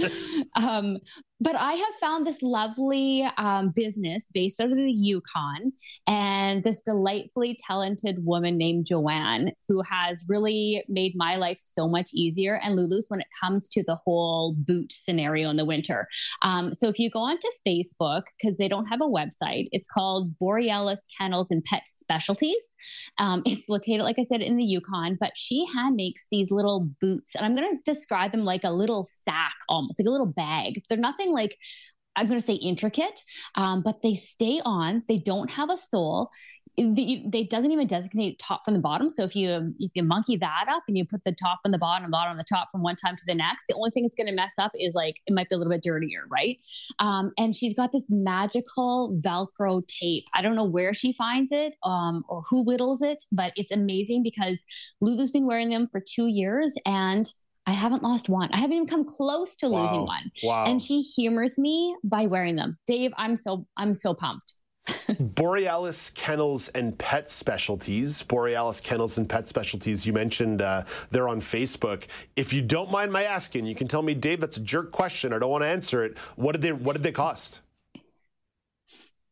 um, 0.55 0.99
but 1.41 1.55
I 1.55 1.75
have 1.75 1.95
found 2.01 2.27
this 2.27 2.41
lovely 2.43 3.29
um, 3.37 3.71
business 3.75 4.31
based 4.33 4.61
out 4.61 4.71
of 4.71 4.77
the 4.77 4.91
Yukon 4.91 5.73
and 6.07 6.63
this 6.63 6.81
delightfully 6.83 7.59
talented 7.67 8.25
woman 8.25 8.57
named 8.57 8.87
Joanne 8.87 9.53
who 9.69 9.83
has 9.83 10.25
really 10.29 10.83
made 10.89 11.13
my 11.15 11.37
life 11.37 11.59
so 11.61 11.89
much 11.89 12.11
easier 12.15 12.59
and 12.63 12.75
Lulu's 12.75 13.07
when 13.09 13.21
it 13.21 13.27
comes 13.43 13.69
to 13.71 13.83
the 13.83 13.97
whole 13.97 14.55
boot 14.57 14.93
scenario 14.93 15.51
in 15.51 15.57
the 15.57 15.65
winter. 15.65 16.09
Um, 16.43 16.73
so 16.73 16.89
if 16.89 16.99
you 16.99 17.11
go 17.11 17.21
onto 17.21 17.49
Facebook, 17.67 18.23
because 18.39 18.57
they 18.57 18.69
don't 18.69 18.87
have 18.87 19.01
a 19.01 19.05
website, 19.05 19.69
it's 19.73 19.87
called 19.87 20.37
Borealis 20.39 21.05
Kennels 21.19 21.51
and 21.51 21.63
Pet 21.65 21.83
Specialties. 21.87 22.77
Um, 23.19 23.43
it's 23.47 23.69
located, 23.69 24.03
like 24.03 24.19
I 24.19 24.25
said, 24.25 24.41
in 24.41 24.57
the 24.57 24.65
Yukon, 24.65 25.17
but 25.21 25.33
she 25.37 25.67
hand 25.75 25.97
makes 25.97 26.29
these 26.31 26.51
little 26.51 26.89
boots 27.01 27.35
and 27.35 27.45
I'm 27.45 27.55
going 27.55 27.71
to 27.71 27.93
describe 27.93 28.33
them 28.33 28.45
like 28.45 28.65
a 28.65 28.71
little 28.71 29.05
sack 29.05 29.55
almost, 29.69 30.01
like 30.01 30.07
a 30.07 30.11
little 30.11 30.27
bag. 30.27 30.83
They're 30.89 30.99
nothing 30.99 31.26
like 31.33 31.57
I'm 32.17 32.29
going 32.29 32.41
to 32.41 32.47
say 32.47 32.55
intricate, 32.55 33.21
um, 33.57 33.83
but 33.83 34.01
they 34.03 34.15
stay 34.15 34.61
on. 34.65 35.03
They 35.07 35.19
don't 35.19 35.51
have 35.51 35.71
a 35.71 35.77
sole. 35.77 36.31
the, 36.79 37.25
they 37.27 37.45
doesn't 37.45 37.71
even 37.73 37.87
designate 37.87 38.39
top 38.39 38.65
from 38.65 38.75
the 38.75 38.81
bottom. 38.81 39.09
So 39.11 39.23
if 39.25 39.35
you 39.35 39.75
if 39.79 39.93
you 39.95 40.03
monkey 40.03 40.37
that 40.37 40.67
up 40.69 40.83
and 40.89 40.97
you 40.97 41.07
put 41.07 41.25
the 41.25 41.33
top 41.33 41.61
on 41.65 41.73
the 41.73 41.79
bottom, 41.79 42.11
bottom 42.11 42.33
on 42.33 42.37
the 42.37 42.45
top 42.45 42.69
from 42.71 42.83
one 42.83 42.97
time 42.97 43.17
to 43.17 43.23
the 43.27 43.35
next, 43.35 43.67
the 43.67 43.75
only 43.75 43.91
thing 43.91 44.05
it's 44.05 44.15
going 44.15 44.27
to 44.27 44.35
mess 44.35 44.53
up 44.59 44.73
is 44.79 44.95
like 44.95 45.17
it 45.27 45.35
might 45.35 45.49
be 45.49 45.55
a 45.55 45.59
little 45.59 45.73
bit 45.73 45.83
dirtier, 45.83 46.25
right? 46.31 46.59
Um, 46.99 47.33
and 47.39 47.55
she's 47.55 47.75
got 47.75 47.93
this 47.93 48.09
magical 48.11 49.19
Velcro 49.25 49.87
tape. 49.87 50.25
I 50.35 50.43
don't 50.43 50.57
know 50.57 50.65
where 50.65 50.93
she 50.95 51.13
finds 51.13 51.53
it 51.53 51.77
um, 51.83 52.25
or 52.29 52.43
who 52.49 52.63
whittles 52.63 53.03
it, 53.03 53.25
but 53.33 53.53
it's 53.57 53.73
amazing 53.73 54.23
because 54.23 54.65
Lulu's 55.01 55.31
been 55.31 55.47
wearing 55.47 55.71
them 55.71 55.87
for 55.87 56.01
two 56.01 56.27
years 56.27 56.77
and 56.85 57.31
I 57.67 57.73
haven't 57.73 58.03
lost 58.03 58.29
one. 58.29 58.49
I 58.53 58.59
haven't 58.59 58.77
even 58.77 58.89
come 58.89 59.05
close 59.05 59.57
to 59.57 59.69
Wow. 59.69 59.83
losing 59.83 60.07
one. 60.07 60.31
Wow. 60.43 60.65
And 60.67 60.81
she 60.81 61.01
humors 61.01 61.59
me 61.59 61.97
by 62.05 62.27
wearing 62.27 62.57
them. 62.57 62.79
Dave, 62.87 63.13
I'm 63.17 63.35
so 63.37 63.67
I'm 63.77 63.93
so 63.93 64.15
pumped. 64.15 64.55
Borealis 65.19 66.11
Kennels 66.11 66.69
and 66.69 66.97
Pet 66.97 67.29
Specialties. 67.29 68.23
Borealis 68.23 68.81
Kennels 68.81 69.19
and 69.19 69.29
Pet 69.29 69.49
Specialties. 69.49 70.07
You 70.07 70.13
mentioned 70.13 70.63
uh, 70.63 70.85
they're 71.11 71.29
on 71.29 71.41
Facebook. 71.41 72.05
If 72.37 72.53
you 72.53 72.63
don't 72.63 72.91
mind 72.93 73.13
my 73.13 73.25
asking, 73.25 73.67
you 73.67 73.75
can 73.75 73.89
tell 73.89 74.03
me, 74.03 74.15
Dave. 74.15 74.39
That's 74.41 74.59
a 74.59 74.61
jerk 74.61 74.93
question. 74.93 75.33
I 75.33 75.41
don't 75.41 75.51
want 75.51 75.63
to 75.63 75.69
answer 75.69 76.05
it. 76.05 76.17
What 76.37 76.53
did 76.53 76.63
they 76.63 76.73
What 76.73 76.93
did 76.93 77.03
they 77.03 77.11
cost? 77.13 77.63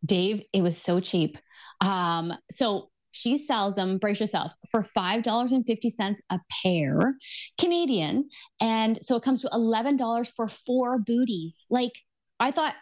Dave, 0.05 0.43
it 0.53 0.61
was 0.63 0.77
so 0.77 1.01
cheap. 1.01 1.39
Um, 1.81 2.35
so 2.51 2.91
she 3.15 3.39
sells 3.39 3.77
them, 3.77 3.99
brace 3.99 4.19
yourself, 4.21 4.53
for 4.71 4.83
$5.50 4.83 6.17
a 6.31 6.41
pair 6.63 7.15
Canadian. 7.59 8.29
And 8.61 8.99
so 9.03 9.15
it 9.17 9.23
comes 9.23 9.41
to 9.43 9.49
$11 9.49 10.29
for 10.35 10.49
four 10.49 10.99
booties. 10.99 11.65
Like, 11.71 11.93
I 12.41 12.51
thought, 12.51 12.75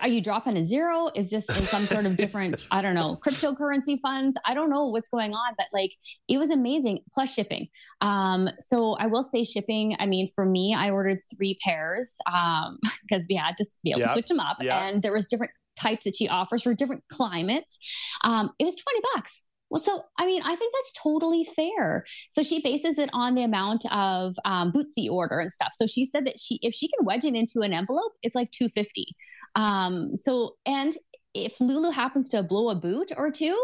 are 0.00 0.08
you 0.08 0.20
dropping 0.20 0.56
a 0.58 0.64
zero? 0.64 1.08
Is 1.14 1.30
this 1.30 1.48
in 1.48 1.66
some 1.66 1.86
sort 1.86 2.04
of 2.06 2.16
different, 2.18 2.66
I 2.70 2.82
don't 2.82 2.94
know, 2.94 3.18
cryptocurrency 3.24 3.98
funds? 4.00 4.38
I 4.46 4.54
don't 4.54 4.68
know 4.70 4.86
what's 4.88 5.08
going 5.08 5.32
on, 5.32 5.54
but 5.56 5.66
like 5.72 5.90
it 6.28 6.36
was 6.38 6.50
amazing. 6.50 7.00
Plus 7.12 7.32
shipping. 7.32 7.68
Um, 8.00 8.48
so 8.58 8.92
I 9.00 9.06
will 9.06 9.24
say 9.24 9.42
shipping. 9.42 9.96
I 9.98 10.06
mean, 10.06 10.28
for 10.34 10.44
me, 10.44 10.74
I 10.76 10.90
ordered 10.90 11.18
three 11.34 11.58
pairs 11.64 12.16
um, 12.32 12.78
because 13.02 13.26
we 13.28 13.34
had 13.36 13.56
to 13.56 13.64
be 13.82 13.90
able 13.90 14.00
Yeah. 14.00 14.06
to 14.08 14.12
switch 14.12 14.28
them 14.28 14.40
up, 14.40 14.58
Yeah. 14.60 14.86
and 14.86 15.02
there 15.02 15.12
was 15.12 15.26
different 15.26 15.52
types 15.78 16.04
that 16.04 16.14
she 16.16 16.28
offers 16.28 16.62
for 16.62 16.74
different 16.74 17.02
climates. 17.10 17.78
Um, 18.22 18.50
it 18.58 18.64
was 18.64 18.76
20 18.76 19.00
bucks. 19.14 19.42
Well, 19.72 19.80
so 19.80 20.04
I 20.18 20.26
mean, 20.26 20.42
I 20.42 20.54
think 20.54 20.74
that's 20.74 20.92
totally 21.02 21.48
fair. 21.56 22.04
So 22.30 22.42
she 22.42 22.60
bases 22.60 22.98
it 22.98 23.08
on 23.14 23.34
the 23.34 23.42
amount 23.42 23.86
of 23.90 24.36
um, 24.44 24.70
boots 24.70 24.92
you 24.98 25.12
order 25.12 25.40
and 25.40 25.50
stuff. 25.50 25.70
So 25.72 25.86
she 25.86 26.04
said 26.04 26.26
that 26.26 26.38
she, 26.38 26.58
if 26.60 26.74
she 26.74 26.88
can 26.88 27.06
wedge 27.06 27.24
it 27.24 27.34
into 27.34 27.62
an 27.62 27.72
envelope, 27.72 28.12
it's 28.22 28.34
like 28.34 28.50
two 28.50 28.68
fifty. 28.68 29.16
Um, 29.54 30.14
so 30.14 30.56
and 30.66 30.94
if 31.32 31.58
Lulu 31.58 31.90
happens 31.90 32.28
to 32.28 32.42
blow 32.42 32.68
a 32.68 32.74
boot 32.74 33.12
or 33.16 33.30
two, 33.30 33.58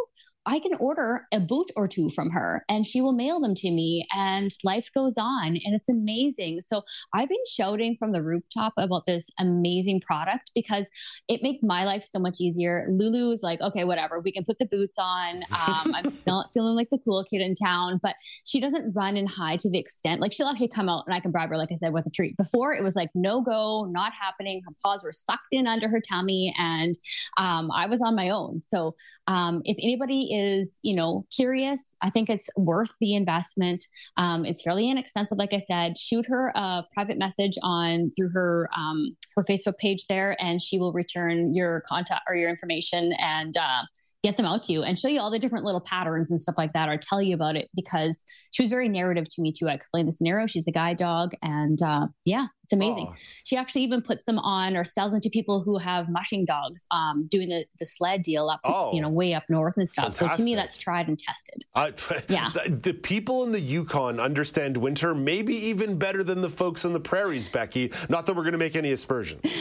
I 0.48 0.60
can 0.60 0.72
order 0.80 1.26
a 1.30 1.40
boot 1.40 1.70
or 1.76 1.86
two 1.86 2.08
from 2.08 2.30
her 2.30 2.64
and 2.70 2.86
she 2.86 3.02
will 3.02 3.12
mail 3.12 3.38
them 3.38 3.54
to 3.56 3.70
me 3.70 4.06
and 4.16 4.50
life 4.64 4.88
goes 4.94 5.18
on 5.18 5.48
and 5.48 5.74
it's 5.74 5.90
amazing. 5.90 6.62
So 6.62 6.82
I've 7.12 7.28
been 7.28 7.36
shouting 7.46 7.96
from 7.98 8.12
the 8.12 8.22
rooftop 8.22 8.72
about 8.78 9.04
this 9.04 9.30
amazing 9.38 10.00
product 10.00 10.50
because 10.54 10.88
it 11.28 11.42
makes 11.42 11.62
my 11.62 11.84
life 11.84 12.02
so 12.02 12.18
much 12.18 12.38
easier. 12.40 12.86
Lulu 12.88 13.30
is 13.30 13.42
like, 13.42 13.60
okay, 13.60 13.84
whatever, 13.84 14.20
we 14.20 14.32
can 14.32 14.42
put 14.42 14.58
the 14.58 14.64
boots 14.64 14.96
on. 14.98 15.42
Um, 15.52 15.94
I'm 15.94 16.08
still 16.08 16.36
not 16.36 16.54
feeling 16.54 16.74
like 16.74 16.88
the 16.88 16.98
cool 17.04 17.22
kid 17.28 17.42
in 17.42 17.54
town, 17.54 18.00
but 18.02 18.16
she 18.46 18.58
doesn't 18.58 18.94
run 18.94 19.18
and 19.18 19.28
hide 19.28 19.60
to 19.60 19.70
the 19.70 19.78
extent 19.78 20.22
like 20.22 20.32
she'll 20.32 20.48
actually 20.48 20.68
come 20.68 20.88
out 20.88 21.04
and 21.06 21.14
I 21.14 21.20
can 21.20 21.30
bribe 21.30 21.50
her, 21.50 21.58
like 21.58 21.72
I 21.72 21.74
said, 21.74 21.92
with 21.92 22.06
a 22.06 22.10
treat. 22.10 22.38
Before 22.38 22.72
it 22.72 22.82
was 22.82 22.96
like 22.96 23.10
no 23.14 23.42
go, 23.42 23.86
not 23.90 24.14
happening. 24.14 24.62
Her 24.66 24.74
paws 24.82 25.04
were 25.04 25.12
sucked 25.12 25.52
in 25.52 25.66
under 25.66 25.88
her 25.90 26.00
tummy 26.00 26.54
and 26.58 26.94
um, 27.36 27.70
I 27.70 27.86
was 27.86 28.00
on 28.00 28.16
my 28.16 28.30
own. 28.30 28.62
So 28.62 28.94
um, 29.26 29.60
if 29.66 29.76
anybody 29.82 30.32
is, 30.32 30.37
you 30.82 30.94
know, 30.94 31.24
curious, 31.34 31.94
I 32.02 32.10
think 32.10 32.28
it's 32.30 32.48
worth 32.56 32.90
the 33.00 33.14
investment. 33.14 33.84
Um, 34.16 34.44
it's 34.44 34.62
fairly 34.62 34.90
inexpensive, 34.90 35.38
like 35.38 35.52
I 35.52 35.58
said. 35.58 35.98
Shoot 35.98 36.26
her 36.28 36.52
a 36.54 36.84
private 36.94 37.18
message 37.18 37.58
on 37.62 38.10
through 38.16 38.30
her 38.30 38.68
um, 38.76 39.16
her 39.36 39.42
Facebook 39.42 39.78
page 39.78 40.06
there, 40.08 40.36
and 40.40 40.60
she 40.60 40.78
will 40.78 40.92
return 40.92 41.54
your 41.54 41.82
contact 41.88 42.22
or 42.28 42.34
your 42.36 42.50
information 42.50 43.12
and 43.18 43.56
uh, 43.56 43.82
get 44.22 44.36
them 44.36 44.46
out 44.46 44.62
to 44.64 44.72
you 44.72 44.82
and 44.82 44.98
show 44.98 45.08
you 45.08 45.20
all 45.20 45.30
the 45.30 45.38
different 45.38 45.64
little 45.64 45.80
patterns 45.80 46.30
and 46.30 46.40
stuff 46.40 46.56
like 46.58 46.72
that, 46.72 46.88
or 46.88 46.96
tell 46.96 47.22
you 47.22 47.34
about 47.34 47.56
it 47.56 47.68
because 47.74 48.24
she 48.52 48.62
was 48.62 48.70
very 48.70 48.88
narrative 48.88 49.24
to 49.28 49.42
me 49.42 49.52
too. 49.52 49.68
I 49.68 49.72
explained 49.74 50.08
the 50.08 50.12
scenario. 50.12 50.46
She's 50.46 50.66
a 50.68 50.72
guide 50.72 50.96
dog, 50.96 51.32
and 51.42 51.80
uh, 51.82 52.06
yeah, 52.24 52.46
it's 52.64 52.72
amazing. 52.72 53.06
Oh. 53.10 53.14
She 53.44 53.56
actually 53.56 53.82
even 53.82 54.02
puts 54.02 54.26
them 54.26 54.38
on 54.38 54.76
or 54.76 54.84
sells 54.84 55.12
them 55.12 55.20
to 55.22 55.30
people 55.30 55.62
who 55.62 55.78
have 55.78 56.08
mushing 56.08 56.44
dogs, 56.44 56.86
um, 56.90 57.26
doing 57.30 57.48
the 57.48 57.64
the 57.78 57.86
sled 57.86 58.22
deal 58.22 58.48
up, 58.50 58.60
Oh. 58.64 58.92
you 58.92 59.00
know, 59.00 59.08
way 59.08 59.34
up 59.34 59.44
north 59.48 59.76
and 59.76 59.88
stuff. 59.88 60.17
So 60.18 60.28
to 60.28 60.42
me, 60.42 60.54
that's 60.54 60.76
tried 60.76 61.08
and 61.08 61.18
tested. 61.18 61.64
Uh, 61.74 61.92
Yeah. 62.28 62.50
the, 62.54 62.70
the 62.70 62.94
people 62.94 63.44
in 63.44 63.52
the 63.52 63.60
Yukon 63.60 64.18
understand 64.18 64.76
winter 64.76 65.14
maybe 65.14 65.54
even 65.54 65.98
better 65.98 66.22
than 66.24 66.40
the 66.40 66.50
folks 66.50 66.84
in 66.84 66.92
the 66.92 67.00
prairies, 67.00 67.48
Becky. 67.48 67.92
Not 68.08 68.26
that 68.26 68.34
we're 68.34 68.42
going 68.42 68.52
to 68.52 68.58
make 68.58 68.76
any 68.76 68.92
aspersions. 68.92 69.42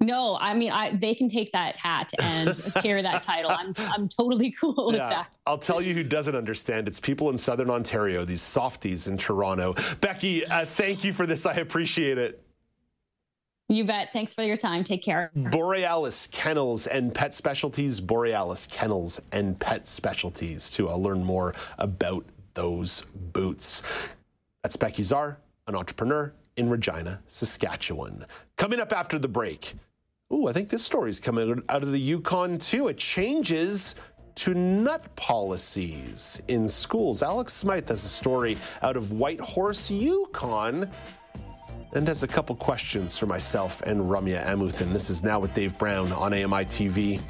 No, 0.00 0.36
I 0.40 0.52
mean, 0.52 0.72
I 0.72 0.96
they 0.96 1.14
can 1.14 1.28
take 1.28 1.52
that 1.52 1.76
hat 1.76 2.10
and 2.18 2.60
carry 2.82 3.02
that 3.02 3.22
title. 3.22 3.52
I'm 3.52 3.72
I'm 3.78 4.08
totally 4.08 4.50
cool 4.60 4.88
with 4.88 4.96
that. 4.96 5.28
I'll 5.46 5.56
tell 5.58 5.80
you 5.80 5.94
who 5.94 6.02
doesn't 6.02 6.34
understand. 6.34 6.88
It's 6.88 6.98
people 6.98 7.30
in 7.30 7.38
Southern 7.38 7.70
Ontario, 7.70 8.24
these 8.24 8.42
softies 8.42 9.06
in 9.06 9.16
Toronto. 9.16 9.76
Becky, 10.00 10.44
uh, 10.46 10.66
thank 10.66 11.04
you 11.04 11.12
for 11.12 11.24
this. 11.24 11.46
I 11.46 11.54
appreciate 11.54 12.18
it. 12.18 12.42
You 13.72 13.84
bet. 13.84 14.12
Thanks 14.12 14.34
for 14.34 14.42
your 14.42 14.58
time. 14.58 14.84
Take 14.84 15.02
care. 15.02 15.30
Borealis 15.34 16.26
Kennels 16.30 16.86
and 16.86 17.14
Pet 17.14 17.32
Specialties, 17.32 18.00
Borealis 18.00 18.66
Kennels 18.66 19.18
and 19.32 19.58
Pet 19.58 19.88
Specialties, 19.88 20.70
to 20.72 20.90
uh, 20.90 20.96
learn 20.96 21.24
more 21.24 21.54
about 21.78 22.26
those 22.52 23.06
boots. 23.32 23.82
That's 24.62 24.76
Becky 24.76 25.02
Czar, 25.02 25.38
an 25.68 25.74
entrepreneur 25.74 26.34
in 26.58 26.68
Regina, 26.68 27.22
Saskatchewan. 27.28 28.26
Coming 28.58 28.78
up 28.78 28.92
after 28.92 29.18
the 29.18 29.28
break. 29.28 29.72
Ooh, 30.30 30.48
I 30.48 30.52
think 30.52 30.68
this 30.68 30.84
story's 30.84 31.18
coming 31.18 31.62
out 31.70 31.82
of 31.82 31.92
the 31.92 31.98
Yukon 31.98 32.58
too. 32.58 32.88
It 32.88 32.98
changes 32.98 33.94
to 34.34 34.52
nut 34.52 35.16
policies 35.16 36.42
in 36.48 36.68
schools. 36.68 37.22
Alex 37.22 37.54
Smyth 37.54 37.88
has 37.88 38.04
a 38.04 38.08
story 38.08 38.58
out 38.82 38.98
of 38.98 39.12
Whitehorse, 39.12 39.90
Yukon 39.90 40.90
and 41.92 42.08
has 42.08 42.22
a 42.22 42.28
couple 42.28 42.56
questions 42.56 43.18
for 43.18 43.26
myself 43.26 43.82
and 43.82 44.00
Ramya 44.00 44.44
Amuthan. 44.46 44.92
This 44.92 45.10
is 45.10 45.22
Now 45.22 45.38
with 45.40 45.52
Dave 45.54 45.76
Brown 45.78 46.10
on 46.12 46.32
AMI 46.32 46.64
TV. 46.64 47.20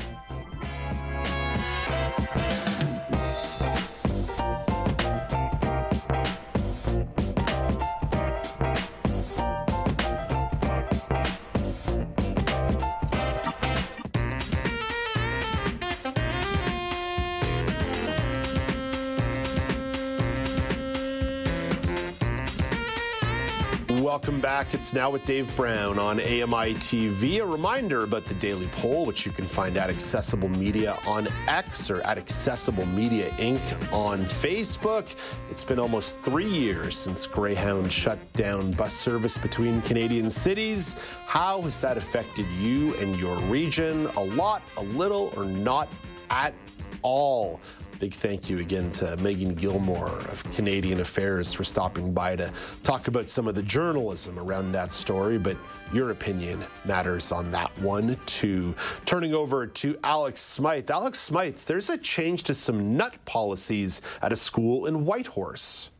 Back. 24.52 24.74
It's 24.74 24.92
now 24.92 25.08
with 25.08 25.24
Dave 25.24 25.56
Brown 25.56 25.98
on 25.98 26.20
AMI 26.20 26.74
TV. 26.74 27.40
A 27.40 27.46
reminder 27.46 28.02
about 28.02 28.26
the 28.26 28.34
daily 28.34 28.66
poll, 28.66 29.06
which 29.06 29.24
you 29.24 29.32
can 29.32 29.46
find 29.46 29.78
at 29.78 29.88
Accessible 29.88 30.50
Media 30.50 30.98
on 31.06 31.26
X 31.48 31.88
or 31.88 32.02
at 32.02 32.18
Accessible 32.18 32.84
Media 32.84 33.30
Inc. 33.38 33.62
on 33.94 34.18
Facebook. 34.18 35.16
It's 35.50 35.64
been 35.64 35.78
almost 35.78 36.18
three 36.18 36.46
years 36.46 36.98
since 36.98 37.24
Greyhound 37.24 37.90
shut 37.90 38.18
down 38.34 38.72
bus 38.72 38.92
service 38.92 39.38
between 39.38 39.80
Canadian 39.82 40.28
cities. 40.28 40.96
How 41.24 41.62
has 41.62 41.80
that 41.80 41.96
affected 41.96 42.44
you 42.60 42.94
and 42.96 43.18
your 43.18 43.38
region? 43.46 44.04
A 44.18 44.24
lot, 44.24 44.60
a 44.76 44.82
little, 44.82 45.32
or 45.34 45.46
not 45.46 45.88
at 46.28 46.52
all? 47.00 47.58
Big 48.02 48.14
thank 48.14 48.50
you 48.50 48.58
again 48.58 48.90
to 48.90 49.16
Meagan 49.18 49.54
Gillmore 49.54 50.08
of 50.08 50.42
Canadian 50.54 50.98
Affairs 50.98 51.52
for 51.52 51.62
stopping 51.62 52.12
by 52.12 52.34
to 52.34 52.52
talk 52.82 53.06
about 53.06 53.30
some 53.30 53.46
of 53.46 53.54
the 53.54 53.62
journalism 53.62 54.40
around 54.40 54.72
that 54.72 54.92
story, 54.92 55.38
but 55.38 55.56
your 55.92 56.10
opinion 56.10 56.64
matters 56.84 57.30
on 57.30 57.52
that 57.52 57.70
one 57.78 58.16
too. 58.26 58.74
Turning 59.04 59.34
over 59.34 59.68
to 59.68 59.96
Alex 60.02 60.40
Smyth. 60.40 60.90
Alex 60.90 61.20
Smyth, 61.20 61.64
there's 61.64 61.90
a 61.90 61.98
change 61.98 62.42
to 62.42 62.54
some 62.54 62.96
nut 62.96 63.14
policies 63.24 64.02
at 64.20 64.32
a 64.32 64.36
school 64.36 64.86
in 64.86 65.04
Whitehorse. 65.04 65.90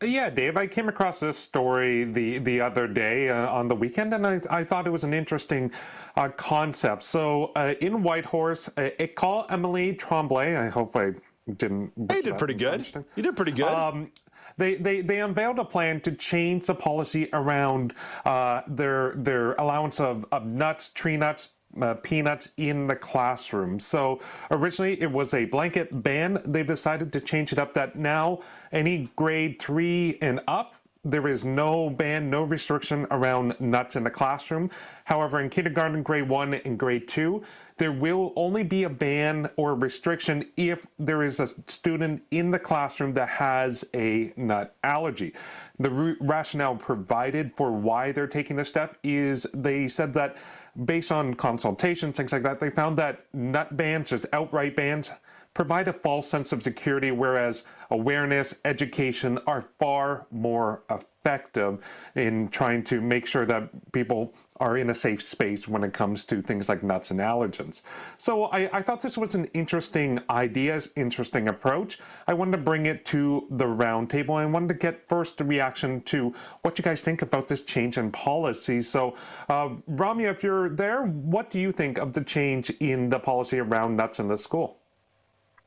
Yeah, 0.00 0.30
Dave, 0.30 0.56
I 0.56 0.68
came 0.68 0.88
across 0.88 1.18
this 1.18 1.36
story 1.36 2.04
the, 2.04 2.38
the 2.38 2.60
other 2.60 2.86
day 2.86 3.30
uh, 3.30 3.50
on 3.50 3.66
the 3.66 3.74
weekend, 3.74 4.14
and 4.14 4.24
I, 4.24 4.40
I 4.48 4.62
thought 4.62 4.86
it 4.86 4.90
was 4.90 5.02
an 5.02 5.12
interesting 5.12 5.72
uh, 6.14 6.28
concept. 6.28 7.02
So, 7.02 7.50
uh, 7.56 7.74
in 7.80 8.04
Whitehorse, 8.04 8.68
uh, 8.76 8.90
École 9.00 9.48
Émilie-Tremblay, 9.48 10.54
I 10.54 10.68
hope 10.68 10.94
I 10.94 11.14
didn't. 11.54 11.92
You 11.96 12.22
did 12.22 12.38
pretty 12.38 12.54
good. 12.54 12.86
You 13.16 13.22
did 13.22 13.36
pretty 13.36 13.52
good. 13.52 13.68
Um, 13.68 14.10
they, 14.56 14.76
they, 14.76 15.00
they 15.02 15.20
unveiled 15.20 15.58
a 15.58 15.64
plan 15.64 16.00
to 16.02 16.12
change 16.12 16.66
the 16.66 16.74
policy 16.74 17.28
around 17.32 17.94
uh, 18.24 18.62
their 18.66 19.12
their 19.16 19.52
allowance 19.54 20.00
of, 20.00 20.24
of 20.32 20.50
nuts, 20.52 20.88
tree 20.90 21.16
nuts, 21.16 21.50
uh, 21.80 21.94
peanuts 21.94 22.50
in 22.56 22.86
the 22.86 22.96
classroom. 22.96 23.78
So 23.78 24.20
originally 24.50 25.00
it 25.00 25.10
was 25.10 25.34
a 25.34 25.44
blanket 25.44 26.02
ban. 26.02 26.38
They've 26.44 26.66
decided 26.66 27.12
to 27.12 27.20
change 27.20 27.52
it 27.52 27.58
up 27.58 27.74
that 27.74 27.96
now 27.96 28.40
any 28.72 29.10
grade 29.16 29.60
three 29.60 30.18
and 30.22 30.40
up 30.48 30.74
there 31.04 31.28
is 31.28 31.44
no 31.44 31.88
ban, 31.90 32.28
no 32.28 32.42
restriction 32.42 33.06
around 33.10 33.54
nuts 33.60 33.94
in 33.94 34.02
the 34.02 34.10
classroom. 34.10 34.70
However, 35.04 35.40
in 35.40 35.48
kindergarten, 35.48 36.02
grade 36.02 36.28
one, 36.28 36.54
and 36.54 36.78
grade 36.78 37.06
two, 37.06 37.42
there 37.76 37.92
will 37.92 38.32
only 38.34 38.64
be 38.64 38.82
a 38.82 38.90
ban 38.90 39.48
or 39.56 39.76
restriction 39.76 40.44
if 40.56 40.86
there 40.98 41.22
is 41.22 41.38
a 41.38 41.46
student 41.70 42.22
in 42.32 42.50
the 42.50 42.58
classroom 42.58 43.14
that 43.14 43.28
has 43.28 43.84
a 43.94 44.32
nut 44.36 44.74
allergy. 44.82 45.34
The 45.78 46.16
rationale 46.20 46.76
provided 46.76 47.56
for 47.56 47.70
why 47.70 48.10
they're 48.10 48.26
taking 48.26 48.56
this 48.56 48.68
step 48.68 48.98
is 49.04 49.46
they 49.54 49.86
said 49.86 50.12
that 50.14 50.36
based 50.84 51.12
on 51.12 51.34
consultations, 51.34 52.16
things 52.16 52.32
like 52.32 52.42
that, 52.42 52.58
they 52.58 52.70
found 52.70 52.98
that 52.98 53.24
nut 53.32 53.76
bans, 53.76 54.10
just 54.10 54.26
outright 54.32 54.74
bans, 54.74 55.12
provide 55.58 55.88
a 55.88 55.92
false 55.92 56.28
sense 56.30 56.52
of 56.52 56.62
security, 56.62 57.10
whereas 57.10 57.64
awareness, 57.90 58.54
education 58.64 59.40
are 59.48 59.64
far 59.80 60.24
more 60.30 60.84
effective 60.88 61.84
in 62.14 62.48
trying 62.50 62.84
to 62.84 63.00
make 63.00 63.26
sure 63.26 63.44
that 63.44 63.68
people 63.90 64.32
are 64.60 64.76
in 64.76 64.90
a 64.90 64.94
safe 64.94 65.20
space 65.20 65.66
when 65.66 65.82
it 65.82 65.92
comes 65.92 66.24
to 66.24 66.40
things 66.40 66.68
like 66.68 66.84
nuts 66.84 67.10
and 67.10 67.18
allergens. 67.18 67.82
So 68.18 68.44
I, 68.44 68.70
I 68.72 68.82
thought 68.82 69.02
this 69.02 69.18
was 69.18 69.34
an 69.34 69.46
interesting 69.46 70.20
idea, 70.30 70.80
interesting 70.94 71.48
approach. 71.48 71.98
I 72.28 72.34
wanted 72.34 72.52
to 72.52 72.58
bring 72.58 72.86
it 72.86 73.04
to 73.06 73.48
the 73.50 73.64
roundtable. 73.64 74.38
And 74.38 74.42
I 74.42 74.46
wanted 74.46 74.68
to 74.68 74.74
get 74.74 75.08
first 75.08 75.40
reaction 75.40 76.02
to 76.02 76.32
what 76.62 76.78
you 76.78 76.84
guys 76.84 77.02
think 77.02 77.22
about 77.22 77.48
this 77.48 77.62
change 77.62 77.98
in 77.98 78.12
policy. 78.12 78.80
So, 78.80 79.16
uh, 79.48 79.70
Ramya, 79.90 80.30
if 80.30 80.44
you're 80.44 80.68
there, 80.68 81.02
what 81.02 81.50
do 81.50 81.58
you 81.58 81.72
think 81.72 81.98
of 81.98 82.12
the 82.12 82.22
change 82.22 82.70
in 82.78 83.10
the 83.10 83.18
policy 83.18 83.58
around 83.58 83.96
nuts 83.96 84.20
in 84.20 84.28
the 84.28 84.36
school? 84.36 84.78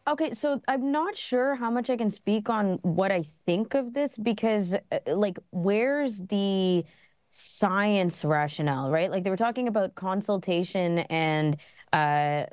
Okay, 0.07 0.33
so 0.33 0.59
I'm 0.67 0.91
not 0.91 1.15
sure 1.15 1.55
how 1.55 1.69
much 1.69 1.89
I 1.89 1.95
can 1.95 2.09
speak 2.09 2.49
on 2.49 2.79
what 2.81 3.11
I 3.11 3.23
think 3.45 3.75
of 3.75 3.93
this 3.93 4.17
because, 4.17 4.73
uh, 4.73 4.99
like, 5.15 5.37
where's 5.51 6.17
the 6.17 6.83
science 7.29 8.25
rationale, 8.25 8.89
right? 8.89 9.11
Like, 9.11 9.23
they 9.23 9.29
were 9.29 9.37
talking 9.37 9.67
about 9.67 9.93
consultation 9.93 10.99
and 10.99 11.55
uh, 11.93 12.45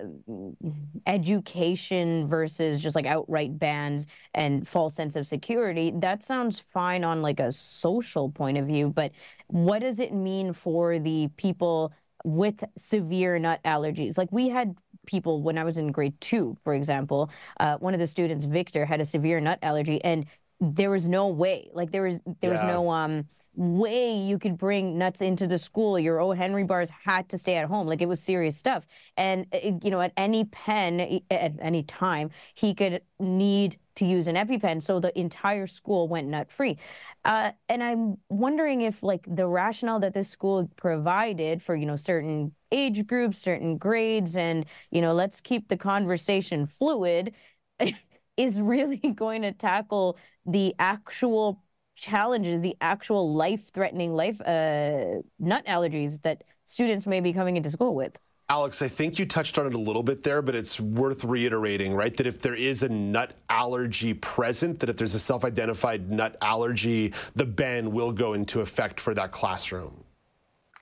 education 1.07 2.29
versus 2.29 2.81
just 2.83 2.97
like 2.97 3.07
outright 3.07 3.59
bans 3.59 4.07
and 4.35 4.67
false 4.67 4.95
sense 4.95 5.17
of 5.17 5.27
security. 5.27 5.93
That 5.95 6.23
sounds 6.23 6.63
fine 6.73 7.05
on 7.05 7.23
like 7.23 7.41
a 7.41 7.53
social 7.53 8.31
point 8.31 8.59
of 8.59 8.67
view, 8.67 8.91
but 8.91 9.13
what 9.47 9.81
does 9.81 10.01
it 10.01 10.13
mean 10.13 10.53
for 10.53 10.99
the 10.99 11.29
people 11.37 11.93
with 12.25 12.63
severe 12.77 13.39
nut 13.39 13.61
allergies? 13.65 14.19
Like, 14.19 14.33
we 14.33 14.49
had 14.49 14.75
people 15.09 15.43
when 15.43 15.59
I 15.59 15.65
was 15.65 15.77
in 15.79 15.91
grade 15.91 16.21
two, 16.21 16.57
for 16.63 16.75
example. 16.75 17.31
Uh, 17.59 17.77
one 17.79 17.95
of 17.95 18.01
the 18.01 18.07
students, 18.07 18.45
Victor, 18.45 18.87
had 18.87 19.01
a 19.01 19.05
severe 19.05 19.41
nut 19.41 19.59
allergy, 19.63 19.99
and 20.05 20.27
there 20.61 20.91
was 20.91 21.07
no 21.07 21.29
way, 21.29 21.71
like 21.73 21.91
there 21.91 22.03
was 22.03 22.17
there 22.41 22.53
yeah. 22.53 22.65
was 22.65 22.75
no 22.75 22.91
um 22.91 23.25
way 23.55 24.17
you 24.17 24.39
could 24.39 24.57
bring 24.57 24.97
nuts 24.97 25.21
into 25.21 25.47
the 25.49 25.59
school. 25.59 25.99
Your 25.99 26.21
O. 26.21 26.31
Henry 26.31 26.63
bars 26.63 26.91
had 26.91 27.29
to 27.31 27.37
stay 27.39 27.57
at 27.57 27.67
home. 27.67 27.89
Like 27.89 28.01
it 28.01 28.07
was 28.07 28.21
serious 28.23 28.57
stuff. 28.57 28.87
And, 29.17 29.47
uh, 29.53 29.73
you 29.83 29.91
know, 29.91 30.01
at 30.01 30.13
any 30.17 30.45
pen, 30.45 31.21
at 31.31 31.55
any 31.61 31.83
time, 31.83 32.31
he 32.55 32.73
could 32.73 33.03
need 33.19 33.77
to 33.97 34.05
use 34.05 34.29
an 34.29 34.37
EpiPen. 34.37 34.81
So 34.81 35.01
the 35.01 35.13
entire 35.19 35.67
school 35.67 36.07
went 36.07 36.29
nut 36.29 36.53
free. 36.53 36.79
Uh, 37.25 37.51
and 37.69 37.83
I'm 37.83 38.19
wondering 38.29 38.83
if, 38.83 39.03
like, 39.03 39.27
the 39.27 39.49
rationale 39.49 39.99
that 40.01 40.15
this 40.15 40.29
school 40.31 40.71
provided 40.77 41.61
for, 41.61 41.75
you 41.75 41.87
know, 41.87 41.97
certain 41.97 42.53
age 42.73 43.07
groups, 43.07 43.39
certain 43.39 43.79
grades, 43.79 44.37
and, 44.37 44.67
you 44.91 45.01
know, 45.01 45.13
let's 45.13 45.41
keep 45.41 45.69
the 45.69 45.77
conversation 45.77 46.67
fluid 46.67 47.35
is 48.37 48.61
really 48.61 48.97
going 49.15 49.43
to 49.43 49.53
tackle 49.53 50.19
the 50.47 50.75
actual 50.79 51.63
challenges, 51.97 52.63
the 52.63 52.77
actual 52.81 53.33
life-threatening 53.33 54.15
life 54.15 54.41
uh, 54.43 55.21
nut 55.39 55.65
allergies 55.67 56.23
that 56.23 56.45
students 56.65 57.07
may 57.07 57.21
be 57.21 57.33
coming 57.33 57.57
into 57.57 57.71
school 57.71 57.95
with. 57.95 58.19
Alex, 58.51 58.81
I 58.81 58.89
think 58.89 59.19
you 59.19 59.27
touched 59.27 59.59
on 59.59 59.67
it 59.67 59.75
a 59.75 59.79
little 59.79 60.03
bit 60.03 60.23
there, 60.23 60.41
but 60.41 60.55
it's 60.55 60.81
worth 60.81 61.23
reiterating, 61.23 61.95
right? 61.95 62.17
That 62.17 62.27
if 62.27 62.39
there 62.39 62.55
is 62.55 62.83
a 62.83 62.89
nut 62.89 63.35
allergy 63.51 64.15
present, 64.15 64.81
that 64.81 64.89
if 64.89 64.97
there's 64.97 65.15
a 65.15 65.19
self 65.19 65.45
identified 65.45 66.11
nut 66.11 66.37
allergy, 66.41 67.13
the 67.37 67.45
ban 67.45 67.91
will 67.91 68.11
go 68.11 68.33
into 68.33 68.61
effect 68.61 69.01
for 69.01 69.13
that 69.13 69.33
classroom. 69.33 70.03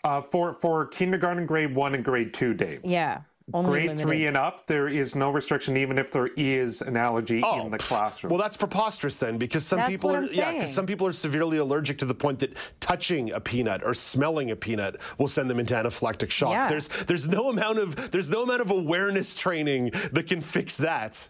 Uh, 0.06 0.20
for, 0.20 0.54
for 0.54 0.86
kindergarten, 0.86 1.46
grade 1.46 1.74
one, 1.74 1.94
and 1.94 2.04
grade 2.04 2.32
two, 2.32 2.54
Dave. 2.54 2.80
Yeah. 2.84 3.22
Only 3.54 3.70
Grade 3.70 3.82
limited. 3.82 4.02
three 4.02 4.26
and 4.26 4.36
up, 4.36 4.66
there 4.66 4.88
is 4.88 5.14
no 5.14 5.30
restriction, 5.30 5.76
even 5.76 5.98
if 5.98 6.10
there 6.10 6.30
is 6.36 6.82
an 6.82 6.96
allergy 6.96 7.42
oh, 7.44 7.64
in 7.64 7.70
the 7.70 7.78
classroom. 7.78 8.30
Well, 8.30 8.40
that's 8.40 8.56
preposterous 8.56 9.20
then, 9.20 9.38
because 9.38 9.64
some 9.64 9.78
that's 9.78 9.90
people 9.90 10.12
are 10.12 10.24
yeah, 10.24 10.52
because 10.52 10.74
some 10.74 10.84
people 10.84 11.06
are 11.06 11.12
severely 11.12 11.58
allergic 11.58 11.96
to 11.98 12.06
the 12.06 12.14
point 12.14 12.40
that 12.40 12.56
touching 12.80 13.30
a 13.32 13.40
peanut 13.40 13.84
or 13.84 13.94
smelling 13.94 14.50
a 14.50 14.56
peanut 14.56 14.96
will 15.18 15.28
send 15.28 15.48
them 15.48 15.60
into 15.60 15.74
anaphylactic 15.74 16.30
shock. 16.30 16.52
Yeah. 16.52 16.66
There's 16.66 16.88
there's 16.88 17.28
no 17.28 17.50
amount 17.50 17.78
of 17.78 18.10
there's 18.10 18.30
no 18.30 18.42
amount 18.42 18.62
of 18.62 18.72
awareness 18.72 19.36
training 19.36 19.92
that 20.12 20.26
can 20.26 20.40
fix 20.40 20.76
that 20.78 21.28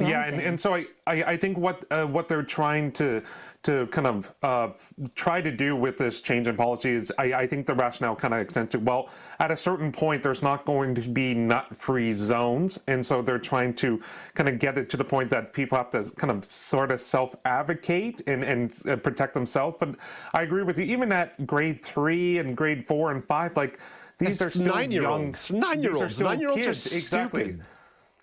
yeah, 0.00 0.26
and, 0.26 0.40
and 0.40 0.60
so 0.60 0.74
I, 0.74 0.86
I, 1.06 1.22
I 1.22 1.36
think 1.36 1.56
what 1.56 1.84
uh, 1.92 2.04
what 2.04 2.26
they're 2.26 2.42
trying 2.42 2.90
to 2.92 3.22
to 3.62 3.86
kind 3.88 4.08
of 4.08 4.34
uh, 4.42 4.70
try 5.14 5.40
to 5.40 5.52
do 5.52 5.76
with 5.76 5.96
this 5.96 6.20
change 6.20 6.48
in 6.48 6.56
policy 6.56 6.90
is 6.90 7.12
I, 7.16 7.32
I 7.32 7.46
think 7.46 7.64
the 7.66 7.74
rationale 7.74 8.16
kind 8.16 8.34
of 8.34 8.40
extends 8.40 8.72
to 8.72 8.80
well 8.80 9.08
at 9.38 9.52
a 9.52 9.56
certain 9.56 9.92
point 9.92 10.20
there's 10.24 10.42
not 10.42 10.64
going 10.64 10.96
to 10.96 11.08
be 11.08 11.32
nut 11.32 11.76
free 11.76 12.12
zones 12.12 12.80
and 12.88 13.06
so 13.06 13.22
they're 13.22 13.38
trying 13.38 13.72
to 13.74 14.00
kind 14.34 14.48
of 14.48 14.58
get 14.58 14.78
it 14.78 14.88
to 14.90 14.96
the 14.96 15.04
point 15.04 15.30
that 15.30 15.52
people 15.52 15.78
have 15.78 15.90
to 15.90 16.10
kind 16.16 16.32
of 16.32 16.44
sort 16.44 16.90
of 16.90 17.00
self 17.00 17.36
advocate 17.44 18.20
and 18.26 18.42
and 18.42 18.80
uh, 18.88 18.96
protect 18.96 19.32
themselves. 19.32 19.76
But 19.78 19.94
I 20.34 20.42
agree 20.42 20.64
with 20.64 20.78
you. 20.80 20.86
Even 20.86 21.12
at 21.12 21.46
grade 21.46 21.84
three 21.84 22.38
and 22.38 22.56
grade 22.56 22.88
four 22.88 23.12
and 23.12 23.24
five, 23.24 23.56
like 23.56 23.78
these 24.18 24.42
are 24.42 24.50
still 24.50 24.74
nine 24.74 24.90
year 24.90 25.06
olds. 25.06 25.52
Nine 25.52 25.82
year 25.82 25.94
olds. 25.94 26.20
Nine 26.20 26.40
year 26.40 26.50
olds 26.50 26.66
are 26.66 26.74
stupid. 26.74 26.96
Exactly 26.98 27.58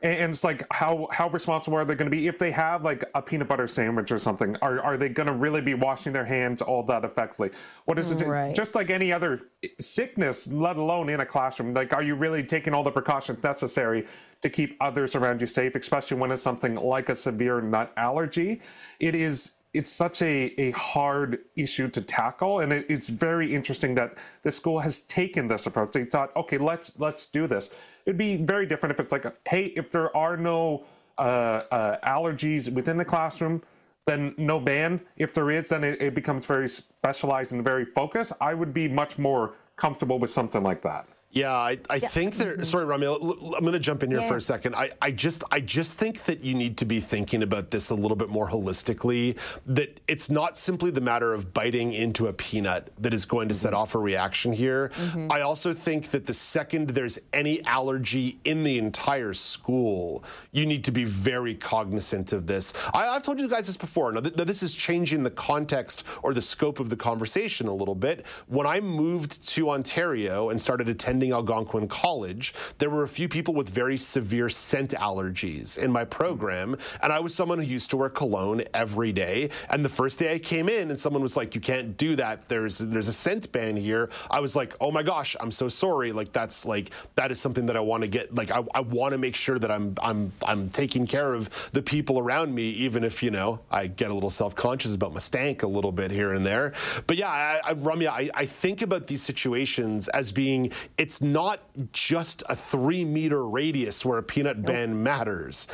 and 0.01 0.31
it's 0.31 0.43
like 0.43 0.65
how 0.71 1.07
how 1.11 1.29
responsible 1.29 1.77
are 1.77 1.85
they 1.85 1.95
going 1.95 2.09
to 2.09 2.15
be? 2.15 2.27
If 2.27 2.37
they 2.37 2.51
have 2.51 2.83
like 2.83 3.03
a 3.15 3.21
peanut 3.21 3.47
butter 3.47 3.67
sandwich 3.67 4.11
or 4.11 4.17
something 4.17 4.55
are 4.61 4.81
are 4.81 4.97
they 4.97 5.09
going 5.09 5.27
to 5.27 5.33
really 5.33 5.61
be 5.61 5.73
washing 5.73 6.11
their 6.11 6.25
hands 6.25 6.61
all 6.61 6.83
that 6.83 7.05
effectively? 7.05 7.51
What 7.85 7.97
is 7.97 8.11
it 8.11 8.25
right. 8.25 8.53
just 8.53 8.75
like 8.75 8.89
any 8.89 9.13
other 9.13 9.43
sickness 9.79 10.47
let 10.47 10.75
alone 10.75 11.09
in 11.09 11.21
a 11.21 11.25
classroom 11.25 11.73
like 11.73 11.93
are 11.93 12.03
you 12.03 12.15
really 12.15 12.43
taking 12.43 12.73
all 12.73 12.83
the 12.83 12.91
precautions 12.91 13.41
necessary 13.41 14.05
to 14.41 14.49
keep 14.49 14.77
others 14.81 15.15
around 15.15 15.39
you 15.39 15.47
safe 15.47 15.75
especially 15.75 16.17
when 16.17 16.31
it's 16.31 16.41
something 16.41 16.75
like 16.75 17.09
a 17.09 17.15
severe 17.15 17.61
nut 17.61 17.93
allergy? 17.95 18.61
It 18.99 19.15
is 19.15 19.51
it's 19.75 19.89
such 19.89 20.21
a, 20.21 20.53
a 20.59 20.71
hard 20.71 21.39
issue 21.55 21.89
to 21.89 22.01
tackle 22.01 22.61
and 22.61 22.71
it, 22.71 22.85
it's 22.89 23.09
very 23.09 23.53
interesting 23.53 23.93
that 23.95 24.17
the 24.43 24.51
school 24.51 24.79
has 24.79 25.01
taken 25.01 25.47
this 25.47 25.65
approach. 25.65 25.91
They 25.91 26.05
thought 26.05 26.35
okay 26.35 26.57
let's 26.57 26.99
let's 26.99 27.25
do 27.25 27.47
this. 27.47 27.69
It'd 28.05 28.17
be 28.17 28.37
very 28.37 28.65
different 28.65 28.93
if 28.93 28.99
it's 28.99 29.11
like 29.11 29.25
hey 29.47 29.65
if 29.75 29.91
there 29.91 30.15
are 30.15 30.37
no 30.37 30.85
uh, 31.17 31.61
uh, 31.71 31.97
allergies 32.07 32.71
within 32.71 32.97
the 32.97 33.05
classroom 33.05 33.61
then 34.05 34.35
no 34.37 34.59
ban. 34.59 35.01
If 35.17 35.33
there 35.33 35.49
is 35.49 35.69
then 35.69 35.83
it, 35.83 36.01
it 36.01 36.15
becomes 36.15 36.45
very 36.45 36.69
specialized 36.69 37.53
and 37.53 37.63
very 37.63 37.85
focused. 37.85 38.33
I 38.39 38.53
would 38.53 38.73
be 38.73 38.87
much 38.87 39.17
more 39.17 39.55
comfortable 39.75 40.19
with 40.19 40.29
something 40.29 40.63
like 40.63 40.81
that 40.83 41.07
yeah, 41.35 41.51
I, 41.51 41.77
I 41.89 41.97
yeah. 41.97 42.07
think 42.07 42.35
there. 42.35 42.53
Mm-hmm. 42.53 42.63
Sorry, 42.63 42.85
Rami, 42.85 43.07
I'm 43.07 43.19
going 43.19 43.73
to 43.73 43.79
jump 43.79 44.03
in 44.03 44.09
here 44.09 44.21
yeah. 44.21 44.27
for 44.27 44.37
a 44.37 44.41
second. 44.41 44.73
I, 44.73 44.89
I 45.01 45.11
just 45.11 45.43
I 45.51 45.59
just 45.59 45.99
think 45.99 46.23
that 46.23 46.41
you 46.45 46.53
need 46.53 46.77
to 46.77 46.85
be 46.85 47.01
thinking 47.01 47.43
about 47.43 47.69
this 47.69 47.89
a 47.89 47.95
little 47.95 48.15
bit 48.15 48.29
more 48.29 48.49
holistically. 48.49 49.37
That 49.65 49.99
it's 50.07 50.29
not 50.29 50.57
simply 50.57 50.91
the 50.91 51.01
matter 51.01 51.33
of 51.33 51.53
biting 51.53 51.91
into 51.91 52.27
a 52.27 52.33
peanut 52.33 52.89
that 52.99 53.13
is 53.13 53.25
going 53.25 53.49
to 53.49 53.53
set 53.53 53.73
mm-hmm. 53.73 53.81
off 53.81 53.95
a 53.95 53.99
reaction 53.99 54.53
here. 54.53 54.91
Mm-hmm. 54.95 55.29
I 55.29 55.41
also 55.41 55.73
think 55.73 56.09
that 56.11 56.25
the 56.25 56.33
second 56.33 56.91
there's 56.91 57.19
any 57.33 57.61
allergy 57.65 58.39
in 58.45 58.63
the 58.63 58.77
entire 58.77 59.33
school, 59.33 60.23
you 60.53 60.65
need 60.65 60.85
to 60.85 60.91
be 60.91 61.03
very 61.03 61.53
cognizant 61.53 62.31
of 62.31 62.47
this. 62.47 62.73
I, 62.93 63.13
have 63.13 63.23
told 63.23 63.41
you 63.41 63.49
guys 63.49 63.67
this 63.67 63.75
before. 63.75 64.13
Now, 64.13 64.21
th- 64.21 64.35
this 64.35 64.63
is 64.63 64.73
changing 64.73 65.23
the 65.23 65.31
context 65.31 66.05
or 66.23 66.33
the 66.33 66.41
scope 66.41 66.79
of 66.79 66.89
the 66.89 66.95
conversation 66.95 67.67
a 67.67 67.73
little 67.73 67.93
bit. 67.93 68.25
When 68.47 68.65
I 68.65 68.79
moved 68.79 69.45
to 69.49 69.71
Ontario 69.71 70.49
and 70.51 70.61
started 70.61 70.87
attending 70.87 71.24
attending 71.25 71.33
Algonquin 71.33 71.87
College, 71.87 72.53
there 72.77 72.89
were 72.89 73.03
a 73.03 73.07
few 73.07 73.27
people 73.27 73.53
with 73.53 73.69
very 73.69 73.97
severe 73.97 74.49
scent 74.49 74.91
allergies 74.91 75.77
in 75.77 75.91
my 75.91 76.05
program. 76.05 76.77
And 77.01 77.11
I 77.11 77.19
was 77.19 77.33
someone 77.33 77.59
who 77.59 77.65
used 77.65 77.89
to 77.91 77.97
wear 77.97 78.09
cologne 78.09 78.63
every 78.73 79.11
day. 79.11 79.49
And 79.69 79.83
the 79.83 79.89
first 79.89 80.19
day 80.19 80.33
I 80.33 80.39
came 80.39 80.69
in 80.69 80.89
and 80.89 80.99
someone 80.99 81.21
was 81.21 81.37
like, 81.37 81.55
you 81.55 81.61
can't 81.61 81.97
do 81.97 82.15
that. 82.15 82.47
There's 82.47 82.77
there's 82.77 83.07
a 83.07 83.13
scent 83.13 83.51
ban 83.51 83.75
here. 83.75 84.09
I 84.29 84.39
was 84.39 84.55
like, 84.55 84.75
oh 84.79 84.91
my 84.91 85.03
gosh, 85.03 85.35
I'm 85.39 85.51
so 85.51 85.67
sorry. 85.67 86.11
Like 86.11 86.31
that's 86.31 86.65
like 86.65 86.91
that 87.15 87.31
is 87.31 87.39
something 87.39 87.65
that 87.67 87.75
I 87.75 87.79
want 87.79 88.03
to 88.03 88.07
get 88.09 88.33
like 88.33 88.51
I, 88.51 88.63
I 88.73 88.81
want 88.81 89.13
to 89.13 89.17
make 89.17 89.35
sure 89.35 89.57
that 89.59 89.71
I'm 89.71 89.95
I'm 90.01 90.31
I'm 90.45 90.69
taking 90.69 91.07
care 91.07 91.33
of 91.33 91.49
the 91.73 91.81
people 91.81 92.19
around 92.19 92.53
me, 92.53 92.63
even 92.85 93.03
if, 93.03 93.23
you 93.23 93.31
know, 93.31 93.59
I 93.71 93.87
get 93.87 94.11
a 94.11 94.13
little 94.13 94.29
self-conscious 94.29 94.95
about 94.95 95.13
my 95.13 95.19
stank 95.19 95.63
a 95.63 95.67
little 95.67 95.91
bit 95.91 96.11
here 96.11 96.33
and 96.33 96.45
there. 96.45 96.73
But 97.07 97.17
yeah, 97.17 97.29
I, 97.29 97.59
I 97.65 97.73
I, 98.07 98.29
I 98.33 98.45
think 98.45 98.81
about 98.81 99.07
these 99.07 99.21
situations 99.21 100.07
as 100.09 100.31
being 100.31 100.71
it's 100.97 101.14
it's 101.15 101.21
not 101.21 101.61
just 101.93 102.43
a 102.49 102.55
three 102.57 103.05
meter 103.05 103.47
radius 103.47 104.03
where 104.03 104.17
a 104.17 104.23
peanut 104.23 104.57
nope. 104.57 104.65
ban 104.65 105.01
matters. 105.01 105.69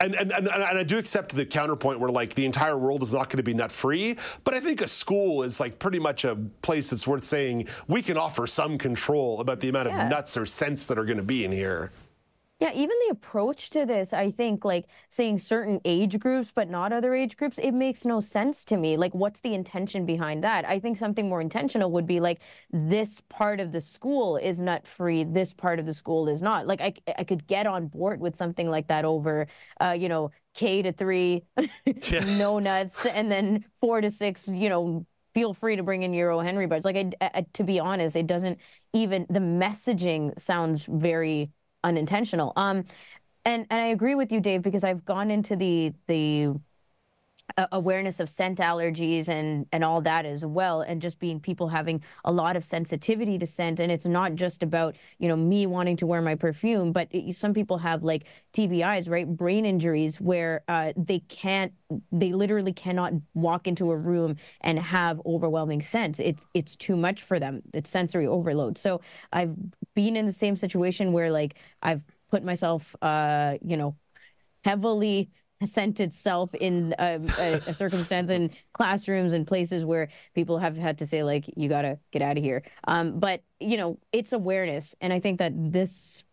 And, 0.00 0.14
and, 0.14 0.32
and, 0.32 0.48
and 0.48 0.62
I 0.62 0.82
do 0.82 0.96
accept 0.96 1.36
the 1.36 1.44
counterpoint 1.44 2.00
where 2.00 2.08
like 2.08 2.34
the 2.34 2.46
entire 2.46 2.78
world 2.78 3.02
is 3.02 3.12
not 3.12 3.28
going 3.28 3.36
to 3.36 3.42
be 3.42 3.52
nut 3.52 3.70
free, 3.70 4.16
but 4.42 4.54
I 4.54 4.60
think 4.60 4.80
a 4.80 4.88
school 4.88 5.42
is 5.42 5.60
like 5.60 5.78
pretty 5.78 5.98
much 5.98 6.24
a 6.24 6.36
place 6.62 6.88
that's 6.88 7.06
worth 7.06 7.24
saying 7.24 7.68
we 7.88 8.00
can 8.00 8.16
offer 8.16 8.46
some 8.46 8.78
control 8.78 9.40
about 9.40 9.60
the 9.60 9.68
amount 9.68 9.88
yeah. 9.88 10.04
of 10.04 10.08
nuts 10.08 10.34
or 10.38 10.46
scents 10.46 10.86
that 10.86 10.98
are 10.98 11.04
going 11.04 11.18
to 11.18 11.22
be 11.22 11.44
in 11.44 11.52
here. 11.52 11.92
Yeah, 12.64 12.72
even 12.72 12.96
the 13.06 13.12
approach 13.12 13.68
to 13.70 13.84
this, 13.84 14.14
I 14.14 14.30
think, 14.30 14.64
like 14.64 14.86
saying 15.10 15.40
certain 15.40 15.82
age 15.84 16.18
groups 16.18 16.50
but 16.54 16.70
not 16.70 16.94
other 16.94 17.14
age 17.14 17.36
groups, 17.36 17.58
it 17.58 17.72
makes 17.72 18.06
no 18.06 18.20
sense 18.20 18.64
to 18.64 18.78
me. 18.78 18.96
Like, 18.96 19.14
what's 19.14 19.40
the 19.40 19.52
intention 19.52 20.06
behind 20.06 20.42
that? 20.44 20.66
I 20.66 20.78
think 20.78 20.96
something 20.96 21.28
more 21.28 21.42
intentional 21.42 21.90
would 21.90 22.06
be 22.06 22.20
like, 22.20 22.40
this 22.70 23.20
part 23.28 23.60
of 23.60 23.70
the 23.70 23.82
school 23.82 24.38
is 24.38 24.60
nut 24.60 24.86
free, 24.86 25.24
this 25.24 25.52
part 25.52 25.78
of 25.78 25.84
the 25.84 25.92
school 25.92 26.26
is 26.26 26.40
not. 26.40 26.66
Like, 26.66 26.80
I, 26.80 26.94
I 27.18 27.24
could 27.24 27.46
get 27.46 27.66
on 27.66 27.88
board 27.88 28.18
with 28.18 28.34
something 28.34 28.70
like 28.70 28.88
that 28.88 29.04
over, 29.04 29.46
uh, 29.82 29.90
you 29.90 30.08
know, 30.08 30.30
K 30.54 30.80
to 30.80 30.92
three, 30.92 31.42
no 32.38 32.58
nuts, 32.60 33.04
and 33.04 33.30
then 33.30 33.66
four 33.82 34.00
to 34.00 34.10
six, 34.10 34.48
you 34.48 34.70
know, 34.70 35.04
feel 35.34 35.52
free 35.52 35.76
to 35.76 35.82
bring 35.82 36.02
in 36.02 36.14
your 36.14 36.30
O. 36.30 36.40
Henry 36.40 36.64
buds. 36.66 36.86
Like, 36.86 36.96
I, 36.96 37.30
I, 37.34 37.46
to 37.52 37.62
be 37.62 37.78
honest, 37.78 38.16
it 38.16 38.26
doesn't 38.26 38.58
even, 38.94 39.26
the 39.28 39.40
messaging 39.40 40.40
sounds 40.40 40.86
very 40.88 41.50
unintentional. 41.84 42.52
Um, 42.56 42.84
and 43.44 43.66
and 43.70 43.80
I 43.82 43.86
agree 43.88 44.14
with 44.16 44.32
you, 44.32 44.40
Dave, 44.40 44.62
because 44.62 44.84
I've 44.84 45.04
gone 45.04 45.30
into 45.30 45.56
the 45.56 45.94
the 46.08 46.54
awareness 47.70 48.18
of 48.18 48.28
scent 48.28 48.58
allergies 48.58 49.28
and 49.28 49.66
and 49.70 49.84
all 49.84 50.00
that 50.00 50.26
as 50.26 50.44
well 50.44 50.80
and 50.80 51.00
just 51.00 51.20
being 51.20 51.38
people 51.38 51.68
having 51.68 52.02
a 52.24 52.32
lot 52.32 52.56
of 52.56 52.64
sensitivity 52.64 53.38
to 53.38 53.46
scent. 53.46 53.78
And 53.78 53.92
it's 53.92 54.06
not 54.06 54.34
just 54.34 54.62
about 54.62 54.96
you 55.18 55.28
know 55.28 55.36
me 55.36 55.66
wanting 55.66 55.96
to 55.98 56.06
wear 56.06 56.20
my 56.20 56.34
perfume 56.34 56.90
but 56.92 57.06
it, 57.12 57.34
some 57.36 57.54
people 57.54 57.78
have 57.78 58.02
like 58.02 58.24
TBIs 58.52 59.08
right? 59.08 59.28
Brain 59.28 59.64
injuries 59.66 60.20
where 60.20 60.62
uh, 60.68 60.92
they 60.96 61.20
can't 61.20 61.72
they 62.10 62.32
literally 62.32 62.72
cannot 62.72 63.12
walk 63.34 63.68
into 63.68 63.90
a 63.92 63.96
room 63.96 64.36
and 64.62 64.78
have 64.78 65.20
overwhelming 65.26 65.82
scents. 65.82 66.18
It's 66.18 66.44
it's 66.54 66.74
too 66.74 66.96
much 66.96 67.22
for 67.22 67.38
them. 67.38 67.62
It's 67.72 67.90
sensory 67.90 68.26
overload. 68.26 68.78
So 68.78 69.00
i've 69.32 69.54
been 69.94 70.16
in 70.16 70.26
the 70.26 70.32
same 70.32 70.56
situation 70.56 71.12
where 71.12 71.30
like 71.30 71.56
i've 71.82 72.02
put 72.30 72.42
myself 72.44 72.96
uh 73.02 73.54
you 73.62 73.76
know 73.76 73.96
heavily 74.64 75.30
sent 75.68 76.00
itself 76.00 76.54
in 76.54 76.94
a, 76.98 77.20
a, 77.38 77.52
a 77.66 77.74
circumstance 77.74 78.30
in 78.30 78.50
classrooms 78.72 79.32
and 79.32 79.46
places 79.46 79.84
where 79.84 80.08
people 80.34 80.58
have 80.58 80.76
had 80.76 80.98
to 80.98 81.06
say 81.06 81.22
like 81.22 81.44
you 81.56 81.68
got 81.68 81.82
to 81.82 81.98
get 82.10 82.22
out 82.22 82.36
of 82.36 82.44
here 82.44 82.62
um, 82.88 83.18
but 83.18 83.42
you 83.60 83.76
know 83.76 83.98
it's 84.12 84.32
awareness 84.32 84.94
and 85.00 85.12
i 85.12 85.20
think 85.20 85.38
that 85.38 85.52
this 85.54 86.24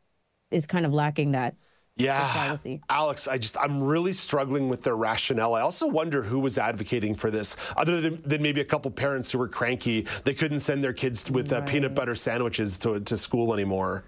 is 0.52 0.68
kind 0.68 0.86
of 0.86 0.94
lacking 0.94 1.32
that 1.32 1.56
yeah, 1.98 2.58
Alex, 2.90 3.28
I 3.28 3.38
just 3.38 3.58
I'm 3.58 3.84
really 3.84 4.14
struggling 4.14 4.70
with 4.70 4.82
their 4.82 4.96
rationale. 4.96 5.54
I 5.54 5.62
also 5.62 5.88
wonder 5.88 6.24
who 6.24 6.40
was 6.40 6.58
advocating 6.58 7.16
for 7.16 7.30
this, 7.30 7.58
other 7.76 8.02
than, 8.02 8.22
than 8.24 8.42
maybe 8.42 8.62
a 8.62 8.66
couple 8.66 8.90
parents 8.92 9.32
who 9.32 9.38
were 9.38 9.48
cranky. 9.48 10.08
They 10.24 10.34
couldn't 10.34 10.62
send 10.62 10.84
their 10.84 10.94
kids 10.94 11.30
with 11.30 11.52
right. 11.52 11.62
uh, 11.62 11.66
peanut 11.66 11.94
butter 11.94 12.16
sandwiches 12.16 12.78
to 12.80 13.00
to 13.02 13.18
school 13.18 13.54
anymore. 13.54 14.06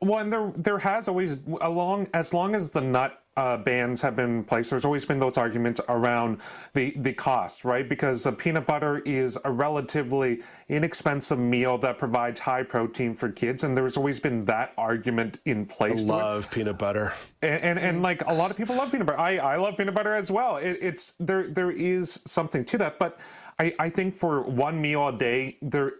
Well, 0.00 0.18
and 0.18 0.32
there 0.32 0.52
there 0.56 0.78
has 0.78 1.08
always 1.08 1.36
along 1.60 2.08
as 2.12 2.34
long 2.34 2.54
as 2.54 2.70
the 2.70 2.82
nut 2.82 3.23
uh, 3.36 3.56
bans 3.56 4.00
have 4.00 4.14
been 4.14 4.44
placed, 4.44 4.70
there's 4.70 4.84
always 4.84 5.04
been 5.04 5.18
those 5.18 5.36
arguments 5.36 5.80
around 5.88 6.40
the 6.72 6.92
the 6.98 7.12
cost, 7.12 7.64
right? 7.64 7.88
Because 7.88 8.26
peanut 8.38 8.64
butter 8.66 8.98
is 9.00 9.36
a 9.44 9.50
relatively 9.50 10.42
inexpensive 10.68 11.38
meal 11.38 11.76
that 11.78 11.98
provides 11.98 12.38
high 12.38 12.62
protein 12.62 13.14
for 13.14 13.30
kids, 13.30 13.64
and 13.64 13.76
there's 13.76 13.96
always 13.96 14.20
been 14.20 14.44
that 14.44 14.72
argument 14.78 15.40
in 15.46 15.66
place. 15.66 16.04
I 16.04 16.06
love 16.06 16.50
peanut 16.50 16.78
butter, 16.78 17.12
and, 17.42 17.62
and, 17.62 17.78
and 17.78 18.02
like 18.02 18.24
a 18.28 18.34
lot 18.34 18.52
of 18.52 18.56
people 18.56 18.76
love 18.76 18.92
peanut 18.92 19.06
butter. 19.06 19.18
I 19.18 19.38
I 19.38 19.56
love 19.56 19.76
peanut 19.76 19.94
butter 19.94 20.14
as 20.14 20.30
well. 20.30 20.58
It, 20.58 20.78
it's 20.80 21.14
there 21.18 21.48
there 21.48 21.72
is 21.72 22.20
something 22.26 22.64
to 22.66 22.78
that, 22.78 23.00
but 23.00 23.18
I 23.58 23.74
I 23.80 23.90
think 23.90 24.14
for 24.14 24.42
one 24.42 24.80
meal 24.80 25.08
a 25.08 25.12
day 25.16 25.58
there 25.60 25.94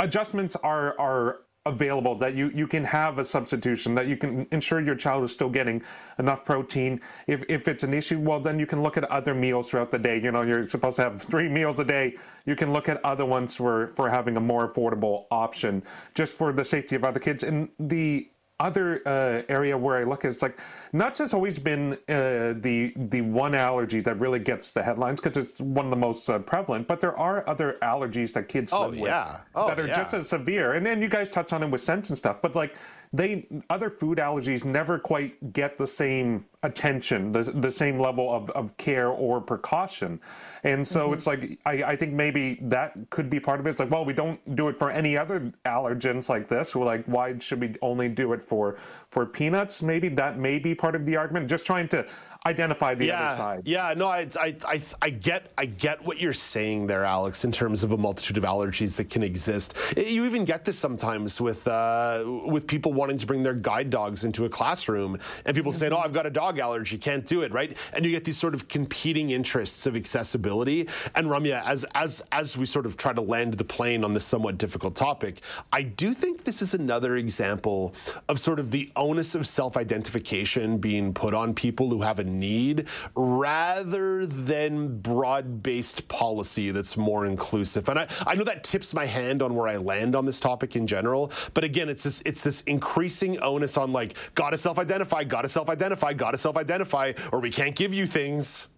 adjustments 0.00 0.56
are 0.56 0.98
are 0.98 1.40
available 1.66 2.14
that 2.14 2.34
you, 2.34 2.50
you 2.54 2.66
can 2.66 2.84
have 2.84 3.18
a 3.18 3.24
substitution 3.24 3.94
that 3.94 4.06
you 4.06 4.16
can 4.16 4.46
ensure 4.52 4.80
your 4.80 4.94
child 4.94 5.24
is 5.24 5.32
still 5.32 5.48
getting 5.48 5.82
enough 6.18 6.44
protein. 6.44 7.00
If, 7.26 7.44
if 7.48 7.68
it's 7.68 7.82
an 7.82 7.92
issue 7.92 8.18
well 8.18 8.40
then 8.40 8.58
you 8.58 8.66
can 8.66 8.82
look 8.82 8.96
at 8.96 9.04
other 9.04 9.34
meals 9.34 9.68
throughout 9.68 9.90
the 9.90 9.98
day. 9.98 10.20
You 10.20 10.32
know 10.32 10.42
you're 10.42 10.68
supposed 10.68 10.96
to 10.96 11.02
have 11.02 11.22
three 11.22 11.48
meals 11.48 11.78
a 11.80 11.84
day. 11.84 12.14
You 12.44 12.56
can 12.56 12.72
look 12.72 12.88
at 12.88 13.04
other 13.04 13.24
ones 13.24 13.56
for 13.56 13.92
for 13.96 14.08
having 14.08 14.36
a 14.36 14.40
more 14.40 14.72
affordable 14.72 15.26
option 15.30 15.82
just 16.14 16.34
for 16.34 16.52
the 16.52 16.64
safety 16.64 16.96
of 16.96 17.04
other 17.04 17.20
kids. 17.20 17.42
And 17.42 17.68
the 17.78 18.28
other 18.58 19.02
uh, 19.04 19.42
area 19.48 19.76
where 19.76 19.96
I 19.96 20.04
look 20.04 20.24
at 20.24 20.30
it's 20.30 20.42
like 20.42 20.58
nuts 20.92 21.18
has 21.18 21.34
always 21.34 21.58
been 21.58 21.92
uh, 22.08 22.54
the 22.56 22.92
the 22.96 23.20
one 23.20 23.54
allergy 23.54 24.00
that 24.00 24.18
really 24.18 24.38
gets 24.38 24.72
the 24.72 24.82
headlines 24.82 25.20
because 25.20 25.36
it's 25.36 25.60
one 25.60 25.84
of 25.84 25.90
the 25.90 25.96
most 25.96 26.28
uh, 26.30 26.38
prevalent. 26.38 26.88
But 26.88 27.00
there 27.00 27.16
are 27.18 27.46
other 27.48 27.76
allergies 27.82 28.32
that 28.32 28.48
kids 28.48 28.72
oh, 28.72 28.88
live 28.88 28.96
yeah. 28.96 29.32
with 29.32 29.40
oh, 29.56 29.68
that 29.68 29.78
are 29.78 29.86
yeah. 29.86 29.96
just 29.96 30.14
as 30.14 30.28
severe. 30.28 30.72
And 30.72 30.86
then 30.86 31.02
you 31.02 31.08
guys 31.08 31.28
touch 31.28 31.52
on 31.52 31.62
it 31.62 31.70
with 31.70 31.82
scents 31.82 32.08
and 32.08 32.16
stuff. 32.16 32.40
But 32.40 32.54
like 32.54 32.74
they 33.12 33.46
other 33.70 33.90
food 33.90 34.18
allergies 34.18 34.64
never 34.64 34.98
quite 34.98 35.52
get 35.52 35.78
the 35.78 35.86
same 35.86 36.44
attention, 36.62 37.30
the, 37.32 37.42
the 37.42 37.70
same 37.70 37.98
level 37.98 38.32
of, 38.32 38.50
of 38.50 38.76
care 38.76 39.08
or 39.08 39.40
precaution. 39.40 40.20
And 40.64 40.86
so 40.86 41.04
mm-hmm. 41.04 41.14
it's 41.14 41.26
like, 41.26 41.58
I, 41.64 41.82
I 41.84 41.96
think 41.96 42.12
maybe 42.12 42.58
that 42.62 42.94
could 43.10 43.30
be 43.30 43.38
part 43.38 43.60
of 43.60 43.66
it. 43.66 43.70
It's 43.70 43.78
like, 43.78 43.90
well, 43.90 44.04
we 44.04 44.12
don't 44.12 44.56
do 44.56 44.68
it 44.68 44.78
for 44.78 44.90
any 44.90 45.16
other 45.16 45.52
allergens 45.64 46.28
like 46.28 46.48
this. 46.48 46.74
We're 46.74 46.84
like, 46.84 47.04
why 47.06 47.38
should 47.38 47.60
we 47.60 47.76
only 47.82 48.08
do 48.08 48.32
it 48.32 48.42
for, 48.42 48.76
for 49.10 49.24
peanuts? 49.26 49.80
Maybe 49.80 50.08
that 50.10 50.38
may 50.38 50.58
be 50.58 50.74
part 50.74 50.96
of 50.96 51.06
the 51.06 51.16
argument. 51.16 51.48
Just 51.48 51.66
trying 51.66 51.86
to 51.88 52.04
identify 52.46 52.94
the 52.94 53.06
yeah, 53.06 53.26
other 53.26 53.36
side. 53.36 53.62
Yeah, 53.64 53.94
no, 53.96 54.08
I, 54.08 54.26
I, 54.40 54.56
I, 54.66 54.82
I, 55.02 55.10
get, 55.10 55.52
I 55.56 55.66
get 55.66 56.04
what 56.04 56.18
you're 56.20 56.32
saying 56.32 56.88
there, 56.88 57.04
Alex, 57.04 57.44
in 57.44 57.52
terms 57.52 57.84
of 57.84 57.92
a 57.92 57.96
multitude 57.96 58.38
of 58.38 58.44
allergies 58.44 58.96
that 58.96 59.08
can 59.08 59.22
exist. 59.22 59.76
You 59.96 60.24
even 60.24 60.44
get 60.44 60.64
this 60.64 60.78
sometimes 60.78 61.40
with, 61.40 61.68
uh, 61.68 62.24
with 62.46 62.66
people 62.66 62.92
wanting 62.96 63.18
to 63.18 63.26
bring 63.26 63.42
their 63.42 63.54
guide 63.54 63.90
dogs 63.90 64.24
into 64.24 64.44
a 64.44 64.48
classroom 64.48 65.18
and 65.44 65.54
people 65.54 65.70
mm-hmm. 65.70 65.78
saying, 65.78 65.92
oh, 65.92 65.98
I've 65.98 66.12
got 66.12 66.26
a 66.26 66.30
dog 66.30 66.58
allergy, 66.58 66.98
can't 66.98 67.24
do 67.24 67.42
it, 67.42 67.52
right? 67.52 67.76
And 67.92 68.04
you 68.04 68.10
get 68.10 68.24
these 68.24 68.38
sort 68.38 68.54
of 68.54 68.68
competing 68.68 69.30
interests 69.30 69.86
of 69.86 69.94
accessibility. 69.96 70.88
And 71.14 71.28
Ramya, 71.28 71.62
as 71.64 71.84
as 71.94 72.22
as 72.32 72.56
we 72.56 72.66
sort 72.66 72.86
of 72.86 72.96
try 72.96 73.12
to 73.12 73.20
land 73.20 73.54
the 73.54 73.64
plane 73.64 74.04
on 74.04 74.14
this 74.14 74.24
somewhat 74.24 74.58
difficult 74.58 74.96
topic, 74.96 75.40
I 75.72 75.82
do 75.82 76.14
think 76.14 76.44
this 76.44 76.62
is 76.62 76.74
another 76.74 77.16
example 77.16 77.94
of 78.28 78.38
sort 78.38 78.58
of 78.58 78.70
the 78.70 78.90
onus 78.96 79.34
of 79.34 79.46
self-identification 79.46 80.78
being 80.78 81.12
put 81.12 81.34
on 81.34 81.54
people 81.54 81.90
who 81.90 82.02
have 82.02 82.18
a 82.18 82.24
need 82.24 82.88
rather 83.14 84.26
than 84.26 84.98
broad-based 84.98 86.08
policy 86.08 86.70
that's 86.70 86.96
more 86.96 87.26
inclusive. 87.26 87.88
And 87.88 87.98
I, 87.98 88.08
I 88.26 88.34
know 88.34 88.44
that 88.44 88.64
tips 88.64 88.94
my 88.94 89.06
hand 89.06 89.42
on 89.42 89.54
where 89.54 89.68
I 89.68 89.76
land 89.76 90.16
on 90.16 90.24
this 90.24 90.40
topic 90.40 90.76
in 90.76 90.86
general, 90.86 91.30
but 91.54 91.64
again, 91.64 91.88
it's 91.88 92.02
this 92.02 92.22
it's 92.24 92.42
this 92.42 92.62
increasing 92.86 93.38
onus 93.40 93.76
on 93.76 93.92
like 93.92 94.16
gotta 94.34 94.56
self-identify, 94.56 95.24
gotta 95.24 95.48
self-identify, 95.48 96.12
gotta 96.12 96.38
self 96.38 96.56
identify 96.56 97.12
or 97.32 97.40
we 97.40 97.50
can't 97.50 97.74
give 97.74 97.92
you 97.92 98.06
things. 98.06 98.68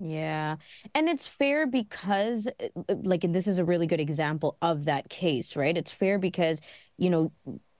Yeah. 0.00 0.56
And 0.94 1.08
it's 1.08 1.26
fair 1.26 1.66
because, 1.66 2.46
uh, 2.46 2.94
like, 3.02 3.22
this 3.22 3.48
is 3.48 3.58
a 3.58 3.64
really 3.64 3.86
good 3.88 3.98
example 3.98 4.56
of 4.62 4.84
that 4.84 5.08
case, 5.08 5.56
right? 5.56 5.76
It's 5.76 5.90
fair 5.90 6.18
because, 6.20 6.60
you 6.98 7.10
know, 7.10 7.32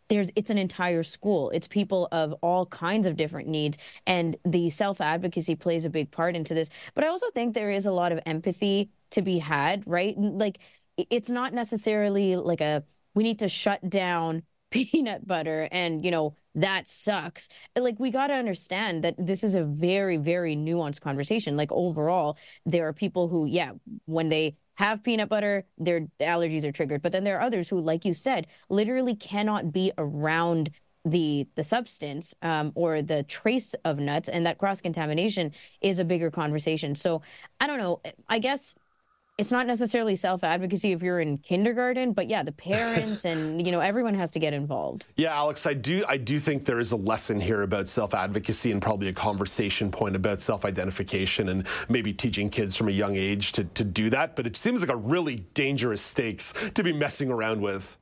there's 0.08 0.30
it's 0.36 0.48
an 0.48 0.56
entire 0.56 1.02
school 1.02 1.50
it's 1.50 1.68
people 1.68 2.08
of 2.12 2.32
all 2.42 2.64
kinds 2.64 3.06
of 3.06 3.14
different 3.16 3.46
needs 3.46 3.76
and 4.06 4.36
the 4.44 4.70
self 4.70 5.02
advocacy 5.02 5.54
plays 5.54 5.84
a 5.84 5.90
big 5.90 6.10
part 6.10 6.34
into 6.34 6.54
this 6.54 6.70
but 6.94 7.04
i 7.04 7.08
also 7.08 7.26
think 7.34 7.52
there 7.52 7.68
is 7.70 7.84
a 7.84 7.92
lot 7.92 8.10
of 8.10 8.18
empathy 8.24 8.90
to 9.10 9.20
be 9.20 9.38
had 9.38 9.82
right 9.86 10.16
like 10.18 10.60
it's 10.96 11.28
not 11.28 11.52
necessarily 11.52 12.36
like 12.36 12.62
a 12.62 12.82
we 13.14 13.22
need 13.22 13.38
to 13.38 13.48
shut 13.48 13.86
down 13.90 14.42
peanut 14.70 15.26
butter 15.26 15.68
and 15.72 16.04
you 16.04 16.10
know 16.10 16.34
that 16.54 16.88
sucks. 16.88 17.48
Like 17.76 18.00
we 18.00 18.10
got 18.10 18.28
to 18.28 18.34
understand 18.34 19.04
that 19.04 19.14
this 19.18 19.44
is 19.44 19.54
a 19.54 19.64
very 19.64 20.16
very 20.16 20.56
nuanced 20.56 21.00
conversation. 21.00 21.56
Like 21.56 21.72
overall 21.72 22.36
there 22.66 22.86
are 22.86 22.92
people 22.92 23.28
who 23.28 23.46
yeah 23.46 23.72
when 24.06 24.28
they 24.28 24.56
have 24.74 25.02
peanut 25.02 25.28
butter 25.28 25.64
their 25.78 26.06
allergies 26.20 26.64
are 26.64 26.72
triggered. 26.72 27.02
But 27.02 27.12
then 27.12 27.24
there 27.24 27.38
are 27.38 27.42
others 27.42 27.68
who 27.68 27.80
like 27.80 28.04
you 28.04 28.14
said 28.14 28.46
literally 28.68 29.14
cannot 29.14 29.72
be 29.72 29.92
around 29.98 30.70
the 31.04 31.46
the 31.54 31.64
substance 31.64 32.34
um, 32.42 32.72
or 32.74 33.02
the 33.02 33.22
trace 33.22 33.74
of 33.84 33.98
nuts 33.98 34.28
and 34.28 34.44
that 34.46 34.58
cross 34.58 34.80
contamination 34.80 35.52
is 35.80 35.98
a 35.98 36.04
bigger 36.04 36.30
conversation. 36.30 36.94
So 36.94 37.22
i 37.60 37.66
don't 37.66 37.78
know. 37.78 38.00
I 38.28 38.38
guess 38.38 38.74
it's 39.38 39.52
not 39.52 39.68
necessarily 39.68 40.16
self 40.16 40.42
advocacy 40.42 40.92
if 40.92 41.00
you're 41.00 41.20
in 41.20 41.38
kindergarten, 41.38 42.12
but 42.12 42.28
yeah, 42.28 42.42
the 42.42 42.52
parents 42.52 43.24
and 43.24 43.64
you 43.66 43.72
know 43.72 43.80
everyone 43.80 44.14
has 44.14 44.32
to 44.32 44.40
get 44.40 44.52
involved. 44.52 45.06
Yeah, 45.16 45.34
Alex, 45.34 45.66
I 45.66 45.74
do 45.74 46.04
I 46.08 46.16
do 46.16 46.38
think 46.40 46.64
there 46.64 46.80
is 46.80 46.92
a 46.92 46.96
lesson 46.96 47.40
here 47.40 47.62
about 47.62 47.88
self 47.88 48.14
advocacy 48.14 48.72
and 48.72 48.82
probably 48.82 49.08
a 49.08 49.12
conversation 49.12 49.90
point 49.90 50.16
about 50.16 50.40
self 50.40 50.64
identification 50.64 51.50
and 51.50 51.66
maybe 51.88 52.12
teaching 52.12 52.50
kids 52.50 52.76
from 52.76 52.88
a 52.88 52.92
young 52.92 53.16
age 53.16 53.52
to 53.52 53.64
to 53.64 53.84
do 53.84 54.10
that. 54.10 54.34
But 54.34 54.46
it 54.46 54.56
seems 54.56 54.80
like 54.80 54.90
a 54.90 54.96
really 54.96 55.36
dangerous 55.54 56.02
stakes 56.02 56.52
to 56.74 56.82
be 56.82 56.92
messing 56.92 57.30
around 57.30 57.62
with. 57.62 57.96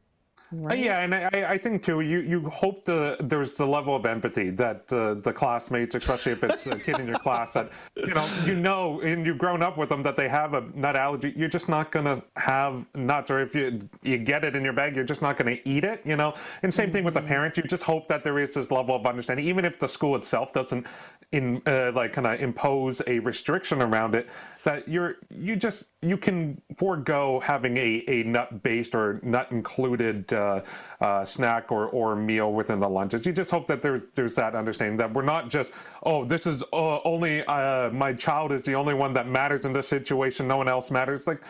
Uh, 0.53 0.75
yeah, 0.75 1.01
and 1.01 1.13
I, 1.13 1.31
I 1.51 1.59
think 1.59 1.83
too, 1.83 2.03
you, 2.03 2.21
you 2.21 2.49
hope 2.49 2.85
the, 2.85 3.17
there's 3.19 3.57
the 3.57 3.67
level 3.67 3.97
of 3.97 4.07
empathy 4.07 4.51
that 4.51 4.93
uh, 4.93 5.15
the 5.15 5.33
classmates, 5.33 5.97
especially 5.97 6.33
if 6.33 6.45
it's 6.45 6.67
a 6.69 6.79
kid 6.79 7.01
in 7.01 7.09
your 7.09 7.19
class 7.19 7.55
that, 7.55 7.71
you 7.97 8.15
know, 8.15 8.29
you 8.45 8.55
know, 8.55 9.01
and 9.01 9.27
you've 9.27 9.39
grown 9.39 9.61
up 9.61 9.77
with 9.77 9.89
them 9.89 10.05
that 10.05 10.15
they 10.15 10.29
have 10.29 10.55
a 10.55 10.61
nut 10.75 10.95
allergy. 10.95 11.35
You're 11.37 11.49
just 11.49 11.69
not 11.69 11.91
going 11.91 12.05
to 12.05 12.23
have 12.37 12.87
nuts, 12.95 13.31
or 13.31 13.41
if 13.41 13.57
you 13.57 13.81
you 14.03 14.19
get 14.19 14.45
it 14.45 14.55
in 14.55 14.63
your 14.63 14.73
bag, 14.73 14.95
you're 14.95 15.05
just 15.05 15.21
not 15.21 15.37
going 15.37 15.57
to 15.57 15.69
eat 15.69 15.83
it, 15.83 16.01
you 16.05 16.15
know? 16.15 16.35
And 16.63 16.73
same 16.73 16.87
mm-hmm. 16.87 16.95
thing 16.95 17.05
with 17.05 17.15
the 17.15 17.21
mm-hmm. 17.21 17.29
parents. 17.29 17.59
You 17.59 17.65
just 17.65 17.83
hope 17.83 18.07
that 18.07 18.23
there 18.23 18.39
is 18.39 18.55
this 18.55 18.71
level 18.71 18.95
of 18.95 19.05
understanding, 19.05 19.47
even 19.47 19.65
if 19.65 19.81
the 19.81 19.89
school 19.89 20.15
itself 20.15 20.53
doesn't 20.53 20.87
in 21.33 21.61
uh, 21.67 21.91
like 21.93 22.13
kind 22.13 22.27
of 22.27 22.41
impose 22.41 23.03
a 23.07 23.19
restriction 23.19 23.83
around 23.83 24.15
it 24.15 24.29
that 24.63 24.89
you're 24.89 25.17
you 25.31 25.57
just 25.57 25.87
you 26.03 26.17
can 26.17 26.61
forego 26.77 27.41
having 27.41 27.77
a, 27.77 28.05
a 28.07 28.23
nut 28.23 28.63
based 28.63 28.95
or 28.95 29.21
nut 29.23 29.51
included 29.51 30.33
uh, 30.37 30.63
uh, 31.01 31.25
snack 31.25 31.73
or, 31.73 31.89
or 31.89 32.15
meal 32.15 32.53
within 32.53 32.79
the 32.81 32.89
lunches 32.89 33.27
you 33.27 33.33
just 33.33 33.51
hope 33.51 33.67
that 33.67 33.83
there's 33.83 34.07
there's 34.15 34.35
that 34.35 34.55
understanding 34.55 34.97
that 34.97 35.13
we're 35.13 35.23
not 35.23 35.49
just 35.49 35.73
oh 36.05 36.25
this 36.25 36.47
is 36.47 36.63
uh, 36.73 37.01
only 37.03 37.45
uh, 37.47 37.91
my 37.91 38.13
child 38.13 38.53
is 38.53 38.63
the 38.63 38.75
only 38.75 38.95
one 38.95 39.13
that 39.13 39.27
matters 39.27 39.65
in 39.65 39.73
this 39.73 39.89
situation 39.89 40.47
no 40.47 40.57
one 40.57 40.69
else 40.69 40.91
matters 40.91 41.27
like 41.27 41.43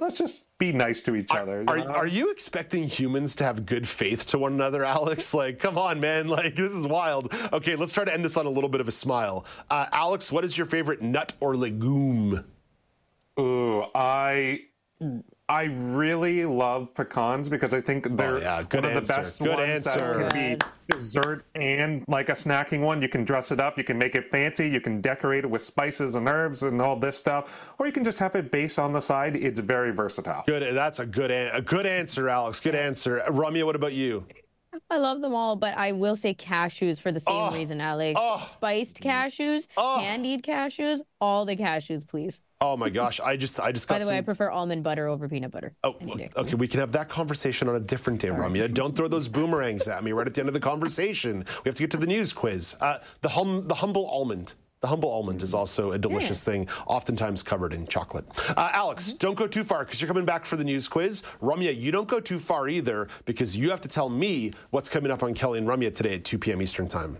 let's 0.00 0.18
just 0.18 0.56
be 0.58 0.72
nice 0.72 1.00
to 1.02 1.16
each 1.16 1.30
other. 1.32 1.64
Are, 1.66 1.88
are, 1.90 2.06
you 2.06 2.30
expecting 2.30 2.84
humans 2.84 3.34
to 3.36 3.44
have 3.44 3.66
good 3.66 3.86
faith 3.86 4.26
to 4.26 4.38
one 4.38 4.52
another, 4.52 4.84
Alex? 4.98 5.34
Like, 5.34 5.58
come 5.58 5.78
on, 5.78 6.00
man. 6.00 6.28
Like, 6.28 6.54
this 6.54 6.72
is 6.74 6.86
wild. 6.86 7.34
Okay, 7.52 7.76
let's 7.76 7.92
try 7.92 8.04
to 8.04 8.12
end 8.12 8.24
this 8.24 8.36
on 8.36 8.46
a 8.46 8.50
little 8.50 8.70
bit 8.70 8.80
of 8.80 8.88
a 8.88 8.92
smile. 8.92 9.44
Uh, 9.70 9.86
Alex, 9.92 10.30
what 10.30 10.44
is 10.44 10.56
your 10.56 10.66
favorite 10.66 11.02
nut 11.02 11.32
or 11.40 11.56
legume? 11.56 12.44
Ooh, 13.38 13.84
I 13.94 14.62
I 15.48 15.64
really 15.64 16.46
love 16.46 16.94
pecans 16.94 17.50
because 17.50 17.74
I 17.74 17.80
think 17.80 18.06
oh, 18.06 18.16
they're 18.16 18.36
oh, 18.36 18.38
yeah. 18.38 18.62
one 18.62 18.84
of 18.84 18.94
the 18.94 19.02
best 19.02 19.40
Good 19.40 19.48
ones 19.48 19.86
answer. 19.86 20.14
that 20.14 20.32
can 20.32 20.58
be 20.58 20.64
dessert 20.88 21.44
and 21.54 22.02
like 22.08 22.30
a 22.30 22.32
snacking 22.32 22.80
one. 22.80 23.02
You 23.02 23.08
can 23.08 23.24
dress 23.24 23.52
it 23.52 23.60
up, 23.60 23.76
you 23.76 23.84
can 23.84 23.98
make 23.98 24.14
it 24.14 24.30
fancy, 24.30 24.68
you 24.68 24.80
can 24.80 25.02
decorate 25.02 25.44
it 25.44 25.50
with 25.50 25.60
spices 25.60 26.14
and 26.14 26.28
herbs 26.28 26.62
and 26.62 26.80
all 26.80 26.96
this 26.96 27.18
stuff, 27.18 27.74
or 27.78 27.86
you 27.86 27.92
can 27.92 28.04
just 28.04 28.18
have 28.18 28.34
it 28.36 28.50
base 28.50 28.78
on 28.78 28.92
the 28.92 29.00
side. 29.00 29.36
It's 29.36 29.60
very 29.60 29.90
versatile. 29.90 30.44
Good. 30.46 30.74
That's 30.74 31.00
a 31.00 31.06
good 31.06 31.30
a 31.30 31.60
good 31.60 31.84
answer, 31.84 32.30
Alex. 32.30 32.58
Good 32.58 32.74
answer. 32.74 33.22
Ramya, 33.28 33.66
what 33.66 33.76
about 33.76 33.92
you? 33.92 34.26
I 34.90 34.96
love 34.98 35.20
them 35.20 35.34
all, 35.34 35.56
but 35.56 35.76
I 35.76 35.92
will 35.92 36.16
say 36.16 36.34
cashews 36.34 37.00
for 37.00 37.12
the 37.12 37.20
same 37.20 37.34
oh, 37.34 37.52
reason, 37.52 37.80
Alex. 37.80 38.18
Oh, 38.20 38.46
Spiced 38.50 39.00
cashews, 39.00 39.68
oh, 39.76 39.98
candied 40.00 40.42
cashews, 40.42 41.00
all 41.20 41.44
the 41.44 41.56
cashews, 41.56 42.06
please. 42.06 42.40
Oh 42.60 42.76
my 42.76 42.88
gosh, 42.88 43.20
I 43.20 43.36
just 43.36 43.60
I 43.60 43.72
just 43.72 43.88
got 43.88 43.96
By 43.96 43.98
the 43.98 44.04
some... 44.06 44.14
way, 44.14 44.18
I 44.18 44.22
prefer 44.22 44.50
almond 44.50 44.84
butter 44.84 45.06
over 45.06 45.28
peanut 45.28 45.50
butter. 45.50 45.74
Oh, 45.84 45.96
okay, 46.36 46.54
we 46.54 46.68
can 46.68 46.80
have 46.80 46.92
that 46.92 47.08
conversation 47.08 47.68
on 47.68 47.76
a 47.76 47.80
different 47.80 48.20
day, 48.20 48.28
Ramya. 48.28 48.72
Don't 48.72 48.96
throw 48.96 49.08
those 49.08 49.28
boomerangs 49.28 49.86
at 49.88 50.02
me 50.02 50.12
right 50.12 50.26
at 50.26 50.34
the 50.34 50.40
end 50.40 50.48
of 50.48 50.54
the 50.54 50.60
conversation. 50.60 51.44
We 51.64 51.68
have 51.68 51.74
to 51.74 51.82
get 51.82 51.90
to 51.90 51.96
the 51.96 52.06
news 52.06 52.32
quiz. 52.32 52.76
Uh, 52.80 52.98
the 53.20 53.28
hum 53.28 53.68
the 53.68 53.74
humble 53.74 54.06
almond. 54.06 54.54
The 54.84 54.88
humble 54.88 55.10
almond 55.10 55.42
is 55.42 55.54
also 55.54 55.92
a 55.92 55.98
delicious 55.98 56.46
yeah. 56.46 56.52
thing, 56.52 56.68
oftentimes 56.86 57.42
covered 57.42 57.72
in 57.72 57.86
chocolate. 57.86 58.26
Uh, 58.54 58.68
Alex, 58.74 59.08
mm-hmm. 59.08 59.16
don't 59.16 59.34
go 59.34 59.46
too 59.46 59.64
far 59.64 59.82
because 59.82 59.98
you're 59.98 60.08
coming 60.08 60.26
back 60.26 60.44
for 60.44 60.56
the 60.56 60.64
news 60.64 60.88
quiz. 60.88 61.22
Ramya, 61.40 61.74
you 61.74 61.90
don't 61.90 62.06
go 62.06 62.20
too 62.20 62.38
far 62.38 62.68
either 62.68 63.08
because 63.24 63.56
you 63.56 63.70
have 63.70 63.80
to 63.80 63.88
tell 63.88 64.10
me 64.10 64.50
what's 64.72 64.90
coming 64.90 65.10
up 65.10 65.22
on 65.22 65.32
Kelly 65.32 65.58
and 65.58 65.66
Ramya 65.66 65.94
today 65.94 66.16
at 66.16 66.24
2 66.24 66.36
p.m. 66.36 66.60
Eastern 66.60 66.86
Time. 66.86 67.16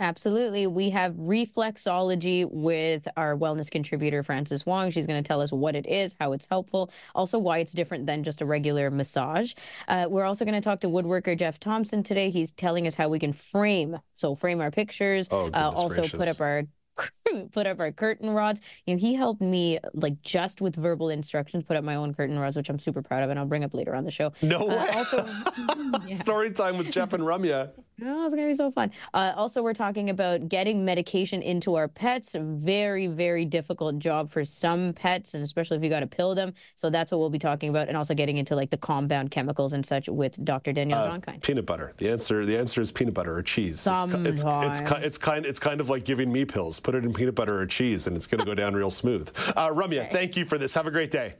Absolutely. 0.00 0.66
We 0.66 0.90
have 0.90 1.14
reflexology 1.14 2.48
with 2.50 3.06
our 3.16 3.36
wellness 3.36 3.70
contributor, 3.70 4.24
Frances 4.24 4.66
Wong. 4.66 4.90
She's 4.90 5.06
going 5.06 5.22
to 5.22 5.26
tell 5.26 5.40
us 5.40 5.52
what 5.52 5.76
it 5.76 5.86
is, 5.86 6.16
how 6.18 6.32
it's 6.32 6.46
helpful, 6.50 6.90
also 7.14 7.38
why 7.38 7.58
it's 7.58 7.72
different 7.72 8.06
than 8.06 8.24
just 8.24 8.40
a 8.40 8.46
regular 8.46 8.90
massage. 8.90 9.54
Uh, 9.86 10.06
we're 10.08 10.24
also 10.24 10.44
going 10.44 10.54
to 10.54 10.60
talk 10.60 10.80
to 10.80 10.88
woodworker 10.88 11.38
Jeff 11.38 11.60
Thompson 11.60 12.02
today. 12.02 12.30
He's 12.30 12.50
telling 12.52 12.88
us 12.88 12.96
how 12.96 13.08
we 13.08 13.20
can 13.20 13.32
frame, 13.32 13.98
so 14.16 14.34
frame 14.34 14.60
our 14.60 14.72
pictures, 14.72 15.28
oh, 15.30 15.50
uh, 15.52 15.70
also 15.72 15.96
gracious. 15.96 16.18
put 16.18 16.28
up 16.28 16.40
our 16.40 16.64
put 17.52 17.66
up 17.66 17.80
our 17.80 17.92
curtain 17.92 18.30
rods. 18.30 18.60
You 18.86 18.94
know, 18.94 19.00
he 19.00 19.14
helped 19.14 19.40
me 19.40 19.78
like 19.94 20.20
just 20.22 20.60
with 20.60 20.76
verbal 20.76 21.10
instructions 21.10 21.64
put 21.64 21.76
up 21.76 21.84
my 21.84 21.94
own 21.94 22.14
curtain 22.14 22.38
rods, 22.38 22.56
which 22.56 22.68
I'm 22.68 22.78
super 22.78 23.02
proud 23.02 23.22
of, 23.22 23.30
and 23.30 23.38
I'll 23.38 23.46
bring 23.46 23.64
up 23.64 23.74
later 23.74 23.94
on 23.94 24.04
the 24.04 24.10
show. 24.10 24.32
No 24.42 24.58
uh, 24.58 24.66
way. 24.66 24.88
Also, 24.94 25.26
yeah. 26.06 26.14
Story 26.14 26.50
time 26.50 26.78
with 26.78 26.90
Jeff 26.90 27.12
and 27.12 27.22
Ramya. 27.22 27.70
Oh, 28.02 28.24
it's 28.24 28.34
gonna 28.34 28.48
be 28.48 28.54
so 28.54 28.70
fun. 28.70 28.90
Uh, 29.12 29.32
also, 29.36 29.62
we're 29.62 29.72
talking 29.72 30.10
about 30.10 30.48
getting 30.48 30.84
medication 30.84 31.42
into 31.42 31.76
our 31.76 31.86
pets. 31.86 32.34
Very, 32.38 33.06
very 33.06 33.44
difficult 33.44 33.98
job 33.98 34.30
for 34.32 34.44
some 34.44 34.92
pets, 34.92 35.34
and 35.34 35.44
especially 35.44 35.76
if 35.76 35.82
you 35.82 35.90
got 35.90 36.00
to 36.00 36.06
pill 36.06 36.34
them. 36.34 36.54
So 36.74 36.90
that's 36.90 37.12
what 37.12 37.18
we'll 37.18 37.30
be 37.30 37.38
talking 37.38 37.70
about, 37.70 37.88
and 37.88 37.96
also 37.96 38.14
getting 38.14 38.38
into 38.38 38.56
like 38.56 38.70
the 38.70 38.76
compound 38.76 39.30
chemicals 39.30 39.74
and 39.74 39.86
such 39.86 40.08
with 40.08 40.42
Dr. 40.44 40.72
Danielle 40.72 41.04
uh, 41.04 41.10
Donkind. 41.16 41.42
Peanut 41.42 41.66
butter. 41.66 41.94
The 41.98 42.10
answer. 42.10 42.44
The 42.44 42.58
answer 42.58 42.80
is 42.80 42.90
peanut 42.90 43.14
butter 43.14 43.36
or 43.36 43.42
cheese. 43.42 43.80
Sometimes. 43.80 44.26
It's, 44.26 44.44
it's, 44.44 44.80
it's, 44.80 45.04
it's 45.04 45.18
kind. 45.18 45.46
It's 45.46 45.58
kind 45.60 45.80
of 45.80 45.88
like 45.88 46.04
giving 46.04 46.32
me 46.32 46.44
pills. 46.44 46.80
Put 46.84 46.94
it 46.94 47.04
in 47.04 47.12
peanut 47.12 47.34
butter 47.34 47.60
or 47.60 47.66
cheese, 47.66 48.06
and 48.06 48.16
it's 48.16 48.26
gonna 48.26 48.44
go 48.44 48.54
down 48.54 48.74
real 48.74 48.90
smooth. 48.90 49.28
Uh, 49.56 49.70
Ramya, 49.70 50.02
okay. 50.02 50.08
thank 50.12 50.36
you 50.36 50.44
for 50.44 50.58
this. 50.58 50.74
Have 50.74 50.86
a 50.86 50.90
great 50.92 51.10
day. 51.10 51.34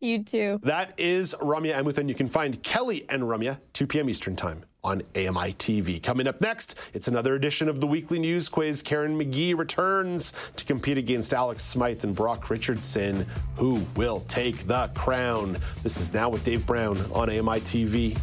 You 0.00 0.22
too. 0.22 0.60
That 0.62 0.98
is 0.98 1.34
Ramya 1.40 1.74
Amuthan. 1.74 2.08
You 2.08 2.14
can 2.14 2.28
find 2.28 2.62
Kelly 2.62 3.04
and 3.08 3.22
Ramya 3.22 3.58
2 3.72 3.86
p.m. 3.86 4.08
Eastern 4.08 4.36
Time 4.36 4.64
on 4.82 5.00
AMI 5.16 5.54
TV. 5.54 6.02
Coming 6.02 6.26
up 6.26 6.40
next, 6.40 6.74
it's 6.92 7.08
another 7.08 7.34
edition 7.34 7.68
of 7.68 7.80
the 7.80 7.86
weekly 7.86 8.18
news 8.18 8.48
quiz. 8.48 8.82
Karen 8.82 9.18
McGee 9.18 9.56
returns 9.56 10.34
to 10.56 10.64
compete 10.64 10.98
against 10.98 11.32
Alex 11.32 11.64
Smyth 11.64 12.04
and 12.04 12.14
Brock 12.14 12.50
Richardson. 12.50 13.26
Who 13.56 13.82
will 13.96 14.20
take 14.28 14.66
the 14.66 14.90
crown? 14.94 15.56
This 15.82 15.98
is 15.98 16.12
now 16.12 16.28
with 16.28 16.44
Dave 16.44 16.66
Brown 16.66 16.98
on 17.12 17.30
AMI 17.30 17.60
TV. 17.60 18.18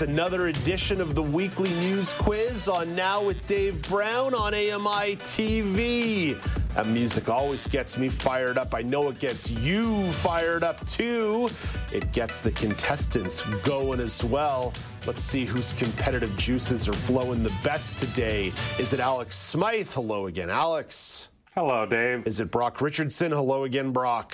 It's 0.00 0.08
another 0.08 0.46
edition 0.46 0.98
of 0.98 1.14
the 1.14 1.22
weekly 1.22 1.68
news 1.74 2.14
quiz 2.14 2.68
on 2.68 2.96
Now 2.96 3.22
with 3.22 3.46
Dave 3.46 3.82
Brown 3.82 4.32
on 4.32 4.54
AMI 4.54 5.16
TV. 5.16 6.40
That 6.74 6.86
music 6.86 7.28
always 7.28 7.66
gets 7.66 7.98
me 7.98 8.08
fired 8.08 8.56
up. 8.56 8.74
I 8.74 8.80
know 8.80 9.10
it 9.10 9.18
gets 9.18 9.50
you 9.50 10.10
fired 10.12 10.64
up 10.64 10.86
too. 10.86 11.50
It 11.92 12.12
gets 12.12 12.40
the 12.40 12.50
contestants 12.52 13.42
going 13.62 14.00
as 14.00 14.24
well. 14.24 14.72
Let's 15.06 15.20
see 15.20 15.44
whose 15.44 15.72
competitive 15.72 16.34
juices 16.38 16.88
are 16.88 16.94
flowing 16.94 17.42
the 17.42 17.52
best 17.62 17.98
today. 17.98 18.54
Is 18.78 18.94
it 18.94 19.00
Alex 19.00 19.36
Smyth? 19.36 19.92
Hello 19.92 20.28
again, 20.28 20.48
Alex. 20.48 21.28
Hello, 21.54 21.84
Dave. 21.84 22.26
Is 22.26 22.40
it 22.40 22.50
Brock 22.50 22.80
Richardson? 22.80 23.32
Hello 23.32 23.64
again, 23.64 23.92
Brock. 23.92 24.32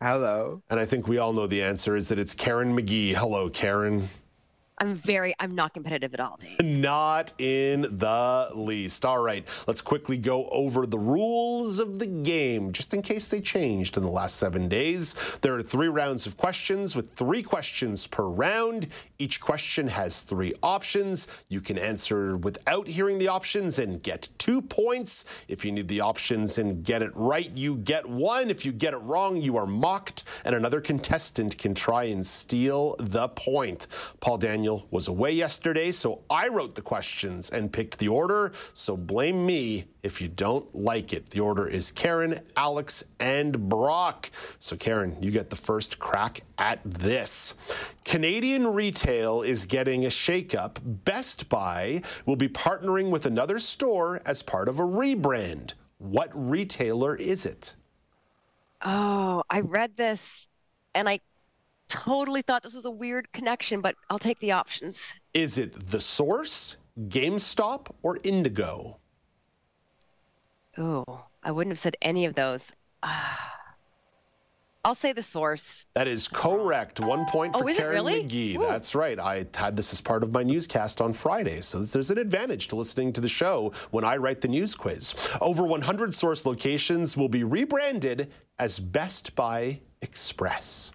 Hello. 0.00 0.62
And 0.70 0.80
I 0.80 0.86
think 0.86 1.08
we 1.08 1.18
all 1.18 1.34
know 1.34 1.46
the 1.46 1.62
answer 1.62 1.94
is 1.94 2.08
that 2.08 2.18
it's 2.18 2.32
Karen 2.32 2.74
McGee. 2.74 3.12
Hello, 3.12 3.50
Karen. 3.50 4.08
I'm 4.80 4.94
very, 4.94 5.34
I'm 5.40 5.54
not 5.54 5.74
competitive 5.74 6.14
at 6.14 6.20
all. 6.20 6.38
Not 6.60 7.32
in 7.40 7.82
the 7.82 8.50
least. 8.54 9.04
All 9.04 9.18
right, 9.18 9.46
let's 9.66 9.80
quickly 9.80 10.16
go 10.16 10.48
over 10.50 10.86
the 10.86 10.98
rules 10.98 11.78
of 11.78 11.98
the 11.98 12.06
game, 12.06 12.72
just 12.72 12.94
in 12.94 13.02
case 13.02 13.28
they 13.28 13.40
changed 13.40 13.96
in 13.96 14.02
the 14.02 14.08
last 14.08 14.36
seven 14.36 14.68
days. 14.68 15.14
There 15.40 15.54
are 15.54 15.62
three 15.62 15.88
rounds 15.88 16.26
of 16.26 16.36
questions 16.36 16.94
with 16.94 17.12
three 17.12 17.42
questions 17.42 18.06
per 18.06 18.24
round. 18.24 18.88
Each 19.18 19.40
question 19.40 19.88
has 19.88 20.22
three 20.22 20.54
options. 20.62 21.26
You 21.48 21.60
can 21.60 21.76
answer 21.76 22.36
without 22.36 22.86
hearing 22.86 23.18
the 23.18 23.28
options 23.28 23.80
and 23.80 24.02
get 24.02 24.28
two 24.38 24.62
points. 24.62 25.24
If 25.48 25.64
you 25.64 25.72
need 25.72 25.88
the 25.88 26.00
options 26.00 26.58
and 26.58 26.84
get 26.84 27.02
it 27.02 27.10
right, 27.14 27.50
you 27.50 27.76
get 27.76 28.06
one. 28.08 28.48
If 28.50 28.64
you 28.64 28.72
get 28.72 28.94
it 28.94 28.98
wrong, 28.98 29.40
you 29.40 29.56
are 29.56 29.66
mocked, 29.66 30.24
and 30.44 30.54
another 30.54 30.80
contestant 30.80 31.58
can 31.58 31.74
try 31.74 32.04
and 32.04 32.24
steal 32.24 32.94
the 33.00 33.28
point. 33.30 33.88
Paul 34.20 34.38
Daniel 34.38 34.67
Daniel 34.68 34.86
was 34.90 35.08
away 35.08 35.32
yesterday, 35.32 35.90
so 35.90 36.20
I 36.28 36.48
wrote 36.48 36.74
the 36.74 36.82
questions 36.82 37.48
and 37.48 37.72
picked 37.72 37.96
the 37.96 38.08
order. 38.08 38.52
So 38.74 38.98
blame 38.98 39.46
me 39.46 39.86
if 40.02 40.20
you 40.20 40.28
don't 40.28 40.74
like 40.74 41.14
it. 41.14 41.30
The 41.30 41.40
order 41.40 41.66
is 41.66 41.90
Karen, 41.90 42.38
Alex, 42.54 43.02
and 43.18 43.70
Brock. 43.70 44.30
So, 44.60 44.76
Karen, 44.76 45.16
you 45.22 45.30
get 45.30 45.48
the 45.48 45.56
first 45.56 45.98
crack 45.98 46.42
at 46.58 46.80
this. 46.84 47.54
Canadian 48.04 48.66
retail 48.66 49.40
is 49.40 49.64
getting 49.64 50.04
a 50.04 50.08
shakeup. 50.08 50.76
Best 50.82 51.48
Buy 51.48 52.02
will 52.26 52.36
be 52.36 52.48
partnering 52.48 53.08
with 53.08 53.24
another 53.24 53.58
store 53.58 54.20
as 54.26 54.42
part 54.42 54.68
of 54.68 54.80
a 54.80 54.86
rebrand. 54.86 55.72
What 55.96 56.28
retailer 56.34 57.16
is 57.16 57.46
it? 57.46 57.74
Oh, 58.84 59.44
I 59.48 59.60
read 59.60 59.96
this 59.96 60.46
and 60.94 61.08
I 61.08 61.20
totally 61.88 62.42
thought 62.42 62.62
this 62.62 62.74
was 62.74 62.84
a 62.84 62.90
weird 62.90 63.32
connection, 63.32 63.80
but 63.80 63.96
I'll 64.10 64.18
take 64.18 64.38
the 64.40 64.52
options. 64.52 65.14
Is 65.34 65.58
it 65.58 65.90
The 65.90 66.00
Source, 66.00 66.76
GameStop, 67.08 67.88
or 68.02 68.18
Indigo? 68.22 68.98
Oh, 70.76 71.24
I 71.42 71.50
wouldn't 71.50 71.72
have 71.72 71.78
said 71.78 71.96
any 72.02 72.24
of 72.24 72.34
those. 72.34 72.72
Uh, 73.02 73.34
I'll 74.84 74.94
say 74.94 75.12
the 75.12 75.22
source. 75.22 75.86
That 75.94 76.06
is 76.08 76.28
correct. 76.28 77.00
One 77.00 77.26
point 77.26 77.52
Oh, 77.54 77.60
for 77.60 77.68
it 77.68 77.76
Karen 77.76 77.92
really? 77.94 78.22
McGee. 78.24 78.58
That's 78.60 78.94
right. 78.94 79.18
I 79.18 79.44
had 79.54 79.76
this 79.76 79.92
as 79.92 80.00
part 80.00 80.22
of 80.22 80.32
my 80.32 80.42
newscast 80.42 81.00
on 81.00 81.12
Friday. 81.12 81.60
So 81.60 81.80
there's 81.80 82.10
an 82.10 82.18
advantage 82.18 82.68
to 82.68 82.76
listening 82.76 83.12
to 83.14 83.20
the 83.20 83.28
show 83.28 83.72
when 83.90 84.04
I 84.04 84.16
write 84.16 84.40
the 84.40 84.48
news 84.48 84.74
quiz. 84.74 85.14
Over 85.40 85.66
100 85.66 86.14
source 86.14 86.46
locations 86.46 87.16
will 87.16 87.28
be 87.28 87.44
rebranded 87.44 88.30
as 88.58 88.78
Best 88.78 89.34
Buy 89.34 89.80
Express. 90.00 90.92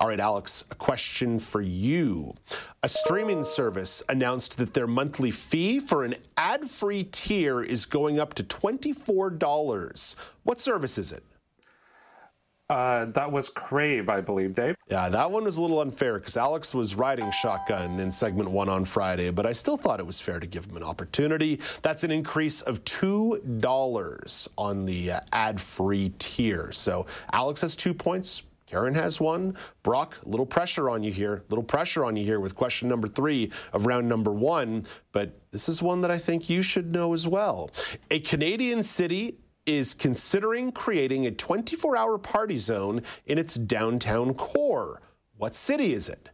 All 0.00 0.08
right, 0.08 0.18
Alex, 0.18 0.64
a 0.70 0.74
question 0.74 1.38
for 1.38 1.60
you. 1.60 2.34
A 2.82 2.88
streaming 2.88 3.44
service 3.44 4.02
announced 4.08 4.56
that 4.56 4.72
their 4.72 4.86
monthly 4.86 5.30
fee 5.30 5.78
for 5.78 6.04
an 6.04 6.14
ad 6.38 6.70
free 6.70 7.04
tier 7.04 7.62
is 7.62 7.84
going 7.84 8.18
up 8.18 8.32
to 8.34 8.42
$24. 8.42 10.14
What 10.44 10.58
service 10.58 10.96
is 10.96 11.12
it? 11.12 11.22
Uh, 12.70 13.06
that 13.06 13.30
was 13.30 13.50
Crave, 13.50 14.08
I 14.08 14.22
believe, 14.22 14.54
Dave. 14.54 14.74
Yeah, 14.88 15.10
that 15.10 15.30
one 15.30 15.44
was 15.44 15.58
a 15.58 15.62
little 15.62 15.80
unfair 15.80 16.18
because 16.18 16.38
Alex 16.38 16.72
was 16.74 16.94
riding 16.94 17.30
shotgun 17.32 18.00
in 18.00 18.10
segment 18.10 18.48
one 18.48 18.70
on 18.70 18.86
Friday, 18.86 19.30
but 19.30 19.44
I 19.44 19.52
still 19.52 19.76
thought 19.76 20.00
it 20.00 20.06
was 20.06 20.20
fair 20.20 20.40
to 20.40 20.46
give 20.46 20.64
him 20.64 20.76
an 20.76 20.82
opportunity. 20.82 21.60
That's 21.82 22.04
an 22.04 22.10
increase 22.10 22.62
of 22.62 22.82
$2 22.84 24.48
on 24.56 24.84
the 24.86 25.10
uh, 25.10 25.20
ad 25.32 25.60
free 25.60 26.12
tier. 26.18 26.72
So 26.72 27.04
Alex 27.32 27.60
has 27.60 27.76
two 27.76 27.92
points. 27.92 28.44
Karen 28.70 28.94
has 28.94 29.20
one. 29.20 29.56
Brock, 29.82 30.16
a 30.24 30.28
little 30.28 30.46
pressure 30.46 30.88
on 30.88 31.02
you 31.02 31.10
here. 31.10 31.42
little 31.48 31.64
pressure 31.64 32.04
on 32.04 32.16
you 32.16 32.24
here 32.24 32.38
with 32.38 32.54
question 32.54 32.88
number 32.88 33.08
three 33.08 33.50
of 33.72 33.84
round 33.84 34.08
number 34.08 34.30
one. 34.30 34.86
But 35.10 35.40
this 35.50 35.68
is 35.68 35.82
one 35.82 36.00
that 36.02 36.10
I 36.12 36.18
think 36.18 36.48
you 36.48 36.62
should 36.62 36.92
know 36.92 37.12
as 37.12 37.26
well. 37.26 37.70
A 38.12 38.20
Canadian 38.20 38.84
city 38.84 39.38
is 39.66 39.92
considering 39.92 40.70
creating 40.70 41.26
a 41.26 41.32
24 41.32 41.96
hour 41.96 42.16
party 42.16 42.56
zone 42.56 43.02
in 43.26 43.38
its 43.38 43.56
downtown 43.56 44.34
core. 44.34 45.02
What 45.36 45.56
city 45.56 45.92
is 45.92 46.08
it? 46.08 46.28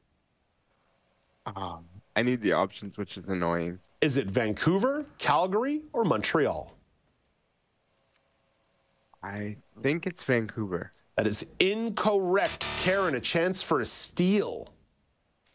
Um, 1.46 1.86
I 2.16 2.22
need 2.22 2.42
the 2.42 2.52
options, 2.52 2.98
which 2.98 3.16
is 3.16 3.28
annoying. 3.28 3.78
Is 4.02 4.18
it 4.18 4.30
Vancouver, 4.30 5.06
Calgary, 5.16 5.84
or 5.94 6.04
Montreal? 6.04 6.74
I 9.22 9.56
think 9.82 10.06
it's 10.06 10.22
Vancouver. 10.22 10.92
That 11.16 11.26
is 11.26 11.46
incorrect. 11.60 12.68
Karen, 12.80 13.14
a 13.14 13.20
chance 13.20 13.62
for 13.62 13.80
a 13.80 13.86
steal. 13.86 14.68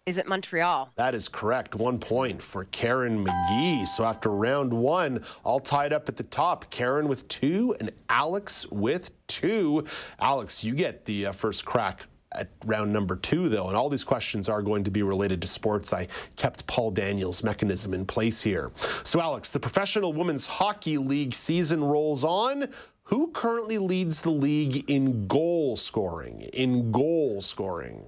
Is 0.08 0.18
it 0.18 0.28
Montreal? 0.28 0.92
That 0.96 1.14
is 1.14 1.28
correct. 1.28 1.76
One 1.76 2.00
point 2.00 2.42
for 2.42 2.66
Karen 2.66 3.24
McGee. 3.24 3.86
So 3.86 4.04
after 4.04 4.30
round 4.30 4.74
one, 4.74 5.24
all 5.44 5.60
tied 5.60 5.94
up 5.94 6.10
at 6.10 6.18
the 6.18 6.24
top. 6.24 6.72
Karen 6.72 7.08
with 7.08 7.28
two 7.28 7.76
and 7.80 7.92
Alex 8.10 8.66
with 8.72 9.12
two. 9.28 9.86
Alex, 10.20 10.64
you 10.64 10.74
get 10.74 11.06
the 11.06 11.28
uh, 11.28 11.32
first 11.32 11.64
crack 11.64 12.08
at 12.34 12.50
round 12.66 12.92
number 12.92 13.16
two, 13.16 13.50
though, 13.50 13.68
and 13.68 13.76
all 13.76 13.90
these 13.90 14.04
questions 14.04 14.48
are 14.48 14.62
going 14.62 14.84
to 14.84 14.92
be 14.92 15.04
related 15.04 15.42
to 15.42 15.48
sports. 15.48 15.94
I 15.94 16.08
kept 16.36 16.66
Paul 16.66 16.92
Daniels' 16.92 17.44
mechanism 17.44 17.94
in 17.94 18.06
place 18.06 18.42
here. 18.42 18.72
So, 19.04 19.20
Alex, 19.22 19.52
the 19.52 19.60
Professional 19.60 20.14
Women's 20.14 20.48
Hockey 20.48 20.98
League 20.98 21.34
season 21.34 21.84
rolls 21.84 22.24
on. 22.24 22.70
Who 23.12 23.28
currently 23.32 23.78
leads 23.78 24.22
the 24.22 24.30
league 24.30 24.90
in 24.90 25.28
goal 25.28 25.76
scoring? 25.76 26.44
In 26.54 26.94
goal 26.94 27.42
scoring. 27.42 28.06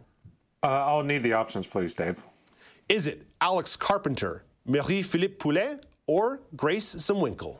Uh, 0.64 0.86
I'll 0.88 1.04
need 1.04 1.24
the 1.24 1.34
options, 1.34 1.68
please, 1.68 1.94
Dave. 1.94 2.24
Is 2.88 3.08
it 3.08 3.28
Alex 3.42 3.76
Carpenter, 3.76 4.46
Marie-Philip 4.66 5.40
Poulin, 5.40 5.82
or 6.08 6.40
Grace 6.56 6.96
Zumwinkle? 6.96 7.58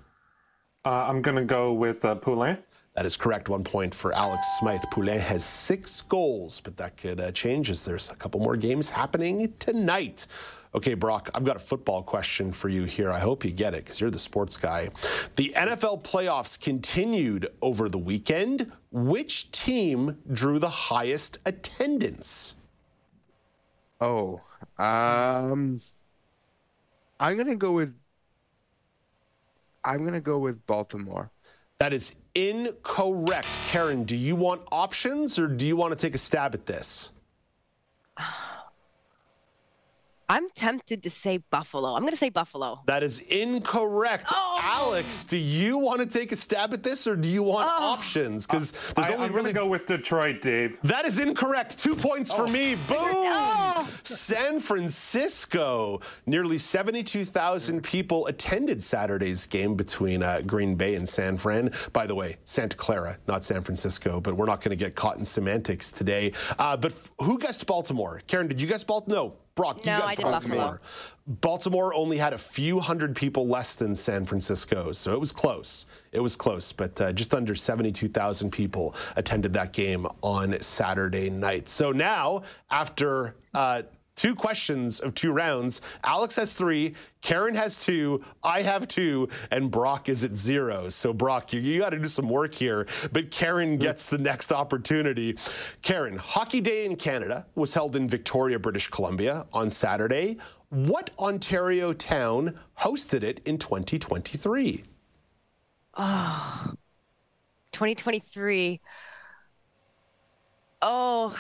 Uh, 0.86 1.06
I'm 1.06 1.22
going 1.22 1.36
to 1.36 1.44
go 1.44 1.74
with 1.74 2.06
uh, 2.06 2.16
Poulin. 2.16 2.58
That 2.96 3.06
is 3.06 3.18
correct. 3.18 3.50
One 3.50 3.66
point 3.66 3.94
for 3.94 4.14
Alex 4.14 4.46
Smyth. 4.60 4.90
Poulin 4.90 5.20
has 5.20 5.44
six 5.44 6.00
goals, 6.00 6.62
but 6.62 6.78
that 6.78 6.96
could 6.96 7.20
uh, 7.20 7.34
change 7.34 7.70
as 7.70 7.84
there's 7.84 8.10
a 8.10 8.16
couple 8.16 8.40
more 8.40 8.56
games 8.56 8.90
happening 8.90 9.54
tonight. 9.60 10.28
Okay, 10.76 10.96
Brock, 10.96 11.30
I've 11.36 11.44
got 11.44 11.56
a 11.56 11.60
football 11.60 12.02
question 12.02 12.52
for 12.52 12.68
you 12.68 12.84
here. 12.84 13.12
I 13.12 13.20
hope 13.20 13.46
you 13.46 13.52
get 13.52 13.76
it 13.76 13.84
because 13.84 14.02
you're 14.02 14.10
the 14.10 14.18
sports 14.18 14.58
guy. 14.58 14.90
The 15.36 15.54
NFL 15.56 16.04
playoffs 16.04 16.60
continued 16.60 17.48
over 17.62 17.90
the 17.90 18.00
weekend. 18.00 18.72
Which 18.92 19.52
team 19.52 20.18
drew 20.32 20.58
the 20.58 20.70
highest 20.70 21.38
attendance? 21.46 22.56
Oh, 24.02 24.42
um, 24.80 25.80
I'm 27.20 27.38
gonna 27.38 27.56
go 27.56 27.72
with. 27.72 27.94
I'm 29.86 30.04
gonna 30.04 30.22
go 30.22 30.40
with 30.40 30.66
Baltimore. 30.66 31.30
That 31.80 31.94
is 31.94 32.16
incorrect. 32.34 33.48
Karen, 33.68 34.06
do 34.06 34.16
you 34.16 34.36
want 34.36 34.62
options 34.72 35.38
or 35.38 35.48
do 35.48 35.68
you 35.68 35.76
want 35.76 35.92
to 35.92 35.96
take 35.96 36.16
a 36.16 36.18
stab 36.18 36.56
at 36.56 36.66
this? 36.66 37.12
I'm 40.34 40.50
tempted 40.56 41.04
to 41.04 41.12
say 41.12 41.38
Buffalo. 41.38 41.94
I'm 41.94 42.02
going 42.02 42.10
to 42.12 42.18
say 42.18 42.30
Buffalo. 42.30 42.82
That 42.88 43.04
is 43.04 43.20
incorrect. 43.20 44.32
Oh. 44.34 44.58
Alex, 44.60 45.26
do 45.26 45.38
you 45.38 45.78
want 45.78 46.00
to 46.00 46.08
take 46.08 46.32
a 46.32 46.36
stab 46.36 46.74
at 46.74 46.82
this 46.82 47.06
or 47.06 47.16
do 47.16 47.30
you 47.30 47.44
want 47.44 47.70
Oh. 47.72 47.84
options? 47.84 48.48
Because 48.48 48.72
there's 48.96 49.10
I, 49.12 49.14
only 49.14 49.26
I'm 49.28 49.32
really. 49.34 49.54
going 49.54 49.54
to 49.54 49.60
go 49.62 49.68
with 49.68 49.86
Detroit, 49.86 50.42
Dave. 50.42 50.80
That 50.82 51.06
is 51.06 51.20
incorrect. 51.20 51.78
Two 51.78 51.96
points 51.96 52.34
for 52.34 52.48
me. 52.48 52.74
Boom! 52.88 53.86
San 54.04 54.60
Francisco. 54.60 56.00
Nearly 56.26 56.58
72,000 56.58 57.84
people 57.84 58.26
attended 58.26 58.82
Saturday's 58.82 59.46
game 59.46 59.76
between 59.76 60.24
uh, 60.24 60.42
Green 60.48 60.74
Bay 60.74 60.96
and 60.96 61.08
San 61.08 61.38
Fran. 61.38 61.72
By 61.92 62.08
the 62.08 62.16
way, 62.16 62.38
Santa 62.46 62.76
Clara, 62.76 63.20
not 63.28 63.46
San 63.46 63.62
Francisco, 63.62 64.20
but 64.20 64.36
we're 64.36 64.48
not 64.48 64.62
going 64.62 64.76
to 64.76 64.84
get 64.84 64.96
caught 64.96 65.18
in 65.20 65.26
semantics 65.26 65.92
today. 65.92 66.32
Uh, 66.58 66.76
but 66.76 66.92
f- 66.92 67.12
who 67.22 67.38
guessed 67.38 67.68
Baltimore? 67.68 68.22
Karen, 68.26 68.48
did 68.48 68.60
you 68.60 68.66
guess 68.68 68.84
Baltimore? 68.84 69.16
No. 69.16 69.36
Brock, 69.56 69.78
you 69.86 69.92
No, 69.92 70.00
guessed 70.00 70.12
I 70.12 70.16
did 70.16 70.24
Baltimore. 70.24 70.58
Buffalo. 70.58 70.80
Baltimore 71.28 71.94
only 71.94 72.18
had 72.18 72.34
a 72.34 72.38
few 72.38 72.80
hundred 72.80 73.16
people 73.16 73.48
less 73.48 73.76
than 73.76 73.96
San 73.96 74.26
Francisco, 74.26 74.92
so 74.92 75.14
it 75.14 75.20
was 75.20 75.32
close. 75.32 75.86
It 76.12 76.20
was 76.20 76.36
close, 76.36 76.72
but 76.72 77.00
uh, 77.00 77.14
just 77.14 77.34
under 77.34 77.54
72,000 77.56 78.52
people 78.52 78.96
attended 79.16 79.54
that 79.54 79.72
game 79.72 80.08
on 80.22 80.60
Saturday 80.60 81.30
night. 81.30 81.70
So 81.70 81.92
now, 81.92 82.42
after 82.72 83.36
uh, 83.54 83.84
two 84.16 84.36
questions 84.36 85.00
of 85.00 85.16
two 85.16 85.32
rounds, 85.32 85.82
Alex 86.04 86.36
has 86.36 86.54
three, 86.54 86.94
Karen 87.22 87.56
has 87.56 87.80
two, 87.80 88.22
I 88.44 88.62
have 88.62 88.88
two, 88.88 89.30
and 89.52 89.72
Brock 89.72 90.10
is 90.10 90.24
at 90.24 90.36
zero. 90.36 90.90
So, 90.90 91.14
Brock, 91.14 91.54
you, 91.54 91.60
you 91.60 91.80
got 91.80 91.90
to 91.90 92.00
do 92.00 92.08
some 92.08 92.30
work 92.30 92.54
here, 92.54 92.88
but 93.12 93.32
Karen 93.32 93.78
mm. 93.78 93.82
gets 93.82 94.10
the 94.10 94.18
next 94.18 94.52
opportunity. 94.52 95.38
Karen, 95.82 96.18
Hockey 96.18 96.62
Day 96.62 96.86
in 96.86 96.96
Canada 96.96 97.46
was 97.56 97.74
held 97.74 97.96
in 97.96 98.08
Victoria, 98.08 98.60
British 98.60 98.88
Columbia 98.90 99.46
on 99.54 99.70
Saturday. 99.70 100.38
What 100.70 101.12
Ontario 101.20 101.94
town 101.94 102.60
hosted 102.80 103.24
it 103.24 103.42
in 103.46 103.58
2023? 103.58 104.84
Oh, 105.96 106.74
2023. 107.72 108.82
Oh, 110.82 111.38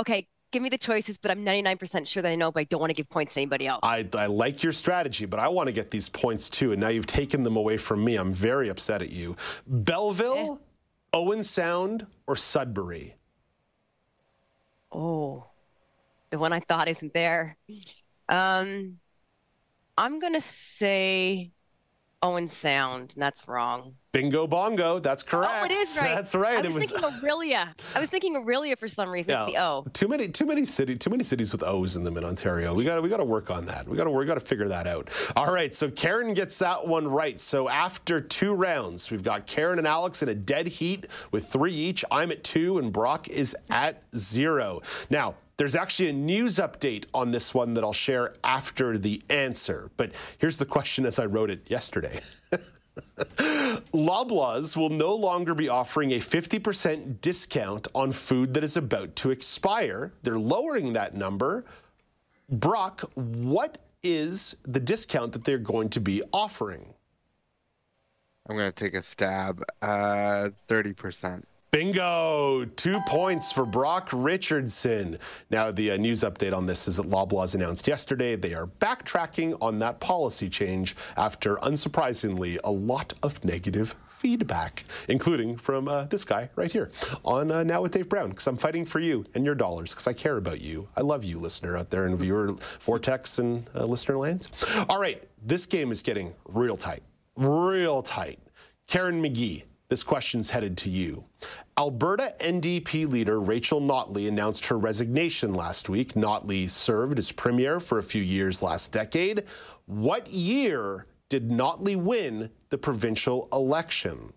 okay. 0.00 0.28
Give 0.52 0.62
me 0.62 0.68
the 0.68 0.78
choices, 0.78 1.16
but 1.16 1.30
I'm 1.30 1.46
99% 1.46 2.06
sure 2.06 2.22
that 2.22 2.28
I 2.30 2.34
know, 2.34 2.52
but 2.52 2.60
I 2.60 2.64
don't 2.64 2.78
want 2.78 2.90
to 2.90 2.94
give 2.94 3.08
points 3.08 3.32
to 3.34 3.40
anybody 3.40 3.66
else. 3.66 3.80
I, 3.82 4.06
I 4.14 4.26
like 4.26 4.62
your 4.62 4.72
strategy, 4.72 5.24
but 5.24 5.40
I 5.40 5.48
want 5.48 5.68
to 5.68 5.72
get 5.72 5.90
these 5.90 6.10
points 6.10 6.50
too. 6.50 6.72
And 6.72 6.80
now 6.80 6.88
you've 6.88 7.06
taken 7.06 7.42
them 7.42 7.56
away 7.56 7.78
from 7.78 8.04
me. 8.04 8.16
I'm 8.16 8.34
very 8.34 8.68
upset 8.68 9.00
at 9.00 9.10
you. 9.10 9.34
Belleville, 9.66 10.60
Owen 11.14 11.42
Sound, 11.42 12.06
or 12.26 12.36
Sudbury? 12.36 13.16
Oh, 14.92 15.46
the 16.28 16.38
one 16.38 16.52
I 16.52 16.60
thought 16.60 16.86
isn't 16.86 17.14
there. 17.14 17.56
Um, 18.28 18.98
I'm 19.96 20.18
gonna 20.20 20.40
say 20.40 21.50
Owen 22.22 22.46
Sound, 22.48 23.12
and 23.14 23.22
that's 23.22 23.48
wrong. 23.48 23.94
Bingo 24.12 24.46
bongo. 24.46 24.98
That's 24.98 25.22
correct. 25.22 25.52
Oh, 25.60 25.64
it 25.64 25.72
is 25.72 25.96
right. 25.96 26.14
That's 26.14 26.34
right. 26.34 26.58
I 26.58 26.60
it 26.60 26.66
was, 26.66 26.74
was 26.74 26.90
thinking 26.90 27.02
Orillia. 27.02 27.68
I 27.94 28.00
was 28.00 28.10
thinking 28.10 28.36
Orillia 28.36 28.78
for 28.78 28.86
some 28.86 29.08
reason. 29.08 29.34
It's 29.34 29.46
the 29.46 29.58
O. 29.58 29.86
Too 29.92 30.06
many, 30.06 30.28
too 30.28 30.44
many 30.44 30.64
city, 30.64 30.96
too 30.96 31.10
many 31.10 31.24
cities 31.24 31.50
with 31.50 31.62
O's 31.62 31.96
in 31.96 32.04
them 32.04 32.16
in 32.16 32.24
Ontario. 32.24 32.74
We 32.74 32.84
got, 32.84 32.96
to 32.96 33.00
we 33.02 33.08
got 33.08 33.16
to 33.16 33.24
work 33.24 33.50
on 33.50 33.64
that. 33.66 33.88
We 33.88 33.96
got 33.96 34.04
to, 34.04 34.10
we 34.10 34.26
got 34.26 34.34
to 34.34 34.40
figure 34.40 34.68
that 34.68 34.86
out. 34.86 35.08
All 35.34 35.52
right. 35.52 35.74
So 35.74 35.90
Karen 35.90 36.34
gets 36.34 36.58
that 36.58 36.86
one 36.86 37.08
right. 37.08 37.40
So 37.40 37.68
after 37.68 38.20
two 38.20 38.52
rounds, 38.52 39.10
we've 39.10 39.22
got 39.22 39.46
Karen 39.46 39.78
and 39.78 39.86
Alex 39.86 40.22
in 40.22 40.28
a 40.28 40.34
dead 40.34 40.68
heat 40.68 41.08
with 41.30 41.48
three 41.48 41.74
each. 41.74 42.04
I'm 42.10 42.30
at 42.30 42.44
two, 42.44 42.78
and 42.78 42.92
Brock 42.92 43.28
is 43.28 43.56
at 43.70 44.02
zero. 44.14 44.82
Now. 45.10 45.34
There's 45.56 45.74
actually 45.74 46.08
a 46.08 46.12
news 46.12 46.56
update 46.56 47.04
on 47.14 47.30
this 47.30 47.54
one 47.54 47.74
that 47.74 47.84
I'll 47.84 47.92
share 47.92 48.34
after 48.42 48.98
the 48.98 49.22
answer. 49.30 49.90
But 49.96 50.12
here's 50.38 50.58
the 50.58 50.66
question 50.66 51.06
as 51.06 51.18
I 51.18 51.26
wrote 51.26 51.50
it 51.50 51.70
yesterday. 51.70 52.20
Loblaws 53.94 54.76
will 54.76 54.90
no 54.90 55.14
longer 55.14 55.54
be 55.54 55.68
offering 55.68 56.12
a 56.12 56.18
50% 56.18 57.20
discount 57.20 57.88
on 57.94 58.12
food 58.12 58.54
that 58.54 58.64
is 58.64 58.76
about 58.76 59.14
to 59.16 59.30
expire. 59.30 60.12
They're 60.22 60.38
lowering 60.38 60.92
that 60.94 61.14
number. 61.14 61.64
Brock, 62.48 63.02
what 63.14 63.78
is 64.02 64.56
the 64.64 64.80
discount 64.80 65.32
that 65.32 65.44
they're 65.44 65.58
going 65.58 65.88
to 65.90 66.00
be 66.00 66.22
offering? 66.32 66.94
I'm 68.48 68.56
gonna 68.56 68.72
take 68.72 68.94
a 68.94 69.02
stab. 69.02 69.62
Uh, 69.80 70.50
thirty 70.66 70.92
percent. 70.92 71.46
Bingo! 71.72 72.66
Two 72.76 73.00
points 73.06 73.50
for 73.50 73.64
Brock 73.64 74.10
Richardson. 74.12 75.16
Now, 75.48 75.70
the 75.70 75.92
uh, 75.92 75.96
news 75.96 76.20
update 76.20 76.54
on 76.54 76.66
this 76.66 76.86
is 76.86 76.98
that 76.98 77.08
Loblaws 77.08 77.54
announced 77.54 77.88
yesterday 77.88 78.36
they 78.36 78.52
are 78.52 78.66
backtracking 78.66 79.56
on 79.62 79.78
that 79.78 79.98
policy 79.98 80.50
change 80.50 80.94
after, 81.16 81.56
unsurprisingly, 81.56 82.58
a 82.64 82.70
lot 82.70 83.14
of 83.22 83.42
negative 83.42 83.94
feedback, 84.06 84.84
including 85.08 85.56
from 85.56 85.88
uh, 85.88 86.04
this 86.04 86.26
guy 86.26 86.50
right 86.56 86.70
here 86.70 86.90
on 87.24 87.50
uh, 87.50 87.62
Now 87.62 87.80
with 87.80 87.92
Dave 87.92 88.10
Brown, 88.10 88.28
because 88.28 88.46
I'm 88.46 88.58
fighting 88.58 88.84
for 88.84 89.00
you 89.00 89.24
and 89.34 89.42
your 89.42 89.54
dollars, 89.54 89.92
because 89.92 90.06
I 90.06 90.12
care 90.12 90.36
about 90.36 90.60
you. 90.60 90.86
I 90.98 91.00
love 91.00 91.24
you, 91.24 91.38
listener 91.38 91.78
out 91.78 91.88
there 91.88 92.04
in 92.04 92.18
viewer 92.18 92.50
vortex 92.80 93.38
and 93.38 93.66
uh, 93.74 93.86
listener 93.86 94.18
lands. 94.18 94.48
All 94.90 95.00
right, 95.00 95.26
this 95.42 95.64
game 95.64 95.90
is 95.90 96.02
getting 96.02 96.34
real 96.44 96.76
tight, 96.76 97.02
real 97.34 98.02
tight. 98.02 98.40
Karen 98.88 99.22
McGee, 99.22 99.62
this 99.92 100.02
question's 100.02 100.48
headed 100.48 100.78
to 100.78 100.88
you. 100.88 101.22
Alberta 101.76 102.34
NDP 102.40 103.06
leader 103.06 103.38
Rachel 103.38 103.78
Notley 103.78 104.26
announced 104.26 104.64
her 104.64 104.78
resignation 104.78 105.52
last 105.52 105.90
week. 105.90 106.14
Notley 106.14 106.66
served 106.66 107.18
as 107.18 107.30
premier 107.30 107.78
for 107.78 107.98
a 107.98 108.02
few 108.02 108.22
years 108.22 108.62
last 108.62 108.90
decade. 108.90 109.44
What 109.84 110.28
year 110.28 111.08
did 111.28 111.50
Notley 111.50 111.94
win 111.94 112.48
the 112.70 112.78
provincial 112.78 113.50
election? 113.52 114.32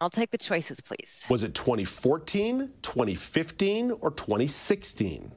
I'll 0.00 0.08
take 0.08 0.30
the 0.30 0.38
choices, 0.38 0.80
please. 0.80 1.26
Was 1.28 1.42
it 1.42 1.54
2014, 1.54 2.70
2015, 2.80 3.90
or 4.00 4.10
2016? 4.12 5.30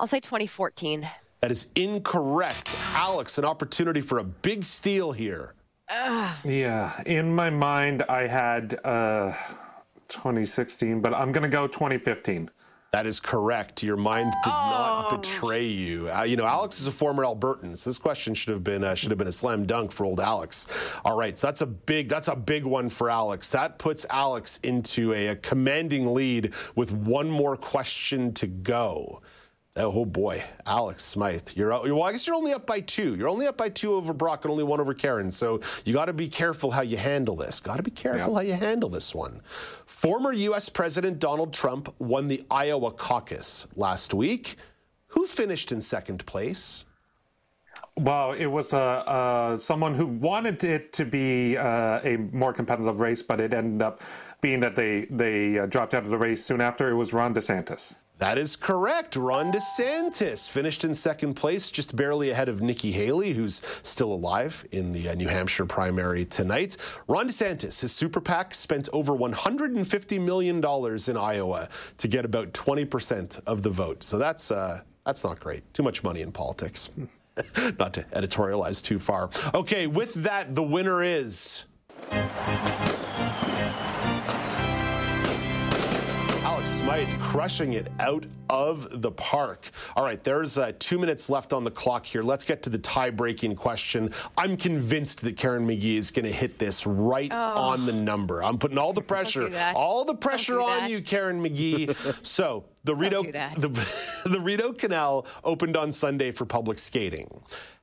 I'll 0.00 0.06
say 0.06 0.20
2014. 0.20 1.06
That 1.42 1.50
is 1.50 1.66
incorrect. 1.74 2.74
Alex, 2.94 3.36
an 3.36 3.44
opportunity 3.44 4.00
for 4.00 4.20
a 4.20 4.24
big 4.24 4.64
steal 4.64 5.12
here. 5.12 5.52
Yeah, 6.44 7.02
in 7.04 7.34
my 7.34 7.50
mind, 7.50 8.02
I 8.08 8.26
had 8.26 8.80
uh, 8.84 9.32
2016, 10.08 11.00
but 11.00 11.12
I'm 11.14 11.32
going 11.32 11.42
to 11.42 11.48
go 11.48 11.66
2015. 11.66 12.50
That 12.92 13.06
is 13.06 13.20
correct. 13.20 13.82
Your 13.82 13.96
mind 13.96 14.30
did 14.44 14.50
not 14.50 15.08
betray 15.08 15.64
you. 15.64 16.10
Uh, 16.10 16.24
you 16.24 16.36
know, 16.36 16.44
Alex 16.44 16.78
is 16.78 16.86
a 16.86 16.92
former 16.92 17.24
Albertan, 17.24 17.76
so 17.78 17.88
this 17.88 17.96
question 17.96 18.34
should 18.34 18.52
have 18.52 18.62
been 18.62 18.84
uh, 18.84 18.94
should 18.94 19.10
have 19.10 19.16
been 19.16 19.28
a 19.28 19.32
slam 19.32 19.64
dunk 19.66 19.90
for 19.90 20.04
old 20.04 20.20
Alex. 20.20 20.66
All 21.02 21.16
right, 21.16 21.38
so 21.38 21.46
that's 21.46 21.62
a 21.62 21.66
big 21.66 22.10
that's 22.10 22.28
a 22.28 22.36
big 22.36 22.64
one 22.64 22.90
for 22.90 23.08
Alex. 23.08 23.48
That 23.50 23.78
puts 23.78 24.04
Alex 24.10 24.58
into 24.62 25.14
a, 25.14 25.28
a 25.28 25.36
commanding 25.36 26.12
lead 26.12 26.52
with 26.74 26.92
one 26.92 27.30
more 27.30 27.56
question 27.56 28.34
to 28.34 28.46
go. 28.46 29.22
Oh 29.74 30.04
boy, 30.04 30.44
Alex 30.66 31.02
Smyth. 31.02 31.56
You're 31.56 31.72
out. 31.72 31.84
Well, 31.84 32.02
I 32.02 32.12
guess 32.12 32.26
you're 32.26 32.36
only 32.36 32.52
up 32.52 32.66
by 32.66 32.80
two. 32.80 33.14
You're 33.14 33.28
only 33.28 33.46
up 33.46 33.56
by 33.56 33.70
two 33.70 33.94
over 33.94 34.12
Brock 34.12 34.44
and 34.44 34.50
only 34.50 34.64
one 34.64 34.80
over 34.80 34.92
Karen. 34.92 35.32
So 35.32 35.60
you 35.86 35.94
got 35.94 36.06
to 36.06 36.12
be 36.12 36.28
careful 36.28 36.70
how 36.70 36.82
you 36.82 36.98
handle 36.98 37.36
this. 37.36 37.58
Got 37.58 37.76
to 37.76 37.82
be 37.82 37.90
careful 37.90 38.34
how 38.34 38.42
you 38.42 38.52
handle 38.52 38.90
this 38.90 39.14
one. 39.14 39.40
Former 39.86 40.34
U.S. 40.34 40.68
President 40.68 41.18
Donald 41.18 41.54
Trump 41.54 41.94
won 41.98 42.28
the 42.28 42.44
Iowa 42.50 42.90
caucus 42.90 43.66
last 43.74 44.12
week. 44.12 44.56
Who 45.06 45.26
finished 45.26 45.72
in 45.72 45.80
second 45.80 46.26
place? 46.26 46.84
Well, 47.96 48.32
it 48.32 48.46
was 48.46 48.74
uh, 48.74 48.78
uh, 48.78 49.56
someone 49.56 49.94
who 49.94 50.06
wanted 50.06 50.64
it 50.64 50.92
to 50.94 51.06
be 51.06 51.56
uh, 51.56 52.00
a 52.04 52.18
more 52.32 52.52
competitive 52.52 53.00
race, 53.00 53.22
but 53.22 53.40
it 53.40 53.54
ended 53.54 53.80
up 53.80 54.02
being 54.42 54.60
that 54.60 54.76
they 54.76 55.06
they 55.10 55.58
uh, 55.58 55.66
dropped 55.66 55.94
out 55.94 56.02
of 56.04 56.10
the 56.10 56.18
race 56.18 56.44
soon 56.44 56.60
after. 56.60 56.90
It 56.90 56.94
was 56.94 57.14
Ron 57.14 57.34
DeSantis. 57.34 57.94
That 58.22 58.38
is 58.38 58.54
correct. 58.54 59.16
Ron 59.16 59.50
DeSantis 59.50 60.48
finished 60.48 60.84
in 60.84 60.94
second 60.94 61.34
place, 61.34 61.72
just 61.72 61.96
barely 61.96 62.30
ahead 62.30 62.48
of 62.48 62.62
Nikki 62.62 62.92
Haley, 62.92 63.32
who's 63.32 63.62
still 63.82 64.12
alive 64.12 64.64
in 64.70 64.92
the 64.92 65.08
uh, 65.08 65.14
New 65.14 65.26
Hampshire 65.26 65.66
primary 65.66 66.24
tonight. 66.24 66.76
Ron 67.08 67.26
DeSantis, 67.26 67.80
his 67.80 67.90
super 67.90 68.20
PAC, 68.20 68.54
spent 68.54 68.88
over 68.92 69.14
$150 69.14 70.20
million 70.20 70.58
in 70.58 71.16
Iowa 71.16 71.68
to 71.98 72.06
get 72.06 72.24
about 72.24 72.52
20% 72.52 73.40
of 73.44 73.64
the 73.64 73.70
vote. 73.70 74.04
So 74.04 74.18
that's, 74.18 74.52
uh, 74.52 74.82
that's 75.04 75.24
not 75.24 75.40
great. 75.40 75.64
Too 75.74 75.82
much 75.82 76.04
money 76.04 76.20
in 76.20 76.30
politics. 76.30 76.90
not 77.80 77.92
to 77.94 78.04
editorialize 78.12 78.84
too 78.84 79.00
far. 79.00 79.30
Okay, 79.52 79.88
with 79.88 80.14
that, 80.14 80.54
the 80.54 80.62
winner 80.62 81.02
is. 81.02 81.64
Alex 86.62 86.76
Smyth 86.78 87.18
crushing 87.18 87.72
it 87.72 87.88
out 87.98 88.24
of 88.48 89.02
the 89.02 89.10
park. 89.10 89.68
All 89.96 90.04
right, 90.04 90.22
there's 90.22 90.58
uh, 90.58 90.70
two 90.78 90.96
minutes 90.96 91.28
left 91.28 91.52
on 91.52 91.64
the 91.64 91.72
clock 91.72 92.06
here. 92.06 92.22
Let's 92.22 92.44
get 92.44 92.62
to 92.62 92.70
the 92.70 92.78
tie 92.78 93.10
breaking 93.10 93.56
question. 93.56 94.12
I'm 94.38 94.56
convinced 94.56 95.22
that 95.22 95.36
Karen 95.36 95.66
McGee 95.66 95.96
is 95.96 96.12
going 96.12 96.24
to 96.24 96.30
hit 96.30 96.60
this 96.60 96.86
right 96.86 97.32
Oh. 97.34 97.36
on 97.36 97.84
the 97.84 97.92
number. 97.92 98.44
I'm 98.44 98.58
putting 98.58 98.78
all 98.78 98.92
the 98.92 99.00
pressure, 99.12 99.50
all 99.74 100.04
the 100.04 100.14
pressure 100.14 100.52
do 100.54 100.62
on 100.62 100.78
that. 100.82 100.90
you, 100.90 101.02
Karen 101.02 101.42
McGee. 101.42 101.96
so 102.24 102.62
the 102.84 102.94
Rideau, 102.94 103.24
the, 103.56 103.68
the 104.26 104.40
Rideau 104.40 104.72
Canal 104.72 105.26
opened 105.42 105.76
on 105.76 105.90
Sunday 105.90 106.30
for 106.30 106.44
public 106.44 106.78
skating. 106.78 107.42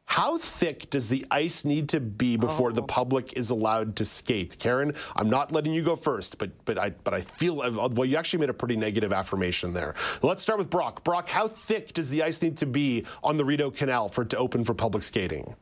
How 0.10 0.40
thick 0.40 0.90
does 0.90 1.08
the 1.08 1.24
ice 1.30 1.64
need 1.66 1.88
to 1.90 2.00
be 2.00 2.36
before 2.36 2.70
Oh. 2.70 2.74
the 2.74 2.82
public 2.82 3.38
is 3.38 3.52
allowed 3.52 3.96
to 3.98 4.06
skate? 4.06 4.58
Karen, 4.58 4.96
I'm 5.16 5.30
not 5.30 5.52
letting 5.52 5.72
you 5.72 5.84
go 5.84 5.96
first, 5.96 6.40
but 6.40 6.50
but 6.66 6.80
I 6.80 6.90
but 6.90 7.14
I 7.14 7.22
feel 7.22 7.58
well. 7.58 8.06
You 8.06 8.18
actually 8.18 8.40
made 8.40 8.50
a 8.50 8.54
pretty 8.56 8.76
negative 8.76 9.14
affirmation 9.14 9.72
there. 9.72 9.94
Let's 10.24 10.42
start 10.42 10.58
with 10.58 10.72
Brock. 10.72 11.04
Brock, 11.04 11.30
how 11.30 11.48
thick 11.48 11.94
does 11.94 12.10
the 12.10 12.24
ice 12.24 12.42
need 12.42 12.58
to 12.58 12.66
be 12.66 13.06
on 13.24 13.38
the 13.38 13.46
Rideau 13.46 13.70
Canal 13.70 14.10
for 14.10 14.24
it 14.24 14.32
to 14.32 14.38
open 14.38 14.66
for 14.66 14.74
public 14.74 15.04
skating? 15.04 15.56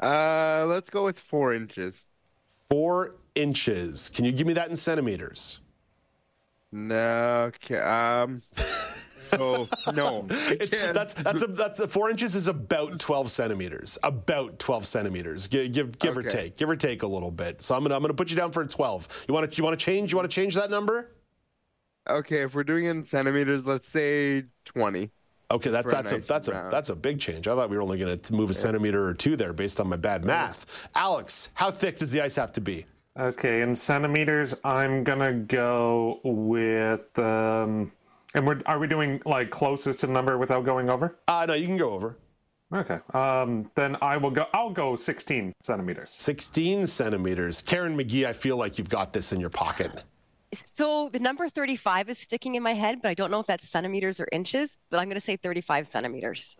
Uh, 0.00 0.66
let's 0.68 0.90
go 0.90 1.04
with 1.04 1.16
four 1.18 1.54
inches. 1.54 2.04
Four 2.68 3.14
inches. 3.36 4.08
Can 4.08 4.24
you 4.24 4.32
give 4.32 4.48
me 4.48 4.52
that 4.54 4.68
in 4.68 4.76
centimeters? 4.76 5.60
No, 6.72 7.52
okay, 7.54 7.78
um, 7.78 8.42
so 9.24 9.68
no. 9.94 10.26
It's, 10.30 10.76
that's 10.92 11.14
that's 11.14 11.42
a, 11.42 11.46
that's 11.46 11.80
a, 11.80 11.88
four 11.88 12.10
inches 12.10 12.34
is 12.34 12.48
about 12.48 12.98
twelve 12.98 13.30
centimeters. 13.30 13.98
About 14.02 14.58
twelve 14.58 14.86
centimeters. 14.86 15.48
Give 15.48 15.72
give, 15.72 15.98
give 15.98 16.16
or 16.16 16.22
take, 16.22 16.56
give 16.56 16.68
or 16.68 16.76
take 16.76 17.02
a 17.02 17.06
little 17.06 17.30
bit. 17.30 17.62
So 17.62 17.74
I'm 17.74 17.82
gonna 17.82 17.94
I'm 17.94 18.02
gonna 18.02 18.14
put 18.14 18.30
you 18.30 18.36
down 18.36 18.52
for 18.52 18.62
a 18.62 18.68
twelve. 18.68 19.08
You 19.28 19.34
want 19.34 19.50
to 19.50 19.56
you 19.56 19.64
want 19.64 19.78
to 19.78 19.84
change? 19.84 20.12
You 20.12 20.18
want 20.18 20.30
to 20.30 20.34
change 20.34 20.54
that 20.54 20.70
number? 20.70 21.10
Okay, 22.08 22.42
if 22.42 22.54
we're 22.54 22.64
doing 22.64 22.84
it 22.84 22.90
in 22.90 23.04
centimeters, 23.04 23.66
let's 23.66 23.88
say 23.88 24.44
twenty. 24.64 25.10
Okay, 25.50 25.70
that, 25.70 25.84
for 25.84 25.90
a 25.90 25.92
that's 25.92 26.12
a 26.12 26.16
nice 26.16 26.26
that's 26.26 26.48
a 26.48 26.68
that's 26.70 26.88
a 26.88 26.96
big 26.96 27.18
change. 27.18 27.48
I 27.48 27.54
thought 27.54 27.70
we 27.70 27.76
were 27.76 27.82
only 27.82 27.98
going 27.98 28.18
to 28.18 28.34
move 28.34 28.50
a 28.50 28.54
centimeter 28.54 29.06
or 29.06 29.14
two 29.14 29.36
there 29.36 29.52
based 29.52 29.80
on 29.80 29.88
my 29.88 29.96
bad 29.96 30.24
math. 30.24 30.88
Alex, 30.94 31.50
how 31.54 31.70
thick 31.70 31.98
does 31.98 32.10
the 32.10 32.20
ice 32.20 32.36
have 32.36 32.52
to 32.52 32.60
be? 32.60 32.86
Okay, 33.18 33.62
in 33.62 33.74
centimeters, 33.74 34.54
I'm 34.64 35.04
gonna 35.04 35.34
go 35.34 36.20
with. 36.24 37.16
Um, 37.18 37.92
and 38.34 38.46
we're 38.46 38.60
are 38.66 38.78
we 38.78 38.86
doing 38.86 39.20
like 39.24 39.50
closest 39.50 40.00
to 40.00 40.06
the 40.06 40.12
number 40.12 40.38
without 40.38 40.64
going 40.64 40.90
over? 40.90 41.16
Uh 41.26 41.46
no, 41.46 41.54
you 41.54 41.66
can 41.66 41.76
go 41.76 41.90
over. 41.90 42.18
Okay. 42.72 42.98
Um, 43.12 43.70
then 43.76 43.96
I 44.02 44.16
will 44.16 44.30
go. 44.30 44.46
I'll 44.52 44.70
go 44.70 44.96
16 44.96 45.52
centimeters. 45.60 46.10
16 46.10 46.86
centimeters. 46.86 47.62
Karen 47.62 47.96
McGee, 47.96 48.26
I 48.26 48.32
feel 48.32 48.56
like 48.56 48.78
you've 48.78 48.88
got 48.88 49.12
this 49.12 49.32
in 49.32 49.40
your 49.40 49.50
pocket. 49.50 50.02
So 50.64 51.08
the 51.12 51.18
number 51.18 51.48
35 51.48 52.08
is 52.08 52.18
sticking 52.18 52.54
in 52.54 52.62
my 52.62 52.74
head, 52.74 53.00
but 53.02 53.08
I 53.08 53.14
don't 53.14 53.30
know 53.30 53.40
if 53.40 53.46
that's 53.46 53.68
centimeters 53.68 54.20
or 54.20 54.28
inches, 54.32 54.78
but 54.90 54.98
I'm 54.98 55.06
going 55.06 55.16
to 55.16 55.20
say 55.20 55.36
35 55.36 55.86
centimeters. 55.86 56.56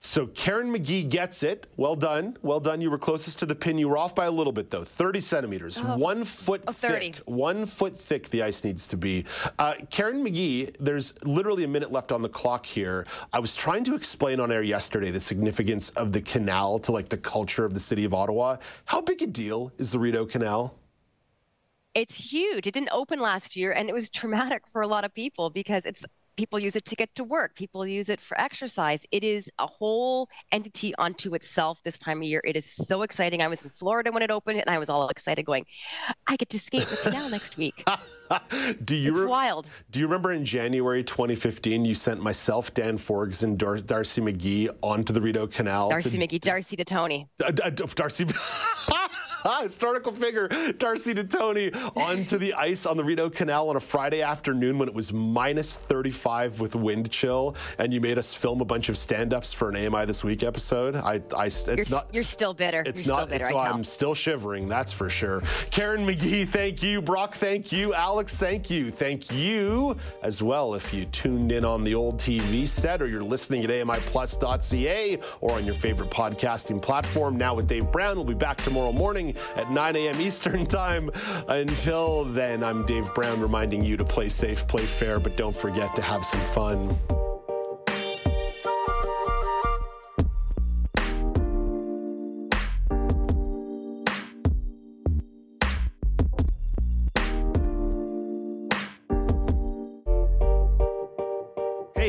So 0.00 0.28
Karen 0.28 0.72
McGee 0.72 1.08
gets 1.08 1.42
it. 1.42 1.66
Well 1.76 1.96
done. 1.96 2.36
Well 2.42 2.60
done. 2.60 2.80
You 2.80 2.88
were 2.88 2.98
closest 2.98 3.40
to 3.40 3.46
the 3.46 3.54
pin. 3.56 3.78
You 3.78 3.88
were 3.88 3.98
off 3.98 4.14
by 4.14 4.26
a 4.26 4.30
little 4.30 4.52
bit 4.52 4.70
though. 4.70 4.84
30 4.84 5.18
centimeters. 5.20 5.82
Oh. 5.84 5.96
One 5.96 6.22
foot 6.22 6.62
Oh, 6.68 6.72
30. 6.72 7.12
thick. 7.12 7.22
One 7.26 7.66
foot 7.66 7.98
thick 7.98 8.30
the 8.30 8.42
ice 8.44 8.62
needs 8.62 8.86
to 8.86 8.96
be. 8.96 9.24
Uh, 9.58 9.74
Karen 9.90 10.24
McGee, 10.24 10.74
there's 10.78 11.20
literally 11.24 11.64
a 11.64 11.68
minute 11.68 11.90
left 11.90 12.12
on 12.12 12.22
the 12.22 12.28
clock 12.28 12.64
here. 12.64 13.06
I 13.32 13.40
was 13.40 13.56
trying 13.56 13.82
to 13.84 13.96
explain 13.96 14.38
on 14.38 14.52
air 14.52 14.62
yesterday 14.62 15.10
the 15.10 15.20
significance 15.20 15.90
of 15.90 16.12
the 16.12 16.22
canal 16.22 16.78
to 16.80 16.92
like 16.92 17.08
the 17.08 17.18
culture 17.18 17.64
of 17.64 17.74
the 17.74 17.80
city 17.80 18.04
of 18.04 18.14
Ottawa. 18.14 18.58
How 18.84 19.00
big 19.00 19.20
a 19.22 19.26
deal 19.26 19.72
is 19.78 19.90
the 19.90 19.98
Rideau 19.98 20.26
Canal? 20.26 20.76
It's 21.94 22.14
huge. 22.14 22.68
It 22.68 22.74
didn't 22.74 22.90
open 22.92 23.18
last 23.18 23.56
year, 23.56 23.72
and 23.72 23.88
it 23.88 23.92
was 23.92 24.08
traumatic 24.18 24.62
for 24.68 24.80
a 24.82 24.86
lot 24.86 25.04
of 25.04 25.12
people 25.12 25.50
because 25.50 25.84
it's 25.86 26.04
people 26.38 26.58
use 26.60 26.76
it 26.76 26.84
to 26.84 26.94
get 26.94 27.12
to 27.16 27.24
work. 27.24 27.56
People 27.56 27.84
use 27.84 28.08
it 28.08 28.20
for 28.20 28.40
exercise. 28.40 29.04
It 29.10 29.24
is 29.24 29.50
a 29.58 29.66
whole 29.66 30.28
entity 30.52 30.94
unto 30.94 31.34
itself 31.34 31.80
this 31.84 31.98
time 31.98 32.18
of 32.18 32.22
year. 32.22 32.40
It 32.44 32.56
is 32.56 32.64
so 32.64 33.02
exciting. 33.02 33.42
I 33.42 33.48
was 33.48 33.64
in 33.64 33.70
Florida 33.70 34.12
when 34.12 34.22
it 34.22 34.30
opened, 34.30 34.60
and 34.60 34.70
I 34.70 34.78
was 34.78 34.88
all 34.88 35.08
excited, 35.08 35.44
going, 35.44 35.66
"I 36.28 36.36
get 36.36 36.48
to 36.50 36.58
skate 36.58 36.86
the 36.86 36.96
canal 36.96 37.28
next 37.28 37.58
week." 37.58 37.84
Do 38.84 38.94
you 38.94 39.10
It's 39.10 39.20
re- 39.20 39.26
wild. 39.26 39.66
Do 39.90 40.00
you 40.00 40.06
remember 40.06 40.32
in 40.32 40.44
January 40.44 41.02
2015 41.02 41.84
you 41.84 41.94
sent 41.94 42.22
myself, 42.22 42.72
Dan 42.72 42.98
Forgs, 42.98 43.42
and 43.42 43.58
Dar- 43.58 43.78
Darcy 43.78 44.20
McGee 44.20 44.68
onto 44.82 45.12
the 45.12 45.20
Rideau 45.20 45.46
Canal? 45.48 45.90
Darcy 45.90 46.10
to- 46.10 46.18
McGee, 46.18 46.40
Darcy 46.40 46.76
to 46.76 46.84
Tony. 46.84 47.26
Uh, 47.42 47.52
uh, 47.64 47.70
Darcy. 47.70 48.26
Historical 49.62 50.12
figure 50.12 50.48
Darcy 50.78 51.14
Tony 51.14 51.72
onto 51.96 52.38
the 52.38 52.54
ice 52.54 52.86
on 52.86 52.96
the 52.96 53.04
Rideau 53.04 53.30
Canal 53.30 53.68
on 53.68 53.76
a 53.76 53.80
Friday 53.80 54.22
afternoon 54.22 54.78
when 54.78 54.88
it 54.88 54.94
was 54.94 55.12
minus 55.12 55.74
35 55.74 56.60
with 56.60 56.74
wind 56.74 57.10
chill, 57.10 57.56
and 57.78 57.92
you 57.92 58.00
made 58.00 58.18
us 58.18 58.34
film 58.34 58.60
a 58.60 58.64
bunch 58.64 58.88
of 58.88 58.96
stand-ups 58.96 59.52
for 59.52 59.68
an 59.68 59.76
AMI 59.76 60.06
this 60.06 60.24
week 60.24 60.42
episode. 60.42 60.96
I, 60.96 61.22
I 61.36 61.46
it's 61.46 61.66
you're, 61.66 61.76
not. 61.90 62.14
You're 62.14 62.24
still 62.24 62.54
bitter. 62.54 62.82
It's 62.86 63.04
you're 63.04 63.14
not. 63.14 63.28
Still 63.28 63.38
bitter, 63.38 63.44
so 63.50 63.58
I'm 63.58 63.84
still 63.84 64.14
shivering. 64.14 64.68
That's 64.68 64.92
for 64.92 65.08
sure. 65.08 65.42
Karen 65.70 66.06
McGee, 66.06 66.48
thank 66.48 66.82
you. 66.82 67.02
Brock, 67.02 67.34
thank 67.34 67.72
you. 67.72 67.94
Alex, 67.94 68.38
thank 68.38 68.70
you. 68.70 68.90
Thank 68.90 69.32
you 69.32 69.96
as 70.22 70.42
well. 70.42 70.74
If 70.74 70.92
you 70.92 71.04
tuned 71.06 71.52
in 71.52 71.64
on 71.64 71.84
the 71.84 71.94
old 71.94 72.18
TV 72.18 72.66
set 72.66 73.02
or 73.02 73.06
you're 73.06 73.22
listening 73.22 73.64
at 73.64 73.70
AMIplus.ca 73.70 75.18
or 75.40 75.52
on 75.52 75.64
your 75.64 75.74
favorite 75.74 76.10
podcasting 76.10 76.80
platform. 76.80 77.36
Now 77.36 77.54
with 77.54 77.68
Dave 77.68 77.90
Brown, 77.90 78.16
we'll 78.16 78.24
be 78.24 78.34
back 78.34 78.56
tomorrow 78.58 78.92
morning 78.92 79.27
at 79.56 79.70
9 79.70 79.96
a.m. 79.96 80.20
Eastern 80.20 80.66
Time. 80.78 81.10
Until 81.48 82.24
then, 82.24 82.62
I'm 82.62 82.84
Dave 82.86 83.12
Brown 83.14 83.40
reminding 83.40 83.84
you 83.84 83.96
to 83.96 84.04
play 84.04 84.28
safe, 84.28 84.66
play 84.66 84.84
fair, 84.84 85.18
but 85.20 85.36
don't 85.36 85.56
forget 85.56 85.94
to 85.96 86.02
have 86.02 86.24
some 86.24 86.40
fun. 86.46 86.96